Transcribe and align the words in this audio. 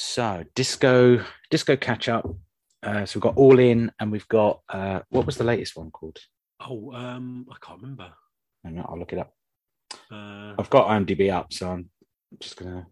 So 0.00 0.44
disco, 0.54 1.24
disco 1.50 1.76
catch 1.76 2.08
up. 2.08 2.24
Uh, 2.84 3.04
so 3.04 3.18
we've 3.18 3.22
got 3.24 3.36
all 3.36 3.58
in, 3.58 3.90
and 3.98 4.12
we've 4.12 4.28
got 4.28 4.60
uh, 4.68 5.00
what 5.08 5.26
was 5.26 5.36
the 5.36 5.42
latest 5.42 5.76
one 5.76 5.90
called? 5.90 6.16
Oh, 6.60 6.92
um, 6.92 7.46
I 7.50 7.56
can't 7.60 7.82
remember. 7.82 8.12
Hang 8.62 8.78
on, 8.78 8.86
I'll 8.88 8.98
look 8.98 9.12
it 9.12 9.18
up. 9.18 9.32
Uh, 10.08 10.54
I've 10.56 10.70
got 10.70 10.86
IMDb 10.86 11.32
up, 11.32 11.52
so 11.52 11.70
I'm 11.70 11.90
just 12.38 12.56
gonna. 12.56 12.86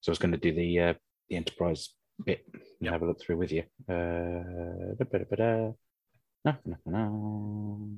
So 0.00 0.10
I 0.10 0.10
was 0.10 0.18
going 0.18 0.32
to 0.32 0.36
do 0.36 0.52
the 0.52 0.80
uh, 0.80 0.94
the 1.28 1.36
enterprise 1.36 1.90
bit 2.24 2.44
and 2.52 2.62
Yep. 2.80 2.92
have 2.92 3.02
a 3.02 3.06
look 3.06 3.20
through 3.22 3.36
with 3.36 3.52
you. 3.52 3.62
Uh, 3.88 4.94
da-ba-da-ba-da. 4.98 5.70
No, 6.44 6.56
no, 6.64 6.76
no. 6.86 7.88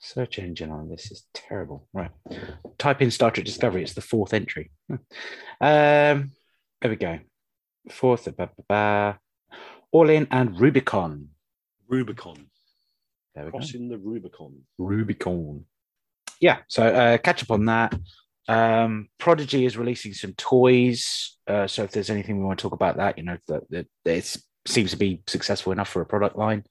Search 0.00 0.38
engine 0.38 0.70
on 0.70 0.88
this 0.88 1.10
is 1.12 1.26
terrible. 1.34 1.88
Right, 1.92 2.10
type 2.78 3.02
in 3.02 3.10
Star 3.10 3.30
Trek 3.30 3.44
Discovery. 3.44 3.82
It's 3.82 3.92
the 3.92 4.00
fourth 4.00 4.32
entry. 4.32 4.70
Um, 5.60 6.32
there 6.84 6.90
we 6.90 6.96
go. 6.96 7.18
Fourth, 7.90 8.26
ba-ba-ba. 8.36 9.18
all 9.90 10.10
in 10.10 10.28
and 10.30 10.60
Rubicon. 10.60 11.28
Rubicon. 11.88 12.48
There 13.34 13.46
we 13.46 13.52
go. 13.52 13.56
Crossing 13.56 13.88
the 13.88 13.96
Rubicon. 13.96 14.54
Rubicon. 14.76 15.64
Yeah, 16.40 16.58
so 16.68 16.86
uh, 16.86 17.16
catch 17.16 17.42
up 17.42 17.52
on 17.52 17.64
that. 17.64 17.94
Um, 18.48 19.08
Prodigy 19.18 19.64
is 19.64 19.78
releasing 19.78 20.12
some 20.12 20.34
toys. 20.34 21.38
Uh, 21.46 21.66
so 21.66 21.84
if 21.84 21.92
there's 21.92 22.10
anything 22.10 22.38
we 22.38 22.44
want 22.44 22.58
to 22.58 22.64
talk 22.64 22.74
about 22.74 22.98
that, 22.98 23.16
you 23.16 23.24
know, 23.24 23.38
that, 23.48 23.62
that 23.70 23.86
it 24.04 24.36
seems 24.66 24.90
to 24.90 24.98
be 24.98 25.22
successful 25.26 25.72
enough 25.72 25.88
for 25.88 26.02
a 26.02 26.06
product 26.06 26.36
line. 26.36 26.64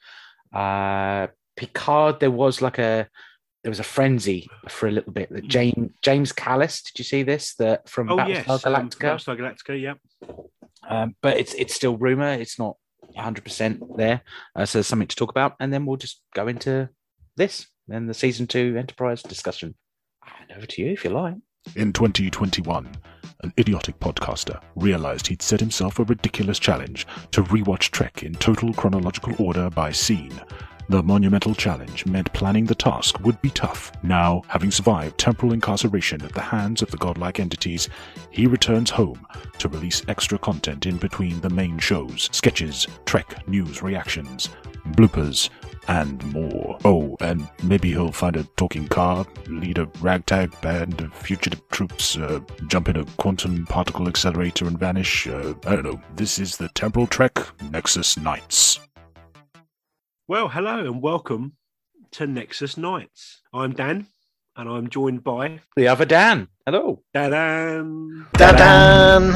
Uh, 0.53 1.25
Picard, 1.57 2.19
there 2.19 2.29
was 2.29 2.61
like 2.61 2.77
a 2.77 3.07
there 3.63 3.71
was 3.71 3.79
a 3.79 3.83
frenzy 3.83 4.47
for 4.69 4.87
a 4.87 4.91
little 4.91 5.13
bit. 5.13 5.29
That 5.31 5.47
James 5.47 5.91
James 6.01 6.31
Callis, 6.31 6.81
did 6.83 6.99
you 6.99 7.05
see 7.05 7.23
this? 7.23 7.55
That 7.55 7.87
from 7.89 8.09
Oh, 8.11 8.17
Battlestar 8.17 8.27
yes. 8.47 8.65
um, 8.65 8.73
Galactica. 8.73 8.97
Battlestar 8.99 9.37
Galactica, 9.39 9.81
yeah. 9.81 9.93
Um, 10.89 11.15
but 11.21 11.37
it's 11.37 11.53
it's 11.53 11.73
still 11.73 11.97
rumor. 11.97 12.33
It's 12.33 12.59
not 12.59 12.75
100 13.13 13.43
percent 13.43 13.81
there. 13.97 14.21
Uh, 14.55 14.65
so 14.65 14.77
there's 14.79 14.87
something 14.87 15.07
to 15.07 15.15
talk 15.15 15.29
about, 15.29 15.55
and 15.59 15.71
then 15.73 15.85
we'll 15.85 15.97
just 15.97 16.21
go 16.35 16.47
into 16.47 16.89
this 17.37 17.67
and 17.89 18.09
the 18.09 18.13
season 18.13 18.47
two 18.47 18.75
Enterprise 18.77 19.23
discussion. 19.23 19.75
And 20.49 20.57
over 20.57 20.65
to 20.65 20.81
you 20.81 20.91
if 20.91 21.03
you 21.03 21.09
like. 21.11 21.35
In 21.77 21.93
2021, 21.93 22.89
an 23.43 23.53
idiotic 23.57 23.97
podcaster 23.99 24.61
realized 24.75 25.27
he'd 25.27 25.41
set 25.41 25.61
himself 25.61 25.97
a 25.99 26.03
ridiculous 26.03 26.59
challenge 26.59 27.07
to 27.31 27.41
rewatch 27.43 27.89
Trek 27.91 28.21
in 28.23 28.33
total 28.35 28.73
chronological 28.73 29.33
order 29.39 29.69
by 29.69 29.89
scene. 29.91 30.41
The 30.89 31.01
monumental 31.01 31.55
challenge 31.55 32.05
meant 32.05 32.33
planning 32.33 32.65
the 32.65 32.75
task 32.75 33.19
would 33.21 33.41
be 33.41 33.49
tough. 33.49 33.91
Now, 34.03 34.41
having 34.47 34.71
survived 34.71 35.17
temporal 35.17 35.53
incarceration 35.53 36.21
at 36.23 36.33
the 36.33 36.41
hands 36.41 36.81
of 36.81 36.91
the 36.91 36.97
godlike 36.97 37.39
entities, 37.39 37.89
he 38.29 38.47
returns 38.47 38.89
home 38.89 39.25
to 39.59 39.69
release 39.69 40.03
extra 40.07 40.37
content 40.37 40.85
in 40.85 40.97
between 40.97 41.39
the 41.39 41.49
main 41.49 41.79
shows, 41.79 42.29
sketches, 42.31 42.87
Trek 43.05 43.47
news 43.47 43.81
reactions, 43.81 44.49
bloopers, 44.89 45.49
and 45.87 46.23
more. 46.33 46.77
Oh, 46.85 47.15
and 47.19 47.47
maybe 47.63 47.89
he'll 47.89 48.11
find 48.11 48.35
a 48.35 48.43
talking 48.55 48.87
car, 48.87 49.25
lead 49.47 49.77
a 49.77 49.89
ragtag 50.01 50.59
band 50.61 51.01
of 51.01 51.13
fugitive 51.13 51.67
troops, 51.69 52.17
uh, 52.17 52.39
jump 52.67 52.89
in 52.89 52.97
a 52.97 53.05
quantum 53.17 53.65
particle 53.65 54.07
accelerator 54.07 54.65
and 54.65 54.79
vanish. 54.79 55.27
Uh, 55.27 55.53
I 55.65 55.75
don't 55.75 55.83
know. 55.83 56.01
This 56.15 56.39
is 56.39 56.57
the 56.57 56.69
Temporal 56.69 57.07
Trek 57.07 57.39
Nexus 57.71 58.17
Knights. 58.17 58.79
Well, 60.25 60.47
hello 60.47 60.79
and 60.85 61.01
welcome 61.01 61.57
to 62.11 62.25
Nexus 62.25 62.77
Nights. 62.77 63.41
I'm 63.53 63.73
Dan 63.73 64.07
and 64.55 64.69
I'm 64.69 64.89
joined 64.89 65.21
by 65.21 65.59
The 65.75 65.89
other 65.89 66.05
Dan. 66.05 66.47
Hello. 66.65 67.01
Dan. 67.13 68.25
Dan. 68.37 69.35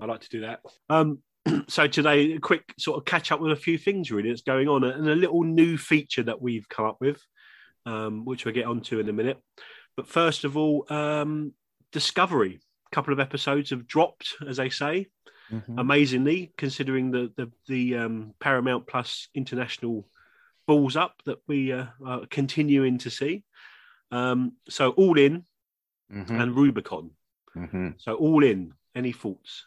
I 0.00 0.06
like 0.06 0.22
to 0.22 0.28
do 0.30 0.40
that. 0.40 0.60
Um, 0.88 1.18
so 1.68 1.86
today, 1.86 2.32
a 2.32 2.40
quick 2.40 2.72
sort 2.78 2.96
of 2.96 3.04
catch 3.04 3.30
up 3.30 3.40
with 3.40 3.52
a 3.52 3.56
few 3.56 3.76
things 3.76 4.10
really 4.10 4.30
that's 4.30 4.40
going 4.40 4.68
on, 4.68 4.82
and 4.84 5.06
a 5.06 5.14
little 5.14 5.44
new 5.44 5.76
feature 5.76 6.22
that 6.22 6.40
we've 6.40 6.66
come 6.70 6.86
up 6.86 6.96
with, 6.98 7.20
um, 7.84 8.24
which 8.24 8.46
we'll 8.46 8.54
get 8.54 8.64
onto 8.64 9.00
in 9.00 9.10
a 9.10 9.12
minute. 9.12 9.38
But 9.98 10.08
first 10.08 10.44
of 10.44 10.56
all, 10.56 10.86
um, 10.88 11.52
Discovery. 11.92 12.58
A 12.90 12.94
couple 12.94 13.12
of 13.12 13.20
episodes 13.20 13.68
have 13.68 13.86
dropped, 13.86 14.36
as 14.48 14.56
they 14.56 14.70
say, 14.70 15.08
Mhm. 15.50 15.78
amazingly, 15.80 16.52
considering 16.56 17.10
the 17.10 17.32
the, 17.36 17.50
the 17.66 17.96
um, 17.96 18.34
Paramount 18.38 18.86
Plus 18.86 19.28
international 19.34 20.06
balls 20.66 20.96
up 20.96 21.22
that 21.24 21.38
we 21.46 21.72
uh, 21.72 21.86
are 22.04 22.26
continuing 22.26 22.98
to 22.98 23.10
see. 23.10 23.44
Um, 24.10 24.52
so 24.68 24.90
all 24.90 25.18
in 25.18 25.44
Mhm. 26.12 26.42
and 26.42 26.56
Rubicon. 26.56 27.10
Mhm. 27.56 27.94
So 27.98 28.14
all 28.14 28.42
in. 28.44 28.72
Any 28.94 29.12
thoughts? 29.12 29.64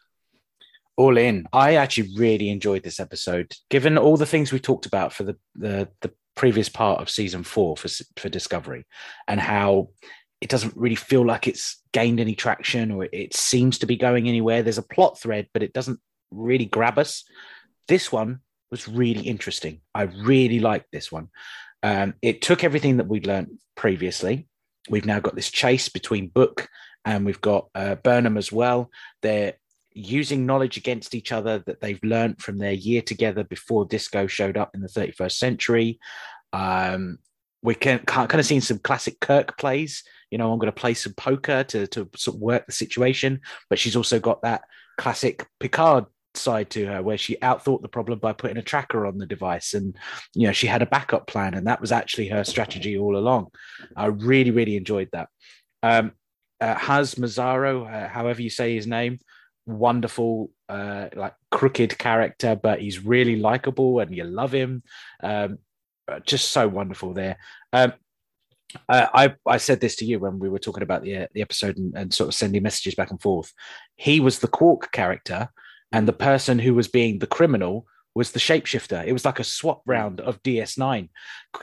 All 0.97 1.17
in. 1.17 1.45
I 1.53 1.75
actually 1.75 2.15
really 2.17 2.49
enjoyed 2.49 2.83
this 2.83 2.99
episode, 2.99 3.55
given 3.69 3.97
all 3.97 4.17
the 4.17 4.25
things 4.25 4.51
we 4.51 4.59
talked 4.59 4.85
about 4.85 5.13
for 5.13 5.23
the 5.23 5.37
the, 5.55 5.89
the 6.01 6.11
previous 6.35 6.69
part 6.69 6.99
of 7.01 7.09
season 7.09 7.43
four 7.43 7.77
for 7.77 7.89
for 8.17 8.29
Discovery, 8.29 8.85
and 9.27 9.39
how 9.39 9.89
it 10.41 10.49
doesn't 10.49 10.75
really 10.75 10.95
feel 10.95 11.25
like 11.25 11.47
it's 11.47 11.81
gained 11.93 12.19
any 12.19 12.35
traction 12.35 12.91
or 12.91 13.07
it 13.11 13.35
seems 13.35 13.77
to 13.79 13.85
be 13.85 13.95
going 13.95 14.27
anywhere. 14.27 14.63
There's 14.63 14.79
a 14.79 14.83
plot 14.83 15.19
thread, 15.19 15.47
but 15.53 15.63
it 15.63 15.71
doesn't 15.71 15.99
really 16.31 16.65
grab 16.65 16.97
us. 16.97 17.23
This 17.87 18.11
one 18.11 18.39
was 18.71 18.87
really 18.87 19.21
interesting. 19.21 19.81
I 19.93 20.03
really 20.03 20.59
liked 20.59 20.87
this 20.91 21.11
one. 21.11 21.29
Um, 21.83 22.15
it 22.21 22.41
took 22.41 22.63
everything 22.63 22.97
that 22.97 23.07
we'd 23.07 23.27
learned 23.27 23.59
previously. 23.75 24.47
We've 24.89 25.05
now 25.05 25.19
got 25.19 25.35
this 25.35 25.51
chase 25.51 25.89
between 25.89 26.29
Book 26.29 26.67
and 27.05 27.25
we've 27.25 27.41
got 27.41 27.69
uh, 27.75 27.95
Burnham 27.95 28.37
as 28.37 28.51
well. 28.51 28.89
They're 29.21 29.53
using 29.93 30.45
knowledge 30.45 30.77
against 30.77 31.13
each 31.13 31.31
other 31.31 31.59
that 31.65 31.81
they've 31.81 32.03
learned 32.03 32.41
from 32.41 32.57
their 32.57 32.71
year 32.71 33.01
together 33.01 33.43
before 33.43 33.85
disco 33.85 34.25
showed 34.25 34.57
up 34.57 34.71
in 34.73 34.81
the 34.81 34.87
31st 34.87 35.33
century. 35.33 35.99
Um, 36.53 37.19
we 37.61 37.75
can 37.75 37.99
kind 37.99 38.33
of 38.33 38.45
seen 38.45 38.61
some 38.61 38.79
classic 38.79 39.19
Kirk 39.19 39.57
plays. 39.57 40.03
You 40.31 40.37
know, 40.37 40.51
I'm 40.51 40.59
going 40.59 40.71
to 40.71 40.79
play 40.79 40.93
some 40.93 41.13
poker 41.13 41.63
to 41.65 41.87
to 41.87 42.09
sort 42.15 42.35
of 42.35 42.41
work 42.41 42.65
the 42.65 42.71
situation, 42.71 43.41
but 43.69 43.79
she's 43.79 43.95
also 43.95 44.19
got 44.19 44.41
that 44.41 44.63
classic 44.97 45.45
Picard 45.59 46.05
side 46.33 46.69
to 46.69 46.85
her 46.85 47.03
where 47.03 47.17
she 47.17 47.35
outthought 47.37 47.81
the 47.81 47.89
problem 47.89 48.17
by 48.17 48.31
putting 48.31 48.57
a 48.57 48.61
tracker 48.61 49.05
on 49.05 49.17
the 49.17 49.25
device 49.25 49.73
and 49.73 49.97
you 50.33 50.47
know 50.47 50.53
she 50.53 50.65
had 50.65 50.81
a 50.81 50.85
backup 50.85 51.27
plan 51.27 51.53
and 51.53 51.67
that 51.67 51.81
was 51.81 51.91
actually 51.91 52.29
her 52.29 52.45
strategy 52.45 52.97
all 52.97 53.17
along 53.17 53.47
i 53.97 54.05
really 54.05 54.49
really 54.49 54.77
enjoyed 54.77 55.09
that 55.11 55.27
um 55.83 56.13
uh, 56.61 56.75
Haz 56.75 57.15
Mazzaro, 57.15 57.91
uh, 57.91 58.07
however 58.07 58.41
you 58.41 58.49
say 58.49 58.75
his 58.75 58.85
name, 58.85 59.17
wonderful, 59.65 60.51
uh, 60.69 61.07
like 61.15 61.33
crooked 61.49 61.97
character, 61.97 62.55
but 62.55 62.79
he's 62.79 63.03
really 63.03 63.35
likable 63.35 63.99
and 63.99 64.15
you 64.15 64.23
love 64.23 64.51
him. 64.51 64.83
Um, 65.21 65.57
uh, 66.07 66.19
just 66.19 66.51
so 66.51 66.67
wonderful 66.67 67.13
there. 67.13 67.37
Um, 67.73 67.93
I 68.89 69.35
I 69.47 69.57
said 69.57 69.79
this 69.79 69.95
to 69.97 70.05
you 70.05 70.19
when 70.19 70.39
we 70.39 70.49
were 70.49 70.59
talking 70.59 70.83
about 70.83 71.03
the 71.03 71.17
uh, 71.17 71.27
the 71.33 71.41
episode 71.41 71.77
and, 71.77 71.95
and 71.95 72.13
sort 72.13 72.29
of 72.29 72.35
sending 72.35 72.63
messages 72.63 72.95
back 72.95 73.11
and 73.11 73.21
forth. 73.21 73.51
He 73.95 74.19
was 74.19 74.39
the 74.39 74.47
Quark 74.47 74.91
character, 74.91 75.49
and 75.91 76.07
the 76.07 76.13
person 76.13 76.59
who 76.59 76.73
was 76.73 76.87
being 76.87 77.19
the 77.19 77.27
criminal 77.27 77.85
was 78.13 78.31
the 78.31 78.39
shapeshifter. 78.39 79.05
It 79.05 79.13
was 79.13 79.23
like 79.23 79.39
a 79.39 79.43
swap 79.43 79.81
round 79.85 80.19
of 80.19 80.41
DS9. 80.43 81.09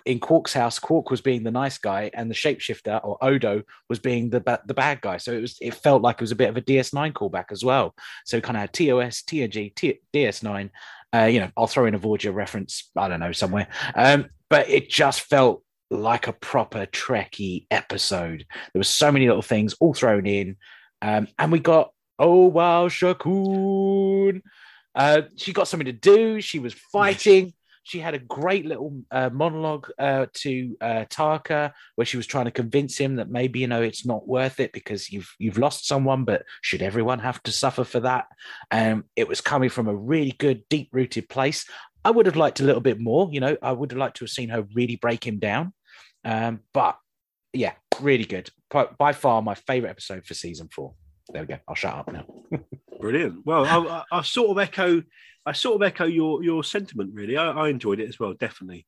In 0.07 0.21
Quark's 0.21 0.55
house, 0.55 0.79
Quark 0.79 1.11
was 1.11 1.21
being 1.21 1.43
the 1.43 1.51
nice 1.51 1.79
guy, 1.79 2.11
and 2.15 2.31
the 2.31 2.35
shapeshifter 2.35 3.05
or 3.05 3.23
Odo 3.23 3.63
was 3.89 3.99
being 3.99 4.31
the 4.31 4.41
ba- 4.41 4.63
the 4.67 4.75
bad 4.75 5.01
guy. 5.01 5.19
So 5.19 5.33
it 5.33 5.41
was 5.41 5.57
it 5.61 5.75
felt 5.75 6.03
like 6.03 6.17
it 6.17 6.23
was 6.23 6.33
a 6.33 6.37
bit 6.37 6.49
of 6.49 6.57
a 6.57 6.63
DS9 6.63 7.13
callback 7.13 7.53
as 7.53 7.65
well. 7.65 7.95
So 8.25 8.41
kind 8.41 8.57
of 8.57 8.63
had 8.63 8.73
TOS, 8.73 9.23
TNG, 9.23 9.75
T- 9.75 10.01
DS9. 10.13 10.71
Uh, 11.15 11.25
you 11.25 11.41
know, 11.41 11.51
I'll 11.57 11.67
throw 11.67 11.87
in 11.87 11.95
a 11.95 11.99
Voyager 11.99 12.33
reference. 12.33 12.91
I 12.97 13.09
don't 13.09 13.21
know 13.21 13.33
somewhere, 13.33 13.69
um, 13.95 14.27
but 14.49 14.69
it 14.69 14.89
just 14.91 15.23
felt 15.23 15.63
like 15.91 16.27
a 16.27 16.33
proper 16.33 16.87
Trekky 16.87 17.67
episode. 17.71 18.45
There 18.73 18.81
were 18.81 18.85
so 18.85 19.11
many 19.13 19.27
little 19.27 19.43
things 19.43 19.75
all 19.81 19.95
thrown 19.95 20.27
in, 20.27 20.57
um, 21.03 21.29
and 21.39 21.53
we 21.53 21.61
got 21.61 21.93
oh 22.19 22.47
wow 22.47 22.89
Shakun. 22.89 24.43
Uh, 24.95 25.23
she 25.37 25.53
got 25.53 25.69
something 25.69 25.87
to 25.87 25.93
do. 25.93 26.41
She 26.41 26.59
was 26.59 26.75
fighting. 26.75 27.55
She 27.85 28.01
had 28.01 28.15
a 28.15 28.19
great 28.19 28.67
little 28.67 29.03
uh, 29.11 29.31
monologue 29.31 29.89
uh, 29.99 30.27
to 30.35 30.77
uh, 30.79 31.05
Tarka 31.09 31.73
where 31.95 32.05
she 32.05 32.19
was 32.19 32.27
trying 32.27 32.45
to 32.45 32.51
convince 32.51 32.99
him 32.99 33.17
that 33.17 33.31
maybe 33.31 33.61
you 33.61 33.67
know 33.67 33.81
it's 33.81 34.05
not 34.05 34.29
worth 34.29 34.61
it 34.61 34.73
because 34.73 35.11
you've 35.11 35.35
you've 35.39 35.57
lost 35.57 35.87
someone, 35.87 36.25
but 36.25 36.43
should 36.61 36.83
everyone 36.83 37.21
have 37.21 37.43
to 37.45 37.53
suffer 37.53 37.85
for 37.85 38.01
that? 38.01 38.27
Um, 38.71 39.05
it 39.17 39.27
was 39.27 39.41
coming 39.41 39.71
from 39.71 39.89
a 39.89 39.97
really 39.97 40.33
good, 40.33 40.69
deep 40.69 40.91
rooted 40.93 41.31
place. 41.31 41.65
I 42.05 42.11
would 42.11 42.27
have 42.27 42.37
liked 42.37 42.61
a 42.61 42.65
little 42.65 42.81
bit 42.81 43.01
more. 43.01 43.29
You 43.33 43.41
know, 43.41 43.57
I 43.63 43.73
would 43.73 43.91
have 43.93 43.99
liked 43.99 44.19
to 44.19 44.25
have 44.25 44.31
seen 44.31 44.51
her 44.51 44.67
really 44.75 44.97
break 44.97 45.27
him 45.27 45.39
down. 45.39 45.73
Um, 46.25 46.61
but 46.73 46.99
yeah, 47.53 47.73
really 48.01 48.25
good. 48.25 48.51
By, 48.71 48.87
by 48.99 49.13
far, 49.13 49.43
my 49.43 49.55
favorite 49.55 49.91
episode 49.91 50.25
for 50.27 50.35
season 50.35 50.69
four. 50.69 50.95
There 51.31 51.43
we 51.43 51.49
go. 51.49 51.59
I'll 51.69 51.75
shut 51.75 51.95
up 51.95 52.13
now. 52.13 52.25
Brilliant. 53.01 53.45
Well, 53.45 53.65
I, 53.65 53.79
I, 53.79 54.19
I 54.19 54.23
sort 54.23 54.51
of 54.51 54.59
echo, 54.59 55.03
I 55.45 55.53
sort 55.53 55.77
of 55.77 55.83
echo 55.87 56.05
your 56.05 56.43
your 56.43 56.65
sentiment. 56.65 57.11
Really, 57.15 57.37
I, 57.37 57.51
I 57.51 57.69
enjoyed 57.69 58.01
it 58.01 58.09
as 58.09 58.19
well. 58.19 58.35
Definitely. 58.35 58.87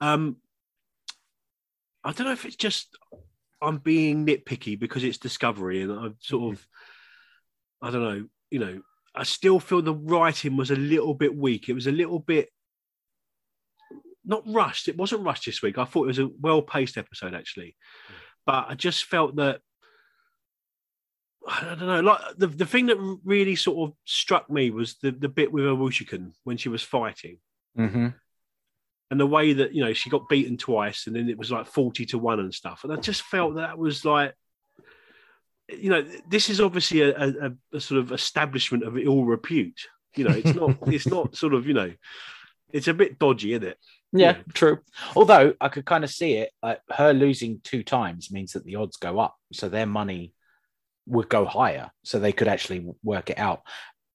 Um, 0.00 0.36
I 2.04 2.12
don't 2.12 2.26
know 2.26 2.32
if 2.32 2.44
it's 2.44 2.56
just 2.56 2.96
I'm 3.60 3.78
being 3.78 4.26
nitpicky 4.26 4.78
because 4.78 5.02
it's 5.02 5.18
Discovery, 5.18 5.82
and 5.82 5.92
I'm 5.92 6.16
sort 6.20 6.54
of 6.54 6.66
I 7.80 7.90
don't 7.90 8.02
know, 8.02 8.26
you 8.50 8.58
know, 8.60 8.80
I 9.14 9.24
still 9.24 9.58
feel 9.58 9.82
the 9.82 9.94
writing 9.94 10.56
was 10.56 10.70
a 10.70 10.76
little 10.76 11.14
bit 11.14 11.36
weak. 11.36 11.68
It 11.68 11.74
was 11.74 11.88
a 11.88 11.92
little 11.92 12.20
bit 12.20 12.48
not 14.24 14.42
rushed. 14.46 14.88
It 14.88 14.96
wasn't 14.96 15.24
rushed 15.24 15.46
this 15.46 15.62
week. 15.62 15.78
I 15.78 15.84
thought 15.84 16.04
it 16.04 16.08
was 16.08 16.18
a 16.18 16.30
well 16.40 16.62
paced 16.62 16.98
episode 16.98 17.34
actually, 17.34 17.76
but 18.46 18.66
I 18.68 18.74
just 18.74 19.04
felt 19.04 19.36
that 19.36 19.60
I 21.46 21.74
don't 21.78 21.86
know. 21.86 22.00
Like 22.00 22.20
the, 22.36 22.46
the 22.46 22.66
thing 22.66 22.86
that 22.86 23.18
really 23.24 23.56
sort 23.56 23.88
of 23.88 23.96
struck 24.04 24.48
me 24.48 24.70
was 24.70 24.96
the, 25.02 25.10
the 25.10 25.28
bit 25.28 25.52
with 25.52 25.64
Owosekun 25.64 26.32
when 26.44 26.56
she 26.56 26.68
was 26.68 26.82
fighting. 26.82 27.38
Mm-hmm. 27.78 28.08
And 29.10 29.20
the 29.20 29.26
way 29.26 29.52
that 29.52 29.74
you 29.74 29.84
know 29.84 29.92
she 29.92 30.08
got 30.08 30.28
beaten 30.28 30.56
twice, 30.56 31.06
and 31.06 31.14
then 31.14 31.28
it 31.28 31.36
was 31.36 31.50
like 31.50 31.66
forty 31.66 32.06
to 32.06 32.18
one 32.18 32.40
and 32.40 32.54
stuff, 32.54 32.84
and 32.84 32.92
I 32.92 32.96
just 32.96 33.22
felt 33.22 33.56
that 33.56 33.76
was 33.76 34.04
like, 34.04 34.34
you 35.68 35.90
know, 35.90 36.02
this 36.28 36.50
is 36.50 36.60
obviously 36.60 37.02
a, 37.02 37.16
a, 37.16 37.52
a 37.74 37.80
sort 37.80 38.00
of 38.00 38.12
establishment 38.12 38.84
of 38.84 38.98
ill 38.98 39.24
repute. 39.24 39.80
You 40.16 40.24
know, 40.24 40.34
it's 40.34 40.54
not, 40.54 40.76
it's 40.86 41.06
not 41.06 41.36
sort 41.42 41.54
of, 41.54 41.66
you 41.66 41.74
know, 41.74 41.92
it's 42.72 42.88
a 42.88 42.94
bit 42.94 43.18
dodgy, 43.18 43.52
isn't 43.52 43.68
it? 43.68 43.78
Yeah, 44.12 44.36
true. 44.52 44.80
Although 45.16 45.54
I 45.60 45.68
could 45.68 45.86
kind 45.86 46.04
of 46.04 46.10
see 46.10 46.34
it, 46.34 46.50
like 46.62 46.80
her 46.90 47.12
losing 47.12 47.60
two 47.64 47.82
times 47.82 48.30
means 48.30 48.52
that 48.52 48.64
the 48.64 48.76
odds 48.76 48.96
go 48.96 49.18
up, 49.18 49.36
so 49.52 49.68
their 49.68 49.86
money 49.86 50.34
would 51.06 51.28
go 51.28 51.44
higher, 51.46 51.90
so 52.04 52.18
they 52.18 52.32
could 52.32 52.48
actually 52.48 52.86
work 53.02 53.30
it 53.30 53.38
out. 53.38 53.62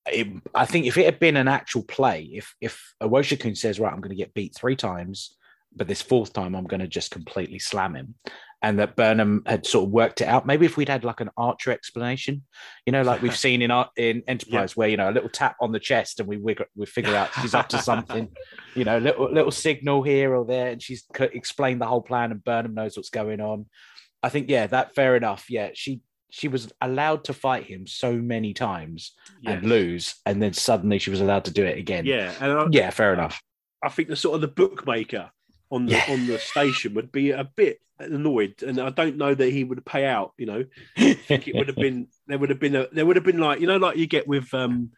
It, 0.05 0.27
I 0.53 0.65
think 0.65 0.85
if 0.85 0.97
it 0.97 1.05
had 1.05 1.19
been 1.19 1.35
an 1.35 1.47
actual 1.47 1.83
play, 1.83 2.29
if 2.33 2.53
if 2.61 2.93
Owosekun 3.01 3.57
says, 3.57 3.79
"Right, 3.79 3.91
I'm 3.91 4.01
going 4.01 4.15
to 4.15 4.23
get 4.23 4.33
beat 4.33 4.55
three 4.55 4.75
times, 4.75 5.35
but 5.75 5.87
this 5.87 6.01
fourth 6.01 6.31
time 6.31 6.55
I'm 6.55 6.67
going 6.67 6.79
to 6.79 6.87
just 6.87 7.11
completely 7.11 7.59
slam 7.59 7.95
him," 7.95 8.15
and 8.61 8.79
that 8.79 8.95
Burnham 8.95 9.43
had 9.45 9.65
sort 9.65 9.85
of 9.85 9.91
worked 9.91 10.21
it 10.21 10.27
out. 10.27 10.47
Maybe 10.47 10.65
if 10.65 10.77
we'd 10.77 10.89
had 10.89 11.03
like 11.03 11.21
an 11.21 11.29
Archer 11.37 11.71
explanation, 11.71 12.43
you 12.85 12.91
know, 12.91 13.03
like 13.03 13.21
we've 13.21 13.37
seen 13.45 13.61
in 13.61 13.69
our, 13.69 13.89
in 13.95 14.23
Enterprise, 14.27 14.71
yeah. 14.71 14.75
where 14.75 14.89
you 14.89 14.97
know 14.97 15.09
a 15.09 15.11
little 15.11 15.29
tap 15.29 15.57
on 15.61 15.71
the 15.71 15.79
chest 15.79 16.19
and 16.19 16.27
we 16.27 16.37
we, 16.37 16.55
we 16.75 16.85
figure 16.85 17.15
out 17.15 17.29
she's 17.41 17.53
up 17.53 17.69
to 17.69 17.79
something, 17.79 18.29
you 18.75 18.83
know, 18.83 18.97
little 18.97 19.31
little 19.31 19.51
signal 19.51 20.01
here 20.03 20.35
or 20.35 20.45
there, 20.45 20.69
and 20.69 20.81
she's 20.81 21.05
explained 21.19 21.81
the 21.81 21.85
whole 21.85 22.01
plan, 22.01 22.31
and 22.31 22.43
Burnham 22.43 22.73
knows 22.73 22.97
what's 22.97 23.09
going 23.09 23.41
on. 23.41 23.67
I 24.23 24.29
think 24.29 24.49
yeah, 24.49 24.67
that 24.67 24.95
fair 24.95 25.15
enough. 25.15 25.49
Yeah, 25.49 25.69
she 25.73 26.01
she 26.29 26.47
was 26.47 26.71
allowed 26.81 27.23
to 27.25 27.33
fight 27.33 27.65
him 27.65 27.87
so 27.87 28.13
many 28.13 28.53
times 28.53 29.13
yes. 29.41 29.53
and 29.53 29.69
lose, 29.69 30.15
and 30.25 30.41
then 30.41 30.53
suddenly 30.53 30.99
she 30.99 31.11
was 31.11 31.21
allowed 31.21 31.45
to 31.45 31.51
do 31.51 31.63
it 31.63 31.77
again. 31.77 32.05
Yeah, 32.05 32.33
I, 32.41 32.67
yeah, 32.71 32.89
fair 32.89 33.13
enough. 33.13 33.41
I 33.83 33.89
think 33.89 34.09
the 34.09 34.15
sort 34.15 34.35
of 34.35 34.41
the 34.41 34.47
bookmaker 34.47 35.29
on 35.71 35.85
the 35.85 35.93
yeah. 35.93 36.05
on 36.09 36.27
the 36.27 36.39
station 36.39 36.93
would 36.95 37.11
be 37.11 37.31
a 37.31 37.43
bit 37.43 37.79
annoyed, 37.99 38.61
and 38.63 38.79
I 38.79 38.89
don't 38.89 39.17
know 39.17 39.33
that 39.33 39.51
he 39.51 39.63
would 39.63 39.85
pay 39.85 40.05
out. 40.05 40.33
You 40.37 40.45
know, 40.45 40.65
I 40.97 41.13
think 41.13 41.47
it 41.47 41.55
would 41.55 41.67
have 41.67 41.75
been 41.75 42.07
there 42.27 42.37
would 42.37 42.49
have 42.49 42.59
been 42.59 42.75
a 42.75 42.87
there 42.91 43.05
would 43.05 43.15
have 43.15 43.25
been 43.25 43.39
like 43.39 43.59
you 43.59 43.67
know 43.67 43.77
like 43.77 43.97
you 43.97 44.07
get 44.07 44.27
with 44.27 44.53
um 44.53 44.91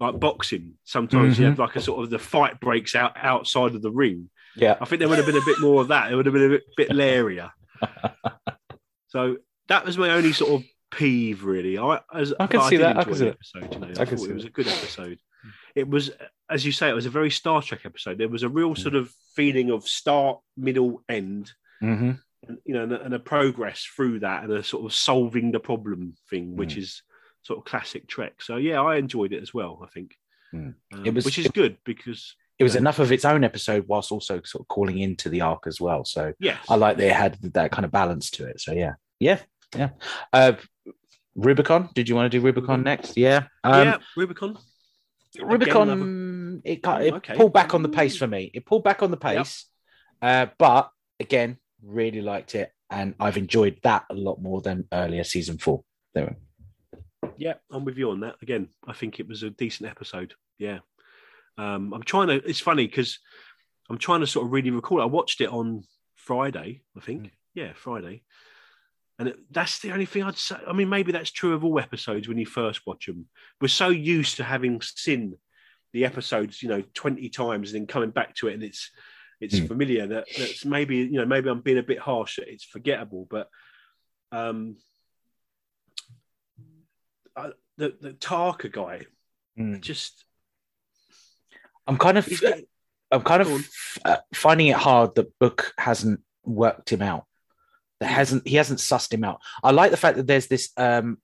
like 0.00 0.18
boxing. 0.18 0.74
Sometimes 0.84 1.34
mm-hmm. 1.34 1.42
you 1.42 1.48
have 1.48 1.58
like 1.58 1.76
a 1.76 1.80
sort 1.80 2.02
of 2.02 2.10
the 2.10 2.18
fight 2.18 2.60
breaks 2.60 2.94
out 2.94 3.12
outside 3.16 3.74
of 3.74 3.82
the 3.82 3.92
ring. 3.92 4.30
Yeah, 4.56 4.76
I 4.80 4.84
think 4.84 5.00
there 5.00 5.08
would 5.08 5.18
have 5.18 5.26
been 5.26 5.36
a 5.36 5.44
bit 5.44 5.60
more 5.60 5.80
of 5.80 5.88
that. 5.88 6.12
It 6.12 6.16
would 6.16 6.26
have 6.26 6.34
been 6.34 6.46
a 6.46 6.48
bit, 6.48 6.62
bit 6.76 6.94
lairier. 6.94 7.50
so 9.08 9.36
that 9.68 9.84
was 9.84 9.98
my 9.98 10.10
only 10.10 10.32
sort 10.32 10.52
of 10.52 10.64
peeve, 10.90 11.44
really. 11.44 11.78
I, 11.78 12.00
as, 12.12 12.32
I 12.38 12.46
can 12.46 12.62
see 12.62 12.76
that. 12.78 12.96
I 12.96 13.04
can 13.04 13.14
see 13.14 13.28
episode, 13.28 13.72
you 13.72 13.80
know, 13.80 13.86
I, 13.98 14.02
I 14.02 14.04
thought 14.04 14.28
it 14.28 14.34
was 14.34 14.44
a 14.44 14.50
good 14.50 14.68
episode. 14.68 15.18
It 15.74 15.88
was, 15.88 16.10
as 16.50 16.64
you 16.64 16.72
say, 16.72 16.88
it 16.88 16.94
was 16.94 17.06
a 17.06 17.10
very 17.10 17.30
Star 17.30 17.62
Trek 17.62 17.80
episode. 17.84 18.18
There 18.18 18.28
was 18.28 18.42
a 18.42 18.48
real 18.48 18.74
sort 18.74 18.94
of 18.94 19.10
feeling 19.34 19.70
of 19.70 19.88
start, 19.88 20.38
middle, 20.56 21.02
end. 21.08 21.52
Mm-hmm. 21.82 22.12
And, 22.48 22.58
you 22.64 22.74
know, 22.74 22.82
and 22.84 22.92
a, 22.92 23.02
and 23.02 23.14
a, 23.14 23.18
progress 23.18 23.82
through 23.84 24.20
that, 24.20 24.44
and 24.44 24.52
a 24.52 24.62
sort 24.62 24.84
of 24.84 24.92
solving 24.92 25.50
the 25.50 25.60
problem 25.60 26.14
thing, 26.28 26.56
which 26.56 26.74
mm. 26.74 26.78
is 26.78 27.02
sort 27.42 27.58
of 27.58 27.64
classic 27.64 28.06
Trek. 28.06 28.42
So 28.42 28.56
yeah, 28.56 28.82
I 28.82 28.96
enjoyed 28.96 29.32
it 29.32 29.42
as 29.42 29.54
well. 29.54 29.80
I 29.82 29.88
think 29.88 30.14
mm. 30.54 30.74
um, 30.92 31.06
it 31.06 31.14
was, 31.14 31.24
which 31.24 31.38
is 31.38 31.48
good 31.48 31.78
because 31.84 32.34
it 32.58 32.64
was 32.64 32.76
enough 32.76 32.98
of 32.98 33.12
its 33.12 33.24
own 33.24 33.44
episode 33.44 33.86
whilst 33.88 34.12
also 34.12 34.40
sort 34.44 34.62
of 34.62 34.68
calling 34.68 34.98
into 34.98 35.28
the 35.28 35.40
arc 35.40 35.66
as 35.66 35.80
well. 35.80 36.04
So 36.04 36.32
yeah, 36.38 36.58
I 36.68 36.76
like 36.76 36.96
they 36.96 37.08
had 37.08 37.38
that 37.54 37.72
kind 37.72 37.84
of 37.84 37.90
balance 37.90 38.30
to 38.32 38.46
it. 38.46 38.60
So 38.60 38.72
yeah, 38.72 38.94
yeah, 39.18 39.40
yeah. 39.76 39.90
Uh, 40.32 40.52
Rubicon. 41.34 41.88
Did 41.94 42.08
you 42.08 42.14
want 42.14 42.30
to 42.30 42.38
do 42.38 42.44
Rubicon 42.44 42.82
next? 42.82 43.16
Yeah. 43.16 43.44
Um, 43.64 43.86
yeah, 43.86 43.98
Rubicon. 44.16 44.56
Rubicon. 45.40 46.62
It, 46.64 46.80
it 46.84 47.14
okay. 47.14 47.34
pulled 47.34 47.52
back 47.52 47.74
on 47.74 47.82
the 47.82 47.88
pace 47.88 48.16
for 48.16 48.26
me. 48.26 48.50
It 48.54 48.64
pulled 48.64 48.84
back 48.84 49.02
on 49.02 49.10
the 49.10 49.16
pace, 49.16 49.66
yep. 50.22 50.50
uh, 50.50 50.52
but 50.58 50.90
again, 51.20 51.58
really 51.82 52.20
liked 52.20 52.54
it, 52.54 52.72
and 52.90 53.14
I've 53.18 53.36
enjoyed 53.36 53.80
that 53.82 54.04
a 54.10 54.14
lot 54.14 54.40
more 54.40 54.60
than 54.60 54.86
earlier 54.92 55.24
season 55.24 55.58
four. 55.58 55.84
There. 56.14 56.36
Yeah, 57.36 57.54
I'm 57.70 57.84
with 57.84 57.98
you 57.98 58.10
on 58.10 58.20
that. 58.20 58.36
Again, 58.42 58.68
I 58.86 58.92
think 58.92 59.18
it 59.18 59.28
was 59.28 59.42
a 59.42 59.50
decent 59.50 59.90
episode. 59.90 60.34
Yeah. 60.58 60.78
Um, 61.58 61.92
I'm 61.92 62.02
trying 62.02 62.28
to. 62.28 62.34
It's 62.34 62.60
funny 62.60 62.86
because 62.86 63.18
I'm 63.90 63.98
trying 63.98 64.20
to 64.20 64.26
sort 64.26 64.46
of 64.46 64.52
really 64.52 64.70
recall. 64.70 65.02
I 65.02 65.06
watched 65.06 65.40
it 65.40 65.48
on 65.48 65.84
Friday, 66.14 66.82
I 66.96 67.00
think. 67.00 67.24
Mm. 67.24 67.30
Yeah, 67.54 67.72
Friday. 67.74 68.22
And 69.18 69.28
it, 69.28 69.36
that's 69.50 69.78
the 69.78 69.92
only 69.92 70.06
thing 70.06 70.24
I'd 70.24 70.36
say. 70.36 70.56
I 70.66 70.72
mean, 70.72 70.88
maybe 70.88 71.12
that's 71.12 71.30
true 71.30 71.54
of 71.54 71.64
all 71.64 71.78
episodes 71.78 72.28
when 72.28 72.38
you 72.38 72.46
first 72.46 72.80
watch 72.86 73.06
them. 73.06 73.26
We're 73.60 73.68
so 73.68 73.88
used 73.88 74.36
to 74.38 74.44
having 74.44 74.80
seen 74.80 75.34
the 75.92 76.04
episodes, 76.04 76.62
you 76.62 76.68
know, 76.68 76.82
20 76.94 77.28
times 77.28 77.72
and 77.72 77.80
then 77.80 77.86
coming 77.86 78.10
back 78.10 78.34
to 78.36 78.48
it 78.48 78.54
and 78.54 78.62
it's 78.62 78.90
it's 79.40 79.56
mm. 79.56 79.68
familiar 79.68 80.06
that 80.06 80.26
that's 80.36 80.64
maybe, 80.64 80.96
you 80.96 81.18
know, 81.18 81.26
maybe 81.26 81.48
I'm 81.48 81.60
being 81.60 81.78
a 81.78 81.82
bit 81.82 81.98
harsh, 81.98 82.38
it's 82.38 82.64
forgettable, 82.64 83.26
but 83.30 83.48
um 84.32 84.76
I, 87.36 87.50
the 87.76 87.94
the 88.00 88.10
Tarka 88.12 88.70
guy 88.70 89.02
mm. 89.58 89.80
just 89.80 90.24
I'm 91.86 91.98
kind 91.98 92.18
of 92.18 92.28
I'm 93.10 93.22
kind 93.22 93.42
of 93.42 93.68
uh, 94.04 94.16
finding 94.32 94.68
it 94.68 94.76
hard 94.76 95.14
that 95.14 95.38
Book 95.38 95.72
hasn't 95.78 96.20
worked 96.44 96.90
him 96.90 97.02
out 97.02 97.26
that 98.04 98.10
hasn't 98.10 98.46
he 98.46 98.56
hasn't 98.56 98.80
sussed 98.80 99.12
him 99.12 99.24
out. 99.24 99.40
I 99.62 99.70
like 99.70 99.90
the 99.90 99.96
fact 99.96 100.18
that 100.18 100.26
there's 100.26 100.46
this 100.46 100.70
um, 100.76 101.18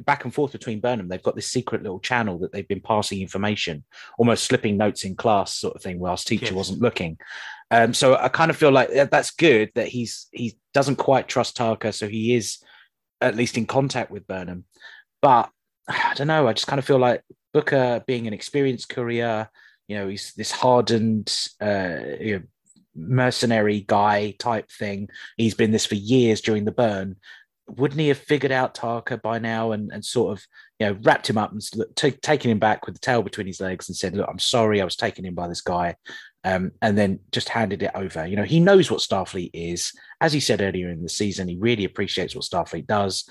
back 0.00 0.24
and 0.24 0.34
forth 0.34 0.52
between 0.52 0.80
Burnham. 0.80 1.08
They've 1.08 1.22
got 1.22 1.34
this 1.34 1.50
secret 1.50 1.82
little 1.82 1.98
channel 1.98 2.38
that 2.40 2.52
they've 2.52 2.68
been 2.68 2.82
passing 2.82 3.22
information, 3.22 3.84
almost 4.18 4.44
slipping 4.44 4.76
notes 4.76 5.04
in 5.04 5.16
class, 5.16 5.54
sort 5.54 5.74
of 5.74 5.82
thing, 5.82 5.98
whilst 5.98 6.26
teacher 6.26 6.46
yes. 6.46 6.54
wasn't 6.54 6.82
looking. 6.82 7.16
Um, 7.70 7.94
so 7.94 8.16
I 8.16 8.28
kind 8.28 8.50
of 8.50 8.56
feel 8.56 8.70
like 8.70 8.90
that's 9.10 9.30
good 9.30 9.70
that 9.76 9.88
he's 9.88 10.28
he 10.30 10.58
doesn't 10.74 10.96
quite 10.96 11.26
trust 11.26 11.56
Tarka, 11.56 11.94
so 11.94 12.06
he 12.06 12.34
is 12.34 12.58
at 13.22 13.34
least 13.34 13.56
in 13.56 13.64
contact 13.64 14.10
with 14.10 14.26
Burnham. 14.26 14.64
But 15.22 15.50
I 15.88 16.12
don't 16.14 16.26
know. 16.26 16.46
I 16.46 16.52
just 16.52 16.66
kind 16.66 16.78
of 16.78 16.84
feel 16.84 16.98
like 16.98 17.22
Booker, 17.54 18.04
being 18.06 18.26
an 18.26 18.34
experienced 18.34 18.90
courier, 18.90 19.48
you 19.88 19.96
know, 19.96 20.08
he's 20.08 20.34
this 20.34 20.52
hardened, 20.52 21.34
uh, 21.62 21.96
you 22.20 22.38
know, 22.38 22.42
mercenary 22.96 23.84
guy 23.86 24.34
type 24.38 24.70
thing. 24.70 25.08
He's 25.36 25.54
been 25.54 25.70
this 25.70 25.86
for 25.86 25.94
years 25.94 26.40
during 26.40 26.64
the 26.64 26.72
burn. 26.72 27.16
Wouldn't 27.68 28.00
he 28.00 28.08
have 28.08 28.18
figured 28.18 28.52
out 28.52 28.74
Tarka 28.74 29.20
by 29.20 29.38
now 29.38 29.72
and, 29.72 29.90
and 29.92 30.04
sort 30.04 30.38
of 30.38 30.46
you 30.78 30.86
know 30.86 30.98
wrapped 31.02 31.28
him 31.28 31.38
up 31.38 31.52
and 31.52 31.62
t- 31.96 32.10
taken 32.12 32.50
him 32.50 32.58
back 32.58 32.86
with 32.86 32.94
the 32.94 33.00
tail 33.00 33.22
between 33.22 33.46
his 33.46 33.60
legs 33.60 33.88
and 33.88 33.96
said, 33.96 34.16
"Look, 34.16 34.28
I'm 34.28 34.38
sorry, 34.38 34.80
I 34.80 34.84
was 34.84 34.96
taken 34.96 35.24
in 35.24 35.34
by 35.34 35.48
this 35.48 35.62
guy," 35.62 35.96
um, 36.44 36.72
and 36.80 36.96
then 36.96 37.20
just 37.32 37.48
handed 37.48 37.82
it 37.82 37.90
over. 37.94 38.26
You 38.26 38.36
know, 38.36 38.44
he 38.44 38.60
knows 38.60 38.90
what 38.90 39.00
Starfleet 39.00 39.50
is. 39.52 39.92
As 40.20 40.32
he 40.32 40.40
said 40.40 40.60
earlier 40.60 40.90
in 40.90 41.02
the 41.02 41.08
season, 41.08 41.48
he 41.48 41.56
really 41.56 41.84
appreciates 41.84 42.34
what 42.34 42.44
Starfleet 42.44 42.86
does. 42.86 43.28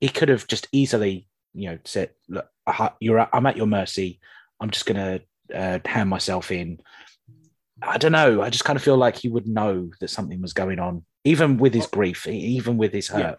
He 0.00 0.08
could 0.08 0.28
have 0.28 0.46
just 0.46 0.68
easily, 0.70 1.26
you 1.54 1.70
know, 1.70 1.78
said, 1.84 2.10
"Look, 2.28 2.48
you're, 3.00 3.26
I'm 3.32 3.46
at 3.46 3.56
your 3.56 3.66
mercy. 3.66 4.20
I'm 4.60 4.70
just 4.70 4.86
going 4.86 5.20
to 5.50 5.56
uh, 5.58 5.78
hand 5.86 6.10
myself 6.10 6.50
in." 6.50 6.80
I 7.82 7.98
don't 7.98 8.12
know. 8.12 8.42
I 8.42 8.50
just 8.50 8.64
kind 8.64 8.76
of 8.76 8.82
feel 8.82 8.96
like 8.96 9.16
he 9.16 9.28
would 9.28 9.46
know 9.46 9.90
that 10.00 10.08
something 10.08 10.40
was 10.40 10.52
going 10.52 10.78
on, 10.78 11.04
even 11.24 11.58
with 11.58 11.74
his 11.74 11.86
grief, 11.86 12.26
even 12.26 12.76
with 12.76 12.92
his 12.92 13.08
hurt. 13.08 13.38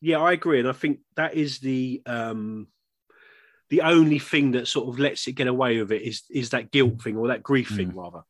Yeah, 0.00 0.16
yeah 0.16 0.20
I 0.20 0.32
agree, 0.32 0.60
and 0.60 0.68
I 0.68 0.72
think 0.72 1.00
that 1.16 1.34
is 1.34 1.58
the 1.60 2.02
um, 2.06 2.68
the 3.70 3.82
only 3.82 4.18
thing 4.18 4.52
that 4.52 4.68
sort 4.68 4.88
of 4.88 4.98
lets 4.98 5.26
it 5.26 5.32
get 5.32 5.46
away 5.46 5.78
with 5.78 5.92
it 5.92 6.02
is 6.02 6.22
is 6.30 6.50
that 6.50 6.70
guilt 6.70 7.02
thing 7.02 7.16
or 7.16 7.28
that 7.28 7.42
grief 7.42 7.70
mm. 7.70 7.76
thing, 7.76 7.94
rather. 7.94 8.22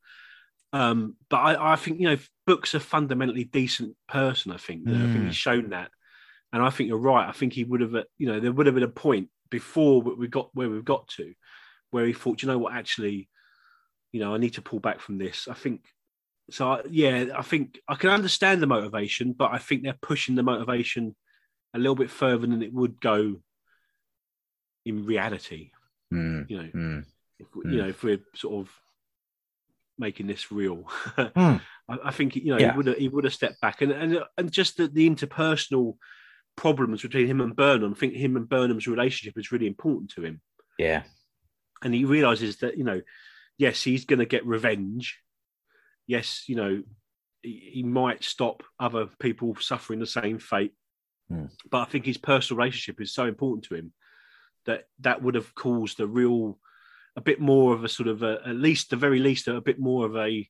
Um, 0.72 1.16
but 1.28 1.36
I, 1.36 1.72
I, 1.74 1.76
think 1.76 2.00
you 2.00 2.08
know, 2.08 2.18
Book's 2.46 2.74
a 2.74 2.80
fundamentally 2.80 3.44
decent 3.44 3.96
person. 4.08 4.52
I 4.52 4.56
think. 4.56 4.86
Mm. 4.86 4.96
I 4.96 5.12
think 5.12 5.24
he's 5.24 5.34
mm. 5.34 5.36
shown 5.36 5.70
that, 5.70 5.90
and 6.52 6.62
I 6.62 6.70
think 6.70 6.88
you're 6.88 6.98
right. 6.98 7.28
I 7.28 7.32
think 7.32 7.52
he 7.52 7.64
would 7.64 7.80
have, 7.80 7.94
you 8.18 8.26
know, 8.26 8.38
there 8.38 8.52
would 8.52 8.66
have 8.66 8.74
been 8.74 8.84
a 8.84 8.88
point 8.88 9.28
before 9.50 10.00
we 10.00 10.28
got 10.28 10.50
where 10.54 10.70
we've 10.70 10.84
got 10.84 11.08
to, 11.08 11.34
where 11.90 12.06
he 12.06 12.12
thought, 12.12 12.42
you 12.42 12.48
know 12.48 12.58
what, 12.58 12.74
actually 12.74 13.28
you 14.14 14.21
know, 14.21 14.33
I 14.33 14.38
need 14.38 14.54
to 14.54 14.62
pull 14.62 14.78
back 14.78 15.00
from 15.00 15.18
this. 15.18 15.49
I 15.50 15.54
think 15.54 15.80
so. 16.49 16.71
I, 16.71 16.83
yeah, 16.88 17.26
I 17.37 17.42
think 17.42 17.80
I 17.88 17.97
can 17.97 18.11
understand 18.11 18.62
the 18.62 18.68
motivation, 18.68 19.33
but 19.33 19.50
I 19.52 19.59
think 19.59 19.83
they're 19.83 19.99
pushing 20.00 20.37
the 20.37 20.44
motivation 20.44 21.16
a 21.75 21.80
little 21.80 21.97
bit 21.97 22.11
further 22.11 22.47
than 22.47 22.62
it 22.62 22.73
would 22.73 23.00
go 23.00 23.40
in 24.87 25.04
reality. 25.04 25.73
Mm, 26.12 26.49
you 26.49 26.56
know, 26.56 26.68
mm, 26.73 27.04
if, 27.40 27.50
mm. 27.50 27.73
you 27.73 27.78
know, 27.78 27.88
if 27.88 28.04
we're 28.04 28.21
sort 28.37 28.54
of 28.64 28.73
making 29.99 30.28
this 30.28 30.52
real, 30.52 30.88
I, 31.16 31.61
I, 31.88 32.12
think 32.12 32.37
you 32.37 32.52
know 32.52 32.59
yeah. 32.61 32.71
he 32.71 32.76
would 32.76 32.87
have 32.87 32.97
he 32.99 33.09
would 33.09 33.25
have 33.25 33.35
stepped 33.35 33.61
back 33.61 33.83
and 33.83 33.90
and 33.90 34.21
and 34.38 34.52
just 34.52 34.76
the, 34.76 34.87
the 34.87 35.11
interpersonal 35.11 35.97
problems 36.54 37.02
between 37.02 37.26
him 37.26 37.40
and 37.40 37.56
Burnham. 37.56 37.92
I 37.92 37.99
think 37.99 38.14
him 38.14 38.37
and 38.37 38.49
Burnham's 38.49 38.87
relationship 38.87 39.37
is 39.37 39.50
really 39.50 39.66
important 39.66 40.12
to 40.12 40.23
him. 40.23 40.40
Yeah. 40.78 41.02
And 41.83 41.92
he 41.92 42.04
realizes 42.04 42.59
that, 42.59 42.78
you 42.78 42.85
know, 42.85 43.02
yes, 43.58 43.82
he's 43.82 44.04
going 44.04 44.18
to 44.18 44.26
get 44.26 44.46
revenge. 44.46 45.18
Yes, 46.06 46.44
you 46.46 46.56
know, 46.56 46.82
he, 47.42 47.70
he 47.75 47.82
might 47.82 48.25
stop 48.25 48.62
other 48.78 49.08
people 49.18 49.56
suffering 49.58 50.00
the 50.00 50.06
same 50.06 50.38
fate. 50.38 50.73
Hmm. 51.28 51.46
But 51.70 51.80
I 51.80 51.84
think 51.87 52.04
his 52.04 52.18
personal 52.18 52.58
relationship 52.58 53.00
is 53.00 53.14
so 53.14 53.26
important 53.26 53.64
to 53.66 53.75
him 53.75 53.92
that 54.66 54.84
that 55.00 55.23
would 55.23 55.34
have 55.34 55.54
caused 55.54 56.00
a 56.00 56.06
real, 56.06 56.58
a 57.16 57.20
bit 57.20 57.40
more 57.40 57.75
of 57.75 57.84
a 57.84 57.88
sort 57.88 58.08
of, 58.08 58.23
a, 58.23 58.40
at 58.46 58.56
least, 58.56 58.90
the 58.90 58.96
very 58.96 59.20
least, 59.20 59.49
a 59.49 59.61
bit 59.61 59.78
more 59.78 60.06
of 60.06 60.16
a, 60.16 60.49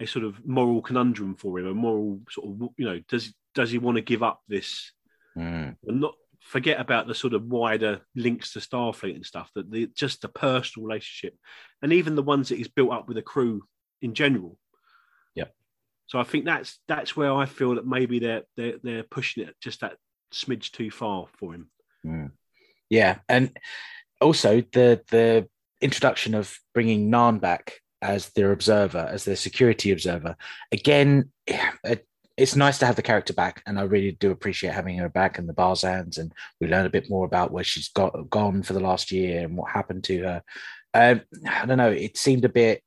a 0.00 0.06
sort 0.06 0.24
of 0.24 0.46
moral 0.46 0.82
conundrum 0.82 1.36
for 1.36 1.58
him, 1.58 1.66
a 1.66 1.74
moral 1.74 2.20
sort 2.30 2.48
of, 2.48 2.68
you 2.76 2.84
know, 2.86 3.00
does 3.08 3.34
does 3.54 3.70
he 3.70 3.78
want 3.78 3.96
to 3.96 4.02
give 4.02 4.22
up 4.22 4.40
this 4.48 4.92
Mm. 5.36 5.76
and 5.86 6.00
not 6.00 6.14
forget 6.40 6.80
about 6.80 7.06
the 7.06 7.14
sort 7.14 7.34
of 7.34 7.44
wider 7.44 8.00
links 8.16 8.52
to 8.52 8.58
Starfleet 8.58 9.14
and 9.14 9.26
stuff 9.26 9.50
that 9.54 9.70
the 9.70 9.86
just 9.94 10.22
the 10.22 10.28
personal 10.28 10.86
relationship 10.86 11.36
and 11.82 11.92
even 11.92 12.14
the 12.14 12.22
ones 12.22 12.48
that 12.48 12.58
he's 12.58 12.68
built 12.68 12.92
up 12.92 13.06
with 13.06 13.16
the 13.16 13.22
crew 13.22 13.62
in 14.02 14.14
general. 14.14 14.56
Yeah. 15.34 15.46
So 16.06 16.18
I 16.18 16.24
think 16.24 16.44
that's 16.44 16.78
that's 16.88 17.16
where 17.16 17.32
I 17.32 17.46
feel 17.46 17.74
that 17.76 17.86
maybe 17.86 18.18
they're 18.18 18.42
they're 18.56 18.78
they're 18.82 19.02
pushing 19.04 19.46
it 19.46 19.54
just 19.60 19.80
that 19.80 19.96
smidge 20.32 20.70
too 20.72 20.90
far 20.90 21.26
for 21.38 21.54
him. 21.54 21.70
Mm. 22.04 22.30
Yeah, 22.88 23.18
and 23.28 23.56
also 24.20 24.62
the 24.72 25.02
the 25.10 25.48
introduction 25.80 26.34
of 26.34 26.54
bringing 26.74 27.10
Nhan 27.10 27.40
back 27.40 27.80
as 28.02 28.30
their 28.30 28.52
observer, 28.52 29.06
as 29.10 29.24
their 29.24 29.36
security 29.36 29.92
observer. 29.92 30.36
Again, 30.72 31.30
it's 32.40 32.56
nice 32.56 32.78
to 32.78 32.86
have 32.86 32.96
the 32.96 33.02
character 33.02 33.34
back, 33.34 33.62
and 33.66 33.78
I 33.78 33.82
really 33.82 34.12
do 34.12 34.30
appreciate 34.30 34.72
having 34.72 34.96
her 34.98 35.10
back 35.10 35.38
and 35.38 35.46
the 35.48 35.52
Barzans, 35.52 36.16
and 36.18 36.32
we 36.60 36.68
learn 36.68 36.86
a 36.86 36.90
bit 36.90 37.10
more 37.10 37.26
about 37.26 37.52
where 37.52 37.64
she's 37.64 37.88
got 37.90 38.30
gone 38.30 38.62
for 38.62 38.72
the 38.72 38.80
last 38.80 39.12
year 39.12 39.44
and 39.44 39.56
what 39.56 39.70
happened 39.70 40.04
to 40.04 40.22
her. 40.22 40.42
Um, 40.94 41.20
I 41.46 41.66
don't 41.66 41.76
know. 41.78 41.90
It 41.90 42.16
seemed 42.16 42.44
a 42.46 42.48
bit 42.48 42.82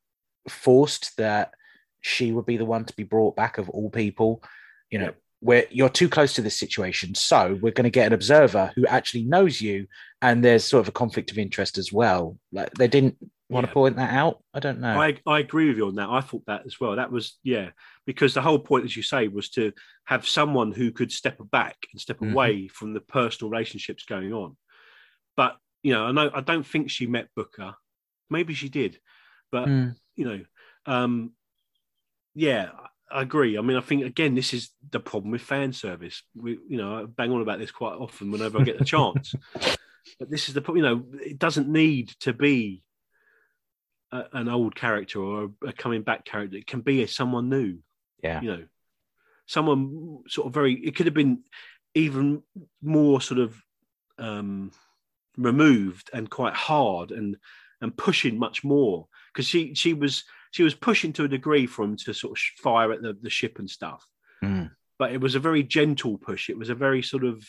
forced 0.48 1.16
that 1.18 1.54
she 2.00 2.32
would 2.32 2.46
be 2.46 2.56
the 2.56 2.64
one 2.64 2.84
to 2.84 2.96
be 2.96 3.04
brought 3.04 3.36
back 3.36 3.58
of 3.58 3.70
all 3.70 3.90
people. 3.90 4.42
You 4.90 4.98
know, 4.98 5.12
where 5.40 5.66
you're 5.70 5.88
too 5.88 6.08
close 6.08 6.34
to 6.34 6.42
this 6.42 6.58
situation, 6.58 7.14
so 7.14 7.56
we're 7.62 7.72
going 7.72 7.84
to 7.84 7.90
get 7.90 8.08
an 8.08 8.12
observer 8.12 8.72
who 8.74 8.86
actually 8.86 9.22
knows 9.24 9.60
you, 9.60 9.86
and 10.20 10.44
there's 10.44 10.64
sort 10.64 10.80
of 10.80 10.88
a 10.88 10.92
conflict 10.92 11.30
of 11.30 11.38
interest 11.38 11.78
as 11.78 11.92
well. 11.92 12.38
Like 12.50 12.72
they 12.74 12.88
didn't 12.88 13.16
want 13.48 13.64
Yeah. 13.64 13.68
to 13.68 13.74
point 13.74 13.96
that 13.96 14.12
out. 14.12 14.42
I 14.52 14.58
don't 14.58 14.80
know. 14.80 15.00
I, 15.00 15.16
I 15.26 15.38
agree 15.38 15.68
with 15.68 15.76
you 15.76 15.86
on 15.86 15.94
that. 15.94 16.08
I 16.08 16.22
thought 16.22 16.44
that 16.46 16.62
as 16.66 16.80
well. 16.80 16.96
That 16.96 17.12
was 17.12 17.38
yeah, 17.44 17.70
because 18.06 18.34
the 18.34 18.42
whole 18.42 18.58
point, 18.58 18.84
as 18.84 18.96
you 18.96 19.02
say, 19.02 19.28
was 19.28 19.48
to 19.50 19.72
have 20.04 20.26
someone 20.26 20.72
who 20.72 20.92
could 20.92 21.10
step 21.10 21.38
back 21.50 21.76
and 21.92 22.00
step 22.00 22.18
Mhm. 22.18 22.32
away 22.32 22.68
from 22.68 22.92
the 22.92 23.00
personal 23.00 23.50
relationships 23.50 24.04
going 24.04 24.32
on. 24.32 24.56
But 25.36 25.56
you 25.82 25.92
know, 25.92 26.04
I 26.06 26.12
know 26.12 26.30
I 26.32 26.40
don't 26.40 26.66
think 26.66 26.90
she 26.90 27.06
met 27.06 27.28
Booker. 27.34 27.74
Maybe 28.30 28.54
she 28.54 28.68
did, 28.68 29.00
but 29.50 29.68
Mm. 29.68 29.96
you 30.16 30.24
know, 30.24 30.44
um, 30.86 31.34
yeah, 32.34 32.70
I 33.10 33.22
agree. 33.22 33.58
I 33.58 33.60
mean, 33.60 33.76
I 33.76 33.80
think 33.80 34.04
again, 34.04 34.34
this 34.34 34.54
is 34.54 34.70
the 34.90 35.00
problem 35.00 35.30
with 35.30 35.42
fan 35.42 35.72
service. 35.72 36.22
We, 36.34 36.58
you 36.68 36.78
know, 36.78 37.02
I 37.02 37.04
bang 37.04 37.30
on 37.32 37.42
about 37.42 37.58
this 37.58 37.70
quite 37.70 37.94
often 37.94 38.32
whenever 38.32 38.58
I 38.58 38.64
get 38.64 38.78
the 38.78 38.84
chance. 38.84 39.34
but 40.18 40.30
this 40.30 40.48
is 40.48 40.54
the 40.54 40.62
point. 40.62 40.78
You 40.78 40.82
know, 40.84 41.04
it 41.20 41.38
doesn't 41.38 41.68
need 41.68 42.08
to 42.20 42.32
be 42.32 42.82
a, 44.10 44.24
an 44.32 44.48
old 44.48 44.74
character 44.74 45.20
or 45.20 45.44
a, 45.62 45.68
a 45.68 45.72
coming 45.72 46.02
back 46.02 46.24
character. 46.24 46.56
It 46.56 46.66
can 46.66 46.80
be 46.80 47.02
a, 47.02 47.08
someone 47.08 47.48
new. 47.48 47.78
Yeah. 48.24 48.40
You 48.40 48.48
know, 48.50 48.64
someone 49.46 50.20
sort 50.28 50.46
of 50.48 50.54
very. 50.54 50.74
It 50.74 50.96
could 50.96 51.06
have 51.06 51.14
been 51.14 51.44
even 51.94 52.42
more 52.82 53.20
sort 53.20 53.38
of 53.40 53.54
um, 54.18 54.72
removed 55.36 56.10
and 56.12 56.28
quite 56.30 56.54
hard 56.54 57.10
and 57.12 57.36
and 57.80 57.96
pushing 57.96 58.38
much 58.38 58.64
more 58.64 59.06
because 59.32 59.46
she 59.46 59.74
she 59.74 59.92
was 59.94 60.24
she 60.52 60.62
was 60.62 60.74
pushing 60.74 61.12
to 61.12 61.24
a 61.24 61.28
degree 61.28 61.66
for 61.66 61.84
him 61.84 61.96
to 61.98 62.14
sort 62.14 62.38
of 62.38 62.42
fire 62.62 62.92
at 62.92 63.02
the, 63.02 63.16
the 63.20 63.30
ship 63.30 63.58
and 63.58 63.68
stuff 63.68 64.04
Mm. 64.42 64.70
but 64.98 65.12
it 65.12 65.20
was 65.20 65.34
a 65.34 65.40
very 65.40 65.62
gentle 65.62 66.18
push 66.18 66.50
it 66.50 66.58
was 66.58 66.68
a 66.70 66.74
very 66.74 67.02
sort 67.02 67.24
of 67.24 67.44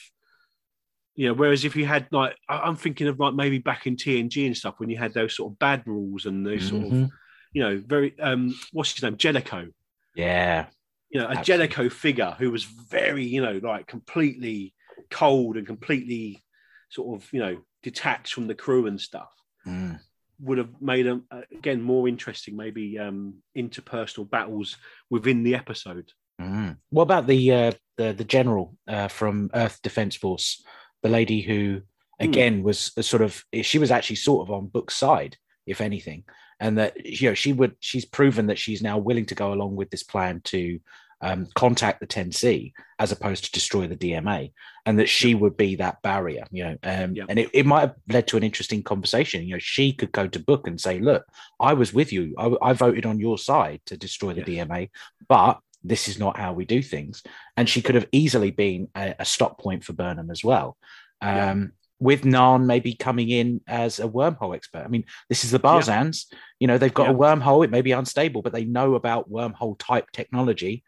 you 1.15 1.27
know 1.27 1.33
whereas 1.33 1.65
if 1.65 1.75
you 1.75 1.85
had 1.85 2.07
like 2.11 2.35
i'm 2.47 2.75
thinking 2.75 3.07
of 3.07 3.19
like 3.19 3.33
maybe 3.33 3.57
back 3.59 3.85
in 3.85 3.95
tng 3.97 4.45
and 4.45 4.55
stuff 4.57 4.75
when 4.79 4.89
you 4.89 4.97
had 4.97 5.13
those 5.13 5.35
sort 5.35 5.51
of 5.51 5.59
bad 5.59 5.83
rules 5.85 6.25
and 6.25 6.45
those 6.45 6.67
sort 6.69 6.85
of 6.85 6.91
Mhm. 6.91 7.09
you 7.53 7.61
know 7.63 7.81
very 7.85 8.17
um 8.19 8.53
what's 8.71 8.93
his 8.93 9.03
name 9.03 9.17
jellico 9.17 9.67
Yeah. 10.15 10.67
you 11.09 11.19
know, 11.19 11.27
a 11.27 11.29
Absolutely. 11.37 11.67
Jellico 11.67 11.89
figure 11.89 12.35
who 12.37 12.51
was 12.51 12.63
very, 12.63 13.23
you 13.25 13.41
know, 13.41 13.59
like 13.63 13.87
completely 13.87 14.73
cold 15.09 15.57
and 15.57 15.65
completely 15.67 16.43
sort 16.89 17.21
of, 17.21 17.31
you 17.33 17.39
know, 17.39 17.57
detached 17.83 18.33
from 18.33 18.47
the 18.47 18.55
crew 18.55 18.87
and 18.87 18.99
stuff 18.99 19.29
Mm. 19.67 19.99
would 20.41 20.59
have 20.59 20.69
made 20.79 21.05
them 21.07 21.25
again 21.51 21.81
more 21.81 22.07
interesting, 22.07 22.55
maybe 22.55 22.99
um, 22.99 23.35
interpersonal 23.57 24.29
battles 24.29 24.77
within 25.09 25.41
the 25.43 25.55
episode. 25.55 26.11
Mm. 26.39 26.77
What 26.91 27.03
about 27.03 27.25
the 27.25 27.51
uh, 27.51 27.71
the 27.97 28.13
the 28.13 28.23
general 28.25 28.75
uh, 28.87 29.07
from 29.07 29.49
Earth 29.53 29.79
Defense 29.81 30.15
Force, 30.15 30.63
the 31.01 31.09
lady 31.09 31.41
who 31.41 31.81
again 32.19 32.61
was 32.61 32.91
a 32.95 33.01
sort 33.03 33.21
of 33.23 33.43
she 33.63 33.79
was 33.79 33.89
actually 33.91 34.17
sort 34.17 34.47
of 34.47 34.53
on 34.53 34.67
Book's 34.67 34.95
side, 34.95 35.37
if 35.65 35.81
anything, 35.81 36.25
and 36.59 36.77
that 36.77 37.05
you 37.05 37.29
know 37.29 37.33
she 37.33 37.53
would 37.53 37.75
she's 37.79 38.05
proven 38.05 38.47
that 38.47 38.59
she's 38.59 38.81
now 38.81 38.97
willing 38.97 39.25
to 39.25 39.35
go 39.35 39.53
along 39.53 39.75
with 39.75 39.89
this 39.89 40.03
plan 40.03 40.41
to 40.45 40.79
um, 41.21 41.47
contact 41.55 41.99
the 41.99 42.07
10C 42.07 42.73
as 42.99 43.11
opposed 43.11 43.45
to 43.45 43.51
destroy 43.51 43.87
the 43.87 43.95
DMA, 43.95 44.51
and 44.85 44.99
that 44.99 45.09
she 45.09 45.33
would 45.33 45.57
be 45.57 45.75
that 45.75 46.01
barrier, 46.01 46.45
you 46.51 46.63
know, 46.63 46.77
um, 46.83 47.15
and 47.29 47.39
it, 47.39 47.49
it 47.53 47.65
might 47.65 47.81
have 47.81 47.95
led 48.09 48.27
to 48.27 48.37
an 48.37 48.43
interesting 48.43 48.83
conversation. 48.83 49.43
You 49.43 49.55
know, 49.55 49.59
she 49.59 49.91
could 49.93 50.11
go 50.11 50.27
to 50.27 50.39
Book 50.39 50.67
and 50.67 50.79
say, 50.79 50.99
"Look, 50.99 51.25
I 51.59 51.73
was 51.73 51.93
with 51.93 52.13
you. 52.13 52.35
I, 52.37 52.55
I 52.61 52.73
voted 52.73 53.05
on 53.05 53.19
your 53.19 53.37
side 53.37 53.81
to 53.87 53.97
destroy 53.97 54.33
the. 54.33 54.43
DMA, 54.43 54.89
but 55.27 55.59
this 55.83 56.07
is 56.07 56.19
not 56.19 56.37
how 56.37 56.53
we 56.53 56.65
do 56.65 56.81
things." 56.81 57.23
And 57.57 57.67
she 57.67 57.81
could 57.81 57.95
have 57.95 58.07
easily 58.11 58.51
been 58.51 58.89
a, 58.95 59.15
a 59.19 59.25
stop 59.25 59.59
point 59.59 59.83
for 59.83 59.93
Burnham 59.93 60.29
as 60.29 60.43
well. 60.43 60.77
Um, 61.21 61.31
Yeah. 61.35 61.65
With 61.99 62.23
Nhan 62.23 62.65
maybe 62.65 62.93
coming 62.93 63.29
in 63.29 63.61
as 63.67 63.99
a 63.99 64.07
wormhole 64.07 64.55
expert. 64.55 64.83
I 64.83 64.89
mean, 64.89 65.05
this 65.29 65.43
is 65.45 65.51
the 65.51 65.59
Barzans. 65.59 66.25
You 66.59 66.67
know, 66.67 66.77
they've 66.77 66.93
got 66.93 67.09
a 67.09 67.13
wormhole. 67.13 67.63
It 67.63 67.71
may 67.71 67.81
be 67.81 67.93
unstable, 67.93 68.41
but 68.41 68.51
they 68.53 68.65
know 68.65 68.95
about 68.95 69.31
wormhole 69.31 69.77
type 69.79 70.11
technology 70.11 70.83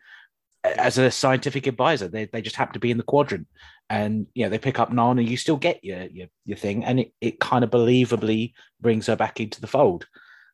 as 0.63 0.97
a 0.97 1.09
scientific 1.09 1.65
advisor. 1.67 2.07
They, 2.09 2.25
they 2.25 2.41
just 2.41 2.57
happen 2.57 2.73
to 2.73 2.79
be 2.79 2.91
in 2.91 2.97
the 2.97 3.03
quadrant, 3.03 3.47
and 3.89 4.27
you 4.33 4.43
know 4.43 4.49
they 4.49 4.57
pick 4.57 4.79
up 4.79 4.91
Nhan, 4.91 5.19
and 5.19 5.29
you 5.29 5.37
still 5.37 5.55
get 5.55 5.83
your 5.83 6.03
your, 6.03 6.27
your 6.45 6.57
thing, 6.57 6.83
and 6.83 6.99
it, 6.99 7.13
it 7.21 7.39
kind 7.39 7.63
of 7.63 7.69
believably 7.69 8.53
brings 8.81 9.07
her 9.07 9.15
back 9.15 9.39
into 9.39 9.61
the 9.61 9.67
fold. 9.67 10.07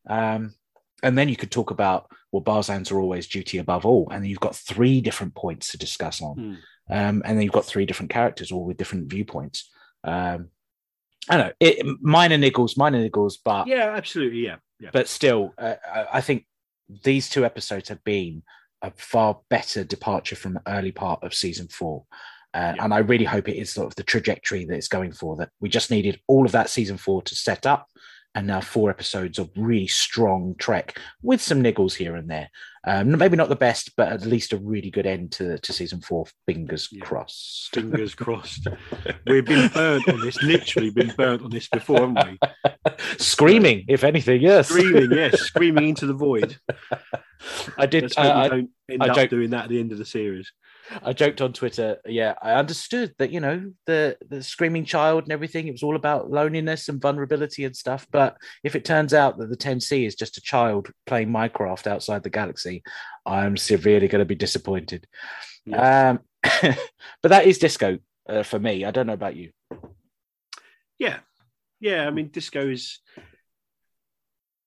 Um, 0.07 0.53
and 1.01 1.17
then 1.17 1.29
you 1.29 1.35
could 1.35 1.51
talk 1.51 1.71
about 1.71 2.11
well, 2.31 2.43
Barzans 2.43 2.91
are 2.91 2.99
always 2.99 3.27
duty 3.27 3.57
above 3.57 3.85
all, 3.85 4.09
and 4.11 4.25
you've 4.25 4.39
got 4.39 4.55
three 4.55 5.01
different 5.01 5.35
points 5.35 5.71
to 5.71 5.77
discuss 5.77 6.21
on, 6.21 6.35
Hmm. 6.35 6.53
um, 6.93 7.21
and 7.25 7.37
then 7.37 7.41
you've 7.41 7.51
got 7.51 7.65
three 7.65 7.85
different 7.85 8.11
characters, 8.11 8.51
all 8.51 8.65
with 8.65 8.77
different 8.77 9.09
viewpoints. 9.09 9.69
Um, 10.03 10.49
I 11.29 11.37
don't 11.37 11.47
know, 11.47 11.53
it, 11.59 11.85
minor 12.01 12.37
niggles, 12.37 12.77
minor 12.77 13.07
niggles, 13.07 13.35
but 13.43 13.67
Yeah, 13.67 13.93
absolutely. 13.95 14.39
Yeah, 14.39 14.57
yeah. 14.79 14.89
but 14.91 15.07
still, 15.07 15.53
uh, 15.57 15.75
I 16.11 16.21
think 16.21 16.45
these 17.03 17.29
two 17.29 17.45
episodes 17.45 17.89
have 17.89 18.03
been 18.03 18.43
a 18.81 18.91
far 18.91 19.39
better 19.49 19.83
departure 19.85 20.35
from 20.35 20.55
the 20.55 20.61
early 20.67 20.91
part 20.91 21.23
of 21.23 21.33
season 21.33 21.67
four. 21.69 22.05
Uh, 22.53 22.73
Yeah. 22.75 22.83
And 22.83 22.93
I 22.93 22.97
really 22.99 23.25
hope 23.25 23.47
it 23.47 23.57
is 23.57 23.71
sort 23.71 23.87
of 23.87 23.95
the 23.95 24.03
trajectory 24.03 24.65
that 24.65 24.75
it's 24.75 24.89
going 24.89 25.13
for. 25.13 25.37
That 25.37 25.49
we 25.61 25.69
just 25.69 25.89
needed 25.89 26.19
all 26.27 26.45
of 26.45 26.51
that 26.51 26.69
season 26.69 26.97
four 26.97 27.21
to 27.23 27.35
set 27.35 27.65
up, 27.65 27.87
and 28.35 28.45
now 28.45 28.59
four 28.61 28.89
episodes 28.89 29.39
of 29.39 29.49
really 29.55 29.87
strong 29.87 30.55
Trek 30.57 30.99
with 31.21 31.41
some 31.41 31.63
niggles 31.63 31.93
here 31.93 32.15
and 32.15 32.29
there. 32.29 32.49
Um, 32.85 33.17
maybe 33.17 33.37
not 33.37 33.47
the 33.47 33.55
best, 33.55 33.91
but 33.95 34.11
at 34.11 34.25
least 34.25 34.51
a 34.51 34.57
really 34.57 34.89
good 34.89 35.05
end 35.05 35.31
to, 35.33 35.57
to 35.57 35.71
season 35.73 36.01
four. 36.01 36.25
Fingers 36.45 36.89
Yeah. 36.91 37.05
crossed. 37.05 37.73
Fingers 37.73 38.13
crossed. 38.23 38.67
We've 39.25 39.45
been 39.45 39.69
burnt 39.69 40.09
on 40.09 40.19
this, 40.19 40.41
literally 40.43 40.89
been 40.89 41.13
burnt 41.15 41.43
on 41.43 41.49
this 41.49 41.69
before, 41.69 42.01
haven't 42.07 42.39
we? 42.41 42.91
Screaming, 43.19 43.85
if 43.87 44.03
anything, 44.03 44.41
yes. 44.41 44.67
Screaming, 44.67 45.11
yes, 45.11 45.39
screaming 45.43 45.89
into 45.89 46.05
the 46.05 46.13
void. 46.13 46.57
I 47.77 47.85
did. 47.85 48.03
We 48.17 48.23
I, 48.23 48.47
don't 48.49 48.69
end 48.89 49.03
I 49.03 49.07
up 49.07 49.15
joke- 49.15 49.29
doing 49.29 49.51
that 49.51 49.63
at 49.65 49.69
the 49.69 49.79
end 49.79 49.91
of 49.93 49.97
the 49.97 50.05
series. 50.05 50.51
I 51.01 51.13
joked 51.13 51.41
on 51.41 51.53
Twitter. 51.53 51.97
Yeah, 52.05 52.33
I 52.41 52.53
understood 52.53 53.13
that 53.17 53.31
you 53.31 53.39
know 53.39 53.71
the 53.85 54.17
the 54.27 54.43
screaming 54.43 54.85
child 54.85 55.23
and 55.23 55.31
everything. 55.31 55.67
It 55.67 55.71
was 55.71 55.83
all 55.83 55.95
about 55.95 56.29
loneliness 56.29 56.89
and 56.89 57.01
vulnerability 57.01 57.65
and 57.65 57.75
stuff. 57.75 58.07
But 58.11 58.37
if 58.63 58.75
it 58.75 58.85
turns 58.85 59.13
out 59.13 59.37
that 59.37 59.49
the 59.49 59.57
10C 59.57 60.05
is 60.05 60.15
just 60.15 60.37
a 60.37 60.41
child 60.41 60.91
playing 61.05 61.29
Minecraft 61.29 61.87
outside 61.87 62.23
the 62.23 62.29
galaxy, 62.29 62.83
I'm 63.25 63.57
severely 63.57 64.07
going 64.07 64.19
to 64.19 64.25
be 64.25 64.35
disappointed. 64.35 65.07
Um, 65.71 66.19
but 66.43 67.29
that 67.29 67.45
is 67.45 67.57
disco 67.57 67.99
uh, 68.27 68.43
for 68.43 68.59
me. 68.59 68.85
I 68.85 68.91
don't 68.91 69.07
know 69.07 69.13
about 69.13 69.35
you. 69.35 69.51
Yeah, 70.99 71.19
yeah. 71.79 72.07
I 72.07 72.11
mean, 72.11 72.29
disco 72.29 72.69
is 72.69 72.99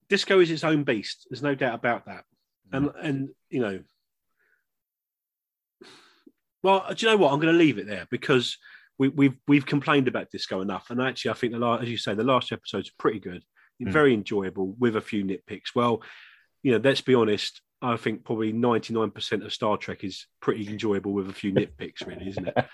disco 0.08 0.40
is 0.40 0.50
its 0.50 0.64
own 0.64 0.85
beast. 0.85 1.26
There's 1.30 1.42
no 1.42 1.54
doubt 1.54 1.75
about 1.75 2.06
that. 2.06 2.25
And 2.73 2.90
and 3.00 3.28
you 3.50 3.61
know, 3.61 3.80
well, 6.62 6.84
do 6.94 7.06
you 7.06 7.10
know 7.12 7.16
what? 7.18 7.32
I'm 7.32 7.40
going 7.40 7.52
to 7.52 7.58
leave 7.58 7.78
it 7.78 7.86
there 7.86 8.06
because 8.10 8.56
we, 8.98 9.08
we've 9.08 9.36
we've 9.46 9.66
complained 9.66 10.08
about 10.08 10.30
disco 10.30 10.60
enough, 10.62 10.90
and 10.90 11.00
actually, 11.00 11.30
I 11.32 11.34
think 11.34 11.52
the 11.52 11.58
last, 11.58 11.82
as 11.82 11.88
you 11.90 11.98
say, 11.98 12.14
the 12.14 12.25
last 12.25 12.52
episode's 12.52 12.90
pretty 12.90 13.20
good, 13.20 13.42
Mm. 13.82 13.92
very 13.92 14.14
enjoyable 14.14 14.75
with 14.78 14.96
a 14.96 15.02
few 15.02 15.22
nitpicks. 15.22 15.75
Well, 15.75 16.02
you 16.62 16.72
know, 16.72 16.80
let's 16.82 17.02
be 17.02 17.14
honest. 17.14 17.60
I 17.82 17.98
think 17.98 18.25
probably 18.25 18.52
ninety 18.52 18.94
nine 18.94 19.10
percent 19.10 19.44
of 19.44 19.52
Star 19.52 19.76
Trek 19.76 20.02
is 20.02 20.26
pretty 20.40 20.66
enjoyable 20.66 21.12
with 21.12 21.28
a 21.28 21.32
few 21.34 21.52
nitpicks, 21.52 22.06
really, 22.06 22.28
isn't 22.28 22.48
it? 22.48 22.54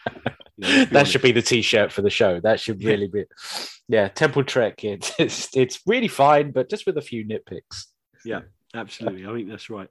You 0.59 0.69
know, 0.69 0.85
that 0.93 1.09
should 1.09 1.23
be 1.23 1.33
the 1.33 1.41
t-shirt 1.43 1.91
for 1.91 2.03
the 2.03 2.11
show. 2.11 2.39
That 2.39 2.61
should 2.61 2.81
Yeah. 2.81 2.91
really 2.91 3.09
be, 3.09 3.25
yeah. 3.89 4.07
Temple 4.09 4.45
Trek. 4.45 4.81
It's, 4.85 5.49
it's 5.57 5.81
really 5.87 6.07
fine, 6.09 6.53
but 6.53 6.69
just 6.71 6.87
with 6.87 6.99
a 6.99 7.03
few 7.03 7.25
nitpicks. 7.25 7.87
Yeah, 8.25 8.43
absolutely. 8.75 9.27
I 9.27 9.33
think 9.35 9.49
that's 9.49 9.71
right. 9.71 9.89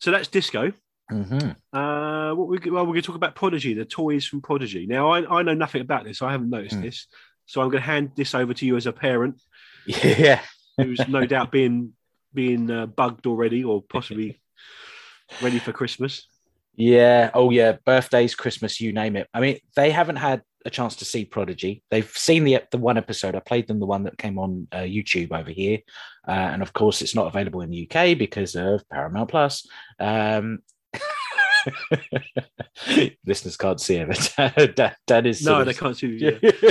So 0.00 0.12
that's 0.12 0.28
disco. 0.28 0.72
Mm-hmm. 1.10 1.76
Uh, 1.76 2.34
what 2.34 2.48
we 2.48 2.70
well, 2.70 2.84
we're 2.84 2.92
going 2.92 3.02
to 3.02 3.06
talk 3.06 3.16
about 3.16 3.34
Prodigy, 3.34 3.74
the 3.74 3.84
toys 3.84 4.26
from 4.26 4.40
Prodigy. 4.42 4.86
Now, 4.86 5.10
I, 5.10 5.38
I 5.38 5.42
know 5.42 5.54
nothing 5.54 5.80
about 5.82 6.04
this. 6.04 6.22
I 6.22 6.30
haven't 6.32 6.50
noticed 6.50 6.76
Hmm. 6.76 6.82
this, 6.82 7.06
so 7.46 7.60
I'm 7.60 7.68
going 7.70 7.82
to 7.82 7.86
hand 7.86 8.12
this 8.16 8.34
over 8.34 8.54
to 8.54 8.66
you 8.66 8.76
as 8.76 8.86
a 8.86 8.92
parent 8.92 9.40
Yeah. 9.86 10.40
who's 10.76 11.06
no 11.08 11.26
doubt 11.26 11.50
being 11.50 11.92
being 12.32 12.70
uh, 12.70 12.86
bugged 12.86 13.26
already, 13.26 13.64
or 13.64 13.82
possibly 13.82 14.40
ready 15.42 15.58
for 15.58 15.72
Christmas. 15.72 16.26
Yeah. 16.76 17.30
Oh, 17.34 17.50
yeah. 17.50 17.76
Birthdays, 17.84 18.34
Christmas, 18.34 18.80
you 18.80 18.92
name 18.92 19.16
it. 19.16 19.28
I 19.34 19.40
mean, 19.40 19.58
they 19.76 19.90
haven't 19.90 20.16
had 20.16 20.42
a 20.64 20.70
chance 20.70 20.96
to 20.96 21.04
see 21.04 21.24
Prodigy. 21.24 21.82
They've 21.90 22.08
seen 22.08 22.44
the 22.44 22.62
the 22.70 22.78
one 22.78 22.98
episode. 22.98 23.34
I 23.34 23.40
played 23.40 23.66
them 23.66 23.80
the 23.80 23.86
one 23.86 24.04
that 24.04 24.18
came 24.18 24.38
on 24.38 24.68
uh, 24.70 24.78
YouTube 24.78 25.32
over 25.32 25.50
here, 25.50 25.78
uh, 26.28 26.30
and 26.52 26.62
of 26.62 26.72
course, 26.72 27.02
it's 27.02 27.14
not 27.14 27.26
available 27.26 27.62
in 27.62 27.70
the 27.70 27.88
UK 27.90 28.16
because 28.16 28.54
of 28.54 28.88
Paramount 28.90 29.30
Plus. 29.30 29.66
Um, 29.98 30.60
listeners 33.26 33.56
can't 33.56 33.80
see 33.80 33.96
it, 33.96 34.08
but 34.36 34.74
Dan, 34.76 34.94
Dan 35.06 35.26
is 35.26 35.44
No, 35.44 35.64
they 35.64 35.74
can't 35.74 35.96
see 35.96 36.08
you. 36.08 36.38
Yeah. 36.42 36.50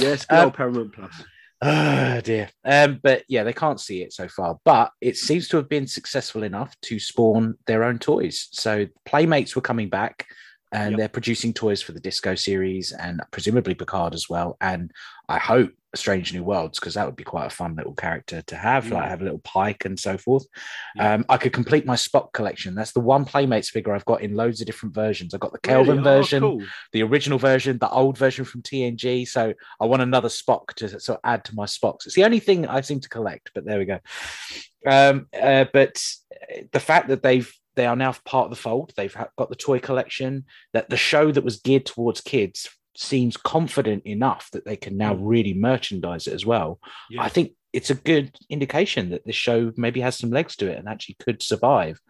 Yes, 0.00 0.26
good 0.26 0.38
Um, 0.38 0.52
Paramount 0.52 0.92
Plus. 0.92 1.12
Oh 1.60 2.20
dear. 2.20 2.48
Um, 2.64 3.00
but 3.02 3.24
yeah, 3.28 3.42
they 3.42 3.52
can't 3.52 3.80
see 3.80 4.02
it 4.02 4.12
so 4.12 4.28
far. 4.28 4.58
But 4.64 4.92
it 5.00 5.16
seems 5.16 5.48
to 5.48 5.56
have 5.56 5.68
been 5.68 5.88
successful 5.88 6.44
enough 6.44 6.72
to 6.82 7.00
spawn 7.00 7.56
their 7.66 7.82
own 7.82 7.98
toys. 7.98 8.46
So 8.52 8.86
Playmates 9.04 9.56
were 9.56 9.62
coming 9.62 9.88
back 9.88 10.24
and 10.72 10.92
Yep. 10.92 10.98
they're 10.98 11.08
producing 11.08 11.52
toys 11.52 11.80
for 11.82 11.92
the 11.92 12.00
Disco 12.00 12.34
series 12.34 12.92
and 12.92 13.20
presumably 13.30 13.74
Picard 13.74 14.14
as 14.14 14.28
well. 14.28 14.56
And 14.60 14.90
I 15.28 15.38
hope 15.38 15.70
Strange 15.94 16.34
New 16.34 16.44
Worlds, 16.44 16.78
because 16.78 16.94
that 16.94 17.06
would 17.06 17.16
be 17.16 17.24
quite 17.24 17.46
a 17.46 17.50
fun 17.50 17.74
little 17.74 17.94
character 17.94 18.42
to 18.42 18.56
have, 18.56 18.90
like 18.90 19.08
have 19.08 19.22
a 19.22 19.24
little 19.24 19.38
pike 19.38 19.86
and 19.86 19.98
so 19.98 20.18
forth. 20.18 20.44
Yeah. 20.94 21.14
Um, 21.14 21.24
I 21.30 21.38
could 21.38 21.54
complete 21.54 21.86
my 21.86 21.94
Spock 21.94 22.34
collection. 22.34 22.74
That's 22.74 22.92
the 22.92 23.00
one 23.00 23.24
Playmates 23.24 23.70
figure 23.70 23.94
I've 23.94 24.04
got 24.04 24.20
in 24.20 24.34
loads 24.34 24.60
of 24.60 24.66
different 24.66 24.94
versions. 24.94 25.32
I've 25.32 25.40
got 25.40 25.52
the 25.52 25.58
Kelvin 25.60 25.98
Really? 25.98 26.00
Oh, 26.00 26.18
version, 26.18 26.40
cool. 26.42 26.62
the 26.92 27.02
original 27.02 27.38
version, 27.38 27.78
the 27.78 27.88
old 27.88 28.18
version 28.18 28.44
from 28.44 28.60
TNG. 28.60 29.26
So 29.26 29.54
I 29.80 29.86
want 29.86 30.02
another 30.02 30.28
Spock 30.28 30.74
to 30.74 30.88
sort 31.00 31.18
of 31.18 31.20
add 31.24 31.44
to 31.46 31.54
my 31.54 31.64
Spocks. 31.64 32.04
It's 32.04 32.14
the 32.14 32.24
only 32.24 32.40
thing 32.40 32.66
I 32.66 32.82
seem 32.82 33.00
to 33.00 33.08
collect, 33.08 33.50
but 33.54 33.64
there 33.64 33.78
we 33.78 33.86
go. 33.86 33.98
Um, 34.86 35.26
uh, 35.40 35.64
but 35.72 36.02
the 36.72 36.80
fact 36.80 37.08
that 37.08 37.22
they've 37.22 37.50
they 37.78 37.86
are 37.86 37.96
now 37.96 38.12
part 38.24 38.46
of 38.46 38.50
the 38.50 38.56
fold. 38.56 38.92
They've 38.96 39.16
got 39.36 39.48
the 39.48 39.54
toy 39.54 39.78
collection. 39.78 40.44
That 40.72 40.90
the 40.90 40.96
show 40.96 41.30
that 41.30 41.44
was 41.44 41.60
geared 41.60 41.86
towards 41.86 42.20
kids 42.20 42.68
seems 42.96 43.36
confident 43.36 44.04
enough 44.04 44.50
that 44.50 44.64
they 44.64 44.76
can 44.76 44.96
now 44.96 45.14
really 45.14 45.54
merchandise 45.54 46.26
it 46.26 46.34
as 46.34 46.44
well. 46.44 46.80
Yeah. 47.08 47.22
I 47.22 47.28
think 47.28 47.52
it's 47.72 47.90
a 47.90 47.94
good 47.94 48.36
indication 48.50 49.10
that 49.10 49.24
this 49.24 49.36
show 49.36 49.72
maybe 49.76 50.00
has 50.00 50.16
some 50.16 50.30
legs 50.30 50.56
to 50.56 50.68
it 50.68 50.76
and 50.76 50.88
actually 50.88 51.16
could 51.20 51.40
survive. 51.40 52.00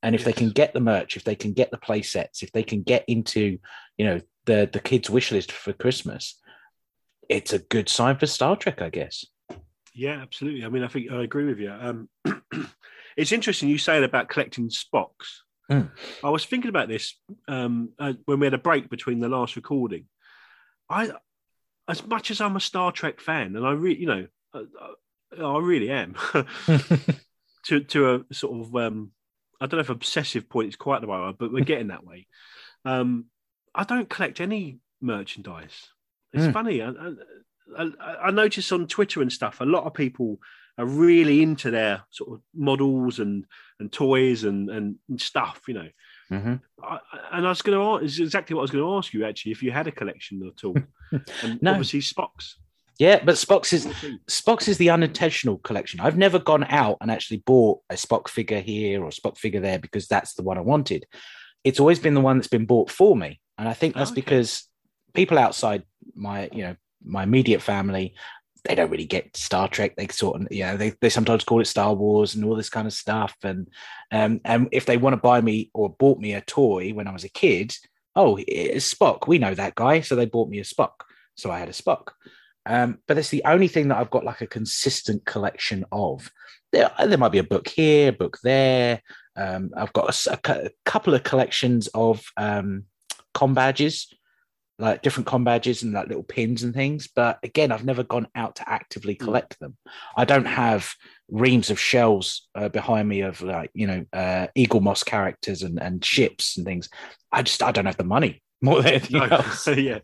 And 0.00 0.14
if 0.14 0.22
they 0.22 0.32
can 0.32 0.50
get 0.50 0.72
the 0.72 0.80
merch, 0.80 1.16
if 1.16 1.24
they 1.24 1.34
can 1.34 1.52
get 1.52 1.72
the 1.72 1.78
play 1.78 2.02
sets, 2.02 2.44
if 2.44 2.52
they 2.52 2.62
can 2.62 2.82
get 2.82 3.04
into, 3.08 3.58
you 3.98 4.06
know, 4.06 4.20
the 4.44 4.70
the 4.72 4.78
kids' 4.78 5.10
wish 5.10 5.32
list 5.32 5.50
for 5.50 5.72
Christmas, 5.72 6.40
it's 7.28 7.52
a 7.52 7.58
good 7.58 7.88
sign 7.88 8.16
for 8.16 8.26
Star 8.26 8.54
Trek, 8.54 8.80
I 8.80 8.90
guess. 8.90 9.26
Yeah, 9.92 10.20
absolutely. 10.22 10.64
I 10.64 10.68
mean, 10.68 10.84
I 10.84 10.88
think 10.88 11.10
I 11.10 11.24
agree 11.24 11.46
with 11.46 11.58
you. 11.58 11.72
Um, 11.72 12.08
it's 13.16 13.32
interesting 13.32 13.68
you 13.68 13.78
saying 13.78 14.04
about 14.04 14.28
collecting 14.28 14.68
Spocks. 14.68 15.40
Mm. 15.70 15.90
I 16.22 16.30
was 16.30 16.44
thinking 16.44 16.68
about 16.68 16.88
this 16.88 17.18
um, 17.48 17.90
uh, 17.98 18.12
when 18.26 18.38
we 18.40 18.46
had 18.46 18.54
a 18.54 18.58
break 18.58 18.88
between 18.88 19.18
the 19.20 19.28
last 19.28 19.56
recording. 19.56 20.04
I, 20.88 21.10
as 21.88 22.06
much 22.06 22.30
as 22.30 22.40
I'm 22.40 22.56
a 22.56 22.60
Star 22.60 22.92
Trek 22.92 23.20
fan, 23.20 23.56
and 23.56 23.66
I 23.66 23.72
really, 23.72 24.00
you 24.00 24.06
know, 24.06 24.26
uh, 24.54 24.62
uh, 25.38 25.54
I 25.54 25.58
really 25.60 25.90
am, 25.90 26.14
to 27.66 27.80
to 27.80 28.14
a 28.30 28.34
sort 28.34 28.60
of, 28.66 28.74
um, 28.76 29.10
I 29.60 29.66
don't 29.66 29.78
know 29.78 29.82
if 29.82 29.90
obsessive 29.90 30.48
point 30.48 30.68
is 30.68 30.76
quite 30.76 31.00
the 31.00 31.06
right 31.08 31.20
word, 31.26 31.36
but 31.38 31.52
we're 31.52 31.64
getting 31.64 31.88
that 31.88 32.04
way. 32.04 32.26
Um, 32.84 33.26
I 33.74 33.84
don't 33.84 34.08
collect 34.08 34.40
any 34.40 34.78
merchandise. 35.00 35.88
It's 36.32 36.44
Mm. 36.46 36.52
funny. 36.52 36.82
I, 36.82 36.90
I, 36.90 37.12
I, 37.78 38.16
I 38.26 38.30
notice 38.30 38.70
on 38.72 38.86
Twitter 38.86 39.20
and 39.22 39.32
stuff, 39.32 39.60
a 39.60 39.64
lot 39.64 39.84
of 39.84 39.94
people 39.94 40.38
are 40.78 40.86
really 40.86 41.42
into 41.42 41.70
their 41.70 42.02
sort 42.10 42.32
of 42.32 42.40
models 42.54 43.18
and 43.18 43.44
and 43.80 43.92
toys 43.92 44.44
and 44.44 44.70
and, 44.70 44.96
and 45.08 45.20
stuff. 45.20 45.62
You 45.68 45.74
know, 45.74 45.88
Mhm. 46.30 46.60
I, 46.82 46.98
and 47.32 47.46
I 47.46 47.48
was 47.50 47.62
going 47.62 47.78
to 47.78 47.84
ask, 47.84 48.02
is 48.04 48.20
exactly 48.20 48.54
what 48.54 48.60
I 48.60 48.62
was 48.64 48.70
going 48.72 48.84
to 48.84 48.96
ask 48.96 49.12
you 49.14 49.24
actually, 49.24 49.52
if 49.52 49.62
you 49.62 49.70
had 49.70 49.86
a 49.86 49.92
collection 49.92 50.42
at 50.46 50.64
all, 50.64 50.74
and 51.42 51.62
No. 51.62 51.70
obviously 51.72 52.00
Spock's. 52.00 52.56
Yeah, 52.98 53.22
but 53.22 53.34
Spock's 53.36 53.72
is 53.74 53.86
Spock's 54.26 54.68
is 54.68 54.78
the 54.78 54.88
unintentional 54.90 55.58
collection. 55.58 56.00
I've 56.00 56.16
never 56.16 56.38
gone 56.38 56.64
out 56.64 56.96
and 57.02 57.10
actually 57.10 57.38
bought 57.38 57.80
a 57.90 57.94
Spock 57.94 58.26
figure 58.28 58.60
here 58.60 59.04
or 59.04 59.10
Spock 59.10 59.36
figure 59.36 59.60
there 59.60 59.78
because 59.78 60.08
that's 60.08 60.32
the 60.34 60.42
one 60.42 60.56
I 60.56 60.62
wanted. 60.62 61.06
It's 61.62 61.78
always 61.78 61.98
been 61.98 62.14
the 62.14 62.20
one 62.22 62.38
that's 62.38 62.48
been 62.48 62.64
bought 62.66 62.90
for 62.90 63.14
me, 63.14 63.40
and 63.58 63.68
I 63.68 63.74
think 63.74 63.94
that's 63.94 64.12
Okay. 64.12 64.20
because 64.22 64.66
people 65.12 65.38
outside 65.38 65.82
my, 66.14 66.48
you 66.52 66.62
know, 66.62 66.76
my 67.04 67.22
immediate 67.22 67.60
family, 67.60 68.14
they 68.66 68.74
don't 68.74 68.90
really 68.90 69.06
get 69.06 69.36
Star 69.36 69.68
Trek. 69.68 69.96
They 69.96 70.08
sort 70.08 70.40
of, 70.40 70.48
you 70.50 70.64
know, 70.64 70.76
they, 70.76 70.92
they 71.00 71.08
sometimes 71.08 71.44
call 71.44 71.60
it 71.60 71.66
Star 71.66 71.94
Wars 71.94 72.34
and 72.34 72.44
all 72.44 72.56
this 72.56 72.70
kind 72.70 72.86
of 72.86 72.92
stuff. 72.92 73.36
And 73.42 73.68
um, 74.10 74.40
and 74.44 74.68
if 74.72 74.86
they 74.86 74.96
want 74.96 75.14
to 75.14 75.20
buy 75.20 75.40
me 75.40 75.70
or 75.74 75.90
bought 75.90 76.18
me 76.18 76.34
a 76.34 76.40
toy 76.40 76.92
when 76.92 77.06
I 77.06 77.12
was 77.12 77.24
a 77.24 77.28
kid, 77.28 77.74
oh, 78.14 78.38
it's 78.46 78.92
Spock. 78.92 79.26
We 79.26 79.38
know 79.38 79.54
that 79.54 79.74
guy, 79.74 80.00
so 80.00 80.14
they 80.14 80.26
bought 80.26 80.48
me 80.48 80.58
a 80.58 80.64
Spock. 80.64 80.92
So 81.34 81.50
I 81.50 81.58
had 81.58 81.68
a 81.68 81.72
Spock. 81.72 82.08
Um, 82.64 82.98
but 83.06 83.18
it's 83.18 83.30
the 83.30 83.44
only 83.44 83.68
thing 83.68 83.88
that 83.88 83.98
I've 83.98 84.10
got 84.10 84.24
like 84.24 84.40
a 84.40 84.46
consistent 84.46 85.24
collection 85.24 85.84
of. 85.92 86.30
There, 86.72 86.90
there 86.98 87.18
might 87.18 87.32
be 87.32 87.38
a 87.38 87.44
book 87.44 87.68
here, 87.68 88.08
a 88.08 88.12
book 88.12 88.38
there. 88.42 89.00
Um, 89.36 89.70
I've 89.76 89.92
got 89.92 90.26
a 90.26 90.40
a 90.44 90.70
couple 90.84 91.14
of 91.14 91.22
collections 91.22 91.88
of 91.88 92.24
um, 92.36 92.84
com 93.34 93.54
badges, 93.54 94.12
like 94.78 95.02
different 95.02 95.26
com 95.26 95.44
badges 95.44 95.82
and 95.82 95.92
like 95.92 96.08
little 96.08 96.22
pins 96.22 96.62
and 96.62 96.74
things. 96.74 97.08
But 97.08 97.38
again, 97.42 97.72
I've 97.72 97.84
never 97.84 98.02
gone 98.02 98.28
out 98.34 98.56
to 98.56 98.68
actively 98.68 99.16
Hmm. 99.18 99.24
collect 99.24 99.58
them. 99.58 99.76
I 100.16 100.24
don't 100.24 100.44
have 100.46 100.92
reams 101.28 101.70
of 101.70 101.80
shells 101.80 102.48
uh, 102.54 102.68
behind 102.68 103.08
me 103.08 103.22
of 103.22 103.40
like 103.42 103.70
you 103.74 103.86
know 103.86 104.04
uh, 104.12 104.48
Eaglemoss 104.56 105.04
characters 105.04 105.62
and, 105.62 105.80
and 105.80 106.04
ships 106.04 106.56
and 106.56 106.66
things. 106.66 106.88
I 107.32 107.42
just 107.42 107.62
I 107.62 107.72
don't 107.72 107.86
have 107.86 107.96
the 107.96 108.04
money 108.04 108.42
more 108.62 108.82
than 108.82 108.92
anything 108.94 109.20
No, 109.20 109.24
else. 109.26 109.66
yeah, 109.76 109.98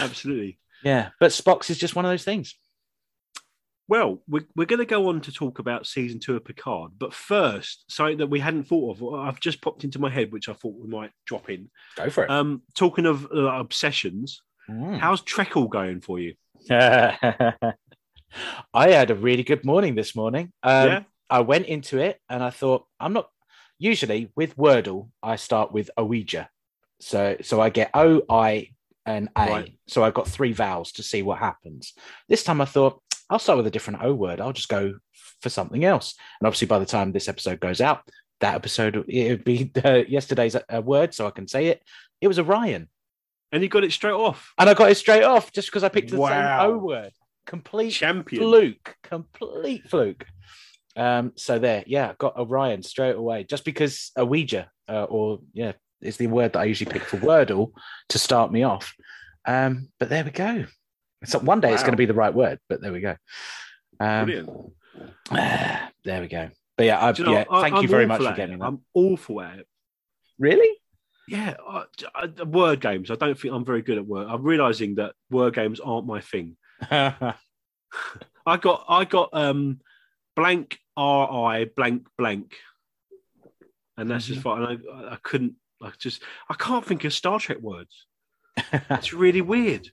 absolutely. 0.00 0.58
Yeah, 0.82 1.10
but 1.18 1.30
Spock's 1.30 1.70
is 1.70 1.78
just 1.78 1.96
one 1.96 2.04
of 2.04 2.10
those 2.10 2.24
things. 2.24 2.54
Well, 3.86 4.22
we're, 4.26 4.46
we're 4.56 4.64
going 4.66 4.78
to 4.78 4.86
go 4.86 5.08
on 5.10 5.20
to 5.22 5.32
talk 5.32 5.58
about 5.58 5.86
season 5.86 6.18
two 6.18 6.36
of 6.36 6.44
Picard, 6.44 6.92
but 6.98 7.12
first, 7.12 7.84
something 7.88 8.18
that 8.18 8.28
we 8.30 8.40
hadn't 8.40 8.64
thought 8.64 8.98
of, 8.98 9.14
I've 9.14 9.40
just 9.40 9.60
popped 9.60 9.84
into 9.84 9.98
my 9.98 10.08
head, 10.08 10.32
which 10.32 10.48
I 10.48 10.54
thought 10.54 10.74
we 10.80 10.88
might 10.88 11.10
drop 11.26 11.50
in. 11.50 11.70
Go 11.96 12.08
for 12.08 12.24
it. 12.24 12.30
Um, 12.30 12.62
talking 12.74 13.06
of 13.06 13.26
uh, 13.32 13.44
obsessions, 13.58 14.40
Mm. 14.70 14.98
how's 14.98 15.20
Trekle 15.20 15.68
going 15.68 16.00
for 16.00 16.18
you? 16.18 16.36
I 16.70 17.74
had 18.74 19.10
a 19.10 19.14
really 19.14 19.42
good 19.42 19.64
morning 19.64 19.94
this 19.94 20.16
morning. 20.16 20.52
Um, 20.62 20.88
yeah, 20.88 21.02
I 21.28 21.40
went 21.40 21.66
into 21.66 21.98
it 21.98 22.18
and 22.28 22.42
I 22.42 22.48
thought, 22.50 22.86
I'm 22.98 23.12
not 23.12 23.28
usually 23.78 24.32
with 24.34 24.56
Wordle, 24.56 25.10
I 25.22 25.36
start 25.36 25.72
with 25.72 25.90
Ouija. 25.98 26.48
So 27.00 27.36
so 27.42 27.60
I 27.60 27.68
get 27.68 27.90
O, 27.92 28.22
I, 28.30 28.70
and 29.04 29.28
A. 29.36 29.48
Right. 29.50 29.78
So 29.86 30.02
I've 30.02 30.14
got 30.14 30.28
three 30.28 30.52
vowels 30.52 30.92
to 30.92 31.02
see 31.02 31.22
what 31.22 31.38
happens. 31.38 31.92
This 32.28 32.42
time 32.42 32.60
I 32.62 32.64
thought, 32.64 33.02
I'll 33.30 33.38
start 33.38 33.56
with 33.56 33.66
a 33.66 33.70
different 33.70 34.02
O 34.02 34.12
word. 34.14 34.40
I'll 34.40 34.52
just 34.52 34.68
go 34.68 34.94
for 35.40 35.48
something 35.48 35.84
else. 35.84 36.14
And 36.40 36.46
obviously, 36.46 36.66
by 36.66 36.78
the 36.78 36.86
time 36.86 37.12
this 37.12 37.28
episode 37.28 37.60
goes 37.60 37.80
out, 37.80 38.02
that 38.40 38.54
episode 38.54 39.04
it 39.08 39.30
would 39.30 39.44
be 39.44 39.70
uh, 39.84 40.02
yesterday's 40.08 40.56
uh, 40.56 40.82
word, 40.82 41.14
so 41.14 41.26
I 41.26 41.30
can 41.30 41.48
say 41.48 41.66
it. 41.66 41.82
It 42.20 42.28
was 42.28 42.38
Orion. 42.38 42.88
and 43.52 43.62
you 43.62 43.68
got 43.68 43.84
it 43.84 43.92
straight 43.92 44.12
off. 44.12 44.52
And 44.58 44.68
I 44.68 44.74
got 44.74 44.90
it 44.90 44.96
straight 44.96 45.22
off 45.24 45.52
just 45.52 45.68
because 45.68 45.84
I 45.84 45.88
picked 45.88 46.10
the 46.10 46.18
Wow. 46.18 46.28
same 46.66 46.70
O 46.74 46.78
word. 46.78 47.12
Complete 47.46 47.90
Champion. 47.90 48.42
fluke, 48.42 48.96
complete 49.02 49.88
fluke. 49.90 50.24
Um, 50.96 51.32
so 51.36 51.58
there, 51.58 51.84
yeah, 51.86 52.14
got 52.18 52.36
Orion 52.38 52.82
straight 52.82 53.16
away, 53.16 53.44
just 53.44 53.64
because 53.64 54.12
a 54.16 54.24
Ouija, 54.24 54.70
uh, 54.88 55.04
or 55.04 55.40
yeah, 55.52 55.72
is 56.00 56.16
the 56.16 56.26
word 56.26 56.52
that 56.54 56.60
I 56.60 56.64
usually 56.64 56.90
pick 56.90 57.02
for 57.02 57.16
Wordle 57.18 57.72
to 58.10 58.18
start 58.18 58.50
me 58.52 58.62
off. 58.62 58.94
Um, 59.46 59.88
but 60.00 60.08
there 60.08 60.24
we 60.24 60.30
go. 60.30 60.64
So 61.24 61.38
one 61.38 61.60
day 61.60 61.72
it's 61.72 61.82
going 61.82 61.92
to 61.92 61.98
be 61.98 62.06
the 62.06 62.14
right 62.14 62.34
word, 62.34 62.58
but 62.68 62.80
there 62.80 62.92
we 62.92 63.00
go. 63.00 63.16
Um, 64.00 64.24
Brilliant. 64.26 64.50
there 65.30 66.20
we 66.20 66.28
go. 66.28 66.50
But 66.76 66.86
yeah, 66.86 66.98
I, 66.98 67.12
you 67.12 67.24
know, 67.24 67.32
yeah, 67.32 67.44
I- 67.50 67.62
thank 67.62 67.76
I'm 67.76 67.82
you 67.82 67.88
very 67.88 68.04
awful 68.04 68.18
much 68.24 68.32
for 68.32 68.36
getting 68.36 68.58
that. 68.58 68.64
I'm 68.66 68.80
awful 68.94 69.40
at 69.40 69.60
it. 69.60 69.68
Really? 70.38 70.76
Yeah, 71.28 71.54
I, 71.66 71.84
I- 72.14 72.42
word 72.42 72.80
games. 72.80 73.10
I 73.10 73.14
don't 73.14 73.38
think 73.38 73.54
I'm 73.54 73.64
very 73.64 73.80
good 73.82 73.96
at 73.98 74.06
word. 74.06 74.26
I'm 74.28 74.42
realizing 74.42 74.96
that 74.96 75.14
word 75.30 75.54
games 75.54 75.80
aren't 75.80 76.06
my 76.06 76.20
thing. 76.20 76.56
I 76.90 78.56
got 78.60 78.84
I 78.88 79.04
got 79.04 79.30
um 79.32 79.80
blank 80.36 80.78
R 80.96 81.48
I 81.52 81.64
blank 81.64 82.06
blank, 82.18 82.56
and 83.96 84.10
that's 84.10 84.26
just 84.26 84.42
fine. 84.42 84.62
I, 84.62 85.12
I 85.14 85.16
couldn't. 85.22 85.54
I 85.82 85.92
just 85.98 86.22
I 86.48 86.54
can't 86.54 86.84
think 86.84 87.04
of 87.04 87.14
Star 87.14 87.38
Trek 87.38 87.58
words. 87.60 88.06
It's 88.90 89.12
really 89.12 89.40
weird. 89.40 89.90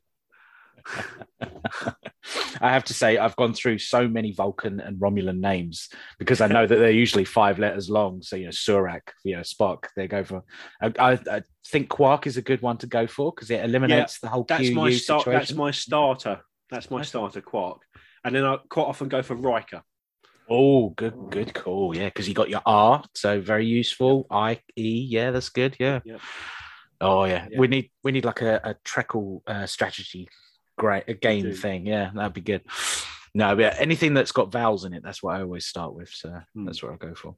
I 2.61 2.71
have 2.71 2.83
to 2.85 2.93
say, 2.93 3.17
I've 3.17 3.35
gone 3.35 3.53
through 3.53 3.79
so 3.79 4.07
many 4.07 4.31
Vulcan 4.31 4.79
and 4.79 4.97
Romulan 4.97 5.39
names 5.39 5.89
because 6.19 6.41
I 6.41 6.47
know 6.47 6.65
that 6.67 6.75
they're 6.75 6.91
usually 6.91 7.25
five 7.25 7.59
letters 7.59 7.89
long. 7.89 8.21
So, 8.21 8.35
you 8.35 8.45
know, 8.45 8.51
Surak, 8.51 9.01
you 9.23 9.35
know, 9.35 9.41
Spock, 9.41 9.85
they 9.95 10.07
go 10.07 10.23
for. 10.23 10.43
I, 10.81 10.91
I, 10.99 11.11
I 11.29 11.41
think 11.67 11.89
Quark 11.89 12.27
is 12.27 12.37
a 12.37 12.41
good 12.41 12.61
one 12.61 12.77
to 12.77 12.87
go 12.87 13.07
for 13.07 13.31
because 13.33 13.49
it 13.49 13.63
eliminates 13.63 14.19
the 14.19 14.27
whole 14.27 14.45
That's 14.47 14.69
QU 14.69 14.75
my 14.75 14.91
start. 14.91 15.21
situation. 15.21 15.39
That's 15.39 15.53
my 15.53 15.71
starter. 15.71 16.41
That's 16.69 16.91
my 16.91 17.01
starter. 17.01 17.41
Quark, 17.41 17.81
and 18.23 18.35
then 18.35 18.45
I 18.45 18.57
quite 18.69 18.83
often 18.85 19.09
go 19.09 19.21
for 19.21 19.35
Riker. 19.35 19.81
Oh, 20.49 20.89
good, 20.89 21.13
good 21.29 21.53
call. 21.53 21.95
Yeah, 21.95 22.05
because 22.05 22.27
you 22.27 22.33
got 22.33 22.49
your 22.49 22.61
R, 22.65 23.03
so 23.15 23.39
very 23.41 23.65
useful. 23.65 24.27
I 24.29 24.59
E, 24.77 25.07
yeah, 25.09 25.31
that's 25.31 25.49
good. 25.49 25.75
Yeah. 25.79 26.01
Yep. 26.03 26.19
Oh 27.01 27.23
yeah. 27.23 27.47
Yeah. 27.49 27.59
we 27.59 27.67
need 27.67 27.91
we 28.03 28.11
need 28.11 28.25
like 28.25 28.41
a, 28.41 28.61
a 28.63 28.75
Trekle 28.85 29.41
uh, 29.47 29.65
strategy, 29.65 30.29
great 30.81 31.03
a 31.07 31.13
game 31.13 31.43
do. 31.43 31.53
thing. 31.53 31.85
Yeah, 31.85 32.09
that'd 32.15 32.33
be 32.33 32.41
good. 32.41 32.63
No, 33.35 33.55
but 33.55 33.75
anything 33.79 34.13
that's 34.13 34.31
got 34.33 34.51
vowels 34.51 34.83
in 34.83 34.93
it, 34.93 35.03
that's 35.03 35.21
what 35.23 35.35
I 35.35 35.41
always 35.41 35.65
start 35.65 35.93
with. 35.93 36.09
So 36.09 36.29
Hmm. 36.53 36.65
that's 36.65 36.81
what 36.83 36.91
I 36.93 36.95
go 36.97 37.13
for. 37.13 37.35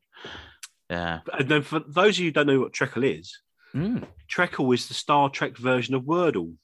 Yeah. 0.90 1.20
And 1.38 1.48
then 1.50 1.62
for 1.62 1.80
those 1.80 2.16
of 2.16 2.20
you 2.20 2.26
who 2.28 2.32
don't 2.32 2.48
know 2.48 2.60
what 2.62 2.74
Trekle 2.74 3.20
is, 3.20 3.40
Mm. 3.76 4.06
Trekle 4.32 4.72
is 4.74 4.88
the 4.88 4.94
Star 4.94 5.30
Trek 5.32 5.58
version 5.58 5.96
of 5.96 6.04
Wordle. 6.04 6.56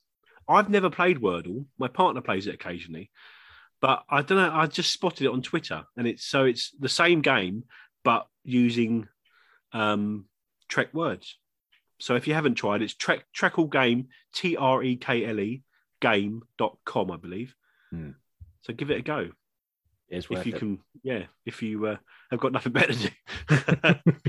I've 0.48 0.70
never 0.70 0.90
played 0.92 1.18
Wordle. 1.20 1.66
My 1.80 1.88
partner 1.88 2.22
plays 2.22 2.46
it 2.48 2.54
occasionally, 2.54 3.10
but 3.82 4.04
I 4.10 4.22
don't 4.22 4.38
know. 4.38 4.52
I 4.54 4.68
just 4.68 4.94
spotted 4.94 5.26
it 5.26 5.32
on 5.34 5.42
Twitter, 5.42 5.84
and 5.98 6.06
it's 6.08 6.24
so 6.26 6.46
it's 6.46 6.70
the 6.80 6.88
same 7.02 7.22
game 7.22 7.64
but 8.04 8.28
using 8.44 9.08
um, 9.74 10.26
Trek 10.68 10.94
words. 10.94 11.38
So 12.00 12.16
if 12.16 12.28
you 12.28 12.34
haven't 12.36 12.56
tried, 12.56 12.82
it's 12.84 12.94
Trek 12.96 13.26
Trekle 13.36 13.70
Game 13.72 14.08
T 14.34 14.56
R 14.56 14.84
E 14.84 14.96
K 14.96 15.26
L 15.26 15.40
E 15.40 15.64
game.com, 16.02 17.12
I 17.12 17.18
believe. 17.18 17.56
Hmm. 17.92 18.12
So 18.62 18.74
give 18.74 18.92
it 18.92 18.98
a 19.00 19.02
go 19.02 19.30
It's 20.10 20.28
if 20.30 20.46
you 20.46 20.54
it. 20.56 20.60
can. 20.60 20.80
Yeah, 21.04 21.24
if 21.46 21.62
you 21.64 21.86
uh, 21.88 21.98
have 22.32 22.40
got 22.40 22.52
nothing 22.52 22.74
better 22.74 22.94
to 22.94 23.10
do. 23.10 23.96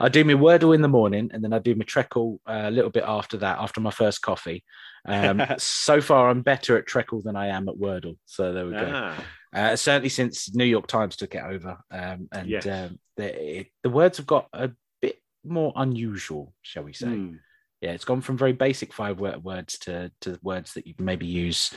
I 0.00 0.08
do 0.08 0.24
my 0.24 0.32
Wordle 0.32 0.74
in 0.74 0.82
the 0.82 0.88
morning, 0.88 1.30
and 1.32 1.42
then 1.44 1.52
I 1.52 1.58
do 1.58 1.74
my 1.74 1.84
Trekle 1.84 2.38
uh, 2.46 2.62
a 2.64 2.70
little 2.70 2.90
bit 2.90 3.04
after 3.06 3.36
that, 3.38 3.58
after 3.58 3.80
my 3.80 3.90
first 3.90 4.22
coffee. 4.22 4.64
Um, 5.06 5.42
so 5.58 6.00
far, 6.00 6.28
I'm 6.30 6.42
better 6.42 6.76
at 6.76 6.86
Trekle 6.86 7.22
than 7.22 7.36
I 7.36 7.48
am 7.48 7.68
at 7.68 7.76
Wordle. 7.76 8.16
So 8.26 8.52
there 8.52 8.66
we 8.66 8.72
go. 8.72 8.90
Ah. 8.92 9.24
Uh, 9.54 9.76
certainly 9.76 10.08
since 10.08 10.54
New 10.54 10.64
York 10.64 10.86
Times 10.86 11.16
took 11.16 11.34
it 11.34 11.42
over, 11.44 11.78
um, 11.90 12.28
and 12.32 12.48
Yes. 12.48 12.66
um, 12.66 12.98
the, 13.16 13.58
it, 13.60 13.66
the 13.82 13.90
words 13.90 14.16
have 14.16 14.26
got 14.26 14.48
a 14.52 14.70
bit 15.00 15.20
more 15.44 15.72
unusual, 15.76 16.54
shall 16.62 16.84
we 16.84 16.92
say? 16.94 17.06
Hmm. 17.08 17.34
Yeah, 17.82 17.90
it's 17.90 18.04
gone 18.04 18.20
from 18.20 18.38
very 18.38 18.52
basic 18.52 18.92
five 18.92 19.18
words 19.18 19.76
to 19.80 20.12
to 20.20 20.38
words 20.40 20.74
that 20.74 20.86
you 20.86 20.94
can 20.94 21.04
maybe 21.04 21.26
use 21.26 21.74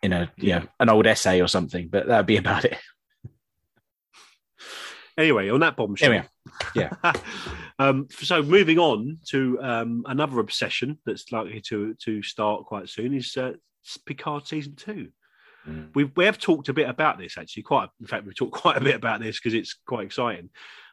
in 0.00 0.12
a 0.12 0.30
you 0.36 0.48
Yeah. 0.48 0.58
know 0.60 0.66
an 0.78 0.88
old 0.88 1.06
essay 1.06 1.42
or 1.42 1.48
something. 1.48 1.88
But 1.88 2.06
that'd 2.06 2.24
be 2.24 2.36
about 2.44 2.64
it. 2.64 2.78
Anyway, 5.18 5.50
on 5.50 5.60
that 5.60 5.76
bombshell. 5.76 6.10
We 6.10 6.22
Yeah. 6.74 6.90
um, 7.78 8.06
so 8.10 8.42
moving 8.42 8.78
on 8.78 9.18
to 9.30 9.58
um, 9.60 10.04
another 10.06 10.38
obsession 10.38 10.98
that's 11.04 11.32
likely 11.32 11.60
to 11.62 11.94
to 12.04 12.22
start 12.22 12.64
quite 12.64 12.88
soon 12.88 13.12
is 13.12 13.36
uh, 13.36 13.52
Picard 14.06 14.46
season 14.46 14.76
two. 14.76 15.08
Mm. 15.66 15.90
We 15.94 16.04
we 16.04 16.26
have 16.26 16.38
talked 16.38 16.68
a 16.68 16.72
bit 16.72 16.88
about 16.88 17.18
this 17.18 17.36
actually. 17.36 17.64
Quite 17.64 17.88
in 18.00 18.06
fact, 18.06 18.24
we've 18.24 18.36
talked 18.36 18.52
quite 18.62 18.76
a 18.76 18.84
bit 18.84 18.94
about 18.94 19.20
this 19.20 19.38
because 19.38 19.54
it's 19.54 19.74
quite 19.84 20.06
exciting. 20.06 20.50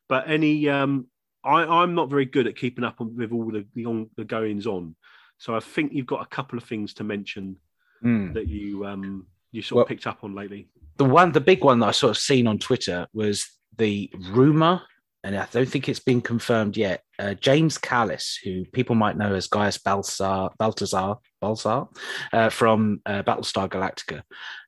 But 0.10 0.30
any, 0.30 0.68
um, 0.70 1.08
I 1.48 1.82
I'm 1.82 1.96
not 1.96 2.10
very 2.10 2.26
good 2.26 2.48
at 2.48 2.56
keeping 2.58 2.84
up 2.84 3.00
with 3.00 3.32
all 3.32 3.50
the 3.52 3.66
the, 3.76 3.86
on, 3.86 4.10
the 4.18 4.24
goings 4.26 4.68
on. 4.68 4.96
So 5.38 5.56
I 5.56 5.60
think 5.60 5.94
you've 5.94 6.06
got 6.08 6.22
a 6.22 6.26
couple 6.28 6.58
of 6.58 6.64
things 6.66 6.94
to 6.96 7.04
mention 7.04 7.58
Mm. 8.04 8.36
that 8.36 8.48
you 8.48 8.86
um 8.86 9.26
you 9.52 9.64
sort 9.64 9.78
Well- 9.78 9.84
of 9.86 9.90
picked 9.90 10.06
up 10.06 10.24
on 10.24 10.36
lately. 10.36 10.68
the 10.98 11.06
one 11.06 11.32
the 11.32 11.42
big 11.42 11.64
one 11.64 11.80
that 11.80 11.88
I 11.88 11.92
sort 11.92 12.12
of 12.12 12.18
seen 12.18 12.46
on 12.46 12.60
Twitter 12.60 13.08
was 13.12 13.48
the 13.76 14.12
rumor, 14.32 14.82
and 15.24 15.36
I 15.36 15.48
don't 15.52 15.68
think 15.70 15.90
it's 15.90 16.00
been 16.12 16.22
confirmed 16.22 16.78
yet. 16.78 17.02
Uh, 17.18 17.34
James 17.34 17.78
Callis, 17.80 18.40
who 18.44 18.66
people 18.66 18.94
might 18.96 19.18
know 19.18 19.34
as 19.34 19.48
Gaius 19.48 19.80
Balsar, 19.80 20.50
Baltazar, 20.60 21.18
Balsar, 21.42 21.88
uh, 22.34 22.50
from 22.50 23.02
uh, 23.06 23.24
Battlestar 23.24 23.68
Galactica. 23.68 24.22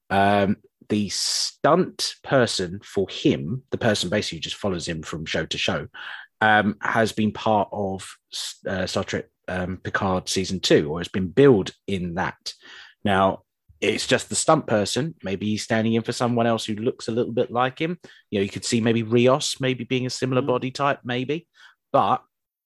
Um, 0.10 0.58
the 0.90 1.10
stunt 1.10 2.16
person 2.24 2.80
for 2.84 3.08
him, 3.10 3.62
the 3.70 3.78
person 3.78 4.10
basically 4.10 4.40
just 4.40 4.56
follows 4.56 4.88
him 4.88 5.04
from 5.04 5.26
show 5.26 5.46
to 5.46 5.58
show, 5.58 5.88
um, 6.42 6.76
has 6.82 7.12
been 7.12 7.32
part 7.32 7.70
of 7.72 8.08
uh, 8.68 8.86
Star 8.86 9.04
Trek 9.04 9.26
um, 9.48 9.78
Picard 9.84 10.30
season 10.30 10.60
two, 10.60 10.90
or 10.92 11.00
has 11.00 11.08
been 11.08 11.28
billed 11.30 11.72
in 11.88 12.16
that. 12.16 12.54
Now, 13.04 13.44
it's 13.82 14.06
just 14.06 14.30
the 14.30 14.36
stunt 14.36 14.68
person. 14.68 15.16
Maybe 15.24 15.48
he's 15.48 15.64
standing 15.64 15.94
in 15.94 16.02
for 16.04 16.12
someone 16.12 16.46
else 16.48 16.66
who 16.66 16.76
looks 16.76 17.08
a 17.08 17.12
little 17.14 17.32
bit 17.32 17.50
like 17.52 17.80
him. 17.80 17.98
You 18.30 18.40
know, 18.40 18.44
you 18.44 18.50
could 18.50 18.66
see 18.66 18.82
maybe 18.82 19.04
Rios 19.04 19.60
maybe 19.62 19.86
being 19.86 20.06
a 20.06 20.10
similar 20.10 20.42
Mhm. 20.42 20.48
body 20.48 20.72
type, 20.72 21.00
maybe. 21.06 21.48
But 21.94 22.22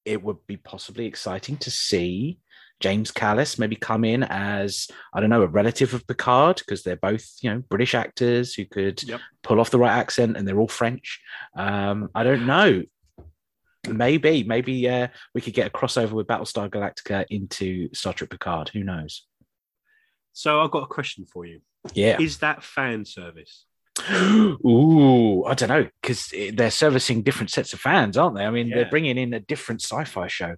it 0.05 0.21
would 0.23 0.45
be 0.47 0.57
possibly 0.57 1.05
exciting 1.05 1.57
to 1.57 1.71
see 1.71 2.39
James 2.79 3.11
Callis 3.11 3.57
maybe 3.59 3.75
come 3.77 4.03
in 4.03 4.23
as 4.23 4.87
I 5.13 5.21
don't 5.21 5.29
know 5.29 5.43
a 5.43 5.47
relative 5.47 5.93
of 5.93 6.05
Picard 6.07 6.57
because 6.57 6.83
they're 6.83 6.95
both 6.97 7.25
you 7.41 7.49
know 7.53 7.63
British 7.69 7.93
actors 7.95 8.53
who 8.55 8.65
could 8.65 9.01
Yep. 9.03 9.21
pull 9.43 9.59
off 9.61 9.69
the 9.69 9.79
right 9.79 9.97
accent 9.97 10.35
and 10.35 10.45
they're 10.47 10.59
all 10.59 10.67
French. 10.67 11.21
Um, 11.55 12.09
I 12.15 12.23
don't 12.23 12.45
know. 12.45 12.83
Maybe, 13.87 14.43
maybe 14.43 14.87
uh, 14.89 15.07
we 15.33 15.41
could 15.41 15.53
get 15.53 15.67
a 15.67 15.69
crossover 15.69 16.11
with 16.11 16.27
Battlestar 16.27 16.69
Galactica 16.69 17.25
into 17.29 17.89
Star 17.93 18.13
Trek 18.13 18.29
Picard. 18.29 18.69
Who 18.69 18.83
knows? 18.83 19.25
So 20.31 20.61
I've 20.61 20.71
got 20.71 20.83
a 20.83 20.87
question 20.87 21.25
for 21.25 21.45
you. 21.45 21.61
Yeah. 21.93 22.17
Is 22.19 22.39
that 22.39 22.63
fan 22.63 23.05
service? 23.05 23.65
Ooh, 24.11 25.43
I 25.45 25.53
don't 25.53 25.69
know 25.69 25.87
because 26.01 26.33
they're 26.53 26.71
servicing 26.71 27.21
different 27.21 27.51
sets 27.51 27.73
of 27.73 27.79
fans, 27.79 28.17
aren't 28.17 28.35
they? 28.37 28.45
I 28.45 28.51
mean, 28.51 28.67
Yeah. 28.67 28.75
they're 28.77 28.89
bringing 28.89 29.17
in 29.17 29.33
a 29.33 29.39
different 29.39 29.81
sci-fi 29.81 30.27
show. 30.27 30.55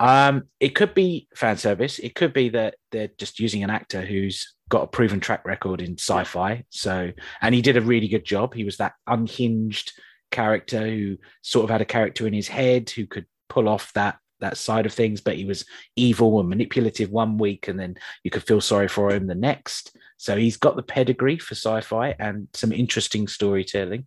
Um, 0.00 0.44
it 0.58 0.70
could 0.70 0.94
be 0.94 1.28
fan 1.36 1.56
service. 1.56 1.98
It 1.98 2.14
could 2.14 2.32
be 2.32 2.48
that 2.50 2.74
they're 2.90 3.10
just 3.18 3.38
using 3.38 3.62
an 3.62 3.70
actor 3.70 4.02
who's 4.02 4.54
got 4.68 4.82
a 4.82 4.86
proven 4.88 5.20
track 5.20 5.44
record 5.44 5.80
in 5.80 5.92
sci-fi. 5.98 6.64
So, 6.70 7.12
and 7.40 7.54
he 7.54 7.62
did 7.62 7.76
a 7.76 7.80
really 7.80 8.08
good 8.08 8.24
job. 8.24 8.54
He 8.54 8.64
was 8.64 8.78
that 8.78 8.94
unhinged 9.06 9.92
character 10.34 10.86
who 10.86 11.16
sort 11.42 11.64
of 11.64 11.70
had 11.70 11.80
a 11.80 11.86
character 11.96 12.26
in 12.26 12.34
his 12.34 12.48
head 12.48 12.90
who 12.90 13.06
could 13.06 13.26
pull 13.48 13.68
off 13.68 13.92
that 13.94 14.16
that 14.40 14.56
side 14.56 14.84
of 14.84 14.92
things, 14.92 15.20
but 15.20 15.36
he 15.36 15.44
was 15.44 15.64
evil 15.96 16.40
and 16.40 16.48
manipulative 16.48 17.10
one 17.10 17.38
week, 17.38 17.68
and 17.68 17.78
then 17.78 17.96
you 18.24 18.30
could 18.30 18.42
feel 18.42 18.60
sorry 18.60 18.88
for 18.88 19.10
him 19.12 19.26
the 19.26 19.34
next. 19.34 19.96
So 20.18 20.36
he's 20.36 20.56
got 20.56 20.76
the 20.76 20.82
pedigree 20.82 21.38
for 21.38 21.54
sci-fi 21.54 22.14
and 22.18 22.48
some 22.52 22.72
interesting 22.72 23.28
storytelling. 23.28 24.06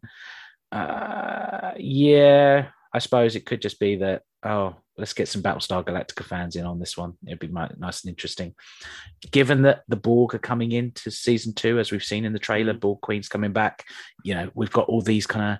Uh, 0.71 1.71
yeah, 1.77 2.67
I 2.93 2.99
suppose 2.99 3.35
it 3.35 3.45
could 3.45 3.61
just 3.61 3.79
be 3.79 3.95
that. 3.97 4.23
Oh, 4.43 4.75
let's 4.97 5.13
get 5.13 5.27
some 5.27 5.41
Battlestar 5.41 5.83
Galactica 5.83 6.23
fans 6.23 6.55
in 6.55 6.65
on 6.65 6.79
this 6.79 6.95
one. 6.95 7.13
It'd 7.25 7.39
be 7.39 7.47
nice 7.47 8.03
and 8.03 8.09
interesting. 8.09 8.53
Given 9.31 9.63
that 9.63 9.81
the 9.87 9.95
Borg 9.95 10.35
are 10.35 10.39
coming 10.39 10.71
into 10.71 11.09
season 11.09 11.53
two, 11.53 11.79
as 11.79 11.91
we've 11.91 12.03
seen 12.03 12.25
in 12.25 12.33
the 12.33 12.39
trailer, 12.39 12.73
Borg 12.73 13.01
Queen's 13.01 13.29
coming 13.29 13.53
back. 13.53 13.85
You 14.23 14.35
know, 14.35 14.49
we've 14.53 14.71
got 14.71 14.87
all 14.87 15.01
these 15.01 15.25
kind 15.25 15.53
of 15.53 15.57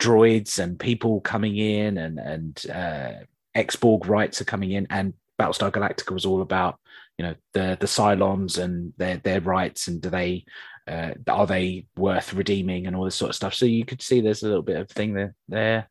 droids 0.00 0.58
and 0.58 0.78
people 0.78 1.20
coming 1.20 1.56
in, 1.56 1.98
and 1.98 2.18
and 2.18 2.66
uh, 2.70 3.12
ex 3.54 3.76
Borg 3.76 4.06
rights 4.06 4.40
are 4.40 4.46
coming 4.46 4.72
in, 4.72 4.86
and 4.90 5.14
Battlestar 5.40 5.70
Galactica 5.70 6.12
was 6.12 6.26
all 6.26 6.42
about 6.42 6.78
you 7.18 7.24
know 7.24 7.34
the 7.52 7.76
the 7.78 7.86
Cylons 7.86 8.58
and 8.58 8.92
their 8.96 9.18
their 9.18 9.40
rights 9.40 9.88
and 9.88 10.00
do 10.00 10.10
they 10.10 10.44
uh, 10.88 11.12
are 11.28 11.46
they 11.46 11.86
worth 11.96 12.34
redeeming 12.34 12.86
and 12.86 12.96
all 12.96 13.04
this 13.04 13.14
sort 13.14 13.28
of 13.28 13.36
stuff. 13.36 13.54
So 13.54 13.66
you 13.66 13.84
could 13.84 14.02
see 14.02 14.20
there's 14.20 14.42
a 14.42 14.48
little 14.48 14.62
bit 14.62 14.76
of 14.76 14.90
thing 14.90 15.14
there. 15.14 15.34
there. 15.48 15.88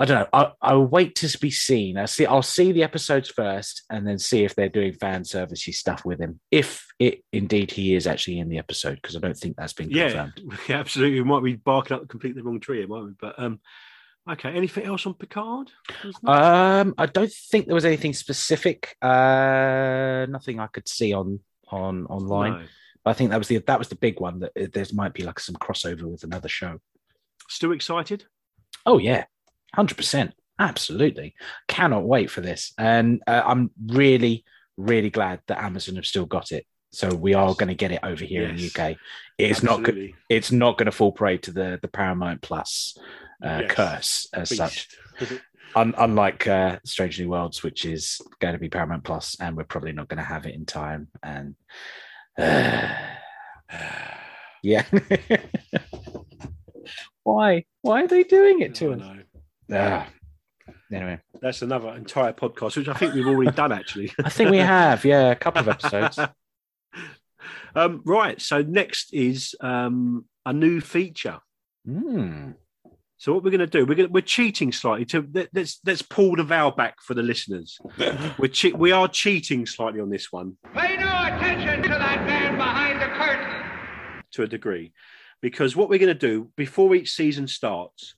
I 0.00 0.06
don't 0.06 0.18
know. 0.18 0.28
I, 0.32 0.52
I'll 0.62 0.86
wait 0.86 1.14
to 1.16 1.38
be 1.38 1.50
seen. 1.50 1.98
I 1.98 2.06
see. 2.06 2.24
I'll 2.24 2.40
see 2.40 2.72
the 2.72 2.82
episodes 2.82 3.28
first, 3.28 3.82
and 3.90 4.08
then 4.08 4.18
see 4.18 4.44
if 4.44 4.54
they're 4.54 4.70
doing 4.70 4.94
fan 4.94 5.24
servicey 5.24 5.74
stuff 5.74 6.06
with 6.06 6.18
him. 6.18 6.40
If 6.50 6.86
it 6.98 7.22
indeed 7.34 7.70
he 7.70 7.94
is 7.94 8.06
actually 8.06 8.38
in 8.38 8.48
the 8.48 8.56
episode, 8.56 8.94
because 8.94 9.14
I 9.14 9.18
don't 9.18 9.36
think 9.36 9.56
that's 9.56 9.74
been 9.74 9.90
confirmed. 9.90 10.40
yeah, 10.68 10.78
absolutely. 10.78 11.20
We 11.20 11.28
might 11.28 11.44
be 11.44 11.56
barking 11.56 11.96
up 11.96 12.00
the 12.00 12.08
completely 12.08 12.40
wrong 12.40 12.60
tree, 12.60 12.86
might 12.86 13.02
we? 13.02 13.10
But 13.20 13.38
um, 13.38 13.60
okay. 14.26 14.48
Anything 14.48 14.86
else 14.86 15.04
on 15.04 15.12
Picard? 15.12 15.70
Um, 16.24 16.94
I 16.96 17.04
don't 17.04 17.32
think 17.50 17.66
there 17.66 17.74
was 17.74 17.84
anything 17.84 18.14
specific. 18.14 18.96
Uh, 19.02 20.24
nothing 20.30 20.60
I 20.60 20.68
could 20.68 20.88
see 20.88 21.12
on 21.12 21.40
on 21.68 22.06
online. 22.06 22.52
No. 22.52 22.64
I 23.04 23.12
think 23.12 23.30
that 23.30 23.38
was 23.38 23.48
the 23.48 23.58
that 23.58 23.78
was 23.78 23.88
the 23.88 23.96
big 23.96 24.18
one. 24.18 24.40
That 24.40 24.52
uh, 24.58 24.66
there 24.72 24.86
might 24.94 25.12
be 25.12 25.24
like 25.24 25.40
some 25.40 25.56
crossover 25.56 26.04
with 26.04 26.24
another 26.24 26.48
show. 26.48 26.80
Still 27.50 27.72
excited? 27.72 28.24
Oh 28.86 28.96
yeah, 28.96 29.24
hundred 29.74 29.96
percent, 29.96 30.34
Absolutely. 30.58 31.34
Cannot 31.68 32.04
wait 32.04 32.30
for 32.30 32.42
this. 32.42 32.74
And 32.76 33.22
uh, 33.26 33.42
I'm 33.46 33.70
really, 33.86 34.44
really 34.76 35.08
glad 35.08 35.40
that 35.48 35.62
Amazon 35.62 35.96
have 35.96 36.04
still 36.04 36.26
got 36.26 36.52
it. 36.52 36.66
So 36.92 37.14
we 37.14 37.32
are 37.32 37.54
going 37.54 37.68
to 37.68 37.74
get 37.74 37.92
it 37.92 38.00
over 38.02 38.22
here 38.24 38.42
in 38.44 38.56
the 38.56 38.66
UK. 38.66 38.96
It's 39.38 39.62
not 39.62 39.82
good. 39.82 40.12
It's 40.28 40.52
not 40.52 40.76
going 40.76 40.86
to 40.86 40.92
fall 40.92 41.12
prey 41.12 41.38
to 41.38 41.52
the 41.52 41.78
the 41.80 41.88
Paramount 41.88 42.42
Plus 42.42 42.94
uh, 43.42 43.60
Yes. 43.62 43.70
curse 43.72 44.28
as 44.34 44.54
such. 44.54 44.88
Beast. 45.18 45.40
Un- 45.76 45.94
unlike 45.96 46.48
uh, 46.48 46.78
Strange 46.84 47.20
New 47.20 47.30
Worlds, 47.30 47.62
which 47.62 47.84
is 47.84 48.20
going 48.40 48.54
to 48.54 48.58
be 48.58 48.68
Paramount 48.68 49.04
Plus, 49.04 49.36
and 49.40 49.56
we're 49.56 49.62
probably 49.64 49.92
not 49.92 50.08
going 50.08 50.18
to 50.18 50.24
have 50.24 50.44
it 50.44 50.54
in 50.56 50.66
time. 50.66 51.06
And 51.22 51.54
uh, 52.36 52.88
yeah, 54.64 54.84
why? 57.22 57.64
Why 57.82 58.02
are 58.02 58.08
they 58.08 58.24
doing 58.24 58.60
it 58.60 58.74
to 58.76 58.92
us? 58.92 59.00
know. 59.00 59.16
Ah. 59.72 60.08
Anyway, 60.92 61.20
That's 61.40 61.62
another 61.62 61.90
entire 61.90 62.32
podcast, 62.32 62.76
which 62.76 62.88
I 62.88 62.94
think 62.94 63.14
we've 63.14 63.26
already 63.26 63.52
done 63.52 63.70
actually. 63.72 64.12
I 64.24 64.28
think 64.28 64.50
we 64.50 64.58
have, 64.58 65.04
yeah, 65.04 65.30
a 65.30 65.36
couple 65.36 65.60
of 65.60 65.68
episodes. 65.68 66.18
um, 67.74 68.02
right. 68.04 68.40
So 68.40 68.62
next 68.62 69.14
is 69.14 69.54
um, 69.60 70.24
a 70.44 70.52
new 70.52 70.80
feature. 70.80 71.38
Hmm. 71.86 72.52
So 73.18 73.34
what 73.34 73.44
we're 73.44 73.50
going 73.50 73.60
to 73.60 73.66
do? 73.66 73.84
We're 73.84 73.94
going 73.94 74.10
we're 74.12 74.22
cheating 74.22 74.72
slightly. 74.72 75.04
To 75.06 75.28
let, 75.32 75.48
let's 75.52 75.78
let's 75.84 76.02
pull 76.02 76.36
the 76.36 76.42
veil 76.42 76.70
back 76.70 76.96
for 77.02 77.14
the 77.14 77.22
listeners. 77.22 77.78
We're 78.38 78.48
che- 78.48 78.72
we 78.72 78.92
are 78.92 79.08
cheating 79.08 79.66
slightly 79.66 80.00
on 80.00 80.08
this 80.08 80.32
one 80.32 80.56
Pay 80.74 80.96
no 80.96 81.06
attention 81.06 81.82
to 81.82 81.88
that 81.90 82.24
man 82.26 82.56
behind 82.56 83.00
the 83.02 83.08
curtain. 83.08 84.22
to 84.32 84.42
a 84.42 84.46
degree, 84.46 84.92
because 85.42 85.76
what 85.76 85.90
we're 85.90 85.98
going 85.98 86.18
to 86.18 86.26
do 86.28 86.50
before 86.56 86.94
each 86.94 87.12
season 87.12 87.46
starts, 87.46 88.14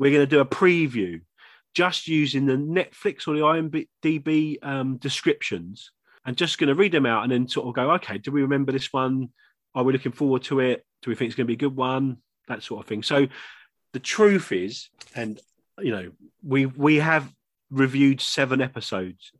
we're 0.00 0.10
going 0.10 0.26
to 0.26 0.26
do 0.26 0.40
a 0.40 0.46
preview, 0.46 1.20
just 1.74 2.08
using 2.08 2.46
the 2.46 2.54
Netflix 2.54 3.28
or 3.28 3.34
the 3.34 3.86
IMDb 4.02 4.56
um, 4.62 4.96
descriptions, 4.96 5.92
and 6.24 6.36
just 6.36 6.58
going 6.58 6.68
to 6.68 6.74
read 6.74 6.92
them 6.92 7.06
out 7.06 7.22
and 7.22 7.30
then 7.30 7.46
sort 7.46 7.68
of 7.68 7.74
go, 7.74 7.92
okay, 7.92 8.16
do 8.16 8.32
we 8.32 8.42
remember 8.42 8.72
this 8.72 8.92
one? 8.92 9.28
Are 9.74 9.84
we 9.84 9.92
looking 9.92 10.12
forward 10.12 10.42
to 10.44 10.60
it? 10.60 10.84
Do 11.02 11.10
we 11.10 11.14
think 11.14 11.28
it's 11.28 11.36
going 11.36 11.44
to 11.44 11.48
be 11.48 11.54
a 11.54 11.68
good 11.68 11.76
one? 11.76 12.16
That 12.48 12.62
sort 12.62 12.80
of 12.80 12.88
thing. 12.88 13.02
So 13.02 13.28
the 13.92 14.00
truth 14.00 14.52
is, 14.52 14.88
and 15.14 15.38
you 15.78 15.92
know, 15.92 16.10
we 16.42 16.66
we 16.66 16.96
have 16.96 17.30
reviewed 17.70 18.20
seven 18.20 18.60
episodes 18.60 19.32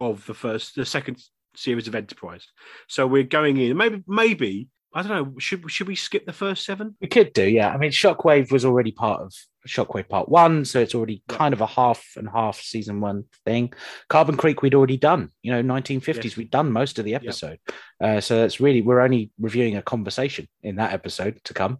of 0.00 0.24
the 0.26 0.34
first, 0.34 0.76
the 0.76 0.84
second 0.84 1.18
series 1.56 1.88
of 1.88 1.94
Enterprise. 1.94 2.46
So 2.88 3.06
we're 3.06 3.22
going 3.24 3.56
in. 3.56 3.76
Maybe, 3.76 4.04
maybe 4.06 4.68
I 4.92 5.02
don't 5.02 5.10
know. 5.10 5.38
Should 5.38 5.68
should 5.70 5.88
we 5.88 5.96
skip 5.96 6.26
the 6.26 6.32
first 6.32 6.64
seven? 6.64 6.94
We 7.00 7.08
could 7.08 7.32
do, 7.32 7.48
yeah. 7.48 7.70
I 7.70 7.78
mean, 7.78 7.90
Shockwave 7.90 8.52
was 8.52 8.64
already 8.64 8.92
part 8.92 9.22
of 9.22 9.34
Shockwave 9.66 10.08
Part 10.08 10.28
One, 10.28 10.64
so 10.64 10.80
it's 10.80 10.94
already 10.94 11.22
Yeah. 11.28 11.36
kind 11.36 11.54
of 11.54 11.60
a 11.60 11.66
half 11.66 12.04
and 12.16 12.28
half 12.28 12.60
season 12.60 13.00
one 13.00 13.24
thing. 13.44 13.72
Carbon 14.08 14.36
Creek, 14.36 14.62
we'd 14.62 14.74
already 14.74 14.96
done. 14.96 15.30
You 15.42 15.52
know, 15.52 15.62
1950s, 15.62 16.24
Yes. 16.32 16.36
we'd 16.36 16.50
done 16.50 16.70
most 16.72 16.98
of 16.98 17.04
the 17.04 17.14
episode. 17.14 17.58
Uh, 18.00 18.20
so 18.20 18.40
that's 18.40 18.60
really 18.60 18.82
we're 18.82 19.00
only 19.00 19.30
reviewing 19.38 19.76
a 19.76 19.82
conversation 19.82 20.48
in 20.62 20.76
that 20.76 20.92
episode 20.92 21.40
to 21.44 21.54
come. 21.54 21.78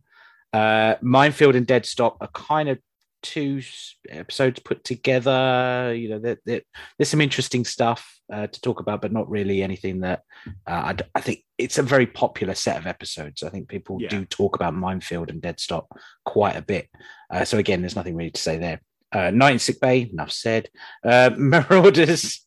Uh, 0.53 0.95
Minefield 1.03 1.57
and 1.57 1.67
Dead 1.67 1.85
Stop 1.85 2.17
are 2.21 2.29
kind 2.29 2.69
of 2.69 2.79
two 3.23 3.61
episodes 4.09 4.61
put 4.61 4.85
together. 4.85 5.95
You 5.97 6.11
know, 6.11 6.19
there, 6.19 6.39
there- 6.45 6.63
there's 6.99 7.09
some 7.09 7.21
interesting 7.21 7.65
stuff 7.65 8.19
uh, 8.33 8.47
to 8.47 8.61
talk 8.61 8.81
about, 8.81 9.03
but 9.03 9.13
not 9.13 9.29
really 9.29 9.63
anything 9.63 10.01
that 10.01 10.23
uh, 10.67 10.95
I, 10.95 10.97
I 11.15 11.21
think 11.21 11.44
it's 11.59 11.79
a 11.79 11.83
very 11.83 12.07
popular 12.07 12.55
set 12.55 12.77
of 12.77 12.87
episodes. 12.87 13.43
I 13.43 13.49
think 13.49 13.69
people 13.69 13.99
Yeah. 14.01 14.09
do 14.09 14.25
talk 14.25 14.57
about 14.57 14.75
Minefield 14.75 15.31
and 15.31 15.41
Dead 15.41 15.61
Stop 15.61 15.87
quite 16.25 16.57
a 16.57 16.63
bit. 16.63 16.89
Uh, 17.31 17.45
so 17.45 17.59
again, 17.59 17.81
there's 17.81 17.97
nothing 17.97 18.17
really 18.17 18.31
to 18.33 18.41
say 18.41 18.59
there. 18.59 18.81
Uh, 19.13 19.31
Night 19.31 19.53
in 19.53 19.59
Sick 19.61 19.81
Bay, 19.81 20.11
enough 20.13 20.33
said. 20.33 20.69
Uh, 21.05 21.31
Marauders, 21.39 22.45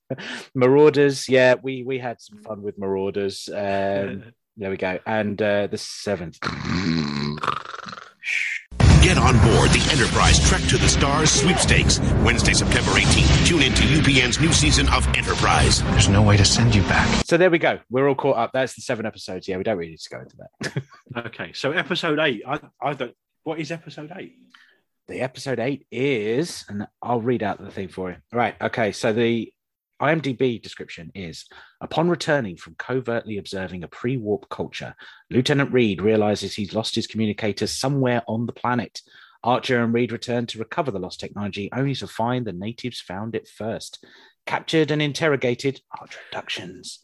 Marauders. 0.53 1.29
Yeah, 1.29 1.55
we 1.61 1.83
we 1.83 1.99
had 1.99 2.19
some 2.19 2.39
fun 2.43 2.61
with 2.61 2.77
Marauders. 2.77 3.47
Um, 3.47 4.33
there 4.57 4.69
we 4.69 4.77
go. 4.77 4.99
And 5.05 5.41
uh, 5.41 5.67
the 5.67 5.77
seventh. 5.77 6.37
Get 9.27 9.35
on 9.35 9.55
board 9.55 9.71
the 9.71 9.89
Enterprise 9.91 10.39
Trek 10.47 10.61
to 10.69 10.77
the 10.77 10.87
Stars 10.87 11.29
sweepstakes. 11.31 11.99
Wednesday, 12.23 12.53
September 12.53 12.91
18th. 12.91 13.45
Tune 13.45 13.61
in 13.61 13.73
to 13.73 13.81
UPN's 13.83 14.39
new 14.39 14.53
season 14.53 14.87
of 14.89 15.05
Enterprise. 15.17 15.83
There's 15.83 16.07
no 16.07 16.21
way 16.21 16.37
to 16.37 16.45
send 16.45 16.73
you 16.73 16.81
back. 16.83 17.25
So 17.25 17.35
there 17.35 17.49
we 17.49 17.57
go. 17.57 17.79
We're 17.89 18.07
all 18.07 18.15
caught 18.15 18.37
up. 18.37 18.51
That's 18.53 18.75
the 18.75 18.81
seven 18.81 19.05
episodes. 19.05 19.45
Yeah, 19.47 19.57
we 19.57 19.63
don't 19.63 19.77
really 19.77 19.91
need 19.91 19.99
to 19.99 20.09
go 20.09 20.19
into 20.21 20.37
that. 20.37 20.83
Okay, 21.27 21.51
so 21.53 21.71
episode 21.71 22.19
eight. 22.19 22.43
I, 22.47 22.59
I 22.81 22.93
don't. 22.93 23.13
What 23.43 23.59
is 23.59 23.71
episode 23.71 24.11
eight? 24.15 24.35
the 25.07 25.21
episode 25.21 25.59
eight 25.59 25.87
is, 25.89 26.65
and 26.69 26.85
I'll 27.01 27.21
read 27.21 27.41
out 27.41 27.63
the 27.63 27.71
thing 27.71 27.87
for 27.87 28.11
you. 28.11 28.17
Right. 28.31 28.55
Okay. 28.61 28.91
So 28.91 29.13
the 29.13 29.51
IMDb 30.01 30.61
description 30.61 31.11
is 31.15 31.45
Upon 31.81 32.09
returning 32.09 32.57
from 32.57 32.75
covertly 32.75 33.37
observing 33.37 33.83
a 33.83 33.87
pre 33.87 34.17
warp 34.17 34.49
culture, 34.49 34.95
Lieutenant 35.29 35.71
Reed 35.71 36.01
realizes 36.01 36.53
he's 36.53 36.73
lost 36.73 36.95
his 36.95 37.07
communicators 37.07 37.71
somewhere 37.71 38.23
on 38.27 38.45
the 38.45 38.53
planet. 38.53 39.01
Archer 39.43 39.83
and 39.83 39.93
Reed 39.93 40.11
return 40.11 40.45
to 40.47 40.59
recover 40.59 40.91
the 40.91 40.99
lost 40.99 41.19
technology, 41.19 41.69
only 41.71 41.95
to 41.95 42.07
find 42.07 42.45
the 42.45 42.53
natives 42.53 42.99
found 42.99 43.35
it 43.35 43.47
first. 43.47 44.03
Captured 44.45 44.91
and 44.91 45.01
interrogated, 45.01 45.81
Archer 45.99 46.19
abductions. 46.29 47.03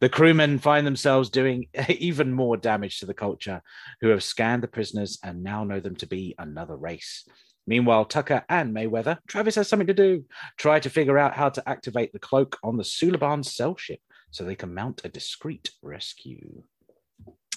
The 0.00 0.08
crewmen 0.08 0.58
find 0.58 0.86
themselves 0.86 1.28
doing 1.28 1.66
even 1.88 2.32
more 2.32 2.56
damage 2.56 3.00
to 3.00 3.06
the 3.06 3.14
culture, 3.14 3.62
who 4.00 4.08
have 4.08 4.22
scanned 4.22 4.62
the 4.62 4.68
prisoners 4.68 5.18
and 5.22 5.42
now 5.42 5.64
know 5.64 5.80
them 5.80 5.96
to 5.96 6.06
be 6.06 6.34
another 6.38 6.76
race. 6.76 7.28
Meanwhile, 7.66 8.06
Tucker 8.06 8.44
and 8.48 8.74
Mayweather, 8.74 9.18
Travis 9.26 9.54
has 9.54 9.68
something 9.68 9.86
to 9.86 9.94
do, 9.94 10.24
try 10.58 10.80
to 10.80 10.90
figure 10.90 11.18
out 11.18 11.34
how 11.34 11.48
to 11.48 11.66
activate 11.68 12.12
the 12.12 12.18
cloak 12.18 12.58
on 12.62 12.76
the 12.76 12.82
Suliban 12.82 13.44
cell 13.44 13.76
ship 13.76 14.00
so 14.30 14.44
they 14.44 14.54
can 14.56 14.74
mount 14.74 15.02
a 15.04 15.08
discreet 15.08 15.70
rescue. 15.82 16.62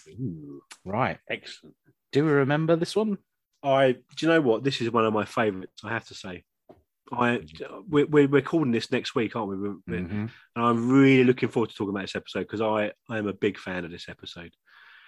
Ooh, 0.09 0.61
right. 0.85 1.17
Excellent. 1.29 1.75
Do 2.11 2.25
we 2.25 2.31
remember 2.31 2.75
this 2.75 2.95
one? 2.95 3.17
I. 3.63 3.93
Do 3.93 4.25
you 4.25 4.27
know 4.29 4.41
what? 4.41 4.63
This 4.63 4.79
is 4.81 4.91
one 4.91 5.05
of 5.05 5.13
my 5.13 5.25
favourites. 5.25 5.81
I 5.83 5.89
have 5.89 6.07
to 6.07 6.13
say. 6.13 6.43
I 7.11 7.41
we're, 7.87 8.05
we're 8.05 8.27
recording 8.27 8.73
this 8.73 8.91
next 8.91 9.15
week, 9.15 9.35
aren't 9.35 9.49
we? 9.49 9.55
Mhm. 9.55 10.11
And 10.11 10.29
I'm 10.55 10.89
really 10.89 11.23
looking 11.23 11.49
forward 11.49 11.69
to 11.69 11.75
talking 11.75 11.91
about 11.91 12.01
this 12.01 12.15
episode 12.15 12.41
because 12.41 12.61
I 12.61 12.91
I 13.09 13.17
am 13.17 13.27
a 13.27 13.33
big 13.33 13.57
fan 13.57 13.85
of 13.85 13.91
this 13.91 14.09
episode. 14.09 14.51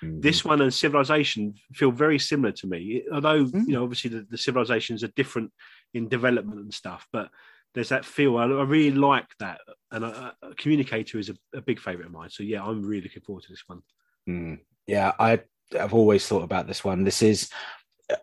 Mhm. 0.04 0.22
This 0.22 0.46
one 0.46 0.62
and 0.62 0.74
Civilization 0.74 1.56
feel 1.74 1.92
very 1.92 2.20
similar 2.20 2.52
to 2.54 2.68
me, 2.68 3.04
although 3.12 3.46
Mm. 3.46 3.68
you 3.68 3.74
know 3.74 3.84
obviously 3.84 4.10
the, 4.10 4.26
the 4.30 4.38
civilizations 4.38 5.04
are 5.04 5.10
different 5.16 5.52
in 5.94 6.08
development 6.08 6.60
and 6.60 6.74
stuff, 6.74 7.08
but 7.12 7.30
there's 7.74 7.90
that 7.90 8.06
feel. 8.06 8.38
I, 8.38 8.44
I 8.44 8.64
really 8.64 8.96
like 8.96 9.28
that, 9.40 9.60
and 9.92 10.04
a, 10.06 10.34
a 10.42 10.56
communicator 10.56 11.20
is 11.20 11.30
a, 11.30 11.36
a 11.54 11.62
big 11.62 11.80
favorite 11.80 12.08
of 12.08 12.12
mine. 12.14 12.30
So 12.30 12.44
yeah, 12.44 12.64
I'm 12.64 12.84
really 12.84 13.04
looking 13.04 13.22
forward 13.24 13.44
to 13.44 13.52
this 13.52 13.64
one. 13.68 13.82
Mm. 14.28 14.60
Yeah, 14.88 15.12
I 15.20 15.42
I've 15.80 15.94
always 15.94 16.26
thought 16.28 16.44
about 16.44 16.68
this 16.68 16.84
one. 16.84 17.04
This 17.04 17.22
is 17.22 17.50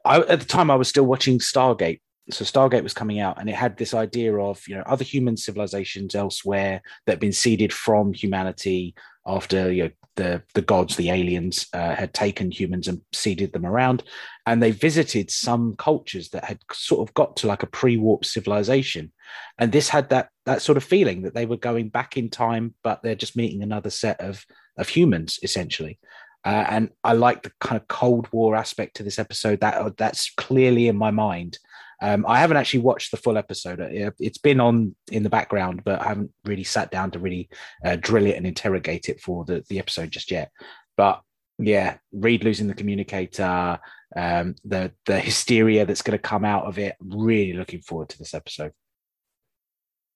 I 0.05 0.19
at 0.21 0.41
the 0.41 0.47
time 0.47 0.71
I 0.71 0.75
was 0.77 0.89
still 0.89 1.07
watching 1.07 1.39
Stargate. 1.39 2.01
So 2.29 2.45
Stargate 2.45 2.83
was 2.83 2.93
coming 2.95 3.21
out 3.21 3.39
and 3.39 3.49
it 3.49 3.55
had 3.55 3.77
this 3.77 3.95
idea 3.95 4.37
of, 4.37 4.61
you 4.67 4.75
know, 4.75 4.83
other 4.85 5.05
human 5.05 5.37
civilizations 5.37 6.17
elsewhere 6.17 6.83
that 7.05 7.13
had 7.13 7.21
been 7.21 7.33
seeded 7.33 7.73
from 7.73 8.13
humanity 8.13 8.97
after 9.25 9.71
you 9.73 9.85
know 9.85 9.91
the 10.17 10.43
the 10.55 10.63
gods, 10.63 10.97
the 10.97 11.11
aliens 11.11 11.67
uh, 11.73 11.95
had 11.95 12.13
taken 12.13 12.51
humans 12.51 12.89
and 12.89 13.01
seeded 13.13 13.53
them 13.53 13.65
around 13.65 14.03
and 14.47 14.63
they 14.63 14.71
visited 14.71 15.31
some 15.31 15.75
cultures 15.77 16.31
that 16.31 16.45
had 16.45 16.59
sort 16.73 17.07
of 17.07 17.15
got 17.15 17.37
to 17.37 17.47
like 17.47 17.63
a 17.63 17.69
pre-warp 17.69 18.25
civilization 18.25 19.13
and 19.59 19.73
this 19.73 19.89
had 19.89 20.09
that 20.09 20.31
that 20.45 20.63
sort 20.63 20.77
of 20.77 20.85
feeling 20.85 21.23
that 21.23 21.35
they 21.35 21.47
were 21.47 21.57
going 21.57 21.89
back 21.89 22.17
in 22.17 22.31
time 22.31 22.75
but 22.83 23.03
they're 23.03 23.15
just 23.15 23.37
meeting 23.37 23.63
another 23.63 23.91
set 23.91 24.21
of 24.21 24.45
of 24.77 24.89
humans 24.89 25.39
essentially 25.43 25.99
uh, 26.47 26.65
and 26.69 26.91
I 27.03 27.15
like 27.15 27.43
the 27.43 27.51
kind 27.61 27.81
of 27.81 27.89
Cold 27.89 28.29
War 28.31 28.55
aspect 28.55 28.95
to 28.97 29.03
this 29.03 29.19
episode. 29.19 29.59
That 29.61 29.97
that's 29.97 30.31
clearly 30.37 30.87
in 30.87 30.97
my 30.97 31.11
mind. 31.11 31.59
Um, 32.01 32.25
I 32.29 32.41
haven't 32.41 32.57
actually 32.57 32.81
watched 32.81 33.11
the 33.11 33.17
full 33.17 33.39
episode. 33.39 33.81
It, 33.81 34.15
it's 34.19 34.39
been 34.39 34.61
on 34.61 34.95
in 35.11 35.23
the 35.23 35.31
background, 35.31 35.83
but 35.85 36.01
I 36.01 36.09
haven't 36.09 36.31
really 36.45 36.65
sat 36.65 36.91
down 36.91 37.11
to 37.13 37.19
really 37.19 37.49
uh, 37.85 37.97
drill 37.97 38.27
it 38.27 38.37
and 38.37 38.47
interrogate 38.47 39.09
it 39.09 39.21
for 39.21 39.45
the, 39.45 39.65
the 39.69 39.79
episode 39.79 40.11
just 40.11 40.31
yet. 40.31 40.51
But 40.97 41.23
yeah, 41.59 41.99
Reed 42.13 42.45
losing 42.45 42.67
the 42.67 42.75
communicator, 42.75 43.79
um, 44.15 44.55
the 44.65 44.93
the 45.07 45.19
hysteria 45.19 45.87
that's 45.87 46.03
going 46.03 46.19
to 46.19 46.23
come 46.23 46.45
out 46.45 46.65
of 46.67 46.79
it. 46.79 46.97
Really 47.01 47.55
looking 47.55 47.81
forward 47.81 48.11
to 48.11 48.19
this 48.19 48.35
episode. 48.35 48.73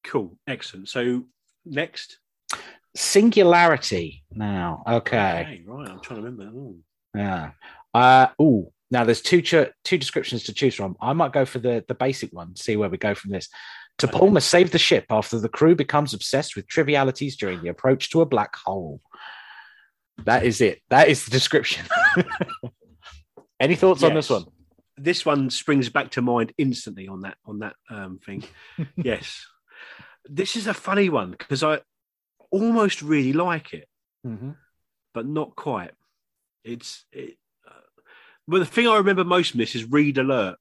Cool, 0.04 0.36
excellent. 0.46 0.88
So 0.88 1.24
next, 1.64 2.18
Singularity 2.96 4.24
now. 4.32 4.82
Okay. 4.86 5.62
right. 5.64 5.88
I'm 5.88 6.00
trying 6.00 6.20
to 6.20 6.26
remember. 6.26 6.44
Ooh. 6.44 6.78
Yeah. 7.14 7.52
Uh, 7.94 8.28
oh, 8.38 8.72
now 8.90 9.04
there's 9.04 9.22
two 9.22 9.40
ch- 9.42 9.70
two 9.84 9.98
descriptions 9.98 10.44
to 10.44 10.52
choose 10.54 10.74
from. 10.74 10.96
I 11.00 11.12
might 11.12 11.32
go 11.32 11.44
for 11.44 11.58
the 11.58 11.84
the 11.86 11.94
basic 11.94 12.32
one. 12.32 12.56
See 12.56 12.76
where 12.76 12.88
we 12.90 12.98
go 12.98 13.14
from 13.14 13.30
this. 13.30 13.48
T'Pol 13.98 14.32
must 14.32 14.48
save 14.48 14.70
the 14.70 14.78
ship 14.78 15.04
after 15.10 15.38
the 15.38 15.48
crew 15.48 15.74
becomes 15.74 16.14
obsessed 16.14 16.56
with 16.56 16.66
trivialities 16.66 17.36
during 17.36 17.60
the 17.62 17.68
approach 17.68 18.10
to 18.10 18.20
a 18.22 18.26
black 18.26 18.56
hole. 18.56 19.00
That 20.24 20.44
is 20.44 20.60
it. 20.60 20.80
That 20.88 21.08
is 21.08 21.24
the 21.24 21.30
description. 21.30 21.86
Any 23.60 23.74
thoughts 23.76 24.02
on 24.02 24.14
this 24.14 24.30
one? 24.30 24.44
this 24.96 25.24
one 25.24 25.48
springs 25.48 25.88
back 25.88 26.10
to 26.10 26.20
mind 26.22 26.52
instantly 26.58 27.08
on 27.08 27.22
that 27.22 27.36
on 27.46 27.60
that 27.60 27.74
um, 27.88 28.18
thing. 28.24 28.44
yes, 28.96 29.46
this 30.28 30.56
is 30.56 30.66
a 30.66 30.74
funny 30.74 31.08
one 31.08 31.30
because 31.30 31.62
I 31.62 31.80
almost 32.50 33.00
really 33.02 33.32
like 33.32 33.72
it, 33.72 33.88
Mhm. 34.26 34.56
but 35.14 35.26
not 35.26 35.56
quite. 35.56 35.92
It's 36.64 37.04
it, 37.12 37.36
well, 38.50 38.60
the 38.60 38.66
thing 38.66 38.88
I 38.88 38.96
remember 38.96 39.24
most 39.24 39.52
from 39.52 39.60
this 39.60 39.74
is 39.74 39.84
Reed 39.84 40.18
alert. 40.18 40.56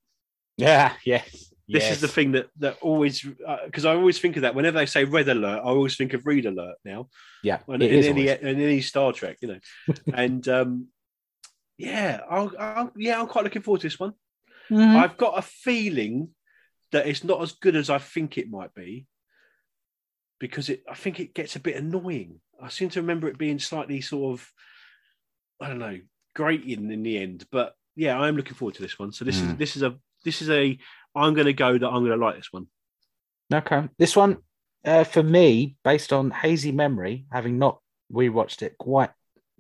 Yeah, 0.58 0.94
yes. 1.06 1.52
This 1.68 1.92
is 1.92 2.02
the 2.02 2.08
thing 2.08 2.32
that 2.32 2.48
that 2.58 2.78
always 2.82 3.22
because 3.66 3.86
I 3.86 3.94
always 3.94 4.20
think 4.20 4.36
of 4.38 4.42
that 4.42 4.56
whenever 4.56 4.80
they 4.80 4.88
say 4.88 5.04
red 5.04 5.30
alert, 5.30 5.60
I 5.60 5.68
always 5.68 5.96
think 5.96 6.14
of 6.14 6.26
Reed 6.26 6.48
alert 6.48 6.76
now. 6.84 7.10
Yeah, 7.44 7.60
in, 7.68 7.82
it 7.82 7.92
in 7.92 8.04
any 8.06 8.30
always. 8.30 8.42
in 8.42 8.62
any 8.62 8.82
Star 8.82 9.14
Trek, 9.14 9.38
you 9.42 9.50
know. 9.50 9.60
and 10.14 10.48
um, 10.48 10.88
yeah, 11.78 12.22
I'll, 12.30 12.52
I'll, 12.60 12.92
yeah, 12.98 13.20
I'm 13.20 13.28
quite 13.28 13.44
looking 13.44 13.62
forward 13.62 13.82
to 13.82 13.88
this 13.88 14.00
one. 14.00 14.14
Mhm. 14.72 14.96
I've 14.96 15.18
got 15.18 15.38
a 15.38 15.44
feeling 15.44 16.30
that 16.92 17.08
it's 17.08 17.24
not 17.24 17.42
as 17.42 17.52
good 17.52 17.76
as 17.76 17.90
I 17.90 18.00
think 18.00 18.38
it 18.38 18.50
might 18.50 18.74
be 18.74 19.06
because 20.40 20.70
it 20.70 20.84
I 20.90 20.96
think 20.96 21.20
it 21.20 21.36
gets 21.36 21.56
a 21.56 21.60
bit 21.60 21.76
annoying. 21.76 22.42
I 22.62 22.70
seem 22.70 22.90
to 22.90 23.02
remember 23.02 23.28
it 23.28 23.38
being 23.38 23.60
slightly 23.60 24.02
sort 24.02 24.40
of 24.40 24.52
I 25.62 25.68
don't 25.68 25.80
know, 25.80 26.00
grating 26.36 26.92
in 26.92 27.04
the 27.04 27.18
end. 27.20 27.46
But 27.52 27.74
yeah, 27.96 28.20
I 28.20 28.28
am 28.28 28.36
looking 28.38 28.54
forward 28.56 28.76
to 28.76 28.82
this 28.82 28.98
one. 29.00 29.12
So 29.12 29.26
this 29.26 29.36
is 29.36 29.42
Mm. 29.44 29.58
this 29.58 29.76
is 29.76 29.84
a 29.84 29.98
this 30.24 30.42
is 30.42 30.50
a 30.50 30.78
I'm 31.16 31.34
gonna 31.34 31.54
go 31.54 31.78
that 31.78 31.88
I'm 31.88 32.04
gonna 32.04 32.18
like 32.18 32.36
this 32.36 32.52
one. 32.52 32.68
Okay. 33.54 33.90
This 33.98 34.16
one, 34.16 34.38
uh, 34.86 35.04
for 35.04 35.24
me, 35.24 35.76
based 35.84 36.14
on 36.14 36.32
hazy 36.32 36.72
memory, 36.72 37.26
having 37.32 37.58
not 37.58 37.80
rewatched 38.12 38.62
it 38.62 38.78
quite 38.78 39.10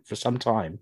for 0.05 0.15
some 0.15 0.37
time, 0.37 0.79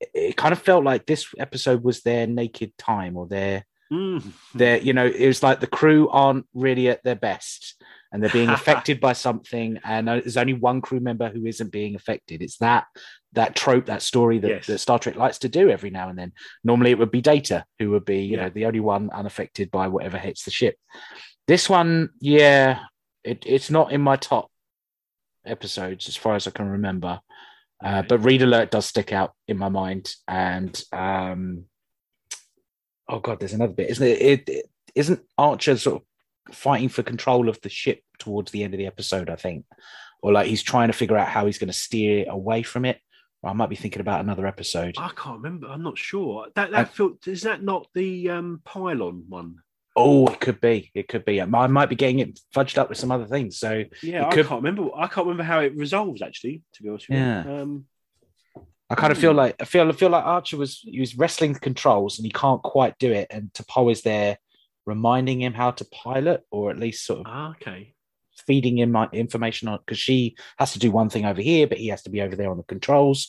it, 0.00 0.10
it 0.14 0.36
kind 0.36 0.52
of 0.52 0.60
felt 0.62 0.84
like 0.84 1.06
this 1.06 1.26
episode 1.38 1.82
was 1.84 2.00
their 2.02 2.26
naked 2.26 2.76
time 2.78 3.16
or 3.16 3.26
their 3.26 3.64
Mm. 3.92 4.22
their 4.54 4.78
you 4.78 4.92
know 4.92 5.04
it 5.04 5.26
was 5.26 5.42
like 5.42 5.58
the 5.58 5.66
crew 5.66 6.08
aren't 6.10 6.46
really 6.54 6.88
at 6.88 7.02
their 7.02 7.16
best 7.16 7.74
and 8.12 8.22
they're 8.22 8.30
being 8.30 8.48
affected 8.58 9.00
by 9.00 9.14
something 9.14 9.80
and 9.82 10.08
uh, 10.08 10.14
there's 10.20 10.36
only 10.36 10.52
one 10.52 10.80
crew 10.80 11.00
member 11.00 11.28
who 11.28 11.44
isn't 11.44 11.72
being 11.72 11.96
affected 11.96 12.40
it's 12.40 12.58
that 12.58 12.84
that 13.32 13.54
trope 13.54 13.86
that 13.86 14.02
story 14.02 14.38
that, 14.38 14.48
Yes. 14.48 14.66
that 14.66 14.78
star 14.78 14.98
trek 14.98 15.16
likes 15.16 15.38
to 15.38 15.48
do 15.48 15.70
every 15.70 15.90
now 15.90 16.08
and 16.08 16.18
then. 16.18 16.32
Normally 16.64 16.90
it 16.90 16.98
would 16.98 17.10
be 17.12 17.20
data 17.20 17.64
who 17.78 17.90
would 17.90 18.04
be 18.04 18.22
you 18.22 18.36
Yeah. 18.36 18.44
know 18.44 18.50
the 18.50 18.66
only 18.66 18.80
one 18.80 19.10
unaffected 19.10 19.70
by 19.70 19.88
whatever 19.88 20.18
hits 20.18 20.44
the 20.44 20.50
ship. 20.50 20.76
This 21.46 21.68
one 21.68 22.10
yeah 22.20 22.80
it, 23.24 23.44
it's 23.46 23.70
not 23.70 23.92
in 23.92 24.00
my 24.00 24.16
top 24.16 24.50
episodes 25.44 26.08
as 26.08 26.16
far 26.16 26.34
as 26.34 26.46
i 26.46 26.50
can 26.50 26.68
remember. 26.68 27.20
Uh, 27.82 28.02
but 28.02 28.18
Reed 28.18 28.42
alert 28.42 28.70
does 28.70 28.84
stick 28.86 29.10
out 29.12 29.32
in 29.48 29.56
my 29.56 29.68
mind 29.70 30.12
and 30.28 30.82
um 30.92 31.64
oh 33.08 33.20
god 33.20 33.40
there's 33.40 33.54
another 33.54 33.72
bit 33.72 33.90
isn't 33.90 34.06
it, 34.06 34.20
it, 34.20 34.48
it 34.48 34.66
isn't 34.94 35.20
archer 35.38 35.76
sort 35.78 36.02
of 36.02 36.54
fighting 36.54 36.88
for 36.88 37.02
control 37.02 37.48
of 37.48 37.60
the 37.62 37.68
ship 37.68 38.02
towards 38.18 38.50
the 38.52 38.64
end 38.64 38.74
of 38.74 38.78
the 38.78 38.86
episode 38.86 39.30
i 39.30 39.36
think? 39.36 39.64
Or 40.22 40.32
like 40.32 40.48
he's 40.48 40.62
trying 40.62 40.88
to 40.88 40.92
figure 40.92 41.16
out 41.16 41.28
how 41.28 41.46
he's 41.46 41.56
going 41.58 41.72
to 41.72 41.72
steer 41.72 42.26
away 42.28 42.62
from 42.62 42.84
it 42.84 43.00
i 43.44 43.52
might 43.52 43.68
be 43.70 43.76
thinking 43.76 44.00
about 44.00 44.20
another 44.20 44.46
episode 44.46 44.94
I 44.98 45.10
can't 45.16 45.38
remember. 45.42 45.66
I'm 45.68 45.82
not 45.82 45.96
sure. 45.98 46.46
That 46.54 46.70
that 46.72 46.94
felt 46.94 47.26
is 47.26 47.42
that 47.42 47.62
not 47.62 47.86
the 47.94 48.30
um, 48.30 48.60
pylon 48.64 49.24
one? 49.28 49.56
oh 49.96 50.26
it 50.28 50.38
could 50.40 50.60
be 50.60 50.88
it 50.94 51.08
could 51.08 51.24
be 51.24 51.42
i 51.42 51.44
might 51.44 51.88
be 51.88 51.96
getting 51.96 52.20
it 52.20 52.38
fudged 52.54 52.78
up 52.78 52.88
with 52.88 52.96
some 52.96 53.10
other 53.10 53.26
things 53.26 53.58
so 53.58 53.82
Yeah, 54.04 54.24
I 54.26 54.30
could- 54.30 54.46
can't 54.46 54.62
remember. 54.62 54.88
I 54.94 55.08
can't 55.08 55.26
remember 55.26 55.42
how 55.42 55.60
it 55.60 55.74
resolves 55.76 56.22
actually. 56.22 56.62
To 56.74 56.82
be 56.82 56.88
honest 56.90 57.08
with 57.08 57.18
Yeah. 57.18 57.44
you, 57.44 57.50
um, 57.50 57.84
I 58.88 58.94
kind 58.94 59.12
of 59.12 59.18
feel 59.18 59.32
Hmm. 59.32 59.38
like 59.38 59.56
I 59.60 59.64
feel 59.64 59.88
I 59.88 59.92
feel 59.92 60.10
like 60.10 60.24
Archer 60.24 60.56
was 60.56 60.80
he 60.84 61.00
was 61.00 61.16
wrestling 61.18 61.52
the 61.54 61.60
controls 61.60 62.18
and 62.18 62.24
he 62.26 62.30
can't 62.32 62.62
quite 62.62 62.98
do 62.98 63.10
it, 63.12 63.26
and 63.30 63.52
T'Pol 63.52 63.90
is 63.92 64.02
there 64.02 64.38
reminding 64.86 65.40
him 65.42 65.54
how 65.54 65.70
to 65.72 65.84
pilot, 65.86 66.42
or 66.50 66.70
at 66.70 66.78
least 66.78 67.04
sort 67.06 67.20
of 67.20 67.26
ah, 67.28 67.50
okay. 67.50 67.94
Feeding 68.46 68.78
him 68.78 68.92
my 68.92 69.08
information 69.12 69.68
on 69.68 69.78
because 69.84 69.98
she 69.98 70.36
has 70.58 70.72
to 70.72 70.78
do 70.78 70.90
one 70.90 71.08
thing 71.08 71.24
over 71.24 71.40
here, 71.42 71.66
but 71.66 71.78
he 71.78 71.88
has 71.88 72.02
to 72.02 72.10
be 72.10 72.20
over 72.22 72.36
there 72.36 72.50
on 72.50 72.56
the 72.56 72.62
controls, 72.64 73.28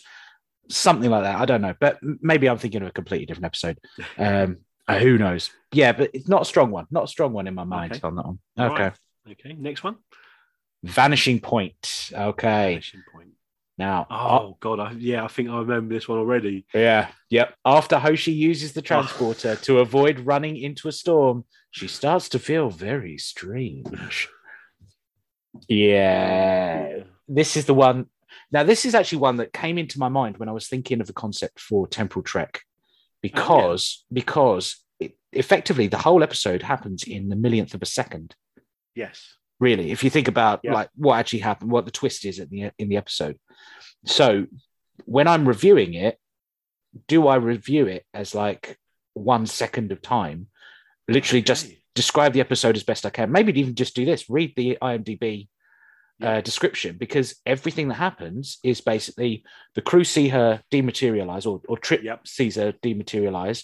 something 0.69 1.09
like 1.09 1.23
that. 1.23 1.39
I 1.39 1.45
don't 1.45 1.61
know, 1.61 1.75
but 1.79 1.99
maybe 2.01 2.47
I'm 2.49 2.57
thinking 2.57 2.81
of 2.81 2.87
a 2.87 2.91
completely 2.91 3.25
different 3.25 3.45
episode. 3.45 3.79
Um, 4.17 4.57
uh, 4.87 4.97
who 4.99 5.17
knows? 5.17 5.51
Yeah, 5.71 5.91
but 5.93 6.09
it's 6.13 6.27
not 6.27 6.41
a 6.41 6.45
strong 6.45 6.71
one. 6.71 6.87
Not 6.91 7.03
a 7.05 7.07
strong 7.07 7.33
one 7.33 7.47
in 7.47 7.53
my 7.55 7.63
mind 7.63 7.93
Okay. 7.93 8.01
on 8.03 8.15
that 8.15 8.25
one. 8.25 8.39
Okay, 8.59 8.83
Right. 8.83 8.93
Okay. 9.39 9.53
Next 9.53 9.83
one. 9.83 9.97
vanishing 10.83 11.39
point. 11.39 12.09
Okay, 12.11 12.71
Vanishing 12.73 13.03
point. 13.13 13.29
now 13.77 14.07
Oh 14.09 14.57
God, 14.59 14.79
I, 14.79 14.91
yeah, 14.97 15.23
I 15.23 15.27
think 15.27 15.49
I 15.49 15.59
remember 15.59 15.93
this 15.93 16.07
one 16.07 16.17
already. 16.17 16.65
Yeah, 16.73 17.09
yep. 17.29 17.55
After 17.63 17.99
Hoshi 17.99 18.31
uses 18.31 18.73
the 18.73 18.81
transporter 18.81 19.55
to 19.67 19.79
avoid 19.79 20.19
running 20.21 20.57
into 20.57 20.87
a 20.87 20.91
storm, 20.91 21.45
she 21.69 21.87
starts 21.87 22.27
to 22.29 22.39
feel 22.39 22.69
very 22.69 23.17
strange. 23.17 24.27
Yeah, 25.67 27.03
this 27.27 27.57
is 27.57 27.65
the 27.65 27.73
one. 27.73 28.07
Now, 28.51 28.63
this 28.63 28.85
is 28.85 28.95
actually 28.95 29.19
one 29.19 29.37
that 29.37 29.53
came 29.53 29.77
into 29.77 29.99
my 29.99 30.09
mind 30.09 30.37
when 30.37 30.49
I 30.49 30.53
was 30.53 30.67
thinking 30.67 31.01
of 31.01 31.07
the 31.07 31.13
concept 31.13 31.59
for 31.59 31.87
Temporal 31.87 32.23
Trek, 32.23 32.61
because 33.21 34.05
because 34.11 34.77
it, 34.99 35.17
effectively 35.31 35.87
the 35.87 35.97
whole 35.97 36.23
episode 36.23 36.61
happens 36.63 37.03
in 37.03 37.29
the 37.29 37.35
millionth 37.35 37.73
of 37.73 37.81
a 37.81 37.85
second. 37.85 38.35
Yes. 38.95 39.35
Really, 39.59 39.91
if 39.91 40.03
you 40.03 40.09
think 40.09 40.27
about 40.27 40.61
Yeah. 40.63 40.73
like 40.73 40.89
what 40.95 41.19
actually 41.19 41.39
happened, 41.39 41.71
what 41.71 41.85
the 41.85 41.91
twist 41.91 42.25
is 42.25 42.39
at 42.39 42.49
the 42.49 42.71
in 42.77 42.89
the 42.89 42.97
episode. 42.97 43.37
So, 44.05 44.47
when 45.05 45.27
I'm 45.27 45.47
reviewing 45.47 45.93
it, 45.93 46.17
do 47.07 47.27
I 47.27 47.35
review 47.35 47.87
it 47.87 48.05
as 48.13 48.33
like 48.35 48.77
one 49.13 49.45
second 49.45 49.91
of 49.91 50.01
time? 50.01 50.47
Literally, 51.07 51.41
just. 51.41 51.67
Describe 51.95 52.33
the 52.33 52.41
episode 52.41 52.75
as 52.75 52.83
best 52.83 53.05
I 53.05 53.09
can. 53.09 53.31
Maybe 53.31 53.59
even 53.59 53.75
just 53.75 53.95
do 53.95 54.05
this: 54.05 54.29
read 54.29 54.53
the 54.55 54.77
IMDb 54.81 55.47
uh, 56.21 56.41
description, 56.41 56.97
because 56.97 57.35
everything 57.45 57.87
that 57.87 57.95
happens 57.95 58.59
is 58.63 58.79
basically 58.81 59.43
the 59.75 59.81
crew 59.81 60.03
see 60.03 60.29
her 60.29 60.61
dematerialize, 60.71 61.45
or 61.45 61.61
or 61.67 61.77
Trip 61.77 62.03
Yep. 62.03 62.27
sees 62.27 62.55
her 62.55 62.71
dematerialize, 62.73 63.63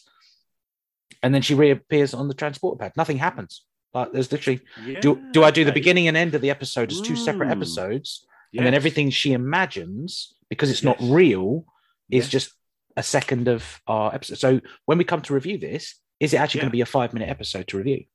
and 1.24 1.34
then 1.34 1.42
she 1.42 1.54
reappears 1.56 2.14
on 2.14 2.28
the 2.28 2.34
transporter 2.34 2.78
pad. 2.80 2.94
Nothing 2.98 3.18
happens. 3.18 3.64
Like 3.94 4.12
there's 4.12 4.32
literally 4.32 4.62
do, 5.02 5.20
Yeah, 5.22 5.32
do 5.32 5.44
I 5.44 5.52
do 5.52 5.64
the 5.66 5.72
beginning 5.72 6.08
and 6.08 6.18
end 6.18 6.36
of 6.36 6.42
the 6.42 6.50
episode 6.50 6.92
as 6.92 7.02
two 7.02 7.16
separate 7.16 7.50
episodes, 7.50 8.26
and 8.56 8.66
then 8.66 8.74
everything 8.74 9.10
she 9.10 9.34
imagines 9.34 10.34
because 10.50 10.70
it's 10.70 10.84
not 10.84 10.98
real 11.02 11.66
is 12.10 12.26
Yes. 12.26 12.30
just 12.30 12.52
a 12.96 13.04
second 13.04 13.48
of 13.48 13.80
our 13.88 14.14
episode. 14.14 14.38
So 14.40 14.62
when 14.86 14.98
we 14.98 15.04
come 15.04 15.22
to 15.24 15.34
review 15.34 15.58
this, 15.58 15.96
is 16.20 16.34
it 16.34 16.38
actually 16.38 16.60
Yeah. 16.60 16.64
going 16.64 16.72
to 16.72 16.78
be 16.78 16.82
a 16.82 16.86
five 16.86 17.14
minute 17.14 17.30
episode 17.30 17.68
to 17.70 17.78
review? 17.78 18.06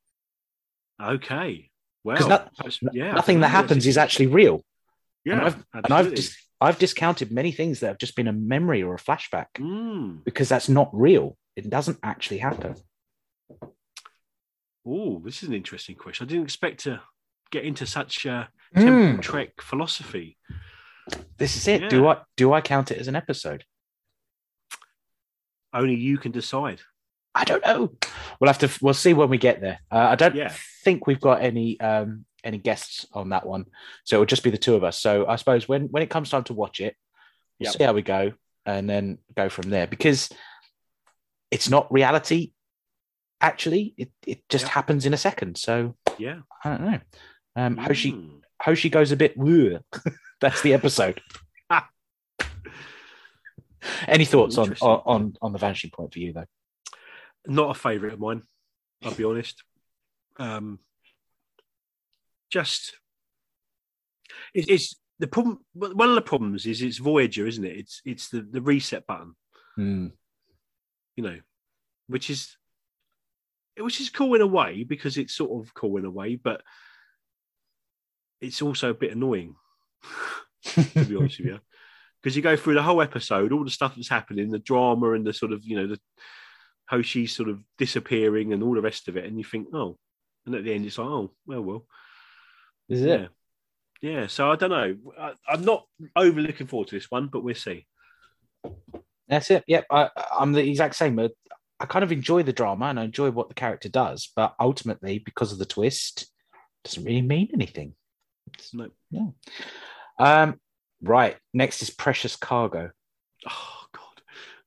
Okay. 1.01 1.71
Well, 2.05 2.49
yeah, 2.93 3.13
Nothing 3.13 3.41
that 3.41 3.49
happens 3.49 3.87
is 3.87 3.97
actually 3.97 4.27
real. 4.27 4.63
Yeah, 5.25 5.35
and 5.35 5.43
I've 5.43 5.65
and 5.73 5.93
I've 5.93 6.15
dis- 6.15 6.37
I've 6.61 6.79
discounted 6.79 7.31
many 7.31 7.53
things 7.53 7.81
that 7.81 7.87
have 7.89 7.99
just 7.99 8.17
been 8.17 8.27
a 8.29 8.33
memory 8.33 8.83
or 8.83 8.95
a 8.95 8.99
flashback 8.99 9.47
Mm. 9.59 10.25
because 10.25 10.49
that's 10.49 10.69
not 10.69 10.91
real. 10.93 11.37
It 11.55 11.71
doesn't 11.71 11.99
actually 12.03 12.39
happen. 12.39 12.75
Oh, 14.85 15.21
this 15.25 15.43
is 15.43 15.49
an 15.49 15.55
interesting 15.55 15.95
question. 15.95 16.27
I 16.27 16.29
didn't 16.29 16.45
expect 16.45 16.81
to 16.85 17.01
get 17.53 17.65
into 17.65 17.87
such 17.87 18.27
uh, 18.27 18.47
Hmm. 18.75 18.81
Temporal 18.81 19.19
Trek 19.23 19.51
philosophy. 19.61 20.39
This 21.37 21.57
is 21.57 21.69
it. 21.69 21.83
Yeah. 21.83 21.89
Do 21.89 22.09
I 22.09 22.23
do 22.37 22.53
I 22.53 22.61
count 22.61 22.91
it 22.91 22.99
as 22.99 23.07
an 23.07 23.15
episode? 23.17 23.65
Only 25.73 25.95
you 25.95 26.19
can 26.19 26.33
decide. 26.33 26.81
I 27.35 27.45
don't 27.45 27.65
know. 27.65 27.93
We'll 28.41 28.49
have 28.53 28.59
to. 28.59 28.71
We'll 28.83 28.95
see 28.95 29.15
when 29.15 29.31
we 29.31 29.39
get 29.39 29.61
there. 29.61 29.79
Uh, 29.91 30.09
I 30.11 30.15
don't 30.17 30.35
Yeah. 30.35 30.53
think 30.85 31.07
we've 31.07 31.21
got 31.21 31.43
any 31.43 31.81
um, 31.81 32.25
any 32.45 32.59
guests 32.59 33.07
on 33.13 33.31
that 33.31 33.47
one, 33.47 33.67
so 34.05 34.17
it'll 34.17 34.27
just 34.27 34.43
be 34.45 34.51
the 34.51 34.59
two 34.59 34.75
of 34.75 34.85
us. 34.85 34.99
So 34.99 35.27
I 35.27 35.37
suppose 35.37 35.67
when 35.69 35.87
when 35.87 36.03
it 36.03 36.11
comes 36.11 36.29
time 36.31 36.45
to 36.45 36.53
watch 36.55 36.81
it, 36.81 36.95
we'll 37.59 37.69
Yep. 37.69 37.75
see 37.79 37.85
how 37.85 37.93
we 37.95 38.03
go, 38.03 38.33
and 38.67 38.89
then 38.91 39.19
go 39.37 39.49
from 39.49 39.71
there. 39.71 39.87
Because 39.87 40.29
it's 41.51 41.71
not 41.71 41.91
reality. 41.93 42.53
Actually, 43.41 43.95
it 43.97 44.11
it 44.27 44.43
just 44.51 44.65
Yep. 44.65 44.73
happens 44.73 45.07
in 45.07 45.15
a 45.15 45.19
second. 45.19 45.57
So 45.57 45.97
Yeah. 46.19 46.41
I 46.65 46.69
don't 46.69 46.81
know. 46.91 47.01
Um, 47.57 47.77
Hoshi 47.79 48.13
Mm. 48.13 48.41
Hoshi 48.61 48.91
goes 48.91 49.11
a 49.11 49.17
bit. 49.17 49.37
"Woo." 49.39 49.79
That's 50.41 50.61
the 50.63 50.75
episode. 50.75 51.23
Any 54.07 54.25
thoughts 54.25 54.59
on, 54.59 54.75
on 54.81 55.03
on 55.07 55.35
on 55.43 55.53
the 55.53 55.59
vanishing 55.59 55.91
point 55.91 56.13
for 56.13 56.19
you 56.21 56.33
though? 56.33 56.45
Not 57.47 57.77
a 57.77 57.79
favourite 57.79 58.15
of 58.15 58.21
mine. 58.21 58.43
I'll 59.05 59.15
be 59.15 59.25
honest. 59.25 59.63
Um, 60.39 60.79
just 62.51 62.95
it, 64.55 64.69
it's 64.69 64.97
the 65.19 65.27
problem. 65.27 65.61
One 65.75 66.09
of 66.09 66.15
the 66.15 66.23
problems 66.23 66.67
is 66.67 66.83
it's 66.83 66.99
Voyager, 66.99 67.47
isn't 67.47 67.65
it? 67.65 67.77
It's 67.77 68.01
it's 68.05 68.29
the 68.29 68.43
the 68.43 68.63
reset 68.63 69.07
button. 69.07 69.35
Hmm. 69.77 70.09
you 71.17 71.25
know, 71.25 71.39
which 72.07 72.29
is 72.29 72.57
which 73.79 74.01
is 74.01 74.11
cool 74.11 74.35
in 74.35 74.43
a 74.43 74.47
way 74.47 74.85
because 74.85 75.17
it's 75.17 75.35
sort 75.35 75.51
of 75.65 75.73
cool 75.73 75.97
in 75.97 76.05
a 76.05 76.11
way, 76.11 76.37
but 76.37 76.63
it's 78.41 78.61
also 78.61 78.91
a 78.91 78.95
bit 78.95 79.13
annoying 79.13 79.55
to 80.65 81.05
be 81.05 81.17
honest 81.17 81.39
with 81.39 81.49
you. 81.49 81.59
Because 82.23 82.37
you 82.37 82.43
go 82.43 82.57
through 82.57 82.75
the 82.75 82.83
whole 82.85 83.03
episode, 83.03 83.51
all 83.51 83.65
the 83.65 83.71
stuff 83.71 83.97
that's 83.97 84.09
happening, 84.09 84.49
the 84.49 84.61
drama 84.61 85.11
and 85.11 85.27
the 85.27 85.33
sort 85.33 85.53
of, 85.53 85.65
you 85.65 85.75
know, 85.75 85.89
the 85.89 85.99
how 86.93 87.01
she's 87.01 87.35
sort 87.35 87.49
of 87.49 87.59
disappearing 87.79 88.53
and 88.53 88.63
all 88.63 88.75
the 88.75 88.83
rest 88.83 89.09
of 89.09 89.17
it, 89.17 89.25
and 89.25 89.39
you 89.39 89.45
think, 89.45 89.69
oh, 89.73 89.97
and 90.45 90.55
at 90.55 90.63
the 90.63 90.75
end 90.75 90.85
it's 90.85 90.99
like, 90.99 91.09
oh, 91.09 91.31
well, 91.47 91.63
well, 91.63 91.87
Is 92.91 93.01
yeah, 93.01 93.29
yeah. 94.03 94.27
So 94.27 94.51
I 94.51 94.57
don't 94.57 94.69
know. 94.69 94.95
I, 95.19 95.33
I'm 95.49 95.65
not 95.65 95.87
overly 96.15 96.49
looking 96.49 96.67
forward 96.67 96.89
to 96.89 96.95
this 96.95 97.11
one, 97.11 97.29
but 97.33 97.43
we'll 97.43 97.55
see. 97.55 97.87
That's 99.27 99.51
it. 99.51 99.65
Yep. 99.67 99.87
I, 99.91 100.11
I'm 100.39 100.53
the 100.53 100.69
exact 100.69 100.97
same. 100.97 101.19
I, 101.19 101.31
I 101.81 101.87
kind 101.87 102.03
of 102.03 102.13
enjoy 102.13 102.43
the 102.43 102.53
drama 102.53 102.87
and 102.87 103.01
I 103.01 103.05
enjoy 103.05 103.31
what 103.31 103.49
the 103.49 103.55
character 103.55 103.89
does, 103.89 104.31
but 104.37 104.55
ultimately, 104.61 105.19
because 105.19 105.51
of 105.51 105.59
the 105.59 105.65
twist, 105.65 106.31
doesn't 106.85 107.05
really 107.05 107.23
mean 107.23 107.49
anything. 107.55 107.95
It's- 108.53 108.75
No. 108.75 108.91
yeah. 109.11 109.29
Um, 110.19 110.61
right. 111.03 111.39
Next 111.55 111.81
is 111.81 111.89
Precious 111.89 112.37
Cargo. 112.37 112.91
Oh 113.49 113.85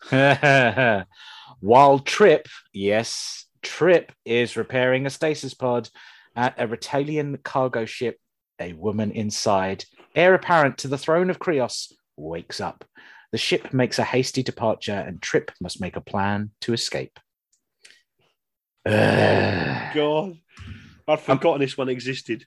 God. 0.10 1.06
While 1.60 2.00
Trip, 2.00 2.48
yes, 2.74 3.46
Trip 3.62 4.12
is 4.26 4.58
repairing 4.58 5.06
a 5.06 5.10
stasis 5.10 5.54
pod 5.54 5.90
at 6.36 6.60
a 6.60 6.68
Retellian 6.68 7.42
cargo 7.44 7.86
ship, 7.86 8.20
a 8.60 8.74
woman 8.74 9.12
inside, 9.12 9.86
heir 10.16 10.34
apparent 10.34 10.78
to 10.80 10.88
the 10.88 10.98
throne 10.98 11.30
of 11.30 11.40
Krios, 11.40 11.92
wakes 12.18 12.60
up. 12.60 12.86
The 13.32 13.38
ship 13.38 13.74
makes 13.74 14.00
a 14.00 14.04
hasty 14.04 14.44
departure, 14.44 14.94
and 14.94 15.22
Trip 15.22 15.52
must 15.60 15.82
make 15.82 15.96
a 15.96 16.02
plan 16.02 16.52
to 16.62 16.74
escape. 16.74 17.20
Oh, 18.86 18.92
Ugh. 18.92 19.94
God, 19.96 20.38
I'd 21.08 21.20
forgotten 21.20 21.62
this 21.62 21.78
one 21.78 21.90
existed. 21.90 22.46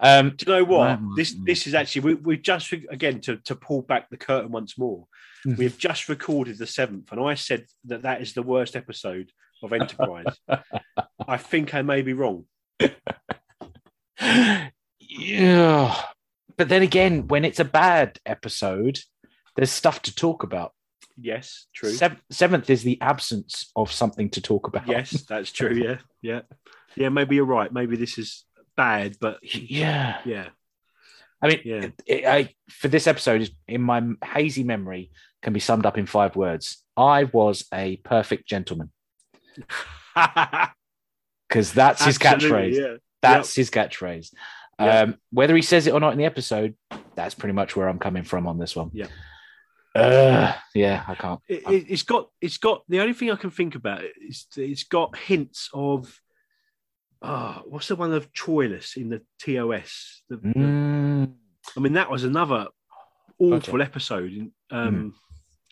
Um, 0.00 0.30
Do 0.36 0.44
you 0.46 0.58
know 0.58 0.64
what? 0.64 0.86
Right. 1.00 1.16
This 1.16 1.34
this 1.44 1.66
is 1.66 1.74
actually 1.74 2.00
we, 2.02 2.14
we've 2.14 2.42
just 2.42 2.72
again 2.72 3.20
to 3.22 3.36
to 3.38 3.54
pull 3.54 3.82
back 3.82 4.08
the 4.10 4.16
curtain 4.16 4.50
once 4.50 4.76
more. 4.78 5.06
Mhm. 5.46 5.56
We've 5.58 5.78
just 5.78 6.08
recorded 6.08 6.58
the 6.58 6.66
seventh, 6.66 7.12
and 7.12 7.20
I 7.20 7.34
said 7.34 7.66
that 7.84 8.02
that 8.02 8.20
is 8.22 8.32
the 8.34 8.42
worst 8.42 8.76
episode 8.76 9.30
of 9.62 9.72
Enterprise. 9.72 10.36
I 11.28 11.36
think 11.36 11.74
I 11.74 11.82
may 11.82 12.02
be 12.02 12.12
wrong. 12.12 12.44
yeah. 15.00 15.96
But 16.56 16.68
then 16.68 16.82
again, 16.82 17.26
when 17.28 17.44
it's 17.44 17.60
a 17.60 17.64
bad 17.64 18.18
episode, 18.26 18.98
there's 19.56 19.70
stuff 19.70 20.02
to 20.02 20.14
talk 20.14 20.42
about. 20.42 20.72
Yes, 21.18 21.66
true. 21.74 21.90
Sev- 21.90 22.22
seventh 22.30 22.70
is 22.70 22.82
the 22.82 23.00
absence 23.00 23.70
of 23.76 23.92
something 23.92 24.30
to 24.30 24.40
talk 24.40 24.66
about. 24.66 24.86
Yes, 24.86 25.10
that's 25.28 25.52
true. 25.52 25.74
Yeah, 25.84 25.96
yeah, 26.22 26.40
yeah. 26.96 27.08
Maybe 27.08 27.36
you're 27.36 27.44
right. 27.44 27.72
Maybe 27.72 27.96
this 27.96 28.18
is 28.18 28.44
bad, 28.80 29.16
but 29.20 29.38
Yeah. 29.42 30.18
yeah, 30.24 30.48
I 31.42 31.48
mean, 31.48 31.60
Yeah. 31.64 31.82
it- 31.86 32.02
it- 32.06 32.24
I, 32.26 32.54
for 32.70 32.88
this 32.88 33.06
episode, 33.06 33.48
in 33.68 33.82
my 33.82 34.02
hazy 34.24 34.62
memory, 34.64 35.10
can 35.42 35.52
be 35.52 35.60
summed 35.60 35.86
up 35.86 35.96
in 35.98 36.06
five 36.06 36.36
words. 36.36 36.84
I 36.96 37.24
was 37.24 37.66
a 37.72 37.96
perfect 37.98 38.46
gentleman 38.48 38.90
because 41.48 41.72
that's 41.72 42.04
his 42.04 42.18
catchphrase. 42.18 42.74
Yeah. 42.76 42.96
That's 43.22 43.54
his 43.54 43.70
catchphrase. 43.70 44.32
Yeah. 44.78 45.00
Um, 45.00 45.16
whether 45.30 45.54
he 45.54 45.62
says 45.62 45.86
it 45.86 45.92
or 45.92 46.00
not 46.00 46.12
in 46.12 46.18
the 46.18 46.24
episode, 46.24 46.74
that's 47.14 47.34
pretty 47.34 47.52
much 47.52 47.76
where 47.76 47.88
I'm 47.88 47.98
coming 47.98 48.22
from 48.24 48.46
on 48.46 48.58
this 48.58 48.74
one. 48.74 48.90
Yeah. 48.94 49.08
Uh, 49.94 50.52
yeah, 50.74 51.04
I 51.08 51.14
can't. 51.16 51.40
It, 51.48 51.62
it, 51.68 51.86
it's 51.90 52.02
got 52.04 52.30
it's 52.40 52.58
got 52.58 52.84
the 52.88 53.00
only 53.00 53.12
thing 53.12 53.30
I 53.30 53.36
can 53.36 53.50
think 53.50 53.74
about 53.74 54.02
is 54.28 54.46
it's 54.56 54.84
got 54.84 55.16
hints 55.18 55.68
of 55.74 56.18
oh, 57.22 57.62
what's 57.66 57.88
the 57.88 57.96
one 57.96 58.12
of 58.12 58.32
Troyius 58.32 58.96
in 58.96 59.10
the 59.10 59.22
TOS? 59.38 60.22
The, 60.28 60.36
the- 60.36 60.48
Mm, 60.48 61.34
I 61.76 61.80
mean, 61.80 61.92
that 61.94 62.10
was 62.10 62.24
another 62.24 62.68
awful 63.38 63.82
episode. 63.82 64.32
in- 64.32 64.52
Um, 64.70 65.14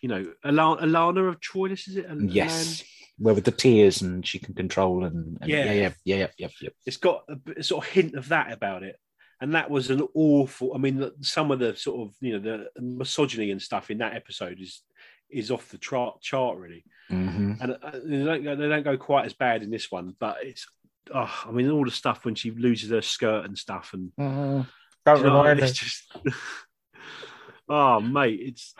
You 0.01 0.09
know, 0.09 0.33
Alana, 0.45 0.83
Alana 0.83 1.29
of 1.29 1.41
Troyius, 1.41 1.89
is 1.89 1.97
it? 1.97 2.07
Al- 2.09 2.23
yes. 2.23 2.53
Alan? 2.55 2.89
Where 3.21 3.35
with 3.35 3.45
the 3.45 3.51
tears 3.51 4.01
and 4.01 4.25
she 4.25 4.39
can 4.39 4.55
control 4.55 5.05
and, 5.05 5.39
and 5.41 5.51
yeah, 5.51 5.65
Yeah. 5.65 5.73
yeah, 5.73 5.93
yeah, 6.05 6.17
yeah, 6.19 6.27
yeah, 6.39 6.49
yeah. 6.61 6.69
It's 6.87 6.99
got 6.99 7.25
a, 7.29 7.63
sort 7.65 7.85
of 7.85 7.91
hint 7.93 8.15
of 8.15 8.29
that 8.29 8.53
about 8.53 8.85
it. 8.85 8.97
And 9.41 9.55
that 9.57 9.71
was 9.71 9.91
an 9.91 10.07
awful. 10.15 10.73
I 10.75 10.79
mean, 10.79 11.11
some 11.23 11.51
of 11.51 11.59
the 11.59 11.75
sort 11.75 12.01
of 12.09 12.15
you 12.21 12.39
know 12.39 12.67
the 12.75 12.81
misogyny 12.81 13.51
and 13.51 13.61
stuff 13.61 13.91
in 13.91 13.99
that 13.99 14.15
episode 14.15 14.61
is 14.61 14.83
is 15.31 15.51
off 15.51 15.69
the 15.71 15.79
chart 15.79 16.21
chart 16.23 16.59
really. 16.59 16.85
hmm 17.09 17.53
and 17.61 17.73
uh, 17.83 17.91
they 18.05 18.25
don't, 18.25 18.45
go, 18.45 18.55
they 18.57 18.69
don't 18.69 18.85
go 18.85 18.97
quite 18.97 19.27
as 19.27 19.33
bad 19.35 19.63
in 19.65 19.71
this 19.71 19.91
one, 19.91 20.15
but 20.21 20.37
it's. 20.43 20.67
Oh, 21.15 21.45
I 21.47 21.51
mean, 21.51 21.71
all 21.71 21.85
the 21.85 21.91
stuff 21.91 22.25
when 22.25 22.35
she 22.35 22.51
loses 22.51 22.91
her 22.91 23.03
skirt 23.03 23.45
and 23.45 23.57
stuff, 23.57 23.93
and 23.95 24.13
don't 24.17 24.67
you 25.07 25.23
know, 25.25 25.39
remind 25.39 25.61
it's 25.61 25.71
me. 25.83 25.87
just. 25.87 26.13
oh, 27.69 28.01
mate, 28.01 28.41
it's 28.43 28.75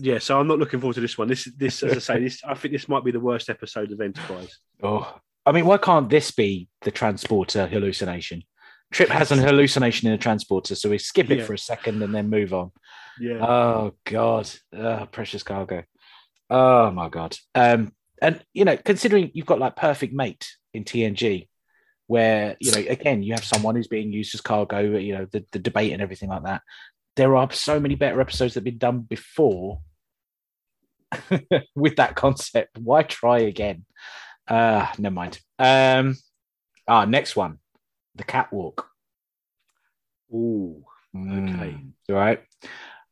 yeah. 0.00 0.18
So 0.18 0.38
I'm 0.40 0.46
not 0.46 0.58
looking 0.58 0.80
forward 0.80 0.94
to 0.94 1.00
this 1.00 1.18
one. 1.18 1.28
This, 1.28 1.44
this, 1.56 1.82
as 1.82 1.96
I 1.96 1.98
say, 1.98 2.20
this. 2.24 2.42
I 2.46 2.54
think 2.54 2.72
this 2.72 2.88
might 2.88 3.04
be 3.04 3.10
the 3.10 3.20
worst 3.20 3.48
episode 3.50 3.92
of 3.92 4.00
Enterprise. 4.00 4.58
Oh, 4.82 5.18
I 5.46 5.52
mean, 5.52 5.66
why 5.66 5.78
can't 5.78 6.08
this 6.10 6.30
be 6.30 6.68
the 6.82 6.90
transporter 6.90 7.66
hallucination? 7.66 8.42
Trip 8.90 9.10
has 9.10 9.30
an 9.30 9.38
hallucination 9.38 10.08
in 10.08 10.14
a 10.14 10.18
transporter, 10.18 10.74
so 10.74 10.88
we 10.88 10.98
skip 10.98 11.30
it 11.30 11.38
Yeah. 11.38 11.44
for 11.44 11.52
a 11.52 11.58
second 11.58 12.02
and 12.02 12.14
then 12.14 12.30
move 12.30 12.54
on. 12.54 12.70
Yeah, 13.20 13.44
Oh 13.44 13.94
God, 14.04 14.48
oh, 14.74 15.06
precious 15.10 15.42
cargo. 15.42 15.84
Oh 16.48 16.90
my 16.90 17.10
God. 17.10 17.36
Um, 17.54 17.92
and 18.22 18.42
you 18.54 18.64
know, 18.64 18.76
considering 18.78 19.30
you've 19.34 19.44
got 19.46 19.58
like 19.58 19.76
Perfect 19.76 20.14
Mate 20.14 20.46
in 20.72 20.84
TNG, 20.84 21.48
where 22.08 22.56
you 22.58 22.72
know, 22.72 22.78
again, 22.78 23.22
you 23.22 23.34
have 23.34 23.44
someone 23.44 23.76
who's 23.76 23.86
being 23.86 24.12
used 24.12 24.34
as 24.34 24.40
cargo. 24.40 24.80
You 24.80 25.18
know, 25.18 25.26
the, 25.30 25.44
the 25.52 25.60
debate 25.60 25.92
and 25.92 26.02
everything 26.02 26.30
like 26.30 26.42
that. 26.42 26.62
There 27.14 27.36
are 27.36 27.50
so 27.52 27.78
many 27.78 27.94
better 27.94 28.20
episodes 28.20 28.54
that 28.54 28.60
have 28.60 28.64
been 28.64 28.78
done 28.78 29.00
before 29.00 29.80
with 31.74 31.96
that 31.96 32.16
concept. 32.16 32.78
Why 32.78 33.02
try 33.02 33.40
again? 33.40 33.84
Uh, 34.48 34.86
never 34.98 35.14
mind. 35.14 35.38
Um, 35.58 36.16
ah, 36.88 37.04
next 37.04 37.36
one, 37.36 37.58
the 38.16 38.24
catwalk. 38.24 38.88
Ooh, 40.32 40.84
Okay. 41.14 41.76
Mm, 41.76 41.92
all 42.10 42.16
right. 42.16 42.40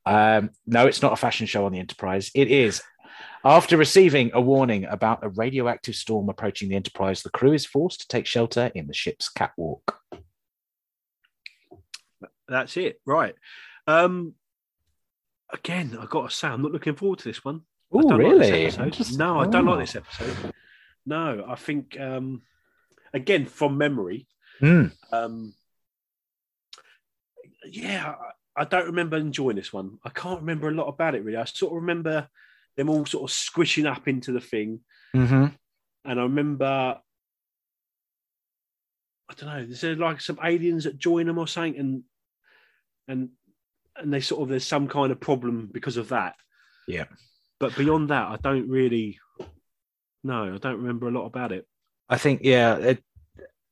Um, 0.05 0.51
no, 0.67 0.87
it's 0.87 1.03
not 1.03 1.13
a 1.13 1.17
fashion 1.17 1.47
show 1.47 1.67
on 1.67 1.73
the 1.73 1.79
Enterprise. 1.79 2.31
It 2.35 2.49
is. 2.49 2.83
After 3.47 3.77
receiving 3.77 4.33
a 4.35 4.41
warning 4.41 4.87
about 4.87 5.23
a 5.23 5.29
radioactive 5.29 5.95
storm 5.95 6.29
approaching 6.29 6.69
the 6.69 6.75
Enterprise, 6.75 7.23
the 7.23 7.31
crew 7.31 7.53
is 7.53 7.65
forced 7.65 8.01
to 8.01 8.09
take 8.09 8.27
shelter 8.27 8.73
in 8.75 8.89
the 8.89 8.93
ship's 8.93 9.29
catwalk. 9.29 10.01
that's 12.49 12.77
it. 12.77 13.01
Right. 13.07 13.37
Um. 13.87 14.35
Again, 15.53 15.97
I 16.01 16.07
got 16.07 16.29
to 16.29 16.35
say, 16.37 16.49
I'm 16.49 16.63
not 16.63 16.73
looking 16.73 16.97
forward 16.97 17.21
to 17.21 17.29
this 17.29 17.45
one. 17.45 17.61
I 17.93 17.99
Oh, 17.99 18.09
don't 18.09 18.21
like 18.21 18.39
this 18.51 18.77
really? 18.79 18.91
just- 18.91 19.17
No, 19.17 19.39
I 19.39 19.47
don't 19.47 19.69
oh. 19.69 19.75
like 19.75 19.87
this 19.87 19.95
episode. 19.95 20.53
No, 21.07 21.45
I 21.49 21.55
think 21.55 21.97
um, 22.01 22.43
again 23.15 23.47
from 23.47 23.79
memory, 23.79 24.27
Hmm. 24.59 24.87
um, 25.13 25.55
yeah, 27.65 28.17
I, 28.57 28.63
I 28.63 28.65
don't 28.65 28.87
remember 28.87 29.17
enjoying 29.19 29.55
this 29.55 29.73
one. 29.73 30.01
I 30.05 30.09
can't 30.11 30.41
remember 30.41 30.69
a 30.69 30.73
lot 30.75 30.89
about 30.89 31.15
it 31.15 31.23
really. 31.23 31.37
I 31.37 31.45
sort 31.45 31.71
of 31.71 31.77
remember 31.77 32.29
them 32.77 32.91
all 32.91 33.07
sort 33.07 33.31
of 33.31 33.35
squishing 33.35 33.87
up 33.87 34.07
into 34.09 34.33
the 34.33 34.41
thing, 34.41 34.81
Mhm. 35.15 35.57
and 36.05 36.21
I 36.21 36.23
remember. 36.23 37.01
I 39.29 39.35
don't 39.35 39.49
know. 39.49 39.59
Is 39.59 39.81
there 39.81 39.97
like 39.97 40.21
some 40.21 40.39
aliens 40.43 40.85
that 40.85 40.99
join 40.99 41.27
them 41.27 41.39
or 41.39 41.49
something, 41.49 41.79
and 41.79 42.03
and 43.09 43.31
and 43.97 44.13
they 44.13 44.21
sort 44.21 44.43
of 44.43 44.49
there's 44.49 44.67
some 44.67 44.89
kind 44.89 45.11
of 45.11 45.21
problem 45.21 45.69
because 45.73 45.97
of 45.97 46.09
that. 46.11 46.37
Yeah. 46.87 47.07
But 47.59 47.77
beyond 47.77 48.11
that, 48.11 48.29
I 48.29 48.37
don't 48.37 48.69
really. 48.69 49.19
No, 50.23 50.55
I 50.55 50.59
don't 50.59 50.79
remember 50.79 51.09
a 51.09 51.13
lot 51.13 51.27
about 51.27 51.53
it. 51.53 51.67
I 52.09 52.19
think, 52.19 52.41
yeah, 52.43 52.77
it, 52.77 53.05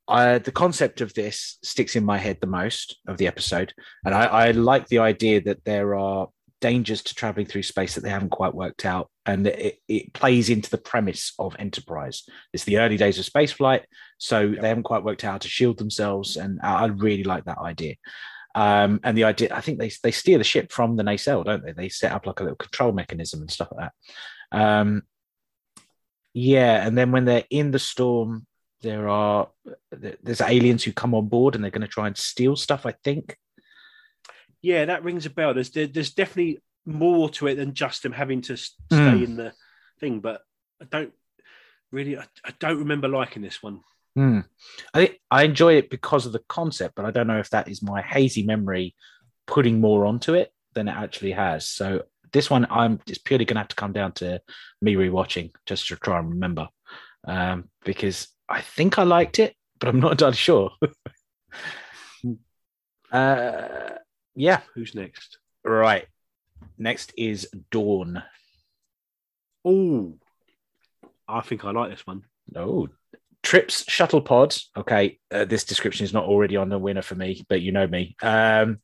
I, 0.07 0.37
the 0.39 0.51
concept 0.51 1.01
of 1.01 1.13
this 1.13 1.57
sticks 1.63 1.95
in 1.95 2.03
my 2.05 2.17
head 2.17 2.37
the 2.41 2.47
most 2.47 2.97
of 3.07 3.17
the 3.17 3.27
episode. 3.27 3.73
And 4.05 4.13
I, 4.15 4.25
I 4.25 4.51
like 4.51 4.87
the 4.87 4.99
idea 4.99 5.41
that 5.41 5.63
there 5.65 5.95
are 5.95 6.29
dangers 6.67 7.01
to 7.03 7.13
traveling 7.15 7.45
through 7.45 7.63
space 7.63 7.93
that 7.93 8.03
they 8.03 8.09
haven't 8.09 8.37
quite 8.39 8.55
worked 8.55 8.85
out. 8.85 9.09
And 9.25 9.47
it, 9.47 9.77
it 9.87 10.13
plays 10.13 10.49
into 10.49 10.69
the 10.69 10.85
premise 10.91 11.33
of 11.37 11.55
Enterprise. 11.59 12.23
It's 12.53 12.63
the 12.63 12.79
early 12.79 12.97
days 12.97 13.19
of 13.19 13.25
spaceflight. 13.25 13.83
So 14.17 14.37
they 14.59 14.67
haven't 14.67 14.89
quite 14.91 15.03
worked 15.03 15.23
out 15.23 15.31
how 15.31 15.37
to 15.39 15.47
shield 15.47 15.77
themselves. 15.77 16.37
And 16.37 16.59
I, 16.63 16.71
I 16.83 16.85
really 16.87 17.23
like 17.23 17.45
that 17.45 17.59
idea. 17.59 17.95
Um, 18.55 18.99
and 19.03 19.17
the 19.17 19.25
idea, 19.25 19.49
I 19.53 19.61
think 19.61 19.79
they, 19.79 19.91
they 20.01 20.11
steer 20.11 20.37
the 20.37 20.43
ship 20.43 20.71
from 20.71 20.95
the 20.95 21.03
nacelle, 21.03 21.43
don't 21.43 21.63
they? 21.63 21.73
They 21.73 21.89
set 21.89 22.13
up 22.13 22.25
like 22.25 22.39
a 22.39 22.43
little 22.43 22.55
control 22.55 22.93
mechanism 22.93 23.41
and 23.41 23.51
stuff 23.51 23.69
like 23.71 23.89
that. 24.51 24.57
Um, 24.57 25.03
yeah, 26.33 26.85
and 26.85 26.97
then 26.97 27.11
when 27.11 27.25
they're 27.25 27.45
in 27.49 27.71
the 27.71 27.79
storm, 27.79 28.47
there 28.81 29.07
are 29.07 29.49
there's 29.91 30.41
aliens 30.41 30.83
who 30.83 30.91
come 30.93 31.15
on 31.15 31.27
board 31.27 31.55
and 31.55 31.63
they're 31.63 31.77
going 31.77 31.89
to 31.89 31.97
try 31.97 32.07
and 32.07 32.17
steal 32.17 32.55
stuff. 32.55 32.85
I 32.85 32.93
think. 33.03 33.37
Yeah, 34.65 34.85
that 34.85 35.03
rings 35.03 35.27
a 35.27 35.29
bell. 35.29 35.53
There's 35.53 35.69
there, 35.69 35.85
there's 35.85 36.15
definitely 36.15 36.59
more 36.87 37.29
to 37.29 37.45
it 37.45 37.55
than 37.55 37.75
just 37.75 38.01
them 38.01 38.13
having 38.13 38.41
to 38.41 38.57
stay 38.57 38.73
Mm. 38.91 39.23
in 39.23 39.35
the 39.35 39.53
thing. 39.99 40.21
But 40.21 40.41
I 40.81 40.85
don't 40.85 41.13
really, 41.91 42.17
I, 42.17 42.25
I 42.43 42.51
don't 42.59 42.79
remember 42.79 43.07
liking 43.07 43.43
this 43.43 43.61
one. 43.61 43.81
Hmm. 44.15 44.39
I 44.91 44.97
think 45.05 45.19
I 45.29 45.43
enjoy 45.43 45.73
it 45.75 45.91
because 45.91 46.25
of 46.25 46.31
the 46.31 46.41
concept, 46.49 46.95
but 46.95 47.05
I 47.05 47.11
don't 47.11 47.27
know 47.27 47.37
if 47.37 47.51
that 47.51 47.67
is 47.67 47.83
my 47.83 48.01
hazy 48.01 48.41
memory 48.41 48.95
putting 49.45 49.79
more 49.81 50.03
onto 50.07 50.33
it 50.33 50.51
than 50.73 50.87
it 50.87 50.95
actually 50.95 51.33
has. 51.33 51.67
So 51.67 52.01
this 52.33 52.49
one, 52.49 52.65
I'm 52.71 52.99
it's 53.05 53.19
purely 53.19 53.45
going 53.45 53.55
to 53.55 53.59
have 53.61 53.67
to 53.67 53.75
come 53.75 53.93
down 53.93 54.13
to 54.13 54.41
me 54.81 54.95
rewatching 54.95 55.51
just 55.67 55.87
to 55.89 55.95
try 55.95 56.17
and 56.17 56.29
remember, 56.31 56.69
um, 57.27 57.69
because 57.83 58.29
I 58.49 58.61
think 58.61 58.97
I 58.97 59.03
liked 59.03 59.37
it, 59.37 59.53
but 59.79 59.89
I'm 59.89 59.99
not 59.99 60.13
entirely 60.13 60.37
sure. 60.37 60.71
uh, 63.11 63.89
yeah, 64.35 64.61
Who's 64.73 64.95
next? 64.95 65.37
right. 65.63 66.05
Next 66.77 67.13
is 67.17 67.47
Dawn. 67.71 68.23
Oh, 69.63 70.13
I 71.27 71.41
think 71.41 71.65
I 71.65 71.71
like 71.71 71.89
this 71.91 72.05
one. 72.05 72.23
Oh, 72.55 72.89
Trips 73.43 73.89
shuttle 73.89 74.21
pod. 74.21 74.55
Okay, 74.75 75.19
uh, 75.31 75.45
this 75.45 75.63
description 75.65 76.03
is 76.03 76.13
not 76.13 76.25
already 76.25 76.57
on 76.57 76.69
the 76.69 76.79
winner 76.79 77.01
for 77.03 77.15
me, 77.15 77.45
but 77.47 77.61
you 77.61 77.71
know 77.71 77.87
me. 77.87 78.15
Um, 78.21 78.79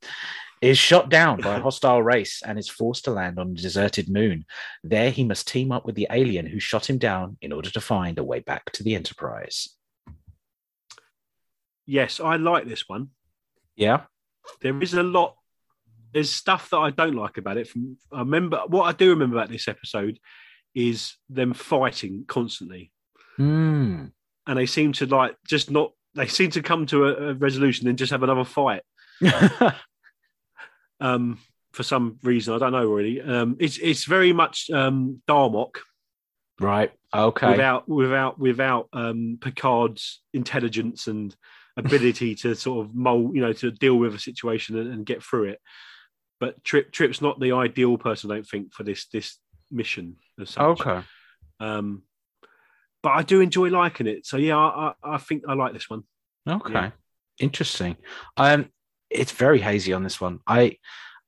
is 0.62 0.78
shot 0.78 1.10
down 1.10 1.42
by 1.42 1.56
a 1.58 1.62
hostile 1.64 2.04
race 2.04 2.44
and 2.46 2.60
is 2.60 2.70
forced 2.70 3.06
to 3.06 3.12
land 3.12 3.40
on 3.40 3.52
a 3.52 3.54
deserted 3.56 4.08
moon. 4.08 4.46
There, 4.84 5.10
he 5.10 5.24
must 5.24 5.48
team 5.48 5.72
up 5.72 5.86
with 5.86 5.96
the 5.96 6.08
alien 6.12 6.46
who 6.46 6.60
shot 6.60 6.88
him 6.88 7.00
down 7.00 7.38
in 7.42 7.52
order 7.52 7.72
to 7.72 7.82
find 7.82 8.20
a 8.20 8.24
way 8.24 8.40
back 8.40 8.72
to 8.74 8.84
the 8.84 8.94
Enterprise. 8.94 9.70
Yes, 11.88 12.20
I 12.20 12.36
like 12.36 12.68
this 12.68 12.88
one. 12.88 13.10
Yeah. 13.76 14.02
There 14.62 14.80
is 14.82 14.94
a 14.94 15.04
lot. 15.04 15.36
There's 16.14 16.32
stuff 16.32 16.70
that 16.72 16.78
I 16.78 16.90
don't 16.90 17.16
like 17.16 17.38
about 17.38 17.58
it. 17.58 17.68
From 17.68 17.98
I 18.12 18.20
remember 18.20 18.62
what 18.68 18.84
I 18.84 18.92
do 18.92 19.10
remember 19.10 19.38
about 19.38 19.50
this 19.50 19.68
episode 19.68 20.20
is 20.76 21.16
them 21.30 21.54
fighting 21.54 22.26
constantly, 22.28 22.92
Hmm. 23.38 24.06
and 24.48 24.58
they 24.58 24.66
seem 24.66 24.94
to 24.94 25.06
like 25.06 25.36
just 25.48 25.72
not. 25.72 25.92
They 26.16 26.28
seem 26.28 26.50
to 26.52 26.62
come 26.62 26.86
to 26.88 27.06
a, 27.06 27.30
a 27.30 27.34
resolution 27.36 27.88
and 27.88 27.98
just 27.98 28.12
have 28.12 28.24
another 28.24 28.44
fight. 28.46 28.82
Um, 31.00 31.40
for 31.74 31.84
some 31.84 32.20
reason, 32.22 32.54
I 32.54 32.60
don't 32.60 32.74
know 32.74 32.86
really. 32.88 33.22
Um, 33.22 33.58
it's 33.60 33.78
it's 33.78 34.04
very 34.06 34.34
much 34.34 34.70
um, 34.72 35.22
Darmok 35.28 35.78
right. 36.60 36.92
Okay. 37.16 37.50
without 37.52 37.90
without 37.90 38.40
without 38.40 38.88
um, 38.94 39.38
Picard's 39.42 40.22
intelligence 40.34 41.08
and 41.08 41.36
ability 41.78 42.36
to 42.36 42.54
sort 42.56 42.86
of 42.86 42.94
mold, 42.94 43.36
you 43.36 43.42
know, 43.42 43.54
to 43.54 43.72
deal 43.72 43.96
with 43.96 44.14
a 44.14 44.20
situation 44.20 44.78
and, 44.78 44.94
and 44.94 45.06
get 45.06 45.24
through 45.24 45.46
it. 45.46 45.60
But 46.42 46.62
Trip 46.64 46.92
Trip's 46.92 47.22
not 47.22 47.40
the 47.40 47.54
ideal 47.54 47.98
person, 47.98 48.32
I 48.32 48.36
don't 48.36 48.48
think, 48.48 48.74
for 48.74 48.84
this 48.84 49.06
this 49.06 49.38
mission. 49.70 50.18
Okay. 50.58 51.02
Um, 51.60 52.02
but 53.04 53.12
I 53.12 53.22
do 53.22 53.42
enjoy 53.42 53.70
liking 53.70 54.08
it. 54.08 54.26
So 54.26 54.38
yeah, 54.38 54.58
I, 54.58 54.94
I, 55.04 55.16
I 55.16 55.18
think 55.20 55.44
I 55.48 55.54
like 55.54 55.74
this 55.74 55.90
one. 55.90 56.04
Okay. 56.50 56.74
Yeah. 56.74 56.92
Interesting. 57.40 57.96
Um, 58.38 58.70
it's 59.12 59.32
very 59.32 59.60
hazy 59.60 59.94
on 59.94 60.04
this 60.04 60.20
one. 60.20 60.40
I 60.48 60.78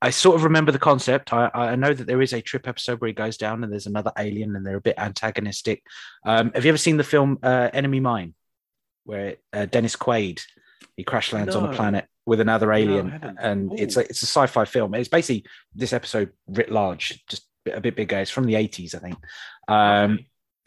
I 0.02 0.10
sort 0.10 0.36
of 0.36 0.44
remember 0.44 0.72
the 0.72 0.80
concept. 0.80 1.32
I, 1.32 1.50
I 1.54 1.76
know 1.76 1.94
that 1.94 2.08
there 2.08 2.22
is 2.22 2.34
a 2.34 2.42
trip 2.42 2.68
episode 2.68 3.00
where 3.00 3.08
he 3.08 3.14
goes 3.14 3.38
down 3.38 3.64
and 3.64 3.72
there's 3.72 3.88
another 3.88 4.12
alien 4.18 4.56
and 4.56 4.66
they're 4.66 4.78
a 4.78 4.82
bit 4.82 4.98
antagonistic. 4.98 5.84
Um, 6.26 6.52
have 6.56 6.66
you 6.66 6.70
ever 6.70 6.78
seen 6.78 6.98
the 6.98 7.04
film 7.04 7.38
uh, 7.44 7.70
Enemy 7.72 8.00
Mine, 8.00 8.34
where 9.06 9.36
uh, 9.54 9.66
Dennis 9.66 9.96
Quaid 9.96 10.42
he 10.98 11.04
crash 11.04 11.32
lands 11.34 11.56
on 11.56 11.70
a 11.70 11.74
planet 11.74 12.06
with 12.26 12.40
another 12.40 12.72
alien, 12.72 13.36
and 13.40 13.78
it's 13.78 13.98
a 13.98 14.02
it's 14.02 14.24
a 14.24 14.28
sci-fi 14.28 14.66
film. 14.66 14.94
It's 14.94 15.10
basically 15.10 15.46
this 15.76 15.94
episode 15.94 16.32
writ 16.48 16.72
large, 16.72 17.24
just 17.28 17.48
a 17.72 17.82
bit 17.82 17.96
bigger. 17.96 18.20
It's 18.20 18.32
from 18.32 18.46
the 18.46 18.56
eighties, 18.56 18.96
I 18.96 19.00
think. 19.00 19.18
Um, 19.68 20.20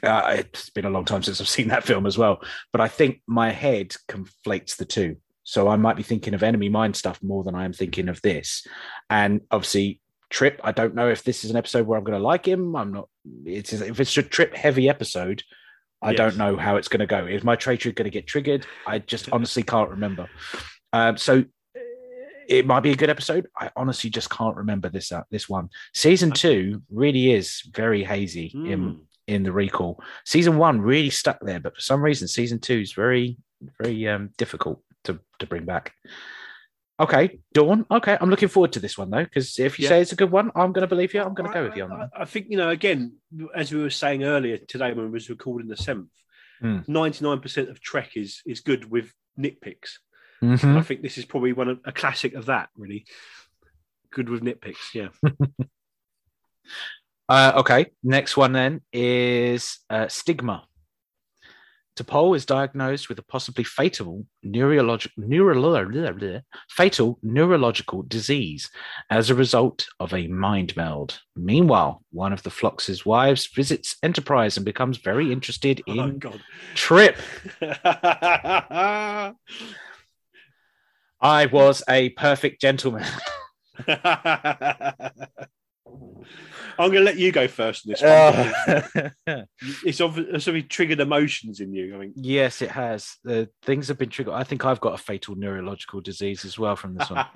uh, 0.03 0.37
it's 0.39 0.71
been 0.71 0.85
a 0.85 0.91
long 0.91 1.05
time 1.05 1.23
since 1.23 1.41
I've 1.41 1.49
seen 1.57 1.69
that 1.69 1.85
film 1.85 2.07
as 2.07 2.19
well, 2.19 2.43
but 2.73 2.81
I 2.81 2.89
think 2.89 3.23
my 3.27 3.51
head 3.51 3.95
conflates 4.09 4.77
the 4.77 4.85
two. 4.85 5.17
So 5.45 5.69
I 5.69 5.77
might 5.77 5.97
be 5.97 6.03
thinking 6.03 6.35
of 6.35 6.43
Enemy 6.43 6.69
Mind 6.71 6.97
stuff 6.97 7.23
more 7.23 7.45
than 7.45 7.55
I 7.55 7.65
am 7.65 7.73
thinking 7.73 8.09
of 8.09 8.21
this. 8.23 8.67
And 9.09 9.43
obviously, 9.51 10.01
Trip. 10.29 10.61
I 10.65 10.73
don't 10.73 10.97
know 10.97 11.09
if 11.09 11.23
this 11.23 11.45
is 11.45 11.53
an 11.53 11.57
episode 11.57 11.87
where 11.87 11.97
I'm 11.97 12.05
going 12.05 12.19
to 12.19 12.25
like 12.25 12.47
him. 12.47 12.75
I'm 12.75 12.93
not. 12.93 13.09
It's 13.45 13.73
if 13.73 14.01
it's 14.01 14.17
a 14.17 14.23
Trip 14.25 14.55
heavy 14.57 14.89
episode. 14.89 15.43
I 16.03 16.11
Yes. 16.11 16.19
don't 16.19 16.37
know 16.37 16.57
how 16.57 16.77
it's 16.77 16.89
going 16.89 17.01
to 17.01 17.07
go. 17.07 17.27
Is 17.27 17.43
my 17.43 17.57
trade 17.57 17.83
going 17.83 17.95
to 18.05 18.11
get 18.11 18.27
triggered? 18.27 18.67
I 18.87 18.99
just 18.99 19.29
honestly 19.33 19.63
can't 19.63 19.91
remember. 19.91 20.29
Um, 20.97 21.17
so 21.17 21.39
uh, 21.41 21.81
it 22.49 22.67
might 22.67 22.81
be 22.81 22.93
a 22.93 22.97
good 22.97 23.11
episode. 23.11 23.47
I 23.59 23.71
honestly 23.77 24.11
just 24.11 24.31
can't 24.31 24.57
remember 24.57 24.89
this 24.89 25.13
uh, 25.13 25.23
this 25.31 25.49
one. 25.49 25.69
Season 25.95 26.31
two 26.31 26.83
really 26.91 27.33
is 27.33 27.63
very 27.73 28.03
hazy 28.05 28.47
in 28.55 28.81
Mm. 28.81 29.01
in 29.27 29.43
the 29.43 29.53
recall. 29.53 30.01
Season 30.25 30.57
one 30.59 30.81
really 30.81 31.11
stuck 31.11 31.39
there, 31.43 31.61
but 31.61 31.75
for 31.75 31.81
some 31.81 32.01
reason, 32.03 32.29
season 32.29 32.59
two 32.61 32.79
is 32.81 32.93
very, 32.93 33.37
very 33.83 34.07
um, 34.09 34.31
difficult 34.39 34.83
to, 35.05 35.19
to 35.41 35.47
bring 35.47 35.65
back. 35.65 35.93
Okay, 36.99 37.41
Dawn. 37.53 37.85
Okay, 37.91 38.17
I'm 38.21 38.31
looking 38.31 38.49
forward 38.49 38.73
to 38.73 38.81
this 38.81 38.97
one 38.97 39.11
though, 39.11 39.25
because 39.25 39.59
if 39.59 39.79
you 39.79 39.83
Yeah. 39.85 39.89
say 39.91 40.01
it's 40.01 40.13
a 40.13 40.17
good 40.23 40.31
one, 40.31 40.51
I'm 40.57 40.73
going 40.73 40.87
to 40.89 40.95
believe 40.95 41.13
you. 41.13 41.21
I'm 41.23 41.35
going 41.35 41.51
to 41.51 41.55
go 41.55 41.65
with 41.65 41.77
you 41.77 41.85
on 41.85 41.91
that. 41.91 42.11
I. 42.17 42.23
I 42.23 42.25
think 42.25 42.47
you 42.49 42.57
know. 42.57 42.71
Again, 42.71 43.01
as 43.55 43.71
we 43.73 43.83
were 43.83 43.91
saying 43.91 44.25
earlier 44.25 44.57
today 44.57 44.93
when 44.95 45.07
we 45.07 45.11
was 45.13 45.29
recording 45.29 45.69
the 45.69 45.77
seventh, 45.77 46.09
Hmm. 46.61 46.79
ninety 46.87 47.23
nine 47.23 47.41
percent 47.41 47.69
of 47.69 47.81
Trek 47.83 48.11
is 48.17 48.41
is 48.47 48.61
good 48.61 48.91
with 48.91 49.13
nitpicks. 49.39 49.99
Mhm. 50.43 50.77
I 50.77 50.83
think 50.83 51.03
this 51.03 51.19
is 51.19 51.25
probably 51.25 51.53
one 51.53 51.69
of 51.69 51.81
a 51.85 51.93
classic 51.93 52.35
of 52.35 52.47
that. 52.47 52.69
Really 52.77 53.07
good 54.13 54.29
with 54.29 54.43
nitpicks. 54.43 54.95
Yeah. 54.95 55.09
Uh, 57.29 57.55
okay, 57.57 57.87
next 58.05 58.37
one 58.37 58.53
then 58.53 58.81
is 58.93 59.81
uh, 59.91 60.07
stigma. 60.07 60.65
T'Pol 61.97 62.37
is 62.37 62.45
diagnosed 62.45 63.09
with 63.09 63.19
a 63.19 63.25
possibly 63.25 63.65
fatal 63.65 64.27
neurological 64.45 65.25
neurolo- 65.25 66.43
fatal 66.69 67.19
neurological 67.23 68.03
disease 68.03 68.71
as 69.11 69.31
a 69.31 69.35
result 69.35 69.87
of 69.99 70.13
a 70.13 70.27
mind 70.29 70.77
meld. 70.77 71.19
Meanwhile, 71.35 72.03
one 72.13 72.35
of 72.35 72.43
the 72.43 72.51
Phlox's 72.51 73.07
wives 73.07 73.47
visits 73.47 73.97
Enterprise 74.03 74.57
and 74.59 74.67
becomes 74.67 74.99
very 74.99 75.33
interested 75.33 75.83
in 75.87 75.99
oh 75.99 76.11
God. 76.13 76.41
Trip. 76.75 77.17
I 81.27 81.47
was 81.47 81.83
a 81.89 82.11
perfect 82.11 82.61
gentleman. 82.61 83.05
I'm 86.79 86.91
going 86.91 87.01
to 87.01 87.01
let 87.01 87.19
you 87.19 87.33
go 87.33 87.49
first 87.49 87.85
in 87.85 87.93
this 87.93 88.03
one. 88.03 89.11
Uh, 89.27 89.45
it's 89.85 90.01
obviously 90.01 90.63
triggered 90.63 91.01
emotions 91.01 91.59
in 91.59 91.73
you. 91.73 91.97
I 91.97 91.99
mean, 91.99 92.13
yes, 92.15 92.63
it 92.63 92.71
has. 92.71 93.17
The 93.25 93.49
things 93.63 93.89
have 93.89 93.99
been 93.99 94.09
triggered. 94.09 94.35
I 94.35 94.45
think 94.45 94.65
I've 94.65 94.81
got 94.81 94.95
a 94.95 95.03
fatal 95.03 95.35
neurological 95.35 96.01
disease 96.01 96.45
as 96.45 96.61
well 96.61 96.77
from 96.77 96.95
this 96.95 97.11
one. 97.11 97.27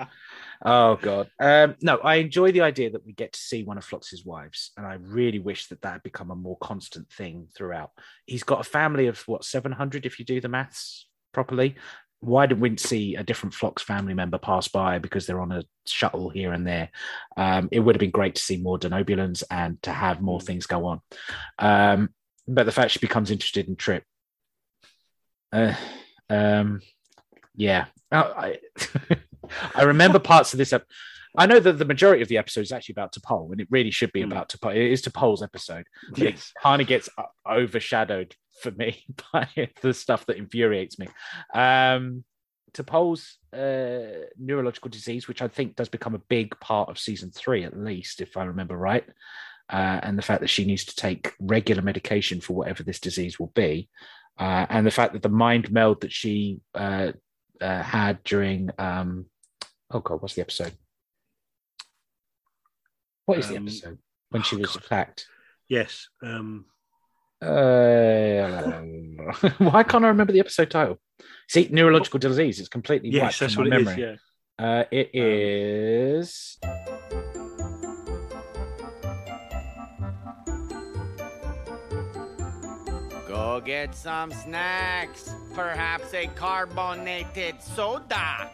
oh 0.64 0.94
god. 0.96 1.28
Um, 1.40 1.74
no, 1.82 1.96
I 1.96 2.16
enjoy 2.16 2.52
the 2.52 2.60
idea 2.60 2.90
that 2.90 3.04
we 3.04 3.12
get 3.12 3.32
to 3.32 3.40
see 3.40 3.64
one 3.64 3.76
of 3.76 3.84
Phlox's 3.84 4.24
wives, 4.24 4.70
and 4.76 4.86
I 4.86 4.98
really 5.00 5.40
wish 5.40 5.66
that 5.66 5.82
that 5.82 5.92
had 5.94 6.02
become 6.04 6.30
a 6.30 6.36
more 6.36 6.58
constant 6.58 7.10
thing 7.10 7.48
throughout. 7.56 7.90
He's 8.24 8.44
got 8.44 8.60
a 8.60 8.70
family 8.70 9.08
of 9.08 9.18
what 9.26 9.44
700 9.44 10.06
if 10.06 10.20
you 10.20 10.24
do 10.24 10.40
the 10.40 10.48
maths 10.48 11.08
properly. 11.32 11.74
Why 12.20 12.46
did 12.46 12.60
we 12.60 12.76
see 12.76 13.16
a 13.16 13.22
different 13.22 13.54
Phlox 13.54 13.82
family 13.82 14.14
member 14.14 14.38
pass 14.38 14.68
by 14.68 14.98
because 14.98 15.26
they're 15.26 15.40
on 15.40 15.52
a 15.52 15.64
shuttle 15.86 16.28
here 16.30 16.52
and 16.52 16.66
there? 16.66 16.90
Um, 17.36 17.68
it 17.72 17.80
would 17.80 17.94
have 17.94 18.00
been 18.00 18.10
great 18.10 18.34
to 18.34 18.42
see 18.42 18.58
more 18.58 18.78
Denobulans 18.78 19.42
and 19.50 19.82
to 19.82 19.90
have 19.90 20.20
more 20.20 20.40
things 20.40 20.66
go 20.66 20.86
on. 20.86 21.00
Um, 21.58 22.10
but 22.46 22.66
the 22.66 22.72
fact 22.72 22.90
she 22.90 22.98
becomes 22.98 23.30
interested 23.30 23.68
in 23.68 23.76
Trip, 23.76 24.04
uh, 25.52 25.74
um, 26.28 26.80
yeah, 27.56 27.86
Oh, 28.12 28.32
I, 28.36 28.58
I 29.74 29.82
remember 29.82 30.18
parts 30.18 30.52
of 30.52 30.58
this. 30.58 30.72
Ep- 30.72 30.86
I 31.36 31.46
know 31.46 31.60
that 31.60 31.74
the 31.78 31.84
majority 31.84 32.22
of 32.22 32.28
the 32.28 32.38
episode 32.38 32.62
is 32.62 32.72
actually 32.72 32.94
about 32.94 33.14
T'Pol, 33.14 33.52
and 33.52 33.60
it 33.60 33.68
really 33.70 33.90
should 33.90 34.12
be 34.12 34.22
Mm. 34.22 34.26
about 34.32 34.48
T'Pol. 34.48 34.74
It 34.74 34.90
is 34.92 35.02
T'Pol's 35.02 35.42
episode, 35.42 35.84
but 36.10 36.18
Yes. 36.18 36.52
it 36.56 36.60
kind 36.62 36.82
of 36.82 36.88
gets 36.88 37.08
overshadowed 37.48 38.34
for 38.62 38.70
me 38.72 39.04
by 39.32 39.48
the 39.82 39.94
stuff 39.94 40.26
that 40.26 40.36
infuriates 40.36 40.98
me. 40.98 41.06
Um, 41.54 42.24
T'Pol's 42.72 43.38
uh, 43.52 44.26
neurological 44.38 44.90
disease, 44.90 45.26
which 45.28 45.42
I 45.42 45.48
think 45.48 45.76
does 45.76 45.88
become 45.88 46.14
a 46.14 46.22
big 46.28 46.58
part 46.60 46.88
of 46.88 46.98
season 46.98 47.30
three, 47.32 47.64
at 47.64 47.76
least, 47.78 48.20
if 48.20 48.36
I 48.36 48.44
remember 48.44 48.76
right. 48.76 49.04
Uh, 49.68 50.00
and 50.02 50.18
the 50.18 50.22
fact 50.22 50.40
that 50.40 50.50
she 50.50 50.64
needs 50.64 50.84
to 50.84 50.96
take 50.96 51.32
regular 51.40 51.82
medication 51.82 52.40
for 52.40 52.54
whatever 52.54 52.82
this 52.82 52.98
disease 53.00 53.38
will 53.38 53.52
be, 53.54 53.88
uh, 54.38 54.66
and 54.68 54.84
the 54.86 54.90
fact 54.90 55.12
that 55.12 55.22
the 55.22 55.28
mind 55.28 55.70
meld 55.70 56.00
that 56.00 56.12
she 56.12 56.58
uh, 56.74 57.12
uh, 57.60 57.82
had 57.82 58.22
during 58.24 58.70
um, 58.78 59.26
oh 59.92 60.00
god, 60.00 60.20
what's 60.22 60.34
the 60.34 60.40
episode? 60.40 60.72
What 63.26 63.38
is 63.38 63.48
the 63.48 63.56
Um, 63.56 63.62
episode 63.66 63.98
when 64.30 64.42
she 64.42 64.56
oh, 64.56 64.60
was 64.60 64.72
God. 64.76 64.84
attacked? 64.84 65.26
yes. 65.68 66.08
Um, 66.22 66.66
Uh, 67.42 68.82
why 69.58 69.82
can't 69.82 70.04
I 70.04 70.08
remember 70.08 70.32
the 70.32 70.40
episode 70.40 70.70
title? 70.70 70.98
See, 71.48 71.68
neurological 71.70 72.18
disease. 72.20 72.60
It's 72.60 72.68
completely 72.68 73.10
yes, 73.10 73.22
wiped 73.22 73.40
that's 73.40 73.54
from 73.54 73.64
what 73.64 73.70
my 73.70 73.76
it 73.76 73.80
is. 73.80 73.86
memory. 73.86 74.02
Yeah. 74.02 74.16
Uh, 74.66 74.84
it 74.90 75.06
Um, 75.06 75.10
is. 75.14 76.58
Go 83.28 83.60
get 83.64 83.94
some 83.94 84.32
snacks. 84.32 85.32
Perhaps 85.54 86.12
a 86.14 86.26
carbonated 86.28 87.60
soda. 87.62 88.50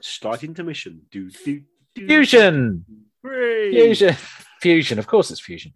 Start 0.00 0.44
intermission. 0.44 1.02
Do, 1.10 1.30
do, 1.30 1.62
do. 1.94 2.06
Fusion. 2.06 2.84
Hooray. 3.22 3.70
Fusion. 3.70 4.16
Fusion. 4.60 4.98
Of 4.98 5.06
course, 5.06 5.30
it's 5.30 5.40
fusion. 5.40 5.72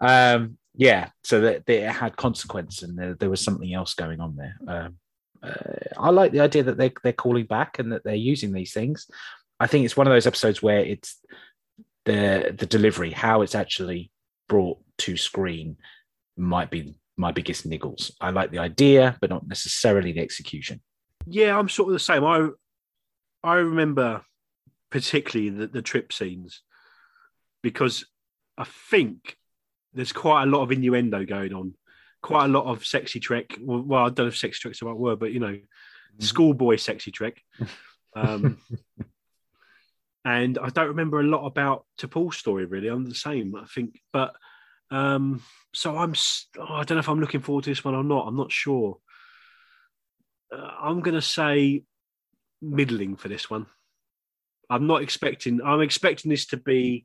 Um, 0.00 0.58
yeah. 0.74 1.10
So 1.24 1.40
that, 1.40 1.66
that 1.66 1.86
it 1.86 1.90
had 1.90 2.16
consequence, 2.16 2.82
and 2.82 2.98
there, 2.98 3.14
there 3.14 3.30
was 3.30 3.42
something 3.42 3.72
else 3.72 3.94
going 3.94 4.20
on 4.20 4.36
there. 4.36 4.56
Um, 4.66 4.96
uh, 5.42 5.98
I 5.98 6.10
like 6.10 6.32
the 6.32 6.40
idea 6.40 6.64
that 6.64 6.76
they 6.76 6.92
they're 7.02 7.12
calling 7.12 7.46
back 7.46 7.78
and 7.78 7.92
that 7.92 8.04
they're 8.04 8.14
using 8.14 8.52
these 8.52 8.72
things. 8.72 9.08
I 9.58 9.66
think 9.66 9.84
it's 9.84 9.96
one 9.96 10.06
of 10.06 10.12
those 10.12 10.26
episodes 10.26 10.62
where 10.62 10.80
it's 10.80 11.18
the 12.04 12.54
the 12.56 12.66
delivery, 12.66 13.10
how 13.10 13.42
it's 13.42 13.54
actually 13.54 14.10
brought 14.48 14.78
to 14.98 15.16
screen, 15.16 15.76
might 16.36 16.70
be 16.70 16.94
my 17.16 17.32
biggest 17.32 17.68
niggles. 17.68 18.12
I 18.20 18.30
like 18.30 18.50
the 18.50 18.58
idea, 18.58 19.16
but 19.20 19.30
not 19.30 19.46
necessarily 19.46 20.12
the 20.12 20.20
execution. 20.20 20.80
Yeah, 21.26 21.58
I'm 21.58 21.68
sort 21.68 21.88
of 21.88 21.94
the 21.94 21.98
same. 21.98 22.24
I 22.24 22.48
I 23.42 23.54
remember 23.56 24.22
particularly 24.90 25.50
the, 25.50 25.66
the 25.66 25.82
trip 25.82 26.12
scenes 26.12 26.62
because 27.62 28.04
I 28.56 28.64
think 28.90 29.36
there's 29.92 30.12
quite 30.12 30.44
a 30.44 30.46
lot 30.46 30.62
of 30.62 30.72
innuendo 30.72 31.24
going 31.24 31.52
on, 31.52 31.74
quite 32.22 32.44
a 32.46 32.48
lot 32.48 32.66
of 32.66 32.86
sexy 32.86 33.20
trek. 33.20 33.56
Well, 33.60 33.82
well 33.82 34.04
I 34.04 34.08
don't 34.08 34.18
know 34.18 34.26
if 34.26 34.36
sexy 34.36 34.60
trek's 34.60 34.80
the 34.80 34.86
right 34.86 34.96
word, 34.96 35.18
but 35.18 35.32
you 35.32 35.40
know, 35.40 35.58
schoolboy 36.18 36.76
sexy 36.76 37.10
trek. 37.10 37.42
Um, 38.14 38.56
and 40.24 40.56
I 40.56 40.70
don't 40.70 40.88
remember 40.88 41.20
a 41.20 41.24
lot 41.24 41.44
about 41.44 41.84
T'Pol's 41.98 42.38
story 42.38 42.64
really. 42.64 42.88
I'm 42.88 43.04
the 43.04 43.14
same, 43.14 43.54
I 43.54 43.66
think, 43.66 44.00
but 44.10 44.34
um, 44.90 45.42
so 45.74 45.96
I'm. 45.96 46.14
oh, 46.58 46.74
I 46.74 46.84
don't 46.84 46.96
know 46.96 47.00
if 47.00 47.08
I'm 47.08 47.20
looking 47.20 47.40
forward 47.40 47.64
to 47.64 47.70
this 47.70 47.84
one 47.84 47.94
or 47.94 48.04
not. 48.04 48.26
I'm 48.26 48.36
not 48.36 48.52
sure. 48.52 48.98
Uh, 50.52 50.70
I'm 50.80 51.00
going 51.00 51.14
to 51.14 51.22
say 51.22 51.84
middling 52.62 53.16
for 53.16 53.28
this 53.28 53.50
one. 53.50 53.66
I'm 54.70 54.86
not 54.86 55.02
expecting. 55.02 55.60
I'm 55.64 55.80
expecting 55.80 56.30
this 56.30 56.46
to 56.46 56.56
be 56.56 57.04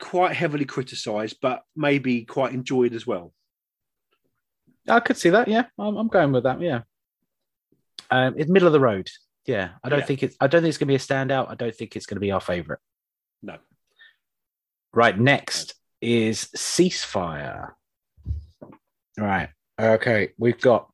quite 0.00 0.34
heavily 0.34 0.64
criticised, 0.64 1.36
but 1.40 1.62
maybe 1.76 2.24
quite 2.24 2.52
enjoyed 2.52 2.94
as 2.94 3.06
well. 3.06 3.32
I 4.88 5.00
could 5.00 5.16
see 5.16 5.30
that. 5.30 5.48
Yeah, 5.48 5.66
I'm, 5.78 5.96
I'm 5.96 6.08
going 6.08 6.32
with 6.32 6.44
that. 6.44 6.60
Yeah, 6.60 6.80
um, 8.10 8.34
it's 8.36 8.50
middle 8.50 8.66
of 8.66 8.72
the 8.72 8.80
road. 8.80 9.08
Yeah, 9.46 9.70
I 9.82 9.88
don't 9.88 10.00
Yeah. 10.00 10.04
think 10.04 10.22
it's. 10.22 10.36
I 10.40 10.46
don't 10.46 10.62
think 10.62 10.70
it's 10.70 10.78
going 10.78 10.88
to 10.88 10.92
be 10.92 10.96
a 10.96 10.98
standout. 10.98 11.50
I 11.50 11.54
don't 11.54 11.74
think 11.74 11.96
it's 11.96 12.06
going 12.06 12.16
to 12.16 12.20
be 12.20 12.30
our 12.32 12.40
favorite. 12.40 12.80
No. 13.42 13.58
Right. 14.94 15.18
Next 15.18 15.74
is 16.02 16.48
ceasefire. 16.56 17.70
Right. 19.18 19.48
Okay. 19.80 20.30
We've 20.36 20.60
got 20.60 20.90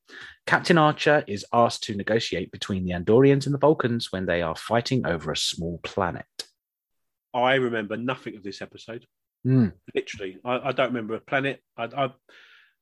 Captain 0.46 0.78
Archer 0.78 1.24
is 1.26 1.44
asked 1.52 1.84
to 1.84 1.94
negotiate 1.94 2.52
between 2.52 2.84
the 2.84 2.92
Andorians 2.92 3.46
and 3.46 3.54
the 3.54 3.58
Vulcans 3.58 4.12
when 4.12 4.26
they 4.26 4.42
are 4.42 4.56
fighting 4.56 5.06
over 5.06 5.32
a 5.32 5.36
small 5.36 5.80
planet. 5.82 6.26
I 7.34 7.54
remember 7.54 7.96
nothing 7.96 8.36
of 8.36 8.42
this 8.42 8.62
episode. 8.62 9.06
Hmm. 9.44 9.68
Literally, 9.94 10.38
I, 10.44 10.68
I 10.68 10.72
don't 10.72 10.88
remember 10.88 11.14
a 11.14 11.20
planet. 11.20 11.60
I, 11.76 11.84
I 11.84 12.12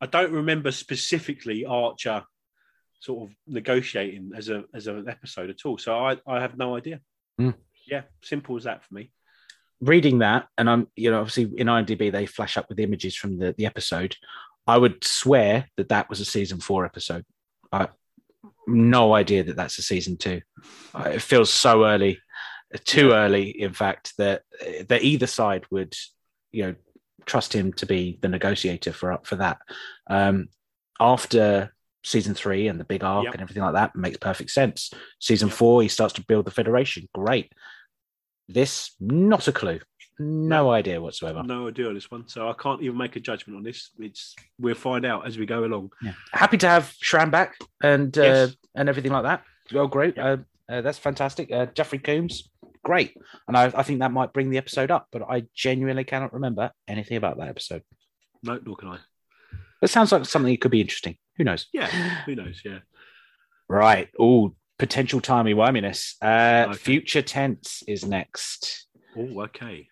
I 0.00 0.06
don't 0.06 0.32
remember 0.32 0.70
specifically 0.72 1.64
Archer 1.64 2.22
sort 3.00 3.28
of 3.28 3.36
negotiating 3.46 4.32
as 4.34 4.48
a 4.48 4.64
as 4.74 4.86
an 4.86 5.08
episode 5.08 5.50
at 5.50 5.64
all. 5.64 5.78
So 5.78 5.94
I 5.98 6.18
I 6.26 6.40
have 6.40 6.56
no 6.56 6.76
idea. 6.76 7.00
Hmm. 7.38 7.50
Yeah, 7.86 8.02
simple 8.22 8.56
as 8.56 8.64
that 8.64 8.84
for 8.84 8.94
me. 8.94 9.10
Reading 9.80 10.18
that, 10.18 10.46
and 10.56 10.68
I'm, 10.68 10.88
you 10.96 11.10
know, 11.10 11.20
obviously 11.20 11.50
in 11.58 11.66
IMDb 11.66 12.10
they 12.10 12.26
flash 12.26 12.56
up 12.56 12.68
with 12.68 12.78
images 12.80 13.14
from 13.14 13.38
the, 13.38 13.54
the 13.56 13.66
episode. 13.66 14.16
I 14.66 14.78
would 14.78 15.04
swear 15.04 15.66
that 15.76 15.90
that 15.90 16.08
was 16.08 16.20
a 16.20 16.24
season 16.24 16.60
four 16.60 16.84
episode. 16.84 17.24
I 17.72 17.88
no 18.66 19.14
idea 19.14 19.44
that 19.44 19.56
that's 19.56 19.78
a 19.78 19.82
season 19.82 20.16
two. 20.16 20.40
It 20.96 21.22
feels 21.22 21.50
so 21.52 21.84
early, 21.86 22.18
too 22.84 23.12
early, 23.12 23.50
in 23.50 23.72
fact, 23.72 24.14
that 24.18 24.42
that 24.88 25.02
either 25.02 25.26
side 25.26 25.64
would, 25.70 25.94
you 26.52 26.66
know, 26.66 26.74
trust 27.26 27.52
him 27.52 27.72
to 27.74 27.86
be 27.86 28.18
the 28.20 28.28
negotiator 28.28 28.92
for 28.92 29.18
for 29.22 29.36
that. 29.36 29.58
Um, 30.08 30.48
after 30.98 31.74
season 32.02 32.34
three 32.34 32.68
and 32.68 32.78
the 32.78 32.84
big 32.84 33.02
arc 33.02 33.24
Yep. 33.24 33.34
and 33.34 33.42
everything 33.42 33.62
like 33.62 33.74
that 33.74 33.96
makes 33.96 34.16
perfect 34.16 34.50
sense. 34.50 34.92
Season 35.20 35.48
four, 35.48 35.82
he 35.82 35.88
starts 35.88 36.14
to 36.14 36.24
build 36.24 36.44
the 36.44 36.52
Federation. 36.52 37.08
Great. 37.12 37.52
This, 38.48 38.92
not 39.00 39.48
a 39.48 39.52
clue. 39.52 39.80
No 40.18 40.70
idea 40.70 41.00
whatsoever. 41.00 41.42
No 41.42 41.68
idea 41.68 41.88
on 41.88 41.94
this 41.94 42.10
one, 42.10 42.26
so 42.26 42.48
I 42.48 42.54
can't 42.54 42.80
even 42.82 42.96
make 42.96 43.16
a 43.16 43.20
judgment 43.20 43.58
on 43.58 43.62
this. 43.62 43.90
It's 43.98 44.34
we'll 44.58 44.74
find 44.74 45.04
out 45.04 45.26
as 45.26 45.36
we 45.36 45.44
go 45.44 45.64
along. 45.64 45.90
Yeah. 46.02 46.12
Happy 46.32 46.56
to 46.58 46.68
have 46.68 46.94
Shran 47.04 47.30
back 47.30 47.56
and 47.82 48.16
uh, 48.16 48.22
Yes. 48.22 48.56
and 48.74 48.88
everything 48.88 49.12
like 49.12 49.24
that. 49.24 49.42
Well, 49.74 49.88
great. 49.88 50.16
Uh, 50.16 50.38
uh, 50.70 50.80
that's 50.80 50.96
fantastic. 50.98 51.52
Uh, 51.52 51.66
Jeffrey 51.66 51.98
Combs, 51.98 52.48
great. 52.82 53.14
And 53.46 53.56
I, 53.56 53.64
I 53.74 53.82
think 53.82 53.98
that 54.00 54.10
might 54.12 54.32
bring 54.32 54.48
the 54.48 54.56
episode 54.58 54.90
up, 54.90 55.06
but 55.12 55.22
I 55.28 55.44
genuinely 55.54 56.04
cannot 56.04 56.32
remember 56.32 56.70
anything 56.88 57.18
about 57.18 57.36
that 57.38 57.48
episode. 57.48 57.82
No, 58.42 58.58
nor 58.64 58.76
can 58.76 58.88
I. 58.88 58.98
It 59.82 59.90
sounds 59.90 60.12
like 60.12 60.24
something 60.24 60.50
that 60.52 60.60
could 60.62 60.70
be 60.70 60.80
interesting. 60.80 61.18
Who 61.36 61.44
knows? 61.44 61.66
Yeah, 61.74 61.88
who 62.24 62.34
knows? 62.36 62.62
Yeah. 62.64 62.78
Right. 63.68 64.08
Oh, 64.18 64.54
potential 64.78 65.20
timey 65.20 65.54
wiminess. 65.54 66.14
Uh, 66.22 66.68
Okay. 66.70 66.78
Future 66.78 67.22
tense 67.22 67.82
is 67.86 68.04
next. 68.04 68.86
Oh, 69.16 69.42
okay. 69.42 69.88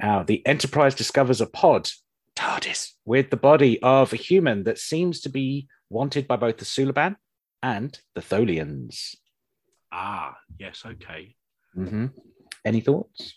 Now, 0.00 0.22
the 0.22 0.44
Enterprise 0.46 0.94
discovers 0.94 1.40
a 1.40 1.46
pod, 1.46 1.88
TARDIS, 2.34 2.92
with 3.04 3.30
the 3.30 3.36
body 3.36 3.80
of 3.82 4.12
a 4.12 4.16
human 4.16 4.64
that 4.64 4.78
seems 4.78 5.20
to 5.22 5.28
be 5.28 5.68
wanted 5.88 6.26
by 6.28 6.36
both 6.36 6.58
the 6.58 6.64
Suliban 6.64 7.16
and 7.62 7.98
the 8.14 8.20
Tholians. 8.20 9.14
Ah, 9.92 10.36
yes, 10.58 10.82
okay. 10.84 11.34
hmm 11.74 12.06
Any 12.64 12.80
thoughts? 12.80 13.34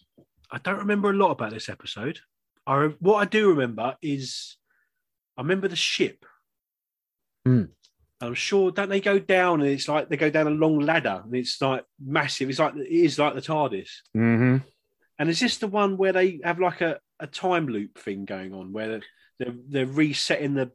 I 0.52 0.58
don't 0.58 0.80
remember 0.80 1.12
a 1.12 1.14
lot 1.14 1.32
about 1.32 1.52
this 1.52 1.70
episode. 1.70 2.20
I 2.66 2.88
what 3.00 3.18
I 3.18 3.26
do 3.26 3.50
remember 3.50 3.96
is 4.02 4.58
I 5.38 5.42
remember 5.42 5.68
the 5.68 5.76
ship. 5.76 6.26
Hmm. 7.46 7.66
I'm 8.22 8.34
sure 8.34 8.72
don't 8.72 8.90
they 8.90 9.00
go 9.00 9.18
down 9.18 9.62
and 9.62 9.70
it's 9.70 9.88
like 9.88 10.10
they 10.10 10.18
go 10.18 10.30
down 10.30 10.48
a 10.48 10.52
long 10.52 10.80
ladder 10.80 11.22
and 11.24 11.34
it's 11.36 11.62
like 11.62 11.86
massive. 12.04 12.50
It's 12.50 12.60
like 12.60 12.76
it 12.76 12.88
is 12.88 13.18
like 13.18 13.34
the 13.34 13.42
TARDIS. 13.42 13.90
Mm-hmm. 14.16 14.58
And 15.20 15.30
is 15.30 15.40
this 15.40 15.58
the 15.58 15.68
one 15.68 15.98
where 15.98 16.14
they 16.14 16.40
have 16.44 16.60
like 16.60 16.82
a, 16.82 17.00
a 17.20 17.28
time 17.28 17.68
loop 17.68 17.98
thing 17.98 18.26
going 18.26 18.54
on 18.54 18.74
where 18.74 19.02
they're 19.40 19.54
they're 19.68 19.86
resetting 19.86 20.54
the 20.54 20.72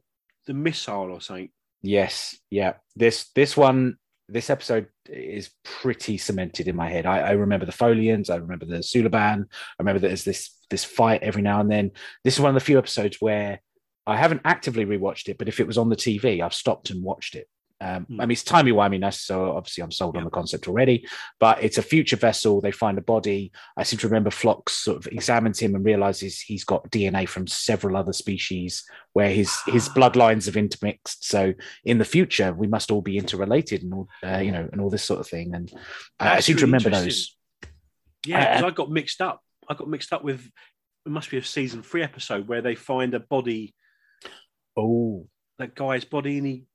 the 0.47 0.53
missile 0.53 1.11
or 1.11 1.21
something? 1.21 1.49
Yes, 1.81 2.35
yeah. 2.49 2.73
This 2.95 3.29
this 3.35 3.55
one, 3.55 3.97
this 4.27 4.49
episode 4.49 4.87
is 5.07 5.51
pretty 5.63 6.17
cemented 6.17 6.67
in 6.67 6.75
my 6.75 6.89
head. 6.89 7.05
I, 7.05 7.19
I 7.19 7.31
remember 7.31 7.67
the 7.67 7.71
Tholians, 7.71 8.31
I 8.31 8.37
remember 8.37 8.65
the 8.65 8.77
Suliban, 8.77 9.43
I 9.43 9.75
remember 9.79 9.99
there's 9.99 10.23
this 10.23 10.51
this 10.71 10.83
fight 10.83 11.21
every 11.21 11.43
now 11.43 11.59
and 11.59 11.71
then. 11.71 11.91
This 12.23 12.35
is 12.35 12.39
one 12.39 12.49
of 12.49 12.55
the 12.55 12.65
few 12.65 12.79
episodes 12.79 13.17
where 13.19 13.61
I 14.07 14.17
haven't 14.17 14.41
actively 14.45 14.85
rewatched 14.85 15.29
it, 15.29 15.37
but 15.37 15.47
if 15.47 15.59
it 15.59 15.67
was 15.67 15.77
on 15.77 15.89
the 15.89 15.95
TV, 15.95 16.41
I've 16.41 16.53
stopped 16.53 16.89
and 16.89 17.03
watched 17.03 17.35
it. 17.35 17.47
Um, 17.81 18.05
Hmm. 18.05 18.21
I 18.21 18.25
mean, 18.25 18.31
it's 18.31 18.43
timey 18.43 18.71
wiminess, 18.71 19.15
so 19.15 19.51
obviously 19.51 19.83
I'm 19.83 19.91
sold 19.91 20.15
on 20.15 20.23
the 20.23 20.29
concept 20.29 20.67
already. 20.69 21.05
But 21.41 21.61
it's 21.61 21.77
a 21.77 21.81
future 21.81 22.15
vessel. 22.15 22.61
They 22.61 22.71
find 22.71 22.97
a 22.97 23.01
body. 23.01 23.51
I 23.75 23.83
seem 23.83 23.99
to 23.99 24.07
remember 24.07 24.29
Phlox 24.29 24.73
sort 24.73 24.97
of 24.97 25.07
examines 25.11 25.59
him 25.59 25.75
and 25.75 25.83
realizes 25.83 26.39
he's 26.39 26.63
got 26.63 26.89
DNA 26.89 27.27
from 27.27 27.47
several 27.47 27.97
other 27.97 28.13
species, 28.13 28.85
where 29.11 29.29
his 29.29 29.53
his 29.65 29.89
bloodlines 29.89 30.45
have 30.45 30.55
intermixed. 30.55 31.27
So 31.27 31.53
in 31.83 31.97
the 31.97 32.05
future, 32.05 32.53
we 32.53 32.67
must 32.67 32.91
all 32.91 33.01
be 33.01 33.17
interrelated 33.17 33.83
and 33.83 33.93
all, 33.93 34.07
uh, 34.23 34.37
you 34.37 34.51
know, 34.53 34.69
and 34.71 34.79
all 34.79 34.89
this 34.89 35.03
sort 35.03 35.19
of 35.19 35.27
thing. 35.27 35.53
And 35.53 35.69
uh, 36.19 36.35
I 36.37 36.39
seem 36.39 36.55
to 36.57 36.65
remember 36.65 36.89
those. 36.91 37.35
Yeah, 38.25 38.61
Uh, 38.63 38.67
I 38.67 38.71
got 38.71 38.89
mixed 38.89 39.21
up. 39.21 39.41
I 39.69 39.73
got 39.73 39.89
mixed 39.89 40.13
up 40.13 40.23
with 40.23 40.49
it 41.05 41.11
must 41.11 41.29
be 41.29 41.37
a 41.37 41.43
season 41.43 41.83
three 41.83 42.03
episode 42.03 42.47
where 42.47 42.61
they 42.61 42.73
find 42.75 43.13
a 43.13 43.19
body, 43.19 43.75
Oh, 44.77 45.27
that 45.59 45.75
guy's 45.75 46.05
body, 46.05 46.37
and 46.37 46.47
he 46.47 46.65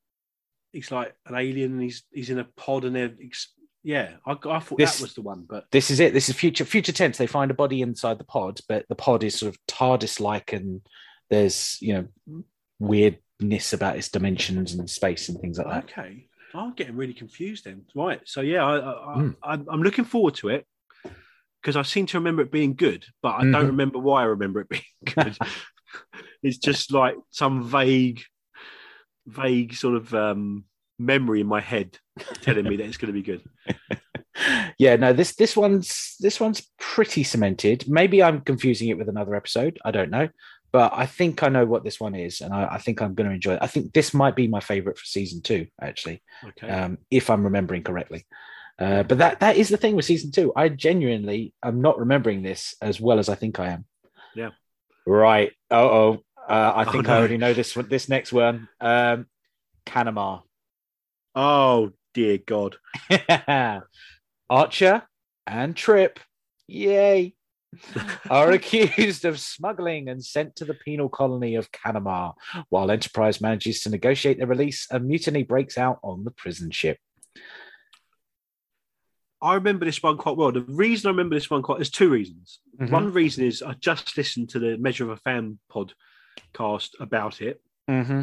he's 0.72 0.90
like 0.90 1.14
an 1.26 1.34
alien, 1.34 1.72
and 1.72 1.82
he's 1.82 2.03
he's 2.12 2.30
in 2.30 2.38
a 2.38 2.44
pod, 2.44 2.84
and 2.84 2.94
they're 2.96 3.12
ex- 3.22 3.53
yeah. 3.82 4.12
I, 4.26 4.32
I 4.32 4.61
thought 4.61 4.78
This- 4.78 4.96
that 4.98 5.03
was 5.03 5.14
the 5.14 5.22
one, 5.22 5.46
but 5.48 5.64
this 5.70 5.90
is 5.90 6.01
it. 6.01 6.12
This 6.12 6.28
is 6.28 6.36
future 6.36 6.64
future 6.64 6.92
tense. 6.92 7.18
They 7.18 7.26
find 7.26 7.51
a 7.51 7.55
body 7.55 7.82
inside 7.82 8.18
the 8.18 8.24
pod, 8.24 8.61
but 8.68 8.86
the 8.88 8.94
pod 8.94 9.24
is 9.24 9.34
sort 9.38 9.55
of 9.55 9.59
TARDIS 9.66 10.20
like, 10.20 10.53
and 10.53 10.80
there's 11.30 11.76
you 11.80 11.94
know 11.94 12.42
weirdness 12.78 13.72
about 13.72 13.96
its 13.96 14.09
dimensions 14.09 14.74
and 14.74 14.88
space 14.88 15.28
and 15.28 15.38
things 15.40 15.59
like 15.59 15.66
that. 15.66 15.84
okay. 15.84 16.26
I'm 16.55 16.74
getting 16.74 16.96
really 16.96 17.14
confused 17.14 17.64
then. 17.64 17.82
Right, 17.94 18.20
so 18.24 18.40
yeah, 18.40 18.64
I, 18.64 18.78
I, 18.78 19.14
Hmm. 19.14 19.30
I 19.42 19.53
I'm 19.53 19.82
looking 19.82 20.05
forward 20.05 20.34
to 20.36 20.48
it 20.48 20.66
because 21.62 21.76
I 21.76 21.82
seem 21.82 22.07
to 22.07 22.18
remember 22.18 22.42
it 22.42 22.51
being 22.51 22.74
good, 22.74 23.05
but 23.22 23.34
I 23.36 23.42
Mhm. 23.44 23.53
don't 23.53 23.66
remember 23.68 23.98
why 23.98 24.22
I 24.22 24.24
remember 24.26 24.61
it 24.61 24.68
being 24.68 24.82
good. 25.14 25.36
it's 26.43 26.59
just 26.59 26.93
like 26.93 27.16
some 27.30 27.64
vague, 27.64 28.22
vague 29.26 29.74
sort 29.74 29.97
of 29.97 30.14
um, 30.14 30.64
memory 30.99 31.41
in 31.41 31.47
my 31.47 31.61
head 31.61 31.99
telling 32.43 32.64
me 32.64 32.76
that 32.76 32.86
it's 32.86 32.97
going 32.97 33.12
to 33.12 33.20
be 33.20 33.22
good. 33.22 33.43
yeah, 34.78 34.97
no, 34.97 35.12
this 35.12 35.34
this 35.34 35.57
one's 35.57 36.16
this 36.20 36.41
one's 36.41 36.68
pretty 36.78 37.22
cemented. 37.22 37.84
Maybe 37.88 38.22
I'm 38.22 38.41
confusing 38.41 38.88
it 38.88 38.99
with 38.99 39.09
another 39.09 39.34
episode. 39.34 39.78
I 39.84 39.91
don't 39.91 40.11
know, 40.11 40.28
but 40.72 40.93
I 40.95 41.07
think 41.07 41.43
I 41.43 41.49
know 41.49 41.66
what 41.66 41.84
this 41.84 42.01
one 42.01 42.14
is, 42.14 42.41
and 42.41 42.55
I, 42.55 42.74
I 42.74 42.78
think 42.78 43.03
I'm 43.03 43.14
going 43.14 43.28
to 43.28 43.34
enjoy 43.34 43.55
it. 43.55 43.62
I 43.62 43.66
think 43.66 43.93
this 43.93 44.14
might 44.14 44.36
be 44.36 44.47
my 44.47 44.61
favorite 44.61 44.99
for 44.99 45.05
season 45.05 45.43
two, 45.43 45.66
actually, 45.80 46.22
Okay. 46.47 46.68
um, 46.68 46.99
if 47.11 47.30
I'm 47.30 47.45
remembering 47.45 47.82
correctly. 47.82 48.26
Uh, 48.78 49.03
but 49.03 49.18
that 49.18 49.41
that 49.41 49.57
is 49.57 49.68
the 49.68 49.76
thing 49.76 49.95
with 49.95 50.07
season 50.07 50.30
two. 50.30 50.53
I 50.57 50.68
genuinely 50.70 51.53
am 51.62 51.82
not 51.82 51.99
remembering 51.99 52.43
this 52.43 52.74
as 52.80 53.01
well 53.01 53.18
as 53.18 53.28
I 53.28 53.34
think 53.34 53.61
I 53.61 53.68
am. 53.68 53.84
Yeah. 54.34 54.51
Right. 55.07 55.53
Oh, 55.70 55.88
oh. 55.88 56.18
Uh, 56.48 56.72
I 56.76 56.84
Oh, 56.84 56.90
think 56.92 57.07
no. 57.07 57.14
I 57.14 57.18
already 57.18 57.36
know 57.36 57.53
this 57.55 57.76
one. 57.76 57.88
This 57.88 58.09
next 58.09 58.32
one, 58.32 58.68
um, 58.80 59.26
Canamar. 59.86 60.42
oh 61.34 61.92
dear 62.14 62.38
God. 62.38 62.76
Archer 64.51 65.03
and 65.46 65.76
Trip, 65.76 66.18
yay, 66.66 67.34
are 68.30 68.51
accused 68.51 69.24
of 69.24 69.38
smuggling 69.38 70.09
and 70.09 70.24
sent 70.24 70.57
to 70.57 70.64
the 70.64 70.74
penal 70.74 71.09
colony 71.09 71.55
of 71.55 71.70
Canamar. 71.70 72.34
While 72.68 72.90
Enterprise 72.90 73.40
manages 73.40 73.80
to 73.82 73.90
negotiate 73.90 74.38
their 74.38 74.48
release, 74.48 74.88
a 74.90 74.98
mutiny 74.98 75.44
breaks 75.44 75.78
out 75.78 75.98
on 76.03 76.24
the 76.24 76.32
prison 76.32 76.70
ship. 76.72 76.98
I 79.43 79.55
remember 79.55 79.84
this 79.86 80.03
one 80.03 80.16
quite 80.18 80.36
well. 80.36 80.53
The 80.53 80.61
reason 80.62 81.09
I 81.09 81.12
remember 81.12 81.34
this 81.34 81.49
one 81.51 81.62
quite 81.62 81.78
there's 81.78 81.91
two 81.91 82.11
reasons. 82.11 82.59
Mhm. 82.78 82.91
One 82.91 83.12
reason 83.12 83.45
is 83.45 83.62
I 83.62 83.72
just 83.74 84.16
listened 84.16 84.51
to 84.51 84.59
the 84.59 84.76
Measure 84.78 85.05
of 85.05 85.11
a 85.11 85.16
Fan 85.16 85.59
podcast 85.72 86.91
about 87.01 87.41
it, 87.41 87.61
Mm-hmm. 87.88 88.22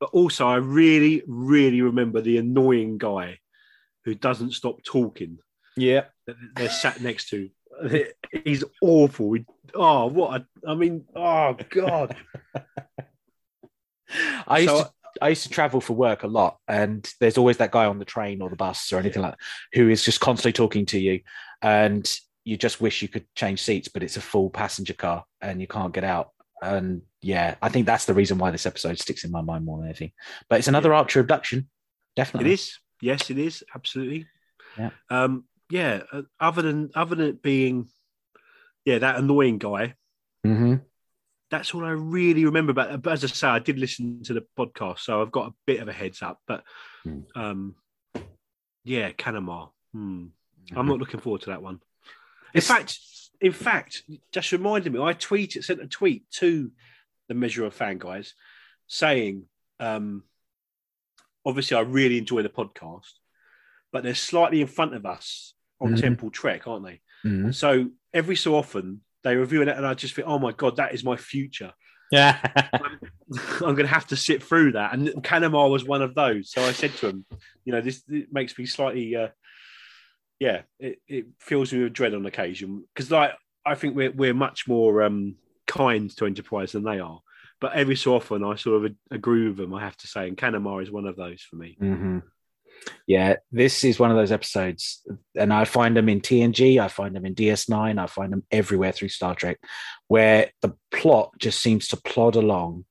but 0.00 0.10
also 0.10 0.46
I 0.46 0.56
really, 0.56 1.22
really 1.26 1.82
remember 1.82 2.20
the 2.20 2.38
annoying 2.38 2.96
guy 2.98 3.38
who 4.04 4.14
doesn't 4.14 4.52
stop 4.52 4.82
talking 4.82 5.38
Yeah. 5.76 6.04
that 6.26 6.36
they're 6.54 6.70
sat 6.70 7.00
next 7.00 7.28
to. 7.30 7.50
He's 8.44 8.64
awful. 8.80 9.36
Oh, 9.74 10.06
what 10.06 10.40
a, 10.40 10.46
I 10.66 10.74
mean, 10.74 11.04
oh 11.14 11.54
God. 11.68 12.16
I 14.46 14.58
used 14.60 14.70
So- 14.74 14.84
to 14.84 14.90
I 15.20 15.30
used 15.30 15.44
to 15.44 15.48
travel 15.50 15.80
for 15.80 15.94
work 15.94 16.22
a 16.22 16.28
lot, 16.28 16.58
and 16.68 17.08
there's 17.20 17.38
always 17.38 17.58
that 17.58 17.70
guy 17.70 17.86
on 17.86 17.98
the 17.98 18.04
train 18.04 18.42
or 18.42 18.50
the 18.50 18.56
bus 18.56 18.92
or 18.92 18.98
anything 18.98 19.22
like 19.22 19.32
that 19.32 19.40
who 19.72 19.88
is 19.88 20.04
just 20.04 20.20
constantly 20.20 20.52
talking 20.52 20.86
to 20.86 20.98
you, 20.98 21.20
and 21.62 22.18
you 22.44 22.56
just 22.56 22.80
wish 22.80 23.02
you 23.02 23.08
could 23.08 23.26
change 23.34 23.60
seats, 23.60 23.88
but 23.88 24.04
it's 24.04 24.16
a 24.16 24.20
full 24.20 24.50
passenger 24.50 24.94
car 24.94 25.24
and 25.40 25.60
you 25.60 25.66
can't 25.66 25.92
get 25.92 26.04
out. 26.04 26.30
And 26.62 27.02
yeah, 27.20 27.56
I 27.60 27.68
think 27.68 27.86
that's 27.86 28.04
the 28.04 28.14
reason 28.14 28.38
why 28.38 28.52
this 28.52 28.66
episode 28.66 29.00
sticks 29.00 29.24
in 29.24 29.32
my 29.32 29.40
mind 29.40 29.64
more 29.64 29.78
than 29.78 29.88
anything. 29.88 30.12
But 30.48 30.60
it's 30.60 30.68
another 30.68 30.94
Archer 30.94 31.18
abduction, 31.18 31.68
definitely. 32.14 32.52
It 32.52 32.54
is. 32.54 32.78
Yes, 33.02 33.30
it 33.30 33.38
is. 33.38 33.64
Absolutely. 33.74 34.26
Yeah. 34.78 34.90
Um, 35.10 35.44
yeah. 35.70 36.02
uh, 36.12 36.22
Other 36.38 36.62
than 36.62 36.90
other 36.94 37.16
than 37.16 37.26
it 37.26 37.42
being, 37.42 37.88
yeah, 38.84 38.98
that 38.98 39.16
annoying 39.16 39.58
guy. 39.58 39.94
Mm-hmm. 40.46 40.76
That's 41.50 41.74
all 41.74 41.84
I 41.84 41.90
really 41.90 42.44
remember 42.44 42.72
about. 42.72 42.92
it. 42.92 43.02
But 43.02 43.12
as 43.12 43.24
I 43.24 43.28
say, 43.28 43.46
I 43.48 43.58
did 43.60 43.78
listen 43.78 44.22
to 44.24 44.32
the 44.34 44.44
podcast, 44.58 45.00
so 45.00 45.22
I've 45.22 45.30
got 45.30 45.48
a 45.50 45.54
bit 45.66 45.80
of 45.80 45.88
a 45.88 45.92
heads 45.92 46.22
up. 46.22 46.40
But 46.46 46.64
Hmm. 47.04 47.20
um, 47.34 47.74
yeah, 48.84 49.12
Canamar. 49.12 49.70
Hmm. 49.92 50.24
Mm-hmm. 50.26 50.78
I'm 50.78 50.86
not 50.88 50.98
looking 50.98 51.20
forward 51.20 51.42
to 51.42 51.50
that 51.50 51.62
one. 51.62 51.76
In 52.54 52.58
It's- 52.58 52.66
fact, 52.66 52.98
in 53.40 53.52
fact, 53.52 54.02
just 54.32 54.50
reminded 54.52 54.92
me, 54.92 55.00
I 55.00 55.12
tweeted, 55.14 55.62
sent 55.64 55.80
a 55.82 55.86
tweet 55.86 56.28
to 56.32 56.72
the 57.28 57.34
Measure 57.34 57.64
of 57.64 57.74
Fan 57.74 57.98
guys 57.98 58.34
saying, 58.88 59.46
um, 59.78 60.24
obviously, 61.44 61.76
I 61.76 61.80
really 61.80 62.18
enjoy 62.18 62.42
the 62.42 62.48
podcast, 62.48 63.12
but 63.92 64.02
they're 64.02 64.14
slightly 64.14 64.60
in 64.60 64.66
front 64.66 64.94
of 64.94 65.06
us 65.06 65.54
on 65.80 65.94
Mhm. 65.94 66.00
Temporal 66.00 66.30
Trek, 66.30 66.66
aren't 66.66 66.86
they? 66.86 67.00
Mhm. 67.24 67.54
So 67.54 67.90
every 68.12 68.36
so 68.36 68.54
often 68.56 69.02
they 69.26 69.34
review 69.34 69.60
it, 69.62 69.68
and 69.68 69.84
I 69.84 69.94
just 69.94 70.14
think, 70.14 70.28
oh 70.28 70.38
my 70.38 70.52
god, 70.52 70.76
that 70.76 70.94
is 70.94 71.02
my 71.02 71.16
future. 71.16 71.72
Yeah. 72.12 72.38
I'm 72.70 73.74
going 73.74 73.78
to 73.78 73.86
have 73.86 74.06
to 74.08 74.16
sit 74.16 74.40
through 74.40 74.72
that. 74.72 74.92
And 74.92 75.08
Canamar 75.08 75.68
was 75.68 75.84
one 75.84 76.00
of 76.00 76.14
those. 76.14 76.52
So 76.52 76.62
I 76.62 76.70
said 76.70 76.94
to 76.98 77.08
him, 77.08 77.26
you 77.64 77.72
know, 77.72 77.80
this 77.80 78.04
it 78.08 78.32
makes 78.32 78.56
me 78.56 78.66
slightly, 78.66 79.16
uh, 79.16 79.28
yeah, 80.38 80.62
it, 80.78 81.00
it 81.08 81.26
fills 81.40 81.72
me 81.72 81.82
with 81.82 81.92
dread 81.92 82.14
on 82.14 82.24
occasion 82.24 82.84
because, 82.94 83.10
like, 83.10 83.32
I 83.64 83.74
think 83.74 83.96
we're 83.96 84.12
we're 84.12 84.34
much 84.34 84.68
more 84.68 85.02
um, 85.02 85.34
kind 85.66 86.08
to 86.18 86.26
Enterprise 86.26 86.72
than 86.72 86.84
they 86.84 87.00
are. 87.00 87.20
But 87.60 87.72
every 87.72 87.96
so 87.96 88.14
often, 88.14 88.44
I 88.44 88.54
sort 88.54 88.84
of 88.84 88.92
agree 89.10 89.48
with 89.48 89.56
them. 89.56 89.74
I 89.74 89.80
have 89.80 89.96
to 89.96 90.06
say, 90.06 90.28
and 90.28 90.36
Canamar 90.36 90.82
is 90.82 90.90
one 90.90 91.06
of 91.06 91.16
those 91.16 91.42
for 91.42 91.56
me. 91.56 91.76
hmm 91.80 92.18
Yeah, 93.06 93.36
this 93.52 93.84
is 93.84 93.98
one 93.98 94.10
of 94.10 94.16
those 94.16 94.32
episodes, 94.32 95.02
and 95.36 95.52
I 95.52 95.64
find 95.64 95.96
them 95.96 96.08
in 96.08 96.20
TNG, 96.20 96.80
I 96.80 96.88
find 96.88 97.14
them 97.14 97.24
in 97.24 97.34
DS9, 97.34 97.98
I 97.98 98.06
find 98.06 98.32
them 98.32 98.44
everywhere 98.50 98.92
through 98.92 99.08
Star 99.08 99.34
Trek, 99.34 99.58
where 100.08 100.50
the 100.62 100.74
plot 100.92 101.32
just 101.38 101.60
seems 101.60 101.88
to 101.88 101.96
plod 101.96 102.36
along, 102.36 102.84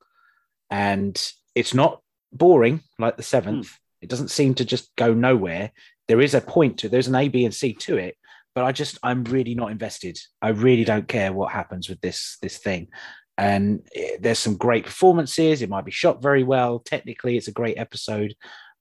and 0.69 1.21
it's 1.53 1.73
not 1.73 2.01
boring 2.31 2.81
like 2.99 3.17
the 3.17 3.23
seventh. 3.23 3.77
It 4.01 4.09
doesn't 4.09 4.29
seem 4.29 4.53
to 4.55 4.65
just 4.65 4.95
go 4.95 5.13
nowhere. 5.13 5.71
There 6.07 6.21
is 6.21 6.33
a 6.33 6.41
point 6.41 6.79
to 6.79 6.89
there's 6.89 7.07
an 7.07 7.15
A, 7.15 7.27
B, 7.27 7.45
and 7.45 7.53
C 7.53 7.73
to 7.73 7.97
it, 7.97 8.15
but 8.53 8.63
I 8.63 8.71
just 8.71 8.97
I'm 9.03 9.23
really 9.25 9.55
not 9.55 9.71
invested. 9.71 10.19
I 10.41 10.49
really 10.49 10.83
don't 10.83 11.07
care 11.07 11.33
what 11.33 11.51
happens 11.51 11.89
with 11.89 12.01
this 12.01 12.37
this 12.41 12.57
thing. 12.57 12.89
And 13.37 13.85
eh, 13.93 14.17
there's 14.19 14.39
some 14.39 14.55
great 14.55 14.85
performances. 14.85 15.61
It 15.61 15.69
might 15.69 15.85
be 15.85 15.91
shot 15.91 16.21
very 16.21 16.43
well. 16.43 16.79
Technically, 16.79 17.35
it's 17.35 17.49
a 17.49 17.53
great 17.53 17.77
episode 17.77 18.33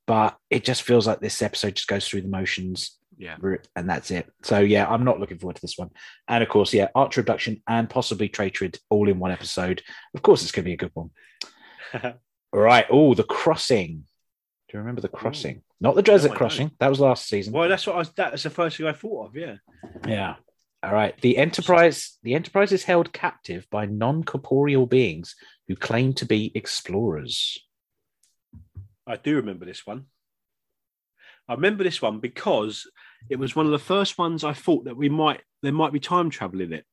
but 0.06 0.36
it 0.50 0.64
just 0.64 0.82
feels 0.82 1.06
like 1.06 1.20
this 1.20 1.40
episode 1.42 1.76
just 1.76 1.88
goes 1.88 2.06
through 2.06 2.22
the 2.22 2.28
motions 2.28 2.98
Yeah. 3.16 3.36
and 3.76 3.88
that's 3.88 4.10
it. 4.10 4.28
So 4.42 4.58
yeah, 4.60 4.86
I'm 4.86 5.04
not 5.04 5.20
looking 5.20 5.38
forward 5.38 5.56
to 5.56 5.62
this 5.62 5.78
one. 5.78 5.90
And 6.28 6.42
of 6.42 6.48
course, 6.48 6.74
yeah, 6.74 6.88
Archer 6.94 7.20
abduction 7.20 7.62
and 7.68 7.88
possibly 7.88 8.28
Traitrid 8.28 8.78
all 8.90 9.08
in 9.08 9.18
one 9.18 9.30
episode. 9.30 9.82
Of 10.14 10.22
course, 10.22 10.42
it's 10.42 10.52
going 10.52 10.64
to 10.64 10.68
be 10.68 10.74
a 10.74 10.76
good 10.76 10.90
one. 10.94 11.10
All 11.94 12.12
right. 12.60 12.86
Oh, 12.90 13.14
the 13.14 13.22
crossing. 13.24 14.04
Do 14.68 14.78
you 14.78 14.80
remember 14.80 15.00
the 15.00 15.08
crossing? 15.08 15.62
Not 15.80 15.94
the 15.94 16.02
desert 16.02 16.28
don't. 16.28 16.36
crossing. 16.36 16.70
That 16.80 16.88
was 16.88 17.00
last 17.00 17.26
season. 17.28 17.52
well, 17.52 17.68
that's 17.68 17.86
what 17.86 17.94
I 17.96 17.98
was. 17.98 18.10
That's 18.16 18.42
the 18.42 18.50
first 18.50 18.76
thing 18.76 18.86
I 18.86 18.92
thought 18.92 19.28
of. 19.28 19.36
Yeah. 19.36 19.56
Yeah. 20.06 20.36
All 20.82 20.92
right. 20.92 21.18
The 21.20 21.36
Enterprise. 21.38 22.18
The 22.24 22.34
Enterprise 22.34 22.72
is 22.72 22.82
held 22.84 23.12
captive 23.12 23.66
by 23.70 23.86
non-corporeal 23.86 24.86
beings 24.86 25.34
who 25.68 25.76
claim 25.76 26.12
to 26.14 26.26
be 26.26 26.50
explorers. 26.54 27.58
I 29.06 29.16
do 29.16 29.36
remember 29.36 29.64
this 29.64 29.86
one. 29.86 30.06
I 31.48 31.54
remember 31.54 31.84
this 31.84 32.00
one 32.00 32.20
because 32.20 32.88
it 33.28 33.38
was 33.38 33.54
one 33.54 33.66
of 33.66 33.72
the 33.72 33.78
first 33.78 34.16
ones 34.16 34.44
I 34.44 34.54
thought 34.54 34.84
that 34.84 34.96
we 34.96 35.08
might 35.08 35.42
there 35.62 35.72
might 35.72 35.92
be 35.92 36.00
time 36.00 36.30
travel 36.30 36.60
in 36.60 36.72
it. 36.72 36.84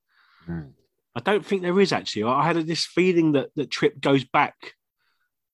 Hmm. 0.45 0.71
I 1.15 1.19
don't 1.19 1.45
think 1.45 1.61
there 1.61 1.79
is 1.79 1.91
actually. 1.91 2.23
I 2.23 2.43
had 2.43 2.55
this 2.67 2.85
feeling 2.85 3.33
that 3.33 3.49
that 3.55 3.71
Trip 3.71 3.99
goes 3.99 4.23
back 4.23 4.55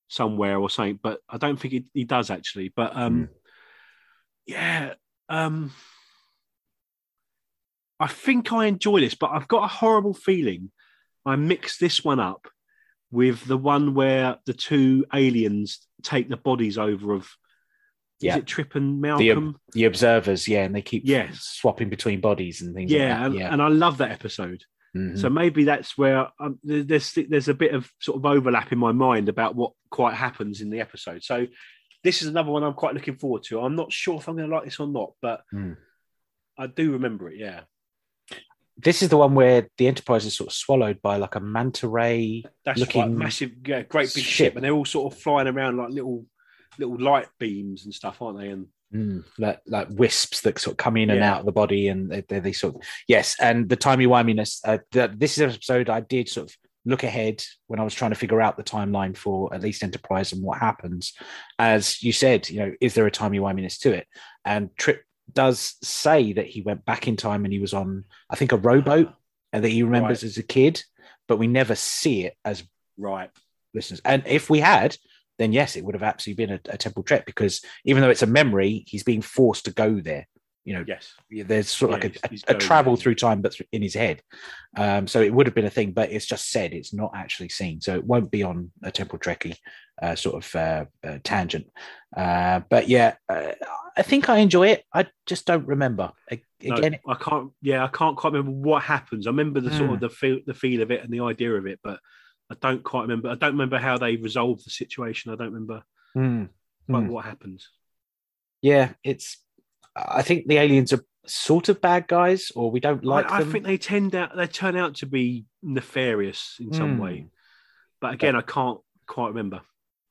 somewhere 0.08 0.58
or 0.58 0.70
something, 0.70 0.98
but 1.02 1.20
I 1.28 1.36
don't 1.36 1.58
think 1.58 1.72
he, 1.72 1.84
he 1.94 2.04
does 2.04 2.30
actually. 2.30 2.72
But 2.74 2.96
um, 2.96 3.28
yeah, 4.46 4.94
um, 5.28 5.72
I 8.00 8.06
think 8.06 8.52
I 8.52 8.66
enjoy 8.66 9.00
this, 9.00 9.14
but 9.14 9.30
I've 9.30 9.48
got 9.48 9.64
a 9.64 9.68
horrible 9.68 10.14
feeling 10.14 10.70
I 11.24 11.36
mixed 11.36 11.80
this 11.80 12.04
one 12.04 12.20
up 12.20 12.48
with 13.10 13.44
the 13.46 13.56
one 13.56 13.94
where 13.94 14.36
the 14.46 14.52
two 14.52 15.04
aliens 15.14 15.86
take 16.02 16.28
the 16.28 16.36
bodies 16.36 16.76
over 16.78 17.14
of 17.14 17.28
Yeah. 18.20 18.32
is 18.32 18.38
it 18.38 18.46
Trip 18.46 18.74
and 18.74 18.96
The, 19.02 19.08
Malcolm? 19.08 19.56
the 19.72 19.84
observers, 19.84 20.46
yeah, 20.48 20.64
and 20.64 20.74
they 20.74 20.82
keep 20.82 21.02
Yes. 21.06 21.40
swapping 21.42 21.88
between 21.88 22.20
bodies 22.20 22.60
and 22.62 22.74
things. 22.74 22.90
yeah, 22.92 23.16
like 23.18 23.26
and, 23.26 23.34
yeah. 23.36 23.52
and 23.52 23.62
I 23.62 23.68
love 23.68 23.98
that 23.98 24.10
episode. 24.10 24.64
Mhm. 24.96 25.18
So 25.18 25.28
maybe 25.30 25.64
that's 25.64 25.96
where 25.98 26.28
um, 26.40 26.58
there's 26.62 27.12
there's 27.14 27.48
a 27.48 27.54
bit 27.54 27.74
of 27.74 27.90
sort 28.00 28.16
of 28.18 28.26
overlap 28.26 28.72
in 28.72 28.78
my 28.78 28.92
mind 28.92 29.28
about 29.28 29.54
what 29.54 29.72
quite 29.90 30.14
happens 30.14 30.60
in 30.60 30.70
the 30.70 30.80
episode. 30.80 31.22
So 31.22 31.46
this 32.04 32.22
is 32.22 32.28
another 32.28 32.50
one 32.50 32.62
I'm 32.64 32.74
quite 32.74 32.94
looking 32.94 33.16
forward 33.16 33.42
to. 33.44 33.60
I'm 33.60 33.76
not 33.76 33.92
sure 33.92 34.16
if 34.18 34.28
I'm 34.28 34.36
going 34.36 34.48
to 34.48 34.54
like 34.56 34.64
this 34.64 34.80
or 34.80 34.86
not, 34.88 35.12
but 35.20 35.42
Hmm. 35.50 35.72
I 36.56 36.66
do 36.66 36.92
remember 36.92 37.28
it. 37.28 37.36
Yeah, 37.38 37.62
this 38.78 39.02
is 39.02 39.08
the 39.08 39.16
one 39.16 39.34
where 39.34 39.68
the 39.76 39.88
Enterprise 39.88 40.24
is 40.24 40.36
sort 40.36 40.48
of 40.48 40.54
swallowed 40.54 41.02
by 41.02 41.16
like 41.16 41.34
a 41.34 41.40
manta 41.40 41.88
ray. 41.88 42.44
that's 42.64 42.80
Looking 42.80 43.02
quite 43.02 43.10
massive, 43.10 43.50
yeah, 43.66 43.82
great 43.82 44.12
big 44.14 44.24
ship. 44.24 44.46
ship, 44.52 44.56
and 44.56 44.64
they're 44.64 44.72
all 44.72 44.84
sort 44.84 45.12
of 45.12 45.18
flying 45.18 45.48
around 45.48 45.76
like 45.76 45.90
little 45.90 46.24
little 46.78 46.98
light 46.98 47.26
beams 47.38 47.84
and 47.84 47.92
stuff, 47.92 48.22
aren't 48.22 48.38
they? 48.38 48.48
And 48.48 48.66
Mm, 48.94 49.22
like, 49.38 49.60
like 49.66 49.88
wisps 49.90 50.40
that 50.40 50.58
sort 50.58 50.72
of 50.72 50.78
come 50.78 50.96
in 50.96 51.10
and 51.10 51.22
out 51.22 51.40
of 51.40 51.44
the 51.46 51.52
body, 51.52 51.88
and 51.88 52.10
they, 52.10 52.22
they, 52.26 52.40
they 52.40 52.52
sort 52.52 52.74
of 52.76 52.80
yes. 53.06 53.36
And 53.38 53.68
the 53.68 53.76
timey 53.76 54.06
wiminess. 54.06 54.60
Uh, 54.64 54.78
the, 54.92 55.12
this 55.14 55.32
is 55.32 55.38
an 55.42 55.50
episode 55.50 55.90
I 55.90 56.00
did 56.00 56.26
sort 56.26 56.48
of 56.48 56.56
look 56.86 57.02
ahead 57.02 57.44
when 57.66 57.80
I 57.80 57.84
was 57.84 57.92
trying 57.92 58.12
to 58.12 58.16
figure 58.16 58.40
out 58.40 58.56
the 58.56 58.62
timeline 58.62 59.14
for 59.14 59.52
at 59.52 59.60
least 59.60 59.82
Enterprise 59.82 60.32
and 60.32 60.42
what 60.42 60.58
happens. 60.58 61.12
As 61.58 62.02
you 62.02 62.12
said, 62.12 62.48
you 62.48 62.60
know, 62.60 62.72
is 62.80 62.94
there 62.94 63.06
a 63.06 63.10
timey 63.10 63.38
wiminess 63.40 63.78
to 63.80 63.92
it? 63.92 64.06
And 64.46 64.74
Trip 64.78 65.02
does 65.32 65.76
say 65.82 66.32
that 66.34 66.46
he 66.46 66.62
went 66.62 66.84
back 66.84 67.08
in 67.08 67.16
time 67.16 67.44
and 67.44 67.52
he 67.52 67.58
was 67.60 67.74
on, 67.74 68.04
I 68.30 68.36
think, 68.36 68.52
a 68.52 68.56
rowboat, 68.56 69.08
ah. 69.10 69.16
and 69.52 69.64
that 69.64 69.70
he 69.70 69.82
remembers 69.82 70.22
Right. 70.22 70.30
as 70.30 70.38
a 70.38 70.42
kid, 70.42 70.82
but 71.26 71.38
we 71.38 71.46
never 71.46 71.74
see 71.74 72.24
it 72.24 72.36
as 72.44 72.62
right, 72.96 73.30
listeners. 73.74 74.00
And 74.04 74.22
if 74.26 74.50
we 74.50 74.60
had, 74.60 74.96
then 75.38 75.52
yes, 75.52 75.76
it 75.76 75.84
would 75.84 75.94
have 75.94 76.02
absolutely 76.02 76.46
been 76.46 76.54
a, 76.54 76.74
a 76.74 76.78
Temporal 76.78 77.04
Trek 77.04 77.26
because 77.26 77.62
even 77.84 78.02
though 78.02 78.10
it's 78.10 78.22
a 78.22 78.26
memory, 78.26 78.84
he's 78.86 79.04
being 79.04 79.22
forced 79.22 79.66
to 79.66 79.70
go 79.72 80.00
there. 80.00 80.26
You 80.68 80.74
know, 80.74 80.84
Yes. 80.86 81.14
there's 81.30 81.68
sort 81.70 81.92
of 81.92 81.98
Yeah, 81.98 82.10
like 82.10 82.24
a, 82.24 82.28
he's 82.28 82.44
a, 82.46 82.54
a 82.54 82.58
travel 82.58 82.96
through 82.96 83.14
time, 83.14 83.40
but 83.40 83.56
in 83.72 83.82
his 83.82 83.94
head. 83.94 84.20
Um, 84.76 85.06
so 85.06 85.20
it 85.22 85.32
would 85.32 85.46
have 85.46 85.54
been 85.54 85.64
a 85.64 85.70
thing, 85.78 85.92
but 85.92 86.12
it's 86.12 86.26
just 86.26 86.50
said. 86.50 86.72
It's 86.74 86.92
not 86.92 87.12
actually 87.14 87.48
seen, 87.48 87.80
so 87.80 87.94
it 87.94 88.04
won't 88.04 88.30
be 88.30 88.42
on 88.42 88.70
a 88.82 88.90
Temporal 88.90 89.18
Trekkie 89.20 89.56
uh, 90.02 90.14
sort 90.14 90.36
of 90.44 90.54
uh, 90.54 90.84
uh, 91.08 91.18
tangent. 91.24 91.66
Uh, 92.14 92.60
but 92.68 92.88
yeah, 92.88 93.14
uh, 93.28 93.52
I 93.96 94.02
think 94.02 94.28
I 94.28 94.38
enjoy 94.38 94.68
it. 94.68 94.84
I 94.92 95.06
just 95.26 95.46
don't 95.46 95.66
remember. 95.66 96.12
No, 96.62 96.74
Again, 96.76 96.98
I 97.06 97.14
can't. 97.14 97.50
Yeah, 97.62 97.84
I 97.84 97.88
can't 97.88 98.16
quite 98.16 98.32
remember 98.34 98.52
what 98.68 98.82
happens. 98.82 99.26
I 99.26 99.30
remember 99.30 99.60
the 99.60 99.70
sort 99.70 99.88
Hmm. 99.88 99.94
of 99.94 100.00
the 100.00 100.10
feel, 100.10 100.38
the 100.46 100.54
feel 100.54 100.82
of 100.82 100.90
it, 100.90 101.02
and 101.02 101.10
the 101.12 101.20
idea 101.20 101.52
of 101.54 101.66
it, 101.66 101.80
but 101.82 101.98
I 102.50 102.56
don't 102.60 102.82
quite 102.82 103.02
remember. 103.02 103.30
I 103.30 103.36
don't 103.36 103.52
remember 103.52 103.78
how 103.78 103.96
they 103.96 104.16
resolved 104.16 104.66
the 104.66 104.70
situation. 104.70 105.32
I 105.32 105.36
don't 105.36 105.52
remember 105.52 105.82
mm, 106.14 106.48
Hmm. 106.88 107.08
what 107.08 107.24
happens. 107.24 107.68
yeah, 108.60 108.92
it's. 109.02 109.38
I 109.96 110.22
think 110.22 110.46
the 110.46 110.58
aliens 110.58 110.92
are 110.92 111.04
sort 111.26 111.68
of 111.68 111.80
bad 111.80 112.06
guys, 112.08 112.50
or 112.54 112.70
we 112.70 112.80
don't 112.80 113.04
like 113.04 113.30
I, 113.30 113.38
I 113.40 113.44
think 113.44 113.64
they 113.64 113.78
tend 113.78 114.14
out. 114.14 114.36
They 114.36 114.46
turn 114.46 114.76
out 114.76 114.96
to 114.96 115.06
be 115.06 115.44
nefarious 115.62 116.56
in 116.60 116.72
some 116.72 116.96
Hmm. 116.96 117.02
way, 117.02 117.26
but 118.00 118.14
again, 118.14 118.36
I 118.36 118.42
can't 118.42 118.78
quite 119.06 119.28
remember. 119.28 119.60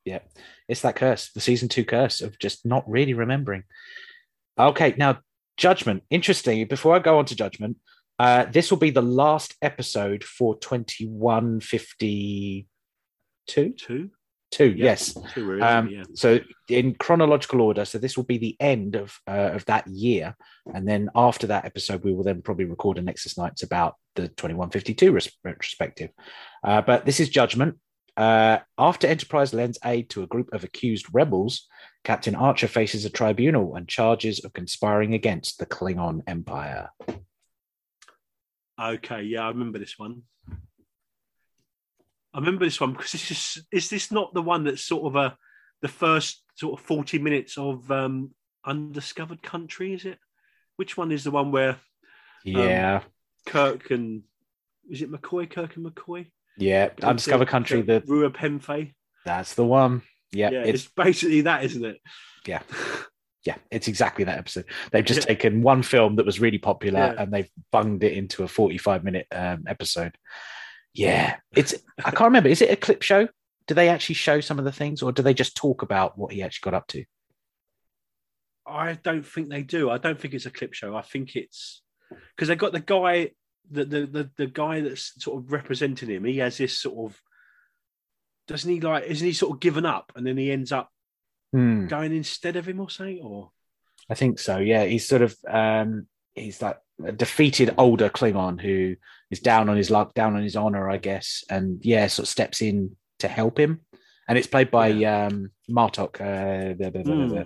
yeah, 0.05 0.19
it's 0.67 0.81
that 0.81 0.95
curse, 0.95 1.31
the 1.31 1.41
season 1.41 1.69
two 1.69 1.83
curse 1.85 2.21
of 2.21 2.37
just 2.39 2.65
not 2.65 2.89
really 2.89 3.13
remembering. 3.13 3.63
Okay, 4.57 4.93
now 4.97 5.19
judgment. 5.57 6.03
Interesting. 6.09 6.65
Before 6.67 6.95
I 6.95 6.99
go 6.99 7.17
on 7.19 7.25
to 7.25 7.35
judgment, 7.35 7.77
uh, 8.19 8.45
this 8.45 8.69
will 8.71 8.77
be 8.77 8.89
the 8.91 9.01
last 9.01 9.55
episode 9.61 10.23
for 10.23 10.57
twenty 10.59 11.05
one 11.07 11.59
fifty 11.61 12.67
two. 13.47 13.73
Two, 13.73 14.11
Two, 14.57 14.69
Yeah. 14.69 14.85
yes. 14.85 15.15
two, 15.35 15.61
Um, 15.61 15.87
yeah. 15.87 16.03
So 16.15 16.39
in 16.67 16.95
chronological 16.95 17.61
order, 17.61 17.85
so 17.85 17.99
this 17.99 18.17
will 18.17 18.23
be 18.23 18.39
the 18.39 18.57
end 18.59 18.95
of 18.95 19.15
uh, 19.27 19.51
of 19.53 19.63
that 19.65 19.85
year, 19.85 20.35
and 20.73 20.87
then 20.87 21.11
after 21.13 21.45
that 21.47 21.65
episode, 21.65 22.03
we 22.03 22.11
will 22.11 22.23
then 22.23 22.41
probably 22.41 22.65
record 22.65 22.97
a 22.97 23.03
Nexus 23.03 23.37
Nights 23.37 23.61
about 23.61 23.97
the 24.15 24.29
twenty 24.29 24.55
one 24.55 24.71
fifty 24.71 24.95
two 24.95 25.15
retrospective. 25.43 26.09
Uh, 26.63 26.81
but 26.81 27.05
this 27.05 27.19
is 27.19 27.29
Judgment. 27.29 27.77
Uh, 28.17 28.57
after 28.79 29.05
Enterprise 29.05 29.53
lends 29.53 29.77
aid 29.85 30.09
to 30.09 30.23
a 30.23 30.27
group 30.27 30.51
of 30.51 30.63
accused 30.63 31.05
rebels, 31.13 31.67
Captain 32.03 32.33
Archer 32.33 32.67
faces 32.67 33.05
a 33.05 33.11
tribunal 33.11 33.75
and 33.75 33.87
charges 33.87 34.43
of 34.43 34.53
conspiring 34.53 35.13
against 35.13 35.59
the 35.59 35.67
Klingon 35.67 36.21
Empire. 36.25 36.89
Okay, 38.81 39.21
yeah, 39.21 39.43
I 39.43 39.49
remember 39.49 39.77
this 39.77 39.99
one. 39.99 40.23
I 42.37 42.39
remember 42.39 42.65
this 42.65 42.79
one 42.79 42.91
because 42.93 43.13
this 43.13 43.31
is 43.31 43.65
is 43.71 43.89
this 43.89 44.11
not 44.11 44.31
the 44.35 44.43
one 44.43 44.63
that's 44.63 44.83
sort 44.83 45.07
of 45.07 45.15
a 45.15 45.35
the 45.81 45.87
first 45.87 46.43
sort 46.53 46.79
of 46.79 46.85
forty 46.85 47.17
minutes 47.17 47.57
of 47.57 47.89
um 47.91 48.29
undiscovered 48.63 49.41
country? 49.41 49.93
Is 49.95 50.05
it? 50.05 50.19
Which 50.75 50.95
one 50.95 51.11
is 51.11 51.23
the 51.23 51.31
one 51.31 51.51
where 51.51 51.77
Yeah, 52.43 53.01
Kirk 53.47 53.89
and 53.89 54.21
is 54.87 55.01
it 55.01 55.11
McCoy? 55.11 55.49
Kirk 55.49 55.75
and 55.77 55.85
McCoy? 55.87 56.27
yeah. 56.57 56.89
Undiscovered 57.01 57.47
Country. 57.47 57.81
The 57.81 58.01
Rura 58.01 58.31
Penthe. 58.31 58.93
that's 59.25 59.55
the 59.55 59.65
one. 59.65 60.03
Yeah, 60.31 60.51
Yeah, 60.51 60.59
it's 60.61 60.83
it's 60.83 60.93
basically 60.93 61.41
that, 61.41 61.63
isn't 61.63 61.85
it? 61.85 61.97
Yeah. 62.45 62.61
yeah, 63.45 63.55
it's 63.71 63.87
exactly 63.87 64.25
that 64.25 64.37
episode. 64.37 64.65
They've 64.91 65.03
just 65.03 65.21
Yeah. 65.21 65.25
taken 65.33 65.63
one 65.63 65.81
film 65.81 66.17
that 66.17 66.25
was 66.25 66.39
really 66.39 66.59
popular 66.59 66.99
Yeah. 66.99 67.23
and 67.23 67.33
they've 67.33 67.49
bunged 67.71 68.03
it 68.03 68.13
into 68.13 68.43
a 68.43 68.47
45 68.47 69.03
minute 69.03 69.25
um, 69.31 69.63
episode. 69.67 70.15
Yeah, 70.97 71.37
it's, 71.55 71.75
I 71.99 72.11
can't 72.11 72.27
remember. 72.27 72.49
Is 72.49 72.61
it 72.61 72.71
a 72.71 72.75
clip 72.75 73.03
show? 73.03 73.27
Do 73.67 73.75
they 73.75 73.89
actually 73.89 74.15
show 74.15 74.41
some 74.41 74.59
of 74.59 74.65
the 74.65 74.71
things 74.71 75.01
or 75.01 75.11
do 75.11 75.21
they 75.21 75.33
just 75.33 75.55
talk 75.55 75.81
about 75.83 76.17
what 76.17 76.31
he 76.31 76.41
actually 76.41 76.71
got 76.71 76.77
up 76.77 76.87
to? 76.87 77.05
I 78.65 78.93
don't 78.93 79.25
think 79.25 79.49
they 79.49 79.63
do. 79.63 79.89
I 79.89 79.97
don't 79.97 80.19
think 80.19 80.33
it's 80.33 80.45
a 80.45 80.51
clip 80.51 80.73
show. 80.73 80.95
I 80.95 81.01
think 81.01 81.35
it's 81.35 81.81
because 82.35 82.47
they 82.49 82.55
got 82.55 82.73
the 82.73 82.79
guy, 82.79 83.31
the, 83.69 83.85
the 83.85 84.05
the 84.05 84.31
the 84.37 84.47
guy 84.47 84.81
that's 84.81 85.13
sort 85.23 85.37
of 85.43 85.51
representing 85.51 86.09
him. 86.09 86.25
He 86.25 86.37
has 86.39 86.57
this 86.57 86.77
sort 86.77 87.11
of 87.11 87.21
doesn't 88.47 88.71
he 88.71 88.81
like? 88.81 89.05
Isn't 89.05 89.27
he 89.27 89.33
sort 89.33 89.53
of 89.53 89.59
given 89.59 89.85
up 89.85 90.11
and 90.15 90.25
then 90.25 90.37
he 90.37 90.51
ends 90.51 90.71
up 90.71 90.89
Hmm, 91.53 91.87
going 91.87 92.13
instead 92.15 92.55
of 92.55 92.67
him 92.67 92.79
or 92.79 92.89
something? 92.89 93.21
Or 93.23 93.51
I 94.09 94.15
think 94.15 94.39
so. 94.39 94.57
Yeah, 94.57 94.85
he's 94.85 95.07
sort 95.07 95.21
of, 95.21 95.35
um, 95.47 96.07
he's 96.33 96.61
like 96.61 96.77
a 97.05 97.11
defeated 97.11 97.73
older 97.77 98.09
Klingon 98.09 98.59
who 98.61 98.95
is 99.31 99.39
down 99.39 99.69
on 99.69 99.77
his 99.77 99.89
luck, 99.91 100.13
down 100.13 100.35
on 100.35 100.43
his 100.43 100.55
honor, 100.55 100.89
I 100.89 100.97
guess. 100.97 101.43
And 101.49 101.83
yeah, 101.85 102.07
sort 102.07 102.25
of 102.25 102.29
steps 102.29 102.61
in 102.61 102.95
to 103.19 103.27
help 103.27 103.59
him. 103.59 103.81
And 104.27 104.37
it's 104.37 104.47
played 104.47 104.71
by 104.71 104.91
um, 105.05 105.51
Martok, 105.69 106.19
uh, 106.19 106.73
the, 106.77 106.91
the- 106.91 107.03
the- 107.03 107.35
the- 107.35 107.45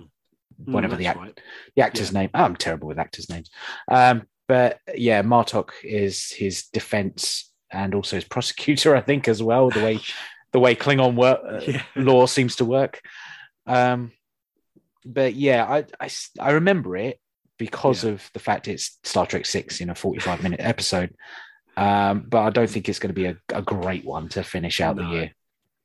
Mm, 0.66 0.72
whatever 0.74 0.94
the 0.96 1.06
act- 1.06 1.18
right. 1.18 1.40
the 1.74 1.82
actor's 1.82 2.12
name. 2.12 2.28
Oh, 2.34 2.44
I'm 2.44 2.54
terrible 2.54 2.86
with 2.86 2.98
actors' 2.98 3.28
names. 3.30 3.50
Um, 3.90 4.28
but 4.46 4.78
yeah, 4.94 5.22
Martok 5.22 5.70
is 5.82 6.30
his 6.30 6.66
defense 6.66 7.50
and 7.72 7.94
also 7.94 8.16
his 8.16 8.24
prosecutor, 8.36 8.94
I 8.94 9.00
think, 9.00 9.26
as 9.28 9.42
well. 9.42 9.70
The 9.70 9.82
way 9.82 9.98
the 10.52 10.60
way 10.60 10.76
Klingon 10.76 11.16
work 11.16 11.40
uh, 11.48 11.60
Yeah. 11.66 11.82
law 11.96 12.26
seems 12.26 12.56
to 12.56 12.64
work. 12.66 13.00
Um, 13.66 14.12
but 15.06 15.34
yeah, 15.34 15.64
I 15.98 16.08
I 16.38 16.50
remember 16.52 16.96
it 16.96 17.18
because 17.66 18.02
Yeah. 18.02 18.10
of 18.12 18.30
the 18.32 18.40
fact 18.40 18.66
it's 18.66 18.98
Star 19.04 19.24
Trek 19.26 19.46
Six 19.46 19.80
in 19.80 19.88
a 19.90 19.94
45 19.94 20.42
minute 20.42 20.60
episode. 20.60 21.14
Um, 21.76 22.26
but 22.28 22.40
I 22.42 22.50
don't 22.50 22.68
think 22.68 22.88
it's 22.88 22.98
going 22.98 23.14
to 23.14 23.20
be 23.22 23.26
a, 23.26 23.36
a 23.54 23.62
great 23.62 24.04
one 24.04 24.28
to 24.30 24.42
finish 24.42 24.80
out 24.80 24.96
the 24.96 25.04
year. 25.04 25.32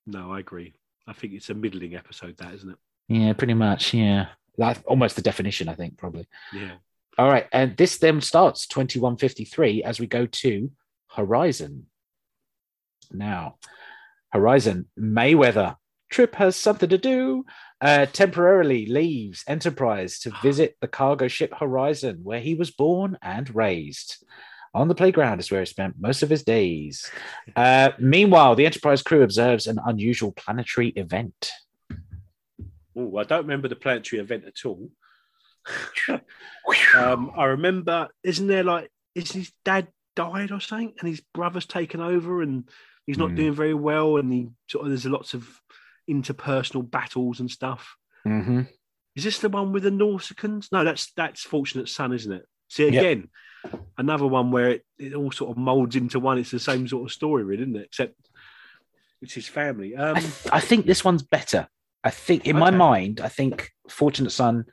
No, 0.05 0.33
I 0.33 0.39
agree. 0.39 0.73
I 1.05 1.13
think 1.13 1.33
it's 1.33 1.49
a 1.49 1.53
middling 1.53 1.95
episode, 1.95 2.35
that 2.37 2.53
isn't 2.55 2.71
it? 2.71 2.77
Yeah, 3.09 3.33
pretty 3.33 3.53
much. 3.53 3.93
Yeah, 3.93 4.27
that's 4.57 4.81
almost 4.85 5.15
the 5.15 5.21
definition. 5.21 5.69
I 5.69 5.75
think 5.75 5.97
probably. 5.97 6.27
Yeah. 6.51 6.73
All 7.17 7.29
right, 7.29 7.47
and 7.53 7.77
this 7.77 7.97
then 7.99 8.21
starts 8.21 8.67
2153 8.67 9.83
as 9.83 9.99
we 9.99 10.07
go 10.07 10.25
to 10.25 10.71
Horizon. 11.15 11.85
Now, 13.11 13.55
Horizon 14.31 14.87
Mayweather 14.99 15.77
Trip 16.09 16.35
has 16.35 16.55
something 16.55 16.89
to 16.89 16.97
do. 16.97 17.45
Uh, 17.79 18.07
temporarily 18.07 18.87
leaves 18.87 19.43
Enterprise 19.47 20.17
to 20.19 20.31
visit 20.41 20.75
the 20.81 20.87
cargo 20.87 21.27
ship 21.27 21.53
Horizon, 21.59 22.19
where 22.23 22.39
he 22.39 22.55
was 22.55 22.71
born 22.71 23.17
and 23.21 23.53
raised. 23.55 24.23
On 24.73 24.87
the 24.87 24.95
playground 24.95 25.39
is 25.39 25.49
where 25.51 25.61
he 25.61 25.65
spent 25.65 25.95
most 25.99 26.23
of 26.23 26.29
his 26.29 26.43
days. 26.43 27.09
Uh, 27.55 27.91
meanwhile, 27.99 28.55
the 28.55 28.65
Enterprise 28.65 29.01
crew 29.03 29.21
observes 29.21 29.67
an 29.67 29.79
unusual 29.85 30.31
planetary 30.31 30.89
event. 30.89 31.51
Oh, 32.95 33.17
I 33.17 33.23
don't 33.23 33.43
remember 33.43 33.67
the 33.67 33.75
planetary 33.75 34.21
event 34.21 34.45
at 34.45 34.65
all. 34.65 34.89
um, 36.95 37.31
I 37.37 37.45
remember, 37.45 38.07
isn't 38.23 38.47
there 38.47 38.63
like, 38.63 38.89
is 39.15 39.31
his 39.31 39.51
dad 39.63 39.87
died 40.15 40.51
or 40.51 40.59
something, 40.59 40.93
and 40.99 41.09
his 41.09 41.21
brother's 41.33 41.65
taken 41.65 42.01
over, 42.01 42.41
and 42.41 42.69
he's 43.05 43.17
not 43.17 43.31
Hmm. 43.31 43.35
doing 43.35 43.53
very 43.53 43.73
well, 43.73 44.17
and 44.17 44.31
he 44.31 44.49
sort 44.67 44.85
of 44.85 44.89
there's 44.89 45.05
lots 45.05 45.33
of 45.33 45.47
interpersonal 46.09 46.89
battles 46.89 47.39
and 47.39 47.49
stuff. 47.49 47.95
Mm-hmm. 48.25 48.61
Is 49.15 49.23
this 49.23 49.39
the 49.39 49.49
one 49.49 49.71
with 49.71 49.83
the 49.83 49.89
Nausicaans? 49.89 50.71
No, 50.71 50.83
that's 50.83 51.11
that's 51.13 51.41
Fortunate 51.41 51.89
Son, 51.89 52.13
isn't 52.13 52.31
it? 52.31 52.45
See 52.69 52.85
Yep. 52.89 52.93
again, 52.93 53.29
another 53.97 54.27
one 54.27 54.51
where 54.51 54.69
it, 54.69 54.85
it 54.99 55.13
all 55.15 55.31
sort 55.31 55.51
of 55.51 55.57
molds 55.57 55.95
into 55.95 56.19
one. 56.19 56.37
It's 56.37 56.51
the 56.51 56.59
same 56.59 56.87
sort 56.87 57.05
of 57.09 57.13
story, 57.13 57.43
really, 57.43 57.63
isn't 57.63 57.75
it? 57.77 57.85
Except 57.85 58.13
it's 59.21 59.33
his 59.33 59.47
family. 59.47 59.95
I, 59.95 60.11
Um, 60.11 60.15
th- 60.17 60.47
I 60.51 60.59
think 60.59 60.85
this 60.85 61.03
one's 61.03 61.23
better. 61.23 61.67
I 62.03 62.11
think, 62.11 62.45
in 62.45 62.57
my 62.57 62.69
mind, 62.69 63.19
I 63.19 63.27
think 63.29 63.71
Fortunate 63.89 64.29
Son 64.29 64.65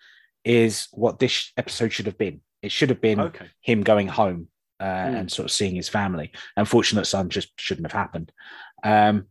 is 0.45 0.89
what 0.93 1.19
this 1.19 1.51
episode 1.57 1.93
should 1.93 2.07
have 2.07 2.19
been. 2.19 2.43
It 2.63 2.71
should 2.71 2.91
have 2.91 3.01
been 3.01 3.19
okay, 3.21 3.47
him 3.61 3.83
going 3.83 4.09
home 4.09 4.49
uh, 4.81 4.85
Mm. 4.85 5.21
and 5.21 5.33
sort 5.33 5.45
of 5.47 5.53
seeing 5.53 5.75
his 5.75 5.89
family. 5.89 6.33
And 6.57 6.69
Fortunate 6.69 7.07
Son 7.07 7.31
just 7.31 7.49
shouldn't 7.59 7.91
have 7.91 7.99
happened. 7.99 8.31
Um, 8.83 9.29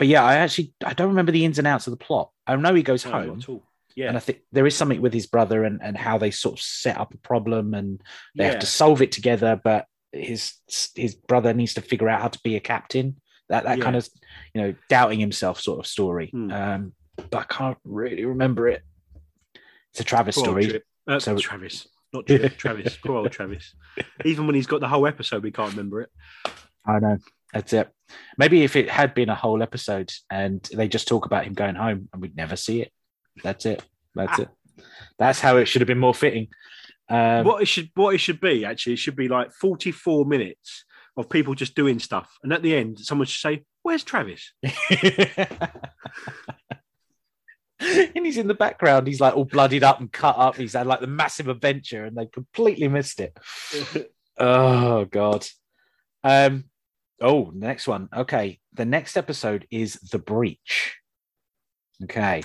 but 0.00 0.06
yeah, 0.06 0.24
I 0.24 0.36
actually 0.36 0.72
I 0.82 0.94
don't 0.94 1.08
remember 1.08 1.30
the 1.30 1.44
ins 1.44 1.58
and 1.58 1.66
outs 1.66 1.86
of 1.86 1.90
the 1.90 1.98
plot. 1.98 2.30
I 2.46 2.56
know 2.56 2.72
he 2.72 2.82
goes 2.82 3.04
no, 3.04 3.10
home. 3.12 3.60
Yeah, 3.94 4.08
and 4.08 4.16
I 4.16 4.20
think 4.20 4.38
there 4.50 4.66
is 4.66 4.74
something 4.74 5.02
with 5.02 5.12
his 5.12 5.26
brother 5.26 5.62
and 5.62 5.78
and 5.82 5.94
how 5.94 6.16
they 6.16 6.30
sort 6.30 6.58
of 6.58 6.62
set 6.62 6.98
up 6.98 7.12
a 7.12 7.18
problem 7.18 7.74
and 7.74 8.00
they 8.34 8.44
yeah. 8.44 8.52
have 8.52 8.60
to 8.60 8.66
solve 8.66 9.02
it 9.02 9.12
together. 9.12 9.60
But 9.62 9.84
his 10.10 10.54
his 10.94 11.14
brother 11.14 11.52
needs 11.52 11.74
to 11.74 11.82
figure 11.82 12.08
out 12.08 12.22
how 12.22 12.28
to 12.28 12.40
be 12.42 12.56
a 12.56 12.60
captain. 12.60 13.20
That 13.50 13.64
that 13.64 13.76
Yeah. 13.76 13.84
kind 13.84 13.96
of 13.96 14.08
you 14.54 14.62
know 14.62 14.74
doubting 14.88 15.20
himself 15.20 15.60
sort 15.60 15.80
of 15.80 15.86
story. 15.86 16.30
Hmm. 16.30 16.50
Um, 16.50 16.92
but 17.16 17.40
I 17.40 17.44
can't 17.44 17.78
really 17.84 18.24
remember 18.24 18.68
it. 18.68 18.82
It's 19.90 20.00
a 20.00 20.04
Travis 20.04 20.36
Poor 20.36 20.44
story. 20.44 20.80
Uh, 21.06 21.20
So- 21.20 21.36
Travis, 21.36 21.88
not 22.14 22.26
Trip, 22.26 22.56
Travis. 22.56 22.96
Poor 22.96 23.16
old 23.18 23.32
Travis. 23.38 23.74
Even 24.24 24.46
when 24.46 24.54
he's 24.54 24.66
got 24.66 24.80
the 24.80 24.88
whole 24.88 25.06
episode, 25.06 25.42
we 25.42 25.50
can't 25.50 25.72
remember 25.72 26.00
it. 26.00 26.10
I 26.86 27.00
know. 27.00 27.18
That's 27.52 27.74
it. 27.74 27.92
Maybe 28.38 28.62
if 28.62 28.76
it 28.76 28.90
had 28.90 29.14
been 29.14 29.28
a 29.28 29.34
whole 29.34 29.62
episode 29.62 30.12
and 30.30 30.62
they 30.72 30.88
just 30.88 31.08
talk 31.08 31.26
about 31.26 31.44
him 31.44 31.54
going 31.54 31.74
home 31.74 32.08
and 32.12 32.22
we'd 32.22 32.36
never 32.36 32.56
see 32.56 32.82
it. 32.82 32.92
That's 33.42 33.66
it. 33.66 33.82
That's 34.14 34.38
it. 34.38 34.48
That's 35.18 35.40
how 35.40 35.56
it 35.56 35.66
should 35.66 35.82
have 35.82 35.86
been 35.86 35.98
more 35.98 36.14
fitting. 36.14 36.48
Um, 37.08 37.44
what 37.44 37.62
it 37.62 37.66
should, 37.66 37.90
what 37.94 38.14
it 38.14 38.18
should 38.18 38.40
be 38.40 38.64
actually, 38.64 38.92
it 38.94 39.00
should 39.00 39.16
be 39.16 39.28
like 39.28 39.52
forty-four 39.52 40.24
minutes 40.26 40.84
of 41.16 41.28
people 41.28 41.54
just 41.54 41.74
doing 41.74 41.98
stuff, 41.98 42.38
and 42.42 42.52
at 42.52 42.62
the 42.62 42.76
end, 42.76 43.00
someone 43.00 43.26
should 43.26 43.40
say, 43.40 43.64
"Where's 43.82 44.04
Travis?" 44.04 44.52
and 47.80 48.24
he's 48.24 48.38
in 48.38 48.46
the 48.46 48.54
background. 48.54 49.08
He's 49.08 49.20
like 49.20 49.36
all 49.36 49.44
bloodied 49.44 49.82
up 49.82 49.98
and 50.00 50.12
cut 50.12 50.38
up. 50.38 50.56
He's 50.56 50.74
had 50.74 50.86
like 50.86 51.00
the 51.00 51.08
massive 51.08 51.48
adventure, 51.48 52.04
and 52.04 52.16
they 52.16 52.26
completely 52.26 52.86
missed 52.86 53.20
it. 53.20 53.36
oh 54.38 55.04
god. 55.06 55.46
Um. 56.22 56.64
Oh, 57.20 57.50
next 57.54 57.86
one. 57.86 58.08
Okay, 58.14 58.60
the 58.72 58.84
next 58.84 59.16
episode 59.16 59.66
is 59.70 59.94
the 59.94 60.18
breach. 60.18 60.96
Okay. 62.04 62.42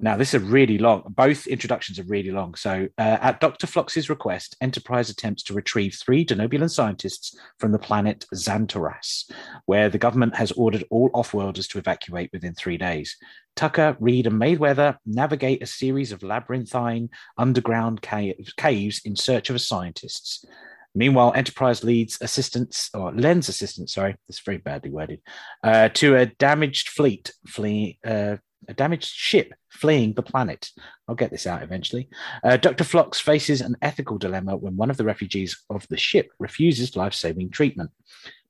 Now, 0.00 0.16
this 0.16 0.32
is 0.32 0.42
really 0.42 0.78
long. 0.78 1.02
Both 1.06 1.46
introductions 1.46 1.98
are 1.98 2.04
really 2.04 2.30
long. 2.30 2.54
So, 2.54 2.88
uh, 2.96 3.18
at 3.20 3.40
Dr. 3.40 3.66
Phlox's 3.66 4.08
request, 4.08 4.56
Enterprise 4.62 5.10
attempts 5.10 5.42
to 5.44 5.54
retrieve 5.54 5.94
three 5.94 6.24
Denobulan 6.24 6.70
scientists 6.70 7.38
from 7.58 7.72
the 7.72 7.78
planet 7.78 8.24
Xantoras, 8.34 9.30
where 9.66 9.90
the 9.90 9.98
government 9.98 10.34
has 10.36 10.50
ordered 10.52 10.84
all 10.90 11.10
off 11.12 11.34
worlders 11.34 11.68
to 11.68 11.78
evacuate 11.78 12.30
within 12.32 12.54
three 12.54 12.78
days. 12.78 13.16
Tucker, 13.54 13.98
Reed, 14.00 14.26
and 14.26 14.40
Mayweather 14.40 14.96
navigate 15.04 15.62
a 15.62 15.66
series 15.66 16.10
of 16.10 16.22
labyrinthine 16.22 17.10
underground 17.36 18.00
ca- 18.00 18.34
caves 18.56 19.02
in 19.04 19.14
search 19.14 19.50
of 19.50 19.60
scientists. 19.60 20.42
Meanwhile, 20.96 21.34
Enterprise 21.36 21.84
leads 21.84 22.18
assistance 22.22 22.88
or 22.94 23.12
lends 23.12 23.50
assistance. 23.50 23.92
Sorry, 23.92 24.16
this 24.26 24.38
is 24.38 24.44
very 24.44 24.56
badly 24.56 24.90
worded. 24.90 25.20
Uh, 25.62 25.90
to 25.90 26.16
a 26.16 26.26
damaged 26.26 26.88
fleet 26.88 27.32
fleeing. 27.46 27.96
Uh, 28.04 28.36
a 28.68 28.74
damaged 28.74 29.14
ship 29.14 29.52
fleeing 29.70 30.14
the 30.14 30.22
planet. 30.22 30.70
I'll 31.06 31.14
get 31.14 31.30
this 31.30 31.46
out 31.46 31.62
eventually. 31.62 32.08
Uh, 32.42 32.56
Dr. 32.56 32.82
Phlox 32.82 33.20
faces 33.20 33.60
an 33.60 33.76
ethical 33.80 34.18
dilemma 34.18 34.56
when 34.56 34.76
one 34.76 34.90
of 34.90 34.96
the 34.96 35.04
refugees 35.04 35.62
of 35.70 35.86
the 35.88 35.96
ship 35.96 36.30
refuses 36.40 36.96
life 36.96 37.14
saving 37.14 37.50
treatment. 37.50 37.90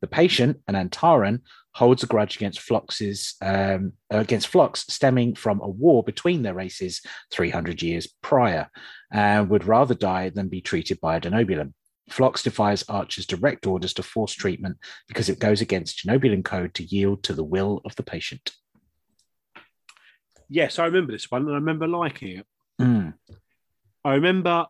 The 0.01 0.07
patient, 0.07 0.59
an 0.68 0.74
Antaran, 0.74 1.40
holds 1.72 2.03
a 2.03 2.07
grudge 2.07 2.36
against 2.36 2.61
Phlox's 2.61 3.34
um, 3.42 3.92
against 4.09 4.49
Phlox, 4.49 4.86
stemming 4.88 5.34
from 5.34 5.61
a 5.61 5.68
war 5.68 6.03
between 6.03 6.42
their 6.42 6.55
races 6.55 7.03
300 7.32 7.82
years 7.82 8.09
prior, 8.22 8.70
and 9.12 9.51
would 9.51 9.64
rather 9.64 9.94
die 9.94 10.30
than 10.30 10.49
be 10.49 10.61
treated 10.61 11.01
by 11.01 11.16
a 11.16 11.20
Denobulan. 11.20 11.72
Phlox 12.09 12.42
defies 12.42 12.84
Archer's 12.88 13.26
direct 13.26 13.66
orders 13.66 13.92
to 13.94 14.02
force 14.02 14.32
treatment 14.32 14.78
because 15.09 15.28
it 15.28 15.38
goes 15.38 15.61
against 15.61 16.07
Denobulan 16.07 16.44
code 16.44 16.74
to 16.74 16.84
yield 16.84 17.22
to 17.24 17.34
the 17.34 17.44
will 17.44 17.80
of 17.84 17.96
the 17.96 18.02
patient. 18.02 18.52
Yes, 20.48 20.78
I 20.78 20.84
remember 20.84 21.12
this 21.12 21.30
one, 21.30 21.42
and 21.42 21.52
I 21.52 21.57
remember 21.57 21.88
liking 21.88 22.38
it. 22.38 22.46
Mm. 22.80 23.14
I 24.04 24.14
remember, 24.14 24.66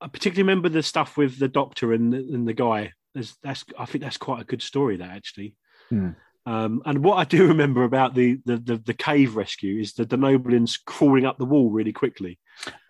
I 0.00 0.08
particularly 0.08 0.42
remember 0.42 0.68
the 0.68 0.82
stuff 0.82 1.16
with 1.16 1.38
the 1.38 1.48
doctor 1.48 1.92
and 1.92 2.12
and 2.12 2.46
the 2.46 2.52
guy. 2.52 2.92
There's, 3.14 3.34
that's 3.42 3.64
I 3.78 3.86
think 3.86 4.04
that's 4.04 4.18
quite 4.18 4.42
a 4.42 4.46
good 4.46 4.62
story. 4.62 4.98
That 4.98 5.10
actually. 5.10 5.54
Hmm. 5.88 6.10
Um, 6.44 6.82
and 6.84 7.02
what 7.02 7.16
I 7.16 7.24
do 7.24 7.46
remember 7.48 7.84
about 7.84 8.14
the, 8.14 8.38
the 8.44 8.58
the 8.58 8.76
the 8.76 8.94
cave 8.94 9.36
rescue 9.36 9.80
is 9.80 9.94
the 9.94 10.04
Denobulans 10.04 10.78
crawling 10.84 11.24
up 11.24 11.38
the 11.38 11.46
wall 11.46 11.70
really 11.70 11.94
quickly. 11.94 12.38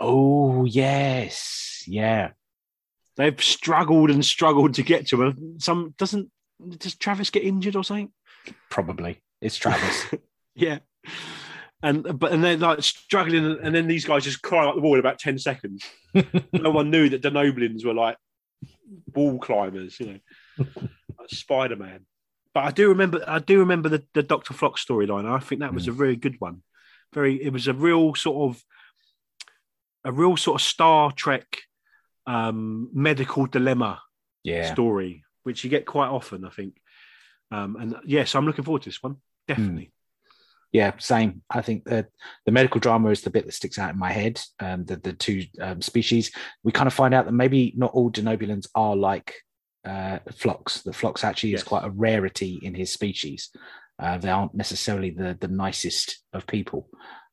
Oh 0.01 0.65
yes, 0.65 1.85
yeah. 1.87 2.31
They've 3.17 3.43
struggled 3.43 4.11
and 4.11 4.25
struggled 4.25 4.75
to 4.75 4.83
get 4.83 5.09
to 5.09 5.23
him. 5.23 5.57
Some 5.59 5.95
doesn't 5.99 6.31
does 6.79 6.95
Travis 6.95 7.31
get 7.31 7.45
injured 7.45 7.77
or 7.77 7.85
something? 7.85 8.13
Probably 8.71 9.21
it's 9.41 9.57
Travis. 9.57 10.07
Yeah. 10.59 10.79
And 11.83 12.19
but 12.19 12.33
and 12.33 12.43
they're 12.43 12.57
like 12.57 12.83
struggling, 12.83 13.59
and 13.63 13.75
then 13.75 13.87
these 13.87 14.07
guys 14.07 14.25
just 14.25 14.41
climb 14.41 14.69
up 14.69 14.75
the 14.75 14.81
wall 14.81 14.95
in 14.95 15.01
about 15.01 15.19
ten 15.19 15.39
seconds. 15.39 15.85
no 16.53 16.71
one 16.71 16.91
knew 16.91 17.11
that 17.11 17.21
Denobulans 17.21 17.85
were 17.85 17.93
like 17.93 18.17
wall 19.15 19.39
climbers, 19.39 20.01
you 20.01 20.07
know, 20.07 20.65
like 21.19 21.29
Spider 21.29 21.77
Man. 21.77 22.07
But 22.55 22.65
I 22.65 22.71
do 22.71 22.89
remember, 22.89 23.23
I 23.29 23.39
do 23.39 23.59
remember 23.59 23.91
the, 23.91 24.03
the 24.15 24.23
Doctor 24.23 24.55
Phlox 24.55 24.83
storyline. 24.83 25.31
I 25.31 25.39
think 25.41 25.61
that 25.61 25.75
was 25.75 25.89
a 25.89 25.91
mm. 25.91 25.97
very 25.97 26.17
good 26.17 26.41
one. 26.41 26.63
Very, 27.13 27.43
it 27.43 27.53
was 27.53 27.69
a 27.69 27.75
real 27.75 28.15
sort 28.15 28.51
of 28.51 28.65
a 30.05 30.11
real 30.11 30.39
sort 30.39 30.63
of 30.63 30.67
Star 30.67 31.13
Trek 31.13 31.65
um, 32.27 32.91
medical 32.93 33.47
dilemma 33.47 34.01
yeah. 34.43 34.73
story, 34.73 35.25
which 35.43 35.65
you 35.65 35.71
get 35.71 35.87
quite 35.87 36.09
often, 36.09 36.45
I 36.45 36.51
think. 36.51 36.77
Um, 37.51 37.77
and 37.77 37.97
yes, 38.05 38.35
I'm 38.35 38.47
looking 38.47 38.65
forward 38.65 38.83
to 38.83 38.89
this 38.89 39.03
one. 39.03 39.17
Definitely. 39.47 39.93
Yeah, 40.73 40.93
same. 40.99 41.43
I 41.49 41.63
think 41.63 41.85
that 41.85 42.09
the 42.45 42.53
medical 42.53 42.81
drama 42.81 43.11
is 43.11 43.23
the 43.23 43.31
bit 43.31 43.47
that 43.47 43.53
sticks 43.55 43.79
out 43.79 43.93
in 43.93 43.99
my 43.99 44.13
head. 44.13 44.41
Um, 44.59 44.85
the 44.85 44.97
the 44.97 45.13
two 45.13 45.45
um, 45.61 45.81
species, 45.81 46.33
we 46.65 46.73
kind 46.73 46.87
of 46.87 46.95
find 46.95 47.15
out 47.15 47.25
that 47.27 47.33
maybe 47.33 47.73
not 47.77 47.93
all 47.93 48.11
Denobulans 48.11 48.67
are 48.75 48.97
like 48.97 49.35
uh, 49.87 50.19
Phlox. 50.33 50.83
The 50.83 50.93
Phlox 50.93 51.25
actually 51.25 51.51
Yes. 51.51 51.61
is 51.61 51.69
quite 51.69 51.85
a 51.85 51.91
rarity 51.91 52.59
in 52.63 52.75
his 52.75 52.93
species. 52.93 53.51
Uh, 53.99 54.19
they 54.19 54.29
aren't 54.29 54.55
necessarily 54.55 55.11
the 55.11 55.39
the 55.41 55.49
nicest 55.49 56.19
of 56.33 56.47
people. 56.47 56.89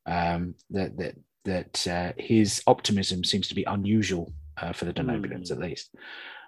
Um, 0.05 0.55
that 0.69 0.95
that 0.97 1.15
that 1.45 1.87
uh, 1.87 2.13
his 2.17 2.61
optimism 2.67 3.23
seems 3.23 3.47
to 3.49 3.55
be 3.55 3.63
unusual 3.63 4.31
uh, 4.57 4.73
for 4.73 4.85
the 4.85 4.93
Denobulans, 4.93 5.51
at 5.51 5.59
least. 5.59 5.93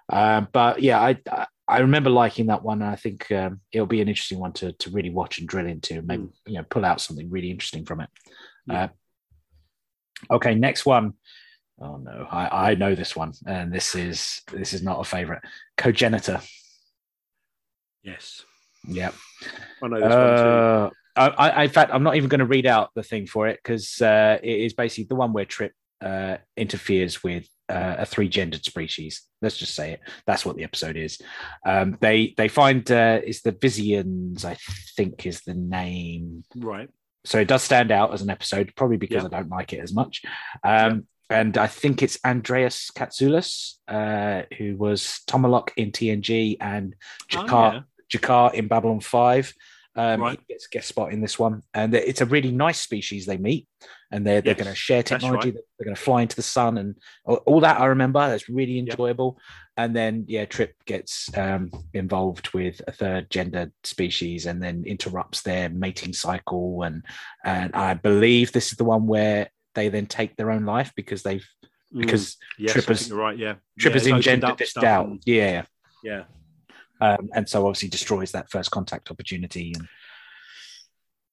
Um, 0.08 0.48
but 0.52 0.80
yeah, 0.82 1.00
I, 1.00 1.18
I 1.68 1.78
remember 1.80 2.10
liking 2.10 2.46
that 2.46 2.62
one. 2.62 2.82
And 2.82 2.90
I 2.90 2.96
think 2.96 3.30
um, 3.32 3.60
it'll 3.72 3.86
be 3.86 4.00
an 4.00 4.08
interesting 4.08 4.38
one 4.38 4.52
to 4.54 4.72
to 4.72 4.90
really 4.90 5.10
watch 5.10 5.38
and 5.38 5.48
drill 5.48 5.66
into. 5.66 5.98
and 5.98 6.06
Maybe 6.06 6.26
you 6.46 6.54
know 6.54 6.64
pull 6.64 6.84
out 6.84 7.00
something 7.00 7.30
really 7.30 7.50
interesting 7.50 7.84
from 7.84 8.00
it. 8.00 8.08
Yeah. 8.66 8.88
Uh, 10.30 10.34
okay, 10.34 10.54
next 10.54 10.86
one. 10.86 11.14
Oh 11.80 11.98
no, 11.98 12.26
I, 12.30 12.70
I 12.70 12.74
know 12.74 12.94
this 12.94 13.14
one, 13.14 13.32
and 13.46 13.72
this 13.72 13.94
is 13.94 14.42
this 14.52 14.72
is 14.72 14.82
not 14.82 15.00
a 15.00 15.04
favorite. 15.04 15.42
Cogenitor. 15.76 16.40
Yes, 18.02 18.44
Yeah. 18.86 19.10
I 19.82 19.88
know 19.88 20.00
this 20.00 20.08
one 20.08 20.90
too. 20.90 20.96
I, 21.16 21.28
I, 21.28 21.64
in 21.64 21.70
fact, 21.70 21.90
I'm 21.92 22.02
not 22.02 22.16
even 22.16 22.28
going 22.28 22.40
to 22.40 22.46
read 22.46 22.66
out 22.66 22.90
the 22.94 23.02
thing 23.02 23.26
for 23.26 23.48
it 23.48 23.58
because 23.62 24.00
uh, 24.00 24.38
it 24.42 24.60
is 24.60 24.74
basically 24.74 25.04
the 25.04 25.16
one 25.16 25.32
where 25.32 25.46
Trip 25.46 25.72
uh, 26.00 26.36
interferes 26.56 27.24
with 27.24 27.48
uh, 27.68 27.96
a 27.98 28.06
three 28.06 28.28
gendered 28.28 28.64
species. 28.64 29.22
Let's 29.42 29.56
just 29.56 29.74
say 29.74 29.92
it. 29.92 30.00
That's 30.26 30.44
what 30.46 30.56
the 30.56 30.64
episode 30.64 30.96
is. 30.96 31.18
Um, 31.64 31.96
they 32.00 32.34
they 32.36 32.48
find 32.48 32.88
uh, 32.90 33.20
is 33.24 33.42
the 33.42 33.52
Vissians, 33.52 34.44
I 34.44 34.56
think, 34.96 35.26
is 35.26 35.40
the 35.42 35.54
name. 35.54 36.44
Right. 36.56 36.88
So 37.24 37.38
it 37.40 37.48
does 37.48 37.62
stand 37.64 37.90
out 37.90 38.12
as 38.14 38.22
an 38.22 38.30
episode, 38.30 38.72
probably 38.76 38.98
because 38.98 39.24
Yeah. 39.24 39.28
I 39.32 39.40
don't 39.40 39.50
like 39.50 39.72
it 39.72 39.80
as 39.80 39.92
much. 39.92 40.22
Um, 40.62 41.06
And 41.28 41.58
I 41.58 41.66
think 41.66 42.04
it's 42.04 42.18
Andreas 42.24 42.92
Katsulas, 42.96 43.78
uh, 43.88 44.42
who 44.58 44.76
was 44.76 45.22
Tomalak 45.26 45.70
in 45.76 45.90
TNG 45.90 46.56
and 46.60 46.94
G'Kar, 47.28 47.50
Oh, 47.50 47.72
yeah. 47.74 47.80
G'Kar 48.18 48.54
in 48.54 48.68
Babylon 48.68 49.00
5. 49.00 49.52
Um, 49.96 50.20
Right. 50.20 50.38
He 50.46 50.54
gets 50.54 50.66
a 50.66 50.68
guest 50.70 50.86
spot 50.86 51.12
in 51.12 51.20
this 51.20 51.36
one. 51.36 51.62
And 51.74 51.96
it's 51.96 52.20
a 52.20 52.26
really 52.26 52.52
nice 52.52 52.80
species 52.80 53.26
they 53.26 53.38
meet. 53.38 53.66
And 54.12 54.24
they're, 54.26 54.40
they're 54.40 54.52
Yes, 54.54 54.62
going 54.62 54.72
to 54.72 54.78
share 54.78 55.02
technology. 55.02 55.50
right. 55.50 55.60
They're 55.78 55.84
going 55.84 55.96
to 55.96 56.00
fly 56.00 56.22
into 56.22 56.36
the 56.36 56.42
sun 56.42 56.78
and 56.78 56.94
all, 57.24 57.60
that 57.60 57.80
I 57.80 57.86
remember. 57.86 58.20
That's 58.28 58.48
really 58.48 58.74
Yep. 58.74 58.90
enjoyable. 58.92 59.38
And 59.76 59.94
then, 59.94 60.24
yeah, 60.28 60.44
Trip 60.46 60.74
gets 60.86 61.28
um, 61.36 61.70
involved 61.92 62.50
with 62.54 62.80
a 62.86 62.92
third 62.92 63.30
gender 63.30 63.72
species 63.84 64.46
and 64.46 64.62
then 64.62 64.84
interrupts 64.86 65.42
their 65.42 65.68
mating 65.68 66.12
cycle. 66.12 66.82
And, 66.82 67.02
and 67.44 67.74
I 67.74 67.94
believe 67.94 68.52
this 68.52 68.70
is 68.70 68.78
the 68.78 68.84
one 68.84 69.06
where 69.06 69.50
they 69.74 69.88
then 69.88 70.06
take 70.06 70.36
their 70.36 70.50
own 70.50 70.64
life 70.64 70.92
because 70.96 71.22
they've, 71.22 71.46
Mm, 71.94 72.00
because 72.00 72.36
yes, 72.58 72.70
I 72.70 72.72
Trippers- 72.72 73.12
right. 73.12 73.38
Yeah, 73.38 73.54
Trip 73.78 73.94
yeah, 73.94 73.98
has 74.00 74.06
engendered 74.08 74.58
this 74.58 74.72
doubt. 74.72 75.06
and- 75.06 75.22
Yeah. 75.24 75.66
yeah, 76.02 76.24
um, 77.00 77.28
and 77.32 77.48
so 77.48 77.64
obviously 77.64 77.88
destroys 77.88 78.32
that 78.32 78.50
first 78.50 78.72
contact 78.72 79.08
opportunity. 79.08 79.72
And 79.76 79.86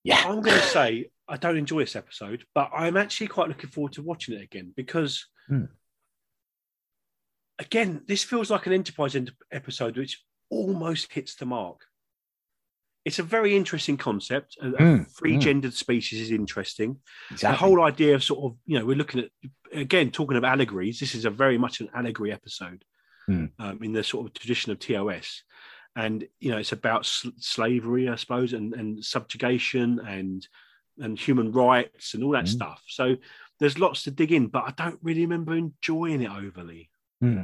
yeah, 0.03 0.17
I'm 0.27 0.41
going 0.41 0.59
to 0.59 0.65
say 0.67 1.09
I 1.33 1.37
don't 1.37 1.57
enjoy 1.57 1.79
this 1.79 1.95
episode, 1.95 2.45
but 2.53 2.69
I'm 2.75 2.95
actually 2.95 3.27
quite 3.27 3.47
looking 3.47 3.71
forward 3.71 3.93
to 3.93 4.03
watching 4.03 4.35
it 4.35 4.43
again 4.43 4.71
because, 4.75 5.25
Hmm. 5.47 5.65
again, 7.57 8.03
this 8.07 8.23
feels 8.23 8.51
like 8.51 8.67
an 8.67 8.73
Enterprise 8.73 9.17
episode 9.51 9.97
which 9.97 10.23
almost 10.49 11.11
hits 11.11 11.33
the 11.35 11.47
mark. 11.47 11.85
It's 13.03 13.17
a 13.17 13.23
very 13.23 13.55
interesting 13.57 13.97
concept. 13.97 14.57
A, 14.61 14.69
Hmm, 14.77 15.03
free 15.05 15.33
hmm. 15.33 15.39
gendered 15.39 15.73
species 15.73 16.21
is 16.21 16.31
interesting. 16.31 16.99
exactly. 17.31 17.53
The 17.55 17.57
whole 17.57 17.81
idea 17.83 18.13
of 18.13 18.23
sort 18.23 18.51
of, 18.51 18.57
you 18.65 18.77
know, 18.77 18.85
we're 18.85 18.95
looking 18.95 19.21
at, 19.21 19.31
again, 19.71 20.11
talking 20.11 20.37
of 20.37 20.43
allegories, 20.43 20.99
this 20.99 21.15
is 21.15 21.25
a 21.25 21.31
very 21.31 21.57
much 21.57 21.81
an 21.81 21.89
allegory 21.95 22.31
episode 22.31 22.85
Hmm. 23.25 23.45
um, 23.57 23.81
in 23.83 23.93
the 23.93 24.03
sort 24.03 24.27
of 24.27 24.33
tradition 24.35 24.71
of 24.71 24.77
TOS. 24.79 25.41
And, 25.95 26.27
you 26.39 26.51
know, 26.51 26.57
it's 26.57 26.73
about 26.73 27.07
sl- 27.07 27.29
slavery, 27.39 28.07
I 28.07 28.15
suppose, 28.17 28.53
and, 28.53 28.73
and 28.75 29.03
subjugation 29.03 29.99
and 29.99 30.47
and 30.99 31.17
human 31.17 31.51
rights 31.51 32.13
and 32.13 32.23
all 32.23 32.31
that 32.31 32.41
Hmm. 32.47 32.55
stuff. 32.57 32.81
So 32.87 33.15
there's 33.59 33.79
lots 33.79 34.03
to 34.03 34.11
dig 34.11 34.31
in, 34.31 34.47
but 34.47 34.63
I 34.65 34.71
don't 34.71 34.99
really 35.01 35.21
remember 35.21 35.55
enjoying 35.55 36.21
it 36.21 36.31
overly. 36.31 36.89
Hmm. 37.21 37.43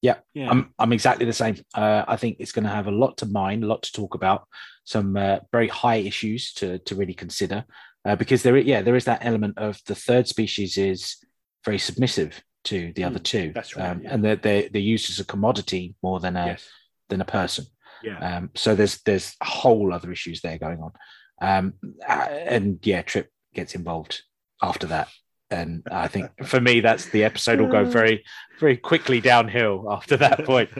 Yeah, 0.00 0.16
Yeah. 0.32 0.48
I'm 0.50 0.72
I'm 0.78 0.92
exactly 0.92 1.26
the 1.26 1.32
same. 1.32 1.56
Uh, 1.74 2.04
I 2.06 2.16
think 2.16 2.36
it's 2.38 2.52
going 2.52 2.64
to 2.64 2.70
have 2.70 2.86
a 2.86 2.92
lot 2.92 3.16
to 3.18 3.26
mine, 3.26 3.64
a 3.64 3.66
lot 3.66 3.82
to 3.82 3.92
talk 3.92 4.14
about, 4.14 4.46
some 4.84 5.16
uh, 5.16 5.38
very 5.50 5.66
high 5.68 5.96
issues 5.96 6.52
to 6.54 6.78
to 6.80 6.94
really 6.94 7.14
consider, 7.14 7.64
uh, 8.04 8.14
because 8.14 8.42
there, 8.44 8.56
yeah, 8.56 8.80
there 8.82 8.94
is 8.96 9.06
that 9.06 9.24
element 9.24 9.58
of 9.58 9.80
the 9.86 9.96
third 9.96 10.28
species 10.28 10.78
is 10.78 11.16
very 11.64 11.78
submissive 11.78 12.40
to 12.64 12.92
the 12.94 13.02
other 13.04 13.18
Mm, 13.18 13.24
two, 13.24 13.52
that's 13.54 13.76
right, 13.76 13.90
um, 13.90 14.02
yeah. 14.02 14.14
and 14.14 14.24
they're, 14.24 14.36
they're 14.36 14.68
they're 14.68 14.80
used 14.94 15.10
as 15.10 15.18
a 15.18 15.24
commodity 15.24 15.96
more 16.02 16.20
than 16.20 16.36
a 16.36 16.46
yes. 16.46 16.68
than 17.08 17.20
a 17.20 17.24
person. 17.24 17.64
Yeah. 18.04 18.18
Um, 18.36 18.50
so 18.54 18.76
there's 18.76 19.02
there's 19.02 19.34
a 19.40 19.46
whole 19.46 19.92
other 19.92 20.12
issues 20.12 20.42
there 20.42 20.58
going 20.58 20.80
on, 20.80 20.92
um, 21.40 21.74
uh, 22.06 22.12
and 22.12 22.78
yeah, 22.82 23.02
Trip 23.02 23.30
gets 23.54 23.74
involved 23.74 24.22
after 24.62 24.86
that. 24.88 25.08
And 25.50 25.82
I 25.90 26.08
think 26.08 26.30
for 26.46 26.60
me, 26.60 26.80
that's 26.80 27.06
the 27.06 27.24
episode 27.24 27.60
will 27.60 27.68
go 27.70 27.84
very, 27.84 28.24
very 28.60 28.76
quickly 28.76 29.20
downhill 29.20 29.86
after 29.90 30.16
that 30.18 30.44
point. 30.44 30.70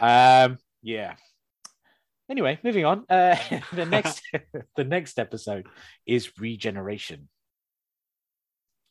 Um, 0.00 0.58
yeah. 0.82 1.14
Anyway, 2.30 2.58
moving 2.62 2.84
on. 2.84 3.04
Uh, 3.08 3.36
the 3.72 3.86
next, 3.86 4.22
the 4.76 4.84
next 4.84 5.18
episode 5.18 5.66
is 6.06 6.30
regeneration. 6.38 7.28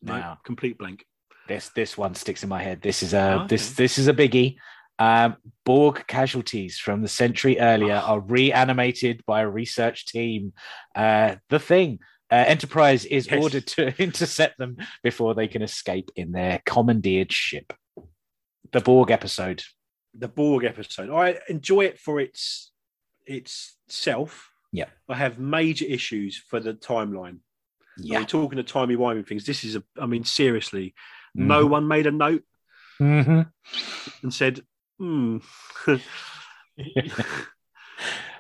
No, 0.01 0.13
Now, 0.17 0.37
complete 0.43 0.77
blank. 0.77 1.05
this 1.47 1.69
this 1.69 1.97
one 1.97 2.13
sticks 2.13 2.43
in 2.43 2.49
my 2.49 2.61
head. 2.61 2.81
This 2.81 3.01
is 3.01 3.13
a 3.13 3.41
Oh, 3.43 3.47
this 3.47 3.71
this 3.73 3.97
is 3.97 4.07
a 4.07 4.13
biggie. 4.13 4.57
Um, 4.99 5.37
Borg 5.65 6.05
casualties 6.07 6.77
from 6.79 7.01
the 7.01 7.07
century 7.07 7.59
earlier 7.59 7.95
are 7.95 8.19
reanimated 8.37 9.23
by 9.25 9.41
a 9.41 9.49
research 9.49 10.05
team. 10.07 10.53
Uh, 10.95 11.35
the 11.49 11.59
thing. 11.59 11.99
Uh, 12.29 12.43
Enterprise 12.45 13.05
is 13.05 13.27
Yes. 13.31 13.41
ordered 13.41 13.67
to 13.67 13.93
intercept 14.03 14.57
them 14.57 14.77
before 15.01 15.33
they 15.33 15.47
can 15.47 15.61
escape 15.61 16.09
in 16.15 16.31
their 16.33 16.61
commandeered 16.65 17.31
ship. 17.31 17.71
The 18.73 18.81
Borg 18.81 19.11
episode. 19.11 19.63
The 20.13 20.27
Borg 20.27 20.65
episode. 20.65 21.09
I 21.09 21.39
enjoy 21.47 21.85
it 21.85 21.99
for 21.99 22.19
its 22.19 22.71
its 23.25 23.77
self. 23.87 24.49
Yeah. 24.73 24.87
I 25.07 25.15
have 25.15 25.39
major 25.39 25.85
issues 25.85 26.37
for 26.37 26.59
the 26.59 26.73
timeline. 26.73 27.39
Yeah. 27.97 28.19
We're 28.19 28.25
talking 28.25 28.59
of 28.59 28.65
timey 28.65 28.95
wimey 28.97 29.25
things. 29.27 29.45
This 29.45 29.63
is 29.63 29.75
a. 29.77 29.83
I 29.99 30.05
mean, 30.05 30.23
seriously, 30.25 30.95
no 31.33 31.65
one 31.65 31.87
made 31.87 32.07
a 32.07 32.11
note 32.11 32.43
hmm 32.97 33.41
and 34.23 34.33
said, 34.33 34.61
"Hmm." 34.97 35.37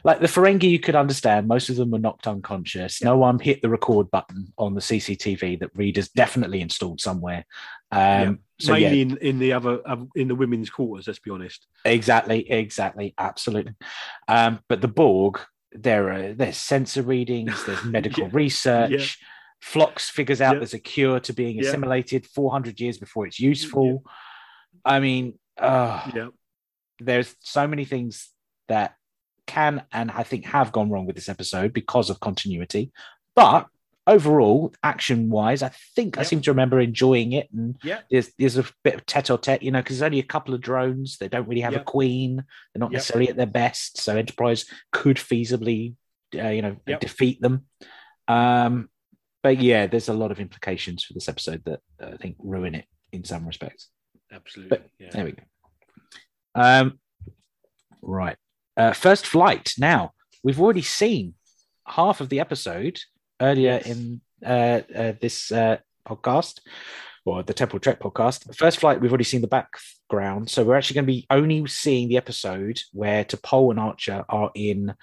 like 0.03 0.19
the 0.19 0.27
Ferengi, 0.27 0.69
you 0.69 0.79
could 0.79 0.95
understand. 0.95 1.47
Most 1.47 1.69
of 1.69 1.75
them 1.75 1.91
were 1.91 1.99
knocked 1.99 2.27
unconscious. 2.27 3.01
No 3.03 3.17
one 3.17 3.39
hit 3.39 3.61
the 3.61 3.69
record 3.69 4.09
button 4.11 4.53
on 4.57 4.73
the 4.75 4.81
CCTV 4.81 5.59
that 5.59 5.71
readers 5.75 6.09
definitely 6.09 6.61
installed 6.61 7.01
somewhere. 7.01 7.45
Um, 7.91 8.39
so 8.59 8.75
yeah, 8.75 8.89
Mainly 8.89 9.01
in, 9.01 9.17
in 9.17 9.39
the 9.39 9.53
other 9.53 9.79
in 10.15 10.27
the 10.27 10.35
women's 10.35 10.69
quarters. 10.69 11.07
Let's 11.07 11.19
be 11.19 11.31
honest. 11.31 11.67
Exactly, 11.85 12.49
exactly, 12.49 13.13
absolutely. 13.17 13.73
Um, 14.27 14.59
but 14.69 14.81
the 14.81 14.87
Borg, 14.87 15.39
there 15.71 16.11
are 16.11 16.33
there's 16.33 16.57
sensor 16.57 17.01
readings, 17.01 17.63
there's 17.65 17.83
medical 17.85 18.23
Yeah, 18.23 18.29
research. 18.33 18.91
yeah. 18.91 19.05
Phlox 19.59 20.09
figures 20.09 20.39
out 20.41 20.53
Yeah. 20.53 20.59
there's 20.59 20.73
a 20.75 20.79
cure 20.79 21.19
to 21.21 21.33
being 21.33 21.57
Yeah. 21.57 21.67
assimilated 21.69 22.27
400 22.27 22.79
years 22.79 22.97
before 22.99 23.25
it's 23.25 23.39
useful. 23.39 24.03
I 24.85 24.99
mean, 24.99 25.39
uh, 25.57 26.09
Yeah. 26.15 26.27
There's 26.99 27.35
so 27.39 27.67
many 27.67 27.85
things 27.85 28.29
that 28.67 28.95
can 29.45 29.83
and 29.91 30.11
I 30.11 30.23
think 30.23 30.45
have 30.45 30.71
gone 30.71 30.89
wrong 30.89 31.05
with 31.05 31.15
this 31.15 31.29
episode 31.29 31.73
because 31.73 32.09
of 32.09 32.19
continuity. 32.19 32.91
But 33.35 33.67
overall, 34.05 34.73
action 34.83 35.29
wise, 35.29 35.61
I 35.61 35.69
think 35.95 36.17
I 36.17 36.23
seem 36.23 36.41
to 36.41 36.51
remember 36.51 36.79
enjoying 36.79 37.33
it. 37.33 37.49
And 37.53 37.77
Yeah. 37.83 38.01
there's, 38.09 38.31
there's 38.39 38.57
a 38.57 38.65
bit 38.83 38.95
of 38.95 39.05
tete 39.05 39.29
a 39.29 39.37
tete, 39.37 39.63
you 39.63 39.71
know, 39.71 39.79
because 39.79 39.99
there's 39.99 40.05
only 40.07 40.19
a 40.19 40.23
couple 40.23 40.53
of 40.53 40.61
drones. 40.61 41.17
They 41.17 41.27
don't 41.27 41.47
really 41.47 41.61
have 41.61 41.73
Yeah. 41.73 41.79
a 41.81 41.83
queen. 41.83 42.37
They're 42.73 42.79
not 42.79 42.91
necessarily 42.91 43.29
at 43.29 43.35
their 43.37 43.45
best. 43.45 43.99
So 44.01 44.15
Enterprise 44.17 44.65
could 44.91 45.17
feasibly, 45.17 45.95
uh, 46.35 46.47
you 46.49 46.61
know, 46.61 46.77
Yep. 46.87 46.99
defeat 47.01 47.41
them. 47.41 47.65
Um, 48.27 48.89
but 49.43 49.59
yeah, 49.61 49.87
there's 49.87 50.09
a 50.09 50.13
lot 50.13 50.31
of 50.31 50.39
implications 50.39 51.03
for 51.03 51.13
this 51.13 51.29
episode 51.29 51.63
that 51.65 51.79
uh, 52.01 52.07
I 52.13 52.17
think 52.17 52.35
ruin 52.39 52.75
it 52.75 52.85
in 53.13 53.23
some 53.23 53.45
respects. 53.45 53.89
Absolutely. 54.31 54.77
But- 54.77 54.89
yeah. 54.99 55.09
There 55.11 55.25
we 55.25 55.31
go. 55.31 55.43
Um, 56.55 56.99
right. 58.01 58.37
Uh, 58.75 58.93
first 58.93 59.25
flight. 59.25 59.73
Now 59.77 60.11
we've 60.43 60.59
already 60.59 60.81
seen 60.81 61.33
half 61.87 62.21
of 62.21 62.29
the 62.29 62.39
episode 62.39 62.99
earlier 63.41 63.81
Yes. 63.83 63.87
in 63.87 64.21
uh, 64.45 64.81
uh, 64.95 65.13
this 65.19 65.51
uh, 65.51 65.77
podcast 66.07 66.59
or 67.25 67.43
the 67.43 67.53
Temporal 67.53 67.79
Trek 67.79 67.99
podcast. 67.99 68.55
First 68.55 68.79
flight. 68.79 69.01
We've 69.01 69.11
already 69.11 69.23
seen 69.23 69.41
the 69.41 69.47
background, 69.47 70.49
so 70.49 70.63
we're 70.63 70.75
actually 70.77 70.95
going 70.95 71.05
to 71.05 71.13
be 71.13 71.25
only 71.29 71.65
seeing 71.67 72.07
the 72.07 72.17
episode 72.17 72.79
where 72.93 73.25
T'Pol 73.25 73.71
and 73.71 73.79
Archer 73.79 74.23
are 74.29 74.51
in 74.55 74.93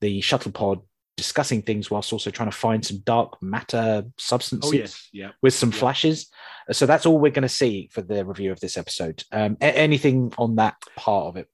the 0.00 0.20
shuttle 0.20 0.52
pod 0.52 0.80
discussing 1.20 1.60
things 1.62 1.90
whilst 1.90 2.12
also 2.12 2.30
trying 2.30 2.50
to 2.50 2.56
find 2.56 2.84
some 2.84 2.98
dark 3.04 3.40
matter 3.42 4.04
substances 4.18 4.70
Oh 4.70 4.74
yes. 4.74 5.08
Yeah. 5.12 5.32
with 5.42 5.52
some 5.54 5.70
Yeah. 5.70 5.76
flashes. 5.78 6.30
So 6.72 6.86
that's 6.86 7.04
all 7.06 7.18
we're 7.18 7.30
going 7.32 7.42
to 7.42 7.48
see 7.62 7.88
for 7.92 8.00
the 8.02 8.24
review 8.24 8.50
of 8.52 8.60
this 8.60 8.76
episode. 8.78 9.22
Um, 9.30 9.56
a- 9.60 9.76
anything 9.76 10.32
on 10.38 10.56
that 10.56 10.76
part 10.96 11.26
of 11.26 11.36
it? 11.36 11.48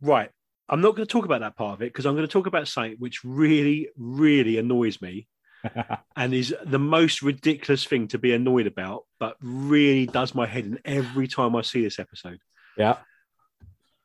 Right. 0.00 0.30
I'm 0.68 0.80
not 0.80 0.94
going 0.96 1.06
to 1.06 1.12
talk 1.12 1.24
about 1.24 1.40
that 1.40 1.56
part 1.56 1.74
of 1.74 1.82
it 1.82 1.86
because 1.92 2.06
I'm 2.06 2.14
going 2.14 2.26
to 2.26 2.32
talk 2.32 2.46
about 2.46 2.68
something 2.68 2.96
which 2.98 3.24
really, 3.24 3.88
really 3.96 4.56
annoys 4.58 5.02
me 5.02 5.26
and 6.16 6.32
is 6.32 6.54
the 6.64 6.78
most 6.78 7.22
ridiculous 7.22 7.84
thing 7.84 8.08
to 8.08 8.18
be 8.18 8.32
annoyed 8.32 8.66
about, 8.66 9.04
but 9.18 9.36
really 9.42 10.06
does 10.06 10.34
my 10.34 10.46
head 10.46 10.64
in 10.64 10.78
every 10.84 11.26
time 11.28 11.54
I 11.56 11.62
see 11.62 11.82
this 11.82 11.98
episode. 11.98 12.38
yeah, 12.78 12.98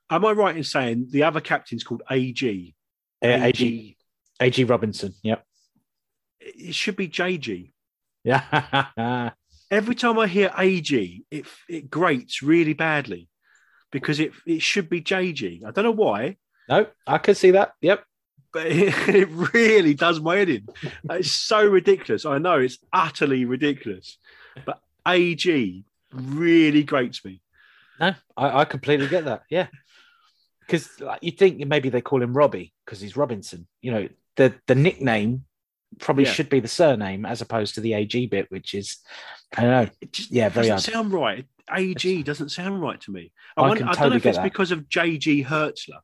Am 0.09 0.23
I 0.25 0.31
right 0.33 0.55
in 0.55 0.63
saying 0.63 1.07
the 1.09 1.23
other 1.23 1.41
captain's 1.41 1.83
called 1.83 2.03
AG? 2.11 2.75
Uh, 3.23 3.27
AG 3.27 3.94
AG 4.39 4.63
Robinson. 4.65 5.13
Yep. 5.23 5.43
It 6.39 6.75
should 6.75 6.95
be 6.95 7.07
JG. 7.07 7.71
Yeah. 8.23 9.31
Every 9.71 9.95
time 9.95 10.19
I 10.19 10.27
hear 10.27 10.51
AG, 10.57 11.25
it 11.31 11.45
it 11.67 11.89
grates 11.89 12.41
really 12.41 12.73
badly 12.73 13.29
because 13.91 14.19
it 14.19 14.31
it 14.45 14.61
should 14.61 14.89
be 14.89 15.01
JG. 15.01 15.63
I 15.65 15.71
don't 15.71 15.85
know 15.85 15.91
why, 15.91 16.37
no, 16.69 16.87
I 17.05 17.17
can 17.17 17.35
see 17.35 17.51
that. 17.51 17.73
Yep. 17.81 18.03
but 18.53 18.67
it, 18.67 18.93
it 19.15 19.29
really 19.53 19.93
does 19.93 20.19
my 20.19 20.37
head 20.37 20.49
in. 20.49 20.67
It's 21.11 21.31
so 21.31 21.65
ridiculous. 21.65 22.25
I 22.25 22.37
know 22.37 22.59
it's 22.59 22.79
utterly 22.91 23.45
ridiculous, 23.45 24.17
but 24.65 24.79
AG 25.07 25.83
really 26.13 26.83
grates 26.83 27.23
me. 27.23 27.41
No, 27.99 28.13
I, 28.35 28.61
I 28.61 28.65
completely 28.65 29.07
get 29.07 29.25
that. 29.25 29.43
Yeah. 29.49 29.67
Because 30.61 30.99
like, 30.99 31.19
you 31.21 31.31
think 31.31 31.65
maybe 31.67 31.89
they 31.89 32.01
call 32.01 32.21
him 32.21 32.35
Robbie 32.35 32.73
because 32.85 32.99
he's 32.99 33.15
Robinson. 33.15 33.67
You 33.81 33.91
know, 33.91 34.09
the 34.37 34.53
the 34.67 34.75
nickname 34.75 35.45
probably 35.99 36.25
Yeah. 36.25 36.31
should 36.33 36.49
be 36.49 36.59
the 36.59 36.67
surname 36.67 37.25
as 37.25 37.41
opposed 37.41 37.75
to 37.75 37.81
the 37.81 37.93
AG 37.93 38.27
bit, 38.27 38.49
which 38.51 38.73
is 38.73 38.97
I 39.55 39.61
don't 39.61 39.71
know. 39.71 39.89
It 40.01 40.11
just 40.13 40.31
Yeah, 40.31 40.49
very 40.49 40.67
doesn't 40.67 40.89
odd. 40.93 40.93
sound 40.95 41.13
right. 41.13 41.45
AG 41.71 42.23
doesn't 42.23 42.49
sound 42.49 42.81
right 42.81 42.99
to 43.01 43.11
me. 43.11 43.31
I, 43.57 43.61
I 43.63 43.67
wonder, 43.67 43.83
can 43.83 43.89
I 43.89 43.93
don't 43.95 44.09
know 44.11 44.15
if 44.17 44.25
it's 44.25 44.37
that. 44.37 44.43
because 44.43 44.71
of 44.71 44.87
JG 44.89 45.45
Hertzler. 45.45 45.99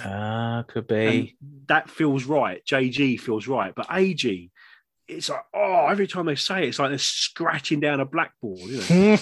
Ah, 0.00 0.64
could 0.66 0.90
And 0.90 1.10
be. 1.26 1.36
that 1.68 1.88
feels 1.88 2.24
right. 2.24 2.60
JG 2.66 3.20
feels 3.20 3.46
right, 3.46 3.72
but 3.74 3.86
AG, 3.90 4.50
it's 5.06 5.28
like 5.28 5.44
oh, 5.54 5.86
every 5.88 6.06
time 6.08 6.26
they 6.26 6.34
say 6.34 6.64
it, 6.64 6.68
it's 6.70 6.78
like 6.80 6.88
they're 6.90 6.98
scratching 6.98 7.78
down 7.80 8.00
a 8.00 8.04
blackboard. 8.04 8.58
You 8.58 8.82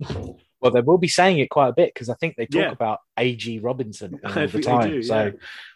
know? 0.00 0.38
Well, 0.62 0.70
they 0.72 0.80
will 0.80 0.98
be 0.98 1.08
saying 1.08 1.38
it 1.40 1.50
quite 1.50 1.68
a 1.68 1.72
bit 1.72 1.92
because 1.92 2.08
I 2.08 2.14
think 2.14 2.36
they 2.36 2.46
talk 2.46 2.62
Yeah. 2.62 2.70
about 2.70 3.00
AG 3.18 3.58
Robinson 3.58 4.18
all 4.24 4.32
the 4.46 4.60
time. 4.62 4.88
do, 4.90 5.02
so, 5.02 5.24
yeah. 5.24 5.30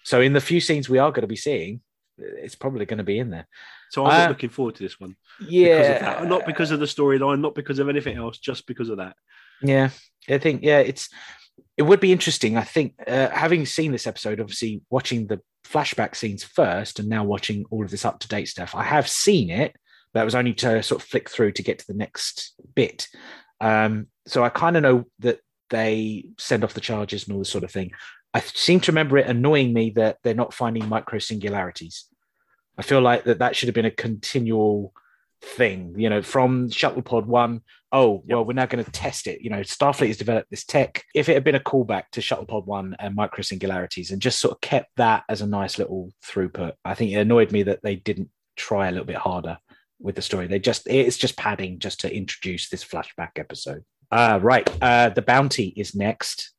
so 0.05 0.21
in 0.21 0.33
the 0.33 0.41
few 0.41 0.61
scenes 0.61 0.89
we 0.89 0.99
are 0.99 1.11
going 1.11 1.23
to 1.23 1.27
be 1.27 1.37
seeing, 1.37 1.81
it's 2.19 2.55
probably 2.55 2.87
going 2.87 2.99
to 2.99 3.05
be 3.05 3.19
in 3.19 3.31
there. 3.31 3.47
So 3.91 4.07
I'm 4.07 4.27
Uh, 4.27 4.29
looking 4.31 4.49
forward 4.51 4.77
to 4.77 4.83
this 4.83 4.99
one. 4.99 5.17
Because 5.39 5.49
of 5.49 5.53
Yeah, 5.53 5.99
that. 6.21 6.27
not 6.29 6.47
because 6.47 6.71
of 6.71 6.81
the 6.81 6.87
storyline, 6.87 7.41
not 7.41 7.55
because 7.55 7.79
of 7.79 7.89
anything 7.89 8.17
else, 8.17 8.39
just 8.39 8.67
because 8.67 8.89
of 8.89 8.97
that. 8.99 9.17
Yeah, 9.63 9.91
I 10.29 10.39
think 10.39 10.63
yeah, 10.63 10.79
it's 10.79 11.09
it 11.77 11.83
would 11.83 12.01
be 12.01 12.13
interesting. 12.13 12.57
I 12.57 12.63
think 12.65 12.95
uh, 13.07 13.29
having 13.31 13.67
seen 13.67 13.93
this 13.93 14.07
episode, 14.07 14.41
obviously 14.41 14.81
watching 14.91 15.27
the 15.27 15.41
flashback 15.65 16.15
scenes 16.17 16.43
first, 16.45 16.99
and 16.99 17.09
now 17.09 17.25
watching 17.25 17.65
all 17.71 17.85
of 17.85 17.91
this 17.91 18.05
up 18.05 18.19
to 18.21 18.29
date 18.29 18.49
stuff, 18.49 18.75
I 18.75 18.83
have 18.85 19.09
seen 19.09 19.51
it. 19.51 19.75
That 20.15 20.25
was 20.25 20.35
only 20.35 20.55
to 20.55 20.83
sort 20.83 21.03
of 21.03 21.09
flick 21.09 21.29
through 21.29 21.53
to 21.53 21.63
get 21.63 21.79
to 21.81 21.87
the 21.87 21.95
next 21.95 22.55
bit. 22.75 23.09
Um, 23.61 24.09
so 24.27 24.45
I 24.45 24.49
kind 24.49 24.77
of 24.77 24.83
know 24.83 25.05
that 25.21 25.41
they 25.71 26.27
send 26.39 26.65
off 26.65 26.75
the 26.75 26.81
charges 26.81 27.25
and 27.25 27.33
all 27.33 27.41
this 27.41 27.51
sort 27.51 27.65
of 27.65 27.71
thing. 27.71 27.93
I 28.35 28.41
seem 28.41 28.81
to 28.81 28.93
remember 28.93 29.19
it 29.19 29.27
annoying 29.27 29.73
me 29.73 29.91
that 29.97 30.19
they're 30.23 30.35
not 30.35 30.55
finding 30.55 30.89
micro 30.89 31.19
singularities. 31.19 32.07
I 32.79 32.83
feel 32.83 33.01
like 33.01 33.25
that 33.25 33.39
that 33.39 33.57
should 33.57 33.69
have 33.69 33.75
been 33.75 33.87
a 33.87 33.91
continual 33.91 34.93
thing, 35.41 35.95
you 35.97 36.11
know, 36.11 36.23
from 36.23 36.71
shuttle 36.71 37.03
pod 37.03 37.27
one. 37.27 37.63
Oh, 37.93 38.23
well, 38.27 38.45
we're 38.45 38.53
now 38.53 38.67
going 38.67 38.85
to 38.85 38.91
test 38.91 39.27
it. 39.27 39.41
You 39.41 39.49
know, 39.49 39.61
Starfleet 39.61 40.09
has 40.09 40.17
developed 40.19 40.51
this 40.51 40.65
tech. 40.65 41.05
If 41.15 41.29
it 41.29 41.35
had 41.35 41.45
been 41.45 41.55
a 41.55 41.61
callback 41.61 42.05
to 42.13 42.21
shuttle 42.21 42.45
pod 42.45 42.67
one 42.67 42.95
and 42.99 43.15
micro 43.15 43.43
singularities 43.43 44.11
and 44.11 44.21
just 44.21 44.41
sort 44.41 44.53
of 44.53 44.61
kept 44.61 44.91
that 44.97 45.25
as 45.29 45.41
a 45.41 45.47
nice 45.47 45.79
little 45.79 46.11
throughput, 46.25 46.73
I 46.85 46.95
think 46.95 47.13
it 47.13 47.17
annoyed 47.17 47.53
me 47.53 47.63
that 47.65 47.81
they 47.83 47.97
didn't 47.97 48.29
try 48.57 48.89
a 48.89 48.91
little 48.91 49.07
bit 49.07 49.17
harder 49.17 49.59
with 50.01 50.15
the 50.15 50.23
story. 50.23 50.47
They 50.47 50.59
just, 50.59 50.87
it's 50.89 51.17
just 51.17 51.37
padding 51.37 51.79
just 51.79 52.01
to 52.01 52.15
introduce 52.15 52.69
this 52.69 52.85
flashback 52.85 53.39
episode. 53.39 53.85
Uh, 54.11 54.39
right. 54.43 54.69
Uh, 54.83 55.09
the 55.11 55.23
bounty 55.23 55.73
is 55.77 55.95
next. 55.95 56.53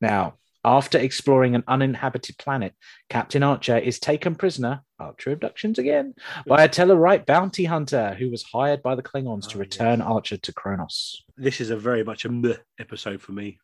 Now, 0.00 0.34
after 0.64 0.98
exploring 0.98 1.54
an 1.54 1.62
uninhabited 1.68 2.38
planet, 2.38 2.74
Captain 3.08 3.42
Archer 3.42 3.78
is 3.78 4.00
taken 4.00 4.34
prisoner, 4.34 4.82
Archer 4.98 5.30
abductions 5.30 5.78
again, 5.78 6.14
by 6.46 6.64
a 6.64 6.68
Tellarite 6.68 7.24
bounty 7.24 7.64
hunter 7.64 8.14
who 8.18 8.30
was 8.30 8.42
hired 8.42 8.82
by 8.82 8.94
the 8.96 9.02
Klingons 9.02 9.48
to 9.50 9.58
Oh, 9.58 9.60
return 9.60 10.00
Archer 10.00 10.36
to 10.38 10.52
Kronos. 10.52 11.22
This 11.36 11.60
is 11.60 11.70
a 11.70 11.76
very 11.76 12.02
much 12.02 12.24
a 12.24 12.28
meh 12.28 12.56
episode 12.80 13.20
for 13.22 13.30
me. 13.32 13.58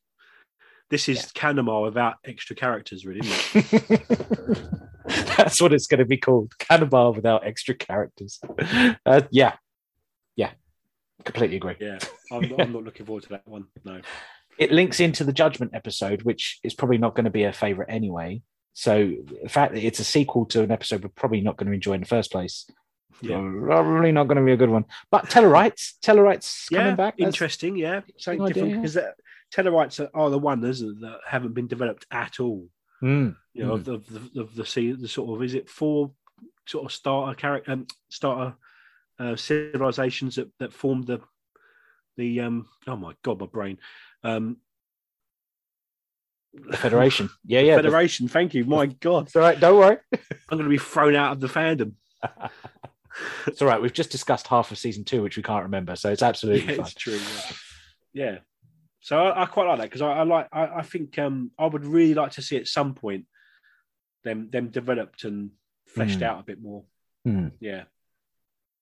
This 0.92 1.08
is 1.08 1.32
Canamar 1.32 1.82
without 1.82 2.16
extra 2.22 2.54
characters, 2.54 3.06
really. 3.06 3.20
Isn't 3.20 3.72
it? 3.72 4.62
That's 5.38 5.58
what 5.58 5.72
it's 5.72 5.86
going 5.86 6.00
to 6.00 6.04
be 6.04 6.18
called. 6.18 6.52
Canamar 6.58 7.16
without 7.16 7.46
extra 7.46 7.74
characters. 7.74 8.38
Uh, 9.06 9.22
yeah, 9.30 9.54
yeah, 10.36 10.50
completely 11.24 11.56
agree. 11.56 11.76
Yeah, 11.80 11.98
I'm, 12.30 12.42
not- 12.42 12.60
I'm 12.60 12.72
not 12.74 12.84
looking 12.84 13.06
forward 13.06 13.22
to 13.22 13.30
that 13.30 13.48
one. 13.48 13.68
No. 13.86 14.02
It 14.58 14.70
links 14.70 15.00
into 15.00 15.24
the 15.24 15.32
Judgment 15.32 15.72
episode, 15.74 16.24
which 16.24 16.60
is 16.62 16.74
probably 16.74 16.98
not 16.98 17.14
going 17.14 17.24
to 17.24 17.30
be 17.30 17.44
a 17.44 17.54
favorite 17.54 17.88
anyway. 17.88 18.42
So 18.74 19.12
the 19.42 19.48
fact 19.48 19.72
that 19.72 19.82
it's 19.82 19.98
a 19.98 20.04
sequel 20.04 20.44
to 20.46 20.62
an 20.62 20.70
episode 20.70 21.02
we're 21.04 21.08
probably 21.08 21.40
not 21.40 21.56
going 21.56 21.68
to 21.68 21.72
enjoy 21.72 21.94
in 21.94 22.00
the 22.02 22.06
first 22.06 22.30
place, 22.30 22.68
Yeah. 23.22 23.38
probably 23.38 24.12
not 24.12 24.24
going 24.24 24.36
to 24.36 24.44
be 24.44 24.52
a 24.52 24.58
good 24.58 24.68
one. 24.68 24.84
But 25.10 25.30
Tellarites, 25.30 25.92
Tellarites 26.04 26.70
coming 26.70 26.96
back. 26.96 27.14
Interesting. 27.16 27.76
Yeah, 27.78 28.02
something 28.18 28.42
idea, 28.42 28.52
different 28.54 28.70
yeah. 28.74 28.76
because 28.80 28.94
that 28.94 29.14
Tellarites 29.54 30.00
are, 30.00 30.10
are 30.14 30.30
the 30.30 30.38
ones 30.38 30.80
that 30.80 31.18
haven't 31.26 31.52
been 31.54 31.66
developed 31.66 32.06
at 32.10 32.40
all. 32.40 32.68
Mm, 33.02 33.36
You 33.54 33.64
know, 33.66 33.72
of 33.74 33.84
the, 33.84 33.92
of 33.94 34.06
the 34.32 34.40
of 34.40 34.54
the, 34.54 34.64
sea- 34.66 34.92
the 34.92 35.08
sort 35.08 35.36
of 35.36 35.42
is 35.42 35.54
it 35.54 35.68
four 35.68 36.12
sort 36.66 36.84
of 36.86 36.92
starter 36.92 37.34
character 37.34 37.72
um, 37.72 37.86
starter 38.08 38.54
uh, 39.18 39.36
civilizations 39.36 40.36
that 40.36 40.48
that 40.60 40.72
formed 40.72 41.06
the 41.06 41.20
the 42.16 42.40
um 42.40 42.68
oh 42.86 42.96
my 42.96 43.12
god 43.22 43.40
my 43.40 43.46
brain 43.46 43.78
um 44.22 44.56
the 46.54 46.76
Federation. 46.76 47.30
Yeah, 47.44 47.60
yeah. 47.60 47.76
the- 47.76 47.82
Federation. 47.84 48.28
Thank 48.28 48.54
you. 48.54 48.64
My 48.64 48.86
God, 48.86 49.26
it's 49.26 49.36
all 49.36 49.42
right. 49.42 49.58
Don't 49.58 49.78
worry. 49.78 49.96
I'm 50.12 50.58
going 50.58 50.64
to 50.64 50.68
be 50.68 50.76
thrown 50.78 51.16
out 51.16 51.32
of 51.32 51.40
the 51.40 51.48
fandom. 51.48 51.94
It's 53.46 53.60
all 53.60 53.68
right. 53.68 53.80
We've 53.82 53.92
just 53.92 54.10
discussed 54.10 54.46
half 54.46 54.70
of 54.70 54.78
season 54.78 55.04
two, 55.04 55.22
which 55.22 55.36
we 55.36 55.42
can't 55.42 55.64
remember. 55.64 55.96
So 55.96 56.10
it's 56.10 56.22
absolutely 56.22 56.76
Yeah, 56.76 56.80
it's 56.80 56.94
true. 56.94 57.18
Yeah. 58.14 58.24
yeah. 58.24 58.38
So 59.02 59.18
I, 59.18 59.42
I 59.42 59.46
quite 59.46 59.66
like 59.66 59.78
that 59.78 59.84
because 59.90 60.00
I, 60.02 60.12
I 60.12 60.22
like. 60.22 60.48
I, 60.52 60.66
I 60.78 60.82
think 60.82 61.18
um, 61.18 61.50
I 61.58 61.66
would 61.66 61.84
really 61.84 62.14
like 62.14 62.32
to 62.32 62.42
see 62.42 62.56
at 62.56 62.68
some 62.68 62.94
point 62.94 63.26
them 64.24 64.48
them 64.50 64.68
developed 64.68 65.24
and 65.24 65.50
fleshed 65.86 66.18
Hmm. 66.18 66.24
out 66.24 66.40
a 66.40 66.44
bit 66.44 66.62
more. 66.62 66.84
Hmm. 67.24 67.48
Yeah. 67.60 67.84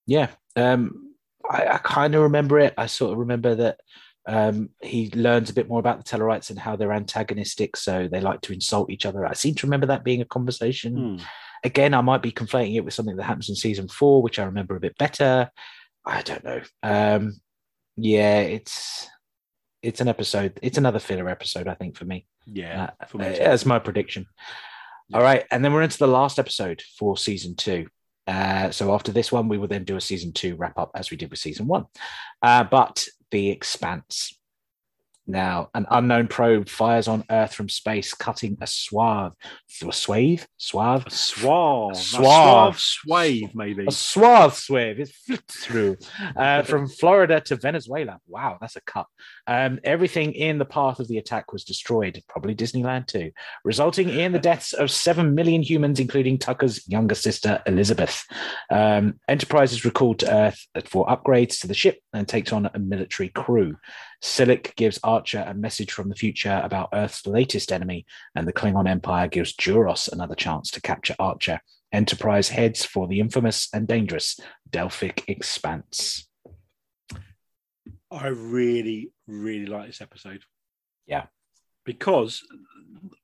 Yeah. 0.05 0.29
Um, 0.55 1.15
I, 1.49 1.65
I 1.67 1.77
kind 1.79 2.15
of 2.15 2.21
remember 2.21 2.59
it. 2.59 2.73
I 2.77 2.85
sort 2.85 3.13
of 3.13 3.17
remember 3.17 3.55
that 3.55 3.79
um, 4.27 4.69
he 4.81 5.09
learns 5.15 5.49
a 5.49 5.53
bit 5.53 5.67
more 5.67 5.79
about 5.79 5.97
the 5.97 6.03
Tellarites 6.03 6.51
and 6.51 6.59
how 6.59 6.75
they're 6.75 6.93
antagonistic. 6.93 7.75
So 7.75 8.07
they 8.07 8.21
like 8.21 8.41
to 8.41 8.53
insult 8.53 8.91
each 8.91 9.05
other. 9.07 9.25
I 9.25 9.33
seem 9.33 9.55
to 9.55 9.65
remember 9.65 9.87
that 9.87 10.03
being 10.03 10.21
a 10.21 10.25
conversation. 10.25 11.17
Hmm. 11.17 11.23
Again, 11.63 11.93
I 11.95 12.01
might 12.01 12.21
be 12.21 12.31
conflating 12.31 12.75
it 12.75 12.85
with 12.85 12.93
something 12.93 13.15
that 13.15 13.23
happens 13.23 13.49
in 13.49 13.55
season 13.55 13.87
four, 13.87 14.21
which 14.21 14.37
I 14.39 14.43
remember 14.45 14.75
a 14.75 14.79
bit 14.79 14.97
better. 14.97 15.49
I 16.05 16.21
don't 16.21 16.43
know. 16.43 16.61
Um, 16.83 17.39
yeah, 17.97 18.39
it's 18.41 19.07
it's 19.83 20.01
an 20.01 20.07
episode. 20.07 20.59
It's 20.61 20.77
another 20.77 20.99
filler 20.99 21.29
episode, 21.29 21.67
I 21.67 21.73
think, 21.73 21.95
for 21.95 22.05
me. 22.05 22.25
Yeah. 22.45 22.89
Uh, 22.99 23.05
for 23.05 23.17
me 23.17 23.27
uh, 23.27 23.31
that's 23.49 23.65
my 23.65 23.79
prediction. 23.79 24.25
All 25.13 25.21
right, 25.21 25.45
and 25.51 25.63
then 25.63 25.73
we're 25.73 25.81
into 25.81 25.97
the 25.97 26.07
last 26.07 26.39
episode 26.39 26.81
for 26.97 27.17
season 27.17 27.55
two. 27.55 27.87
Uh, 28.27 28.71
so 28.71 28.93
after 28.93 29.11
this 29.11 29.31
one, 29.31 29.49
we 29.49 29.57
will 29.57 29.67
then 29.67 29.83
do 29.83 29.97
a 29.97 30.01
season 30.01 30.31
two 30.31 30.55
wrap 30.55 30.77
up 30.79 30.91
as 30.95 31.11
we 31.11 31.17
did 31.17 31.29
with 31.29 31.39
season 31.39 31.67
one. 31.67 31.85
Uh, 32.41 32.63
but 32.63 33.05
the 33.29 33.49
Expanse. 33.49 34.37
Now, 35.27 35.69
an 35.75 35.85
unknown 35.91 36.27
probe 36.27 36.67
fires 36.67 37.07
on 37.07 37.23
Earth 37.29 37.53
from 37.53 37.69
space, 37.69 38.13
cutting 38.13 38.57
a 38.59 38.67
swath, 38.67 39.33
a 39.87 39.93
swathe, 39.93 40.41
swath, 40.57 41.05
A 41.07 41.11
suave, 41.11 41.91
a 41.91 41.95
Suave. 41.95 42.79
suave 42.79 43.55
maybe. 43.55 43.85
a 43.87 43.91
swath 43.91 44.57
swathe. 44.57 44.99
It's 44.99 45.11
flipped 45.11 45.51
through 45.51 45.97
uh, 46.35 46.63
from 46.63 46.87
Florida 46.87 47.39
to 47.41 47.55
Venezuela. 47.55 48.17
Wow, 48.27 48.57
that's 48.59 48.75
a 48.77 48.81
cut. 48.81 49.05
Um, 49.47 49.79
everything 49.83 50.33
in 50.33 50.57
the 50.57 50.65
path 50.65 50.99
of 50.99 51.07
the 51.07 51.17
attack 51.17 51.51
was 51.51 51.63
destroyed, 51.63 52.21
probably 52.27 52.55
Disneyland 52.55 53.07
too, 53.07 53.31
resulting 53.63 54.09
in 54.09 54.31
the 54.31 54.39
deaths 54.39 54.73
of 54.73 54.91
seven 54.91 55.35
million 55.35 55.61
humans, 55.61 55.99
including 55.99 56.37
Tucker's 56.37 56.87
younger 56.87 57.15
sister 57.15 57.61
Elizabeth. 57.65 58.23
Um, 58.69 59.19
Enterprise 59.27 59.73
is 59.73 59.85
recalled 59.85 60.19
to 60.19 60.33
Earth 60.33 60.65
for 60.85 61.05
upgrades 61.07 61.59
to 61.61 61.67
the 61.67 61.73
ship 61.73 61.99
and 62.13 62.27
takes 62.27 62.53
on 62.53 62.69
a 62.73 62.79
military 62.79 63.29
crew. 63.29 63.75
Silik 64.21 64.75
gives 64.75 64.99
Archer 65.03 65.43
a 65.47 65.53
message 65.53 65.91
from 65.91 66.09
the 66.09 66.15
future 66.15 66.61
about 66.63 66.89
Earth's 66.93 67.25
latest 67.25 67.71
enemy, 67.71 68.05
and 68.35 68.47
the 68.47 68.53
Klingon 68.53 68.87
Empire 68.87 69.27
gives 69.27 69.53
Duras 69.53 70.07
another 70.07 70.35
chance 70.35 70.69
to 70.71 70.81
capture 70.81 71.15
Archer. 71.19 71.59
Enterprise 71.91 72.49
heads 72.49 72.85
for 72.85 73.07
the 73.07 73.19
infamous 73.19 73.67
and 73.73 73.87
dangerous 73.87 74.39
Delphic 74.69 75.25
Expanse. 75.27 76.27
I 78.11 78.27
really, 78.27 79.11
really 79.31 79.65
like 79.65 79.87
this 79.87 80.01
episode. 80.01 80.43
Yeah. 81.07 81.25
Because 81.85 82.43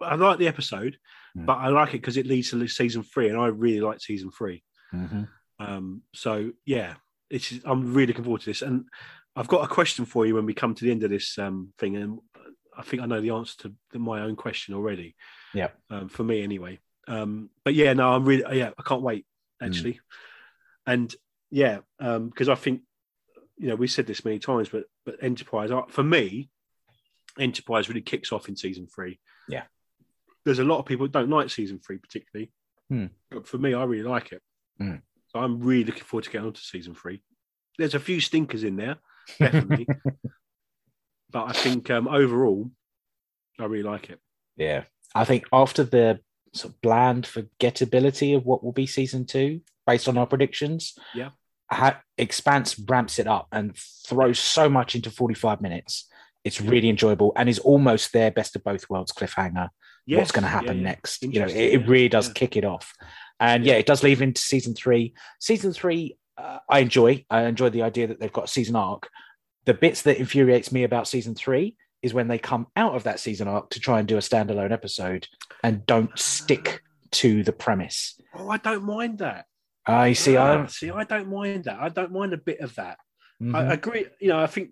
I 0.02 0.16
like 0.16 0.40
the 0.40 0.48
episode, 0.48 0.98
Mm. 1.38 1.46
but 1.46 1.58
I 1.58 1.68
like 1.68 1.90
it 1.90 2.02
because 2.02 2.18
it 2.18 2.26
leads 2.26 2.50
to 2.50 2.68
season 2.68 3.04
three, 3.04 3.30
and 3.30 3.38
I 3.40 3.48
really 3.48 3.82
like 3.82 4.00
season 4.02 4.32
three. 4.32 4.64
Mhm. 4.94 5.28
Um, 5.60 6.02
so 6.14 6.52
yeah, 6.66 6.96
it's 7.30 7.54
I'm 7.66 7.94
really 7.94 8.08
looking 8.08 8.24
forward 8.24 8.42
to 8.42 8.50
this. 8.50 8.62
And 8.64 8.86
I've 9.36 9.48
got 9.48 9.64
a 9.64 9.68
question 9.74 10.06
for 10.06 10.26
you 10.26 10.34
when 10.36 10.46
we 10.48 10.54
come 10.56 10.74
to 10.74 10.84
the 10.86 10.90
end 10.92 11.04
of 11.04 11.12
this 11.12 11.38
um, 11.38 11.74
thing, 11.78 11.96
and 11.98 12.20
I 12.76 12.82
think 12.82 13.02
I 13.02 13.06
know 13.06 13.22
the 13.22 13.32
answer 13.32 13.70
to 13.92 14.00
my 14.00 14.22
own 14.22 14.36
question 14.36 14.74
already. 14.74 15.16
Yeah. 15.54 15.70
Um, 15.92 16.10
for 16.10 16.24
me 16.24 16.42
anyway. 16.42 16.80
Um, 17.08 17.50
but 17.64 17.74
yeah, 17.76 17.94
no, 17.94 18.14
I'm 18.14 18.26
really 18.26 18.58
yeah, 18.58 18.72
I 18.78 18.82
can't 18.84 19.02
wait 19.04 19.26
actually. 19.62 20.00
And 20.86 21.14
yeah, 21.52 21.80
because 22.00 22.50
I 22.50 22.56
think 22.56 22.82
you 23.58 23.68
know 23.68 23.76
we 23.76 23.88
said 23.88 24.08
this 24.08 24.26
many 24.26 24.40
times, 24.40 24.70
but 24.70 24.86
but 25.08 25.16
Enterprise 25.24 25.72
for 25.90 26.04
me, 26.04 26.50
Enterprise 27.40 27.88
really 27.88 28.02
kicks 28.02 28.34
off 28.34 28.50
in 28.50 28.58
season 28.58 28.88
three. 28.94 29.20
Yeah. 29.48 29.64
There's 30.44 30.60
a 30.60 30.66
lot 30.66 30.80
of 30.80 30.86
people 30.86 31.06
who 31.06 31.12
don't 31.12 31.30
like 31.30 31.50
season 31.50 31.80
three 31.80 31.98
particularly, 31.98 32.52
Hmm. 32.90 33.06
but 33.32 33.48
for 33.48 33.58
me, 33.58 33.74
I 33.74 33.86
really 33.86 34.08
like 34.08 34.34
it. 34.34 34.42
Hmm. 34.78 34.98
So 35.30 35.40
I'm 35.40 35.60
really 35.62 35.86
looking 35.86 36.04
forward 36.04 36.26
to 36.26 36.30
getting 36.30 36.48
on 36.48 36.54
to 36.54 36.62
season 36.62 36.94
three. 36.94 37.22
There's 37.78 37.96
a 37.96 38.00
few 38.02 38.20
stinkers 38.20 38.64
in 38.66 38.76
there, 38.76 38.98
definitely, 39.40 39.88
but 41.32 41.46
I 41.48 41.54
think 41.54 41.90
um, 41.90 42.08
overall, 42.10 42.70
I 43.60 43.66
really 43.66 43.84
like 43.84 44.10
it. 44.10 44.20
Yeah. 44.58 44.84
I 45.16 45.24
think 45.24 45.46
after 45.54 45.84
the 45.86 46.20
sort 46.54 46.74
of 46.74 46.82
bland 46.82 47.24
forgettability 47.26 48.36
of 48.36 48.46
what 48.46 48.62
will 48.64 48.74
be 48.74 48.88
season 48.88 49.26
two, 49.26 49.62
based 49.86 50.08
on 50.10 50.18
our 50.18 50.28
predictions, 50.28 50.96
Yeah. 51.16 51.30
Ha- 51.70 52.02
Expanse 52.18 52.80
ramps 52.80 53.20
it 53.20 53.28
up 53.28 53.48
and 53.52 53.76
throws 53.76 54.40
so 54.40 54.70
much 54.70 54.96
into 54.96 55.12
45 55.12 55.62
minutes. 55.62 56.08
It's 56.44 56.62
really 56.62 56.90
enjoyable 56.90 57.34
and 57.36 57.50
is 57.50 57.60
almost 57.60 58.14
their 58.14 58.32
best 58.32 58.56
of 58.56 58.64
both 58.64 58.90
worlds 58.90 59.12
cliffhanger. 59.12 59.70
Yes, 60.06 60.20
what's 60.20 60.32
going 60.32 60.44
to 60.44 60.50
happen 60.50 60.78
yeah, 60.78 60.84
next? 60.84 61.24
You 61.24 61.42
know, 61.42 61.48
it, 61.48 61.56
it 61.56 61.88
really 61.88 62.08
does 62.08 62.30
kick 62.30 62.56
it 62.56 62.64
off. 62.64 62.94
And 63.40 63.66
yeah. 63.66 63.74
it 63.74 63.86
does 63.86 64.02
leave 64.02 64.22
into 64.22 64.42
season 64.42 64.74
three. 64.74 65.14
Season 65.40 65.74
three, 65.74 66.18
uh, 66.38 66.60
I 66.70 66.80
enjoy. 66.80 67.26
I 67.30 67.44
enjoy 67.44 67.70
the 67.70 67.84
idea 67.84 68.08
that 68.08 68.20
they've 68.20 68.32
got 68.32 68.46
a 68.46 68.48
season 68.48 68.76
arc. 68.78 69.10
The 69.66 69.74
bits 69.74 70.04
that 70.04 70.18
infuriates 70.18 70.72
me 70.72 70.84
about 70.84 71.08
season 71.08 71.36
three 71.36 71.76
is 72.02 72.14
when 72.14 72.30
they 72.30 72.38
come 72.38 72.68
out 72.76 72.96
of 72.96 73.04
that 73.04 73.20
season 73.20 73.48
arc 73.48 73.72
to 73.72 73.80
try 73.80 74.00
and 74.00 74.08
do 74.08 74.16
a 74.16 74.22
standalone 74.22 74.72
episode 74.72 75.28
and 75.64 75.86
don't 75.86 76.18
stick 76.18 76.82
to 77.12 77.44
the 77.44 77.52
premise. 77.52 78.20
Oh, 78.34 78.50
I 78.50 78.58
don't 78.58 78.86
mind 78.86 79.20
that. 79.20 79.46
I 79.88 80.14
see. 80.14 80.36
Ah, 80.38 80.64
I 80.64 80.68
see. 80.68 80.92
I 80.92 81.04
don't 81.04 81.30
mind 81.30 81.66
that. 81.66 81.80
I 81.80 81.90
don't 81.90 82.12
mind 82.12 82.34
a 82.34 82.38
bit 82.38 82.60
of 82.60 82.76
that. 82.76 82.98
Mhm. 83.42 83.56
I 83.56 83.74
agree. 83.74 84.06
You 84.20 84.30
know, 84.30 84.40
I 84.40 84.48
think 84.48 84.72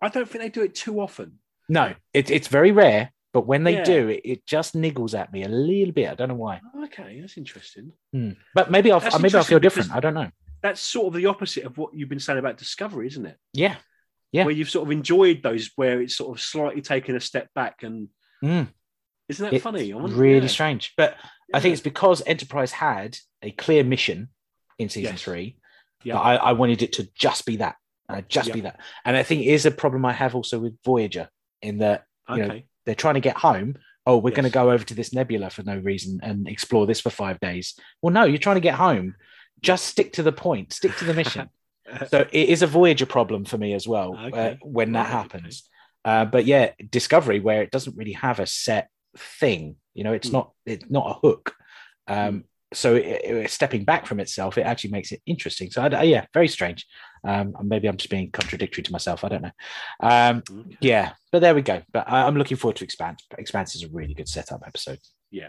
I 0.00 0.08
don't 0.08 0.28
think 0.28 0.42
they 0.42 0.48
do 0.50 0.62
it 0.62 0.74
too 0.74 1.00
often. 1.00 1.38
no, 1.68 1.94
it, 2.14 2.30
it's 2.30 2.48
very 2.48 2.70
rare, 2.72 3.12
but 3.32 3.46
when 3.46 3.64
they 3.64 3.74
Yeah. 3.74 3.84
do, 3.84 4.08
it, 4.08 4.20
it 4.24 4.46
just 4.46 4.74
niggles 4.74 5.18
at 5.18 5.32
me 5.32 5.42
a 5.42 5.48
little 5.48 5.92
bit. 5.92 6.08
I 6.08 6.14
don't 6.14 6.28
know 6.28 6.34
why. 6.34 6.60
Okay, 6.84 7.20
that's 7.20 7.36
interesting. 7.36 7.92
Hmm. 8.12 8.30
But 8.54 8.70
maybe 8.70 8.90
I'll 8.92 9.00
That's 9.00 9.18
maybe 9.18 9.34
I'll 9.34 9.44
feel 9.44 9.58
different. 9.58 9.92
I 9.92 10.00
don't 10.00 10.14
know. 10.14 10.30
That's 10.62 10.80
sort 10.80 11.08
of 11.08 11.14
the 11.14 11.26
opposite 11.26 11.64
of 11.64 11.76
what 11.76 11.92
you've 11.94 12.08
been 12.08 12.20
saying 12.20 12.38
about 12.38 12.56
Discovery, 12.58 13.06
isn't 13.08 13.26
it? 13.26 13.36
Yeah. 13.52 13.76
Yeah. 14.32 14.44
Where 14.44 14.54
you've 14.54 14.70
sort 14.70 14.86
of 14.86 14.92
enjoyed 14.92 15.42
those 15.42 15.70
where 15.76 16.00
it's 16.00 16.16
sort 16.16 16.36
of 16.36 16.42
slightly 16.42 16.80
taken 16.82 17.14
a 17.16 17.20
step 17.20 17.48
back 17.54 17.82
and 17.82 18.08
Mm. 18.42 18.68
isn't 19.28 19.44
that 19.44 19.52
It's 19.54 19.62
funny? 19.64 19.92
Really 19.92 20.40
yeah. 20.42 20.46
strange. 20.46 20.92
But 20.96 21.16
I 21.52 21.60
think 21.60 21.72
it's 21.72 21.82
because 21.82 22.22
Enterprise 22.26 22.72
had 22.72 23.18
a 23.42 23.50
clear 23.50 23.82
mission 23.84 24.28
in 24.78 24.88
season 24.88 25.14
Yes. 25.14 25.22
three. 25.22 25.56
Yeah. 26.04 26.14
that 26.14 26.20
I, 26.20 26.34
I 26.36 26.52
wanted 26.52 26.82
it 26.82 26.92
to 26.94 27.08
just 27.14 27.44
be 27.44 27.56
that. 27.56 27.76
Uh, 28.08 28.22
just 28.28 28.48
Yeah. 28.48 28.54
be 28.54 28.60
that. 28.62 28.80
And 29.04 29.16
I 29.16 29.22
think 29.22 29.42
it 29.42 29.48
is 29.48 29.66
a 29.66 29.70
problem 29.70 30.04
I 30.04 30.12
have 30.12 30.34
also 30.34 30.58
with 30.58 30.78
Voyager 30.84 31.28
in 31.60 31.78
that 31.78 32.04
you 32.28 32.34
okay. 32.42 32.46
know, 32.48 32.62
they're 32.86 32.94
trying 32.94 33.14
to 33.14 33.20
get 33.20 33.36
home. 33.36 33.76
Oh, 34.06 34.16
we're 34.16 34.34
going 34.34 34.44
to 34.44 34.50
go 34.50 34.70
over 34.70 34.84
to 34.84 34.94
this 34.94 35.12
nebula 35.12 35.50
for 35.50 35.62
no 35.62 35.76
reason 35.76 36.20
and 36.22 36.48
explore 36.48 36.86
this 36.86 37.00
for 37.00 37.10
five 37.10 37.38
days. 37.40 37.74
Well, 38.00 38.12
no, 38.12 38.24
you're 38.24 38.38
trying 38.38 38.56
to 38.56 38.60
get 38.60 38.74
home. 38.74 39.16
Just 39.60 39.86
stick 39.86 40.12
to 40.14 40.22
the 40.22 40.32
point, 40.32 40.72
stick 40.72 40.96
to 40.96 41.04
the 41.04 41.12
mission. 41.12 41.50
so 42.08 42.26
it 42.32 42.48
is 42.48 42.62
a 42.62 42.66
Voyager 42.66 43.06
problem 43.06 43.44
for 43.44 43.58
me 43.58 43.74
as 43.74 43.86
well 43.88 44.16
uh, 44.32 44.54
when 44.62 44.92
that 44.92 45.06
happens. 45.08 45.68
Uh, 46.04 46.24
but 46.24 46.46
yeah, 46.46 46.70
Discovery, 46.88 47.40
where 47.40 47.62
it 47.62 47.70
doesn't 47.70 47.96
really 47.96 48.12
have 48.12 48.38
a 48.40 48.46
set 48.46 48.88
thing, 49.16 49.76
you 49.94 50.04
know, 50.04 50.12
it's 50.12 50.28
Hmm. 50.28 50.34
not 50.34 50.52
it's 50.64 50.88
not 50.88 51.10
a 51.10 51.26
hook. 51.26 51.54
Um, 52.06 52.44
So 52.74 52.94
it, 52.96 53.04
it- 53.24 53.50
stepping 53.50 53.84
back 53.84 54.06
from 54.06 54.20
itself, 54.20 54.58
it 54.58 54.62
actually 54.62 54.90
makes 54.90 55.12
it 55.12 55.22
interesting. 55.26 55.70
So 55.70 55.82
I, 55.82 56.02
yeah, 56.02 56.26
very 56.34 56.48
strange. 56.48 56.86
Um, 57.24 57.54
maybe 57.64 57.88
I'm 57.88 57.96
just 57.96 58.10
being 58.10 58.30
contradictory 58.30 58.82
to 58.84 58.92
myself. 58.92 59.24
I 59.24 59.28
don't 59.28 59.42
know. 59.42 59.50
Um, 60.00 60.42
yeah, 60.80 61.12
but 61.32 61.40
there 61.40 61.54
we 61.54 61.62
go. 61.62 61.82
But 61.92 62.08
I, 62.08 62.22
I'm 62.26 62.36
looking 62.36 62.56
forward 62.56 62.76
to 62.76 62.84
Expanse. 62.84 63.26
Expanse 63.36 63.74
is 63.74 63.82
a 63.84 63.88
really 63.88 64.14
good 64.14 64.28
setup 64.28 64.62
episode. 64.66 64.98
Yeah. 65.30 65.48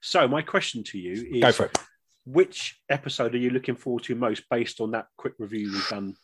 So 0.00 0.28
my 0.28 0.42
question 0.42 0.84
to 0.84 0.98
you 0.98 1.12
is: 1.32 1.42
Go 1.42 1.52
for 1.52 1.66
it. 1.66 1.78
Which 2.24 2.80
episode 2.88 3.34
are 3.34 3.38
you 3.38 3.50
looking 3.50 3.74
forward 3.76 4.04
to 4.04 4.14
most, 4.14 4.44
based 4.48 4.80
on 4.80 4.92
that 4.92 5.06
quick 5.16 5.34
review 5.38 5.72
we've 5.72 5.88
done? 5.88 6.14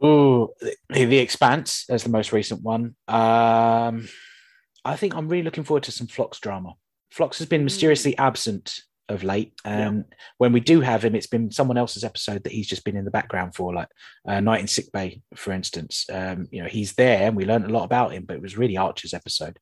Oh, 0.00 0.54
the, 0.60 1.04
the 1.06 1.18
Expanse 1.18 1.84
as 1.90 2.02
the 2.04 2.08
most 2.10 2.32
recent 2.32 2.62
one. 2.62 2.94
Um, 3.08 4.08
I 4.84 4.96
think 4.96 5.14
I'm 5.14 5.28
really 5.28 5.42
looking 5.42 5.64
forward 5.64 5.82
to 5.84 5.92
some 5.92 6.06
Phlox 6.06 6.38
drama. 6.40 6.74
Phlox 7.10 7.38
has 7.38 7.48
been 7.48 7.64
mysteriously 7.64 8.16
absent 8.18 8.80
of 9.08 9.24
late. 9.24 9.54
Um, 9.64 10.04
When 10.36 10.52
we 10.52 10.60
do 10.60 10.80
have 10.80 11.04
him, 11.04 11.14
it's 11.14 11.26
been 11.26 11.50
someone 11.50 11.78
else's 11.78 12.04
episode 12.04 12.44
that 12.44 12.52
he's 12.52 12.68
just 12.68 12.84
been 12.84 12.96
in 12.96 13.04
the 13.04 13.10
background 13.10 13.54
for, 13.54 13.72
like 13.74 13.88
uh, 14.26 14.40
Night 14.40 14.60
in 14.60 14.66
Sick 14.66 14.92
Bay, 14.92 15.22
for 15.34 15.52
instance. 15.52 16.04
Um, 16.12 16.46
you 16.50 16.62
know, 16.62 16.68
he's 16.68 16.92
there 16.94 17.26
and 17.26 17.36
we 17.36 17.46
learned 17.46 17.64
a 17.64 17.72
lot 17.72 17.84
about 17.84 18.12
him, 18.12 18.24
but 18.26 18.36
it 18.36 18.42
was 18.42 18.58
really 18.58 18.76
Archer's 18.76 19.14
episode. 19.14 19.58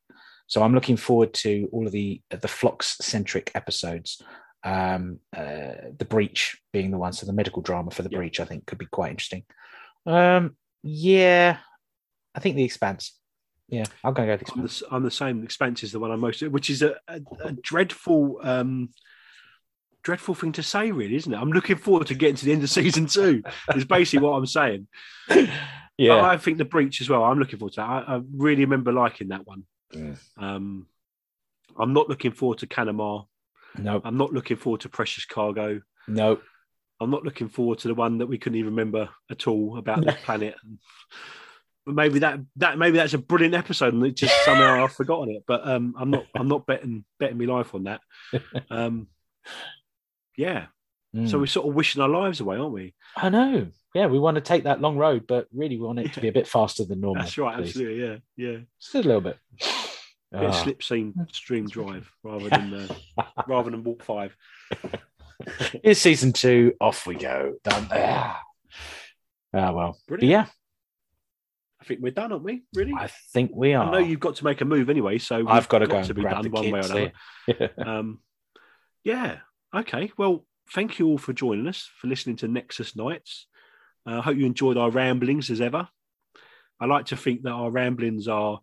So 0.47 0.63
I'm 0.63 0.73
looking 0.73 0.97
forward 0.97 1.33
to 1.35 1.69
all 1.71 1.85
of 1.85 1.91
the 1.91 2.21
the 2.29 2.47
Phlox 2.47 2.97
centric 3.01 3.51
episodes. 3.55 4.21
Um, 4.63 5.19
uh, 5.35 5.91
the 5.97 6.07
Breach 6.07 6.57
being 6.73 6.91
the 6.91 6.97
one, 6.97 7.13
so 7.13 7.25
the 7.25 7.33
medical 7.33 7.61
drama 7.61 7.91
for 7.91 8.03
the 8.03 8.09
Yeah. 8.11 8.17
Breach, 8.17 8.39
I 8.39 8.45
think, 8.45 8.65
could 8.65 8.77
be 8.77 8.85
quite 8.85 9.11
interesting. 9.11 9.43
Um, 10.05 10.55
yeah, 10.83 11.57
I 12.33 12.39
think 12.39 12.55
the 12.55 12.63
Expanse. 12.63 13.17
Yeah, 13.69 13.85
I'm 14.03 14.13
going 14.13 14.29
to 14.29 14.37
go 14.37 14.39
with 14.39 14.47
the 14.47 14.53
I'm 14.53 14.63
the, 14.63 14.95
I'm 14.95 15.03
the 15.03 15.11
same. 15.11 15.43
Expanse 15.43 15.83
is 15.83 15.91
the 15.91 15.99
one 15.99 16.11
I'm 16.11 16.21
most, 16.21 16.41
which 16.41 16.69
is 16.69 16.81
a, 16.81 16.95
a, 17.07 17.19
a 17.43 17.51
dreadful, 17.51 18.39
um, 18.41 18.89
dreadful 20.03 20.35
thing 20.35 20.53
to 20.53 20.63
say, 20.63 20.91
really, 20.91 21.15
isn't 21.15 21.33
it? 21.33 21.37
I'm 21.37 21.51
looking 21.51 21.75
forward 21.75 22.07
to 22.07 22.15
getting 22.15 22.37
to 22.37 22.45
the 22.45 22.53
end 22.53 22.63
of 22.63 22.69
season 22.69 23.07
two. 23.07 23.43
is 23.75 23.83
basically 23.83 24.25
what 24.25 24.37
I'm 24.37 24.45
saying. 24.45 24.87
But 25.27 25.49
Yeah, 25.97 26.21
I 26.21 26.37
think 26.37 26.59
the 26.59 26.65
breach 26.65 27.01
as 27.01 27.09
well. 27.09 27.23
I'm 27.23 27.39
looking 27.39 27.57
forward 27.57 27.73
to 27.73 27.81
that. 27.81 27.89
I, 27.89 28.15
I 28.15 28.21
really 28.35 28.65
remember 28.65 28.91
liking 28.91 29.29
that 29.29 29.47
one. 29.47 29.63
Mm. 29.93 30.17
Um, 30.37 30.87
I'm 31.77 31.93
not 31.93 32.07
looking 32.07 32.31
forward 32.31 32.59
to 32.59 32.67
Canamar. 32.67 33.25
no, 33.77 34.01
I'm 34.03 34.17
not 34.17 34.31
looking 34.31 34.57
forward 34.57 34.81
to 34.81 34.89
Precious 34.89 35.25
Cargo. 35.25 35.81
no, 36.07 36.39
I'm 36.99 37.09
not 37.09 37.23
looking 37.23 37.49
forward 37.49 37.79
to 37.79 37.87
the 37.87 37.95
one 37.95 38.19
that 38.19 38.27
we 38.27 38.37
couldn't 38.37 38.59
even 38.59 38.71
remember 38.71 39.09
at 39.31 39.47
all 39.47 39.77
about 39.77 40.05
this 40.05 40.15
planet. 40.23 40.55
Maybe 41.87 42.19
that 42.19 42.39
that 42.57 42.77
maybe 42.77 42.97
that's 42.97 43.13
a 43.13 43.17
brilliant 43.17 43.55
episode, 43.55 43.93
and 43.93 44.05
it 44.05 44.15
just 44.15 44.35
somehow 44.45 44.83
I've 44.83 44.91
forgotten 44.95 45.29
it. 45.35 45.43
But 45.47 45.67
um, 45.67 45.95
I'm 45.97 46.09
not 46.11 46.25
I'm 46.35 46.47
not 46.47 46.65
betting 46.67 47.05
betting 47.19 47.37
my 47.37 47.45
life 47.45 47.73
on 47.73 47.83
that. 47.85 48.01
Um, 48.69 49.07
yeah. 50.35 50.65
So 51.15 51.19
Mm. 51.37 51.39
we're 51.39 51.45
sort 51.47 51.67
of 51.67 51.73
wishing 51.73 52.01
our 52.01 52.09
lives 52.09 52.41
away, 52.41 52.57
aren't 52.57 52.73
we? 52.73 52.93
I 53.15 53.29
know. 53.29 53.67
Yeah, 53.95 54.07
we 54.07 54.19
want 54.19 54.35
to 54.35 54.41
take 54.41 54.65
that 54.65 54.81
long 54.81 54.97
road, 54.97 55.25
but 55.25 55.47
really 55.53 55.77
we 55.77 55.83
want 55.87 55.99
it 55.99 56.13
to 56.13 56.19
be 56.21 56.27
a 56.27 56.31
bit 56.33 56.47
faster 56.47 56.83
than 56.83 56.99
normal. 56.99 57.23
That's 57.23 57.37
right. 57.37 57.55
please. 57.55 57.69
Absolutely. 57.69 58.03
Yeah. 58.03 58.17
Yeah. 58.35 58.57
Just 58.79 58.95
a 58.95 58.97
little 58.99 59.21
bit. 59.21 59.37
Bit 59.57 60.41
of 60.43 60.51
Ah. 60.51 60.63
slip 60.63 60.83
scene 60.83 61.13
stream 61.31 61.67
drive 61.69 62.11
rather 62.23 62.49
than 62.49 62.73
uh, 63.17 63.23
rather 63.47 63.71
than 63.71 63.83
warp 63.85 64.03
five. 64.03 64.35
Here's 65.81 65.99
season 65.99 66.33
two. 66.33 66.73
Off 66.81 67.07
we 67.07 67.15
go. 67.15 67.53
Done. 67.63 67.87
Ah, 67.91 68.41
Ah, 69.53 69.71
well. 69.71 69.97
But 70.09 70.21
yeah, 70.23 70.47
think 71.87 72.01
we're 72.01 72.11
done, 72.11 72.31
aren't 72.31 72.43
we? 72.43 72.63
Really? 72.73 72.93
I 72.93 73.07
think 73.33 73.51
we 73.53 73.73
are. 73.73 73.87
I 73.87 73.91
know 73.91 73.97
you've 73.97 74.19
got 74.19 74.35
to 74.37 74.43
make 74.43 74.61
a 74.61 74.65
move 74.65 74.89
anyway, 74.89 75.17
so 75.17 75.37
we've 75.37 75.47
I've 75.47 75.69
got 75.69 75.79
to 75.79 75.87
go 75.87 76.01
to 76.01 76.07
and 76.07 76.15
be 76.15 76.21
grab 76.21 76.35
done 76.35 76.43
the 76.43 76.49
one 76.49 76.71
way 76.71 76.79
or 76.79 76.85
another. 76.85 77.11
yeah. 77.47 77.67
Um, 77.77 78.19
yeah. 79.03 79.37
Okay. 79.73 80.11
Well, 80.17 80.45
thank 80.71 80.99
you 80.99 81.07
all 81.07 81.17
for 81.17 81.33
joining 81.33 81.67
us 81.67 81.89
for 81.99 82.07
listening 82.07 82.35
to 82.37 82.47
Nexus 82.47 82.95
Nights. 82.95 83.47
I 84.05 84.17
uh, 84.17 84.21
hope 84.21 84.37
you 84.37 84.45
enjoyed 84.45 84.77
our 84.77 84.89
ramblings 84.89 85.49
as 85.49 85.61
ever. 85.61 85.87
I 86.79 86.85
like 86.85 87.07
to 87.07 87.17
think 87.17 87.43
that 87.43 87.51
our 87.51 87.71
ramblings 87.71 88.27
are 88.27 88.59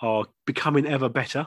are 0.00 0.26
becoming 0.46 0.86
ever 0.86 1.08
better. 1.08 1.46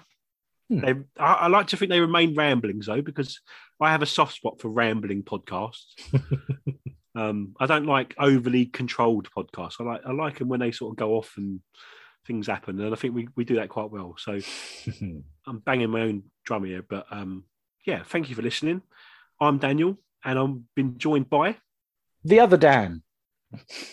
Hmm. 0.69 0.79
They, 0.79 0.91
I, 1.17 1.33
I 1.33 1.47
like 1.47 1.67
to 1.67 1.77
think 1.77 1.89
they 1.89 1.99
remain 1.99 2.35
ramblings 2.35 2.87
though, 2.87 3.01
because 3.01 3.39
I 3.79 3.91
have 3.91 4.01
a 4.01 4.07
soft 4.07 4.35
spot 4.35 4.59
for 4.61 4.69
rambling 4.69 5.23
podcasts. 5.23 5.95
um, 7.15 7.55
I 7.59 7.65
don't 7.65 7.85
like 7.85 8.15
overly 8.17 8.65
controlled 8.65 9.29
podcasts. 9.35 9.75
I 9.79 9.83
like 9.83 10.01
I 10.05 10.11
like 10.11 10.39
them 10.39 10.49
when 10.49 10.59
they 10.59 10.71
sort 10.71 10.93
of 10.93 10.97
go 10.97 11.15
off 11.15 11.33
and 11.37 11.61
things 12.25 12.47
happen, 12.47 12.79
and 12.79 12.93
I 12.93 12.97
think 12.97 13.13
we, 13.13 13.27
we 13.35 13.43
do 13.43 13.55
that 13.55 13.69
quite 13.69 13.91
well. 13.91 14.15
So 14.17 14.39
I'm 15.47 15.59
banging 15.59 15.89
my 15.89 16.01
own 16.01 16.23
drum 16.45 16.63
here, 16.63 16.83
but 16.87 17.05
um, 17.11 17.45
yeah, 17.85 18.03
thank 18.03 18.29
you 18.29 18.35
for 18.35 18.41
listening. 18.41 18.81
I'm 19.39 19.57
Daniel, 19.57 19.97
and 20.23 20.39
I've 20.39 20.75
been 20.75 20.97
joined 20.97 21.29
by 21.29 21.57
the 22.23 22.39
other 22.39 22.57
Dan. 22.57 23.03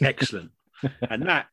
excellent, 0.01 0.53
and 1.11 1.27
that 1.27 1.47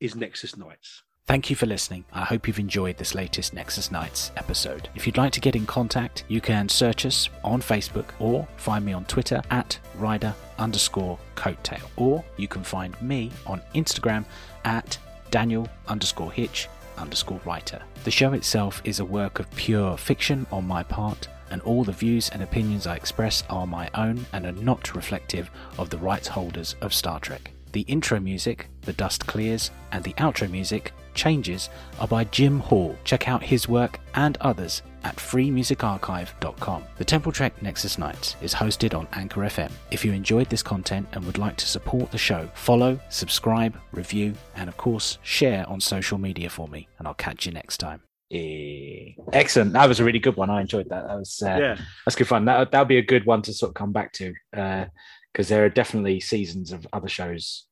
is 0.00 0.14
Nexus 0.14 0.56
Nights. 0.56 1.04
Thank 1.28 1.50
you 1.50 1.56
for 1.56 1.66
listening. 1.66 2.06
I 2.14 2.24
hope 2.24 2.48
you've 2.48 2.58
enjoyed 2.58 2.96
this 2.96 3.14
latest 3.14 3.52
Nexus 3.52 3.90
Nights 3.90 4.32
episode. 4.38 4.88
If 4.94 5.06
you'd 5.06 5.18
like 5.18 5.32
to 5.32 5.42
get 5.42 5.56
in 5.56 5.66
contact, 5.66 6.24
you 6.28 6.40
can 6.40 6.70
search 6.70 7.04
us 7.04 7.28
on 7.44 7.60
Facebook 7.60 8.06
or 8.18 8.48
find 8.56 8.82
me 8.82 8.94
on 8.94 9.04
Twitter 9.04 9.42
at 9.50 9.78
rider 9.96 10.34
underscore 10.58 11.18
coattail. 11.36 11.82
Or 11.96 12.24
you 12.38 12.48
can 12.48 12.64
find 12.64 13.00
me 13.02 13.30
on 13.46 13.60
Instagram 13.74 14.24
at 14.64 14.96
Daniel 15.30 15.68
underscore 15.86 16.32
hitch 16.32 16.66
underscore 16.96 17.42
writer. 17.44 17.82
The 18.04 18.10
show 18.10 18.32
itself 18.32 18.80
is 18.84 19.00
a 19.00 19.04
work 19.04 19.38
of 19.38 19.50
pure 19.50 19.98
fiction 19.98 20.46
on 20.50 20.66
my 20.66 20.82
part, 20.82 21.28
and 21.50 21.60
all 21.60 21.84
the 21.84 21.92
views 21.92 22.30
and 22.30 22.42
opinions 22.42 22.86
I 22.86 22.96
express 22.96 23.44
are 23.50 23.66
my 23.66 23.90
own 23.92 24.24
and 24.32 24.46
are 24.46 24.52
not 24.52 24.94
reflective 24.94 25.50
of 25.76 25.90
the 25.90 25.98
rights 25.98 26.28
holders 26.28 26.74
of 26.80 26.94
Star 26.94 27.20
Trek. 27.20 27.50
The 27.72 27.82
intro 27.82 28.18
music, 28.18 28.68
The 28.80 28.94
Dust 28.94 29.26
Clears, 29.26 29.70
and 29.92 30.02
the 30.02 30.14
outro 30.14 30.50
music, 30.50 30.92
Changes, 31.18 31.68
are 31.98 32.06
by 32.06 32.22
Jim 32.24 32.60
Hall. 32.60 32.96
Check 33.02 33.28
out 33.28 33.42
his 33.42 33.68
work 33.68 33.98
and 34.14 34.38
others 34.40 34.82
at 35.02 35.16
freemusicarchive.com. 35.16 36.84
The 36.96 37.04
Temporal 37.04 37.32
Trek 37.32 37.60
Nexus 37.60 37.98
Nights 37.98 38.36
is 38.40 38.54
hosted 38.54 38.96
on 38.96 39.08
Anchor 39.12 39.40
FM. 39.40 39.72
If 39.90 40.04
you 40.04 40.12
enjoyed 40.12 40.48
this 40.48 40.62
content 40.62 41.08
and 41.12 41.24
would 41.24 41.36
like 41.36 41.56
to 41.56 41.66
support 41.66 42.12
the 42.12 42.18
show, 42.18 42.48
follow, 42.54 43.00
subscribe, 43.08 43.76
review, 43.90 44.32
and 44.54 44.68
of 44.68 44.76
course, 44.76 45.18
share 45.22 45.68
on 45.68 45.80
social 45.80 46.18
media 46.18 46.48
for 46.48 46.68
me. 46.68 46.86
And 47.00 47.08
I'll 47.08 47.14
catch 47.14 47.46
you 47.46 47.52
next 47.52 47.78
time. 47.78 48.00
Eh, 48.30 49.14
Excellent. 49.32 49.72
That 49.72 49.88
was 49.88 49.98
a 49.98 50.04
really 50.04 50.20
good 50.20 50.36
one. 50.36 50.50
I 50.50 50.60
enjoyed 50.60 50.88
that. 50.90 51.08
That 51.08 51.16
was 51.16 51.42
uh, 51.44 51.58
yeah, 51.60 51.80
that's 52.06 52.14
good 52.14 52.28
fun. 52.28 52.44
That 52.44 52.70
that'll 52.70 52.84
be 52.84 52.98
a 52.98 53.02
good 53.02 53.26
one 53.26 53.42
to 53.42 53.52
sort 53.52 53.70
of 53.70 53.74
come 53.74 53.90
back 53.90 54.12
to 54.12 54.34
because 54.52 55.48
there 55.48 55.64
are 55.64 55.68
definitely 55.68 56.20
seasons 56.20 56.70
of 56.70 56.86
other 56.92 57.08
shows 57.08 57.64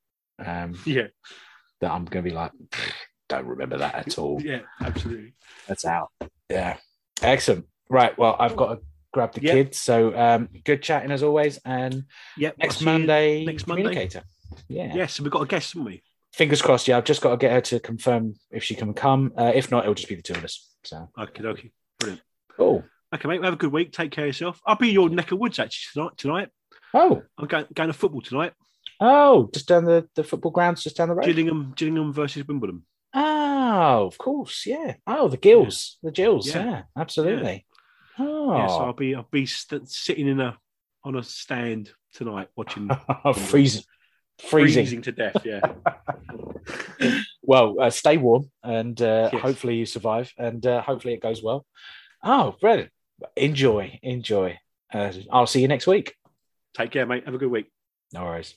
um, 0.44 0.74
yeah, 0.84 1.08
that 1.80 1.92
I'm 1.92 2.06
going 2.06 2.24
to 2.24 2.30
be 2.30 2.34
like, 2.34 2.52
"Pfft, 2.70 2.92
don't 3.28 3.46
remember 3.46 3.78
that 3.78 3.94
at 3.94 4.18
all. 4.18 4.40
yeah, 4.42 4.60
absolutely. 4.80 5.34
That's 5.66 5.84
out. 5.84 6.10
Yeah. 6.50 6.76
Excellent. 7.22 7.66
Right. 7.88 8.16
Well, 8.18 8.36
I've 8.38 8.56
got 8.56 8.74
to 8.74 8.80
grab 9.12 9.32
the 9.32 9.42
Yep. 9.42 9.52
kids. 9.54 9.80
So 9.80 10.16
um, 10.16 10.48
good 10.64 10.82
chatting 10.82 11.10
as 11.10 11.22
always. 11.22 11.58
And 11.64 12.04
Yep. 12.36 12.58
Next 12.58 12.82
Monday, 12.82 13.44
next 13.44 13.66
Monday. 13.66 13.82
communicator. 13.84 14.22
Yeah. 14.68 14.94
Yes, 14.94 15.20
we've 15.20 15.30
got 15.30 15.42
a 15.42 15.46
guest, 15.46 15.72
haven't 15.72 15.86
we? 15.86 16.02
Fingers 16.32 16.62
crossed. 16.62 16.86
Yeah. 16.88 16.98
I've 16.98 17.04
just 17.04 17.20
got 17.22 17.30
to 17.30 17.36
get 17.36 17.52
her 17.52 17.60
to 17.62 17.80
confirm 17.80 18.34
if 18.50 18.62
she 18.62 18.74
can 18.74 18.92
come. 18.94 19.32
Uh, 19.36 19.52
if 19.54 19.70
not, 19.70 19.84
it'll 19.84 19.94
just 19.94 20.08
be 20.08 20.14
the 20.14 20.22
two 20.22 20.34
of 20.34 20.44
us. 20.44 20.68
So 20.84 21.08
Okay, 21.18 21.42
okay, 21.44 21.70
brilliant. 21.98 22.22
cool. 22.56 22.84
Okay, 23.14 23.28
mate. 23.28 23.42
Have 23.42 23.54
a 23.54 23.56
good 23.56 23.72
week. 23.72 23.92
Take 23.92 24.10
care 24.12 24.24
of 24.24 24.28
yourself. 24.28 24.60
I'll 24.66 24.76
be 24.76 24.88
your 24.90 25.08
neck 25.08 25.32
of 25.32 25.38
woods 25.38 25.58
actually 25.58 26.00
tonight. 26.02 26.16
Tonight, 26.18 26.48
Oh, 26.94 27.22
I'm 27.38 27.46
going, 27.46 27.66
going 27.74 27.88
to 27.88 27.92
football 27.92 28.20
tonight. 28.20 28.52
oh, 29.00 29.48
just 29.52 29.68
down 29.68 29.84
the, 29.84 30.08
the 30.14 30.24
football 30.24 30.50
grounds, 30.52 30.82
just 30.82 30.96
down 30.96 31.08
the 31.08 31.14
road. 31.14 31.26
Gillingham, 31.26 31.72
Gillingham 31.76 32.12
versus 32.12 32.46
Wimbledon. 32.46 32.82
Oh, 33.18 34.06
of 34.06 34.18
course, 34.18 34.66
yeah. 34.66 34.96
Oh, 35.06 35.28
the 35.28 35.38
gills, 35.38 35.96
the 36.02 36.10
gills, 36.12 36.46
Yeah. 36.48 36.64
yeah, 36.64 36.82
absolutely. 36.98 37.64
Oh, 38.18 38.54
Yeah, 38.56 38.66
so 38.68 38.78
I'll 38.84 38.92
be 38.92 39.14
I'll 39.14 39.26
be 39.30 39.46
st- 39.46 39.88
sitting 39.88 40.28
in 40.28 40.38
a 40.40 40.56
on 41.02 41.16
a 41.16 41.22
stand 41.22 41.90
tonight 42.12 42.48
watching 42.56 42.90
freezing, 43.34 43.82
freezing. 44.38 44.84
freezing 44.84 45.02
to 45.02 45.12
death. 45.12 45.36
Yeah, 45.44 45.60
Well, 47.42 47.76
uh, 47.80 47.90
stay 47.90 48.16
warm, 48.18 48.50
and 48.62 49.00
uh, 49.00 49.30
Yes. 49.32 49.42
hopefully 49.42 49.76
you 49.76 49.86
survive, 49.86 50.32
and 50.36 50.64
uh, 50.66 50.82
hopefully 50.82 51.14
it 51.14 51.22
goes 51.22 51.42
well. 51.42 51.64
Oh, 52.22 52.54
brilliant! 52.60 52.90
Enjoy, 53.36 53.98
enjoy. 54.02 54.58
Uh, 54.92 55.12
I'll 55.32 55.46
see 55.46 55.62
you 55.62 55.68
next 55.68 55.86
week. 55.86 56.14
take 56.74 56.90
care, 56.90 57.06
mate. 57.06 57.24
Have 57.24 57.34
a 57.34 57.38
good 57.38 57.50
week. 57.50 57.70
No 58.12 58.24
worries. 58.24 58.54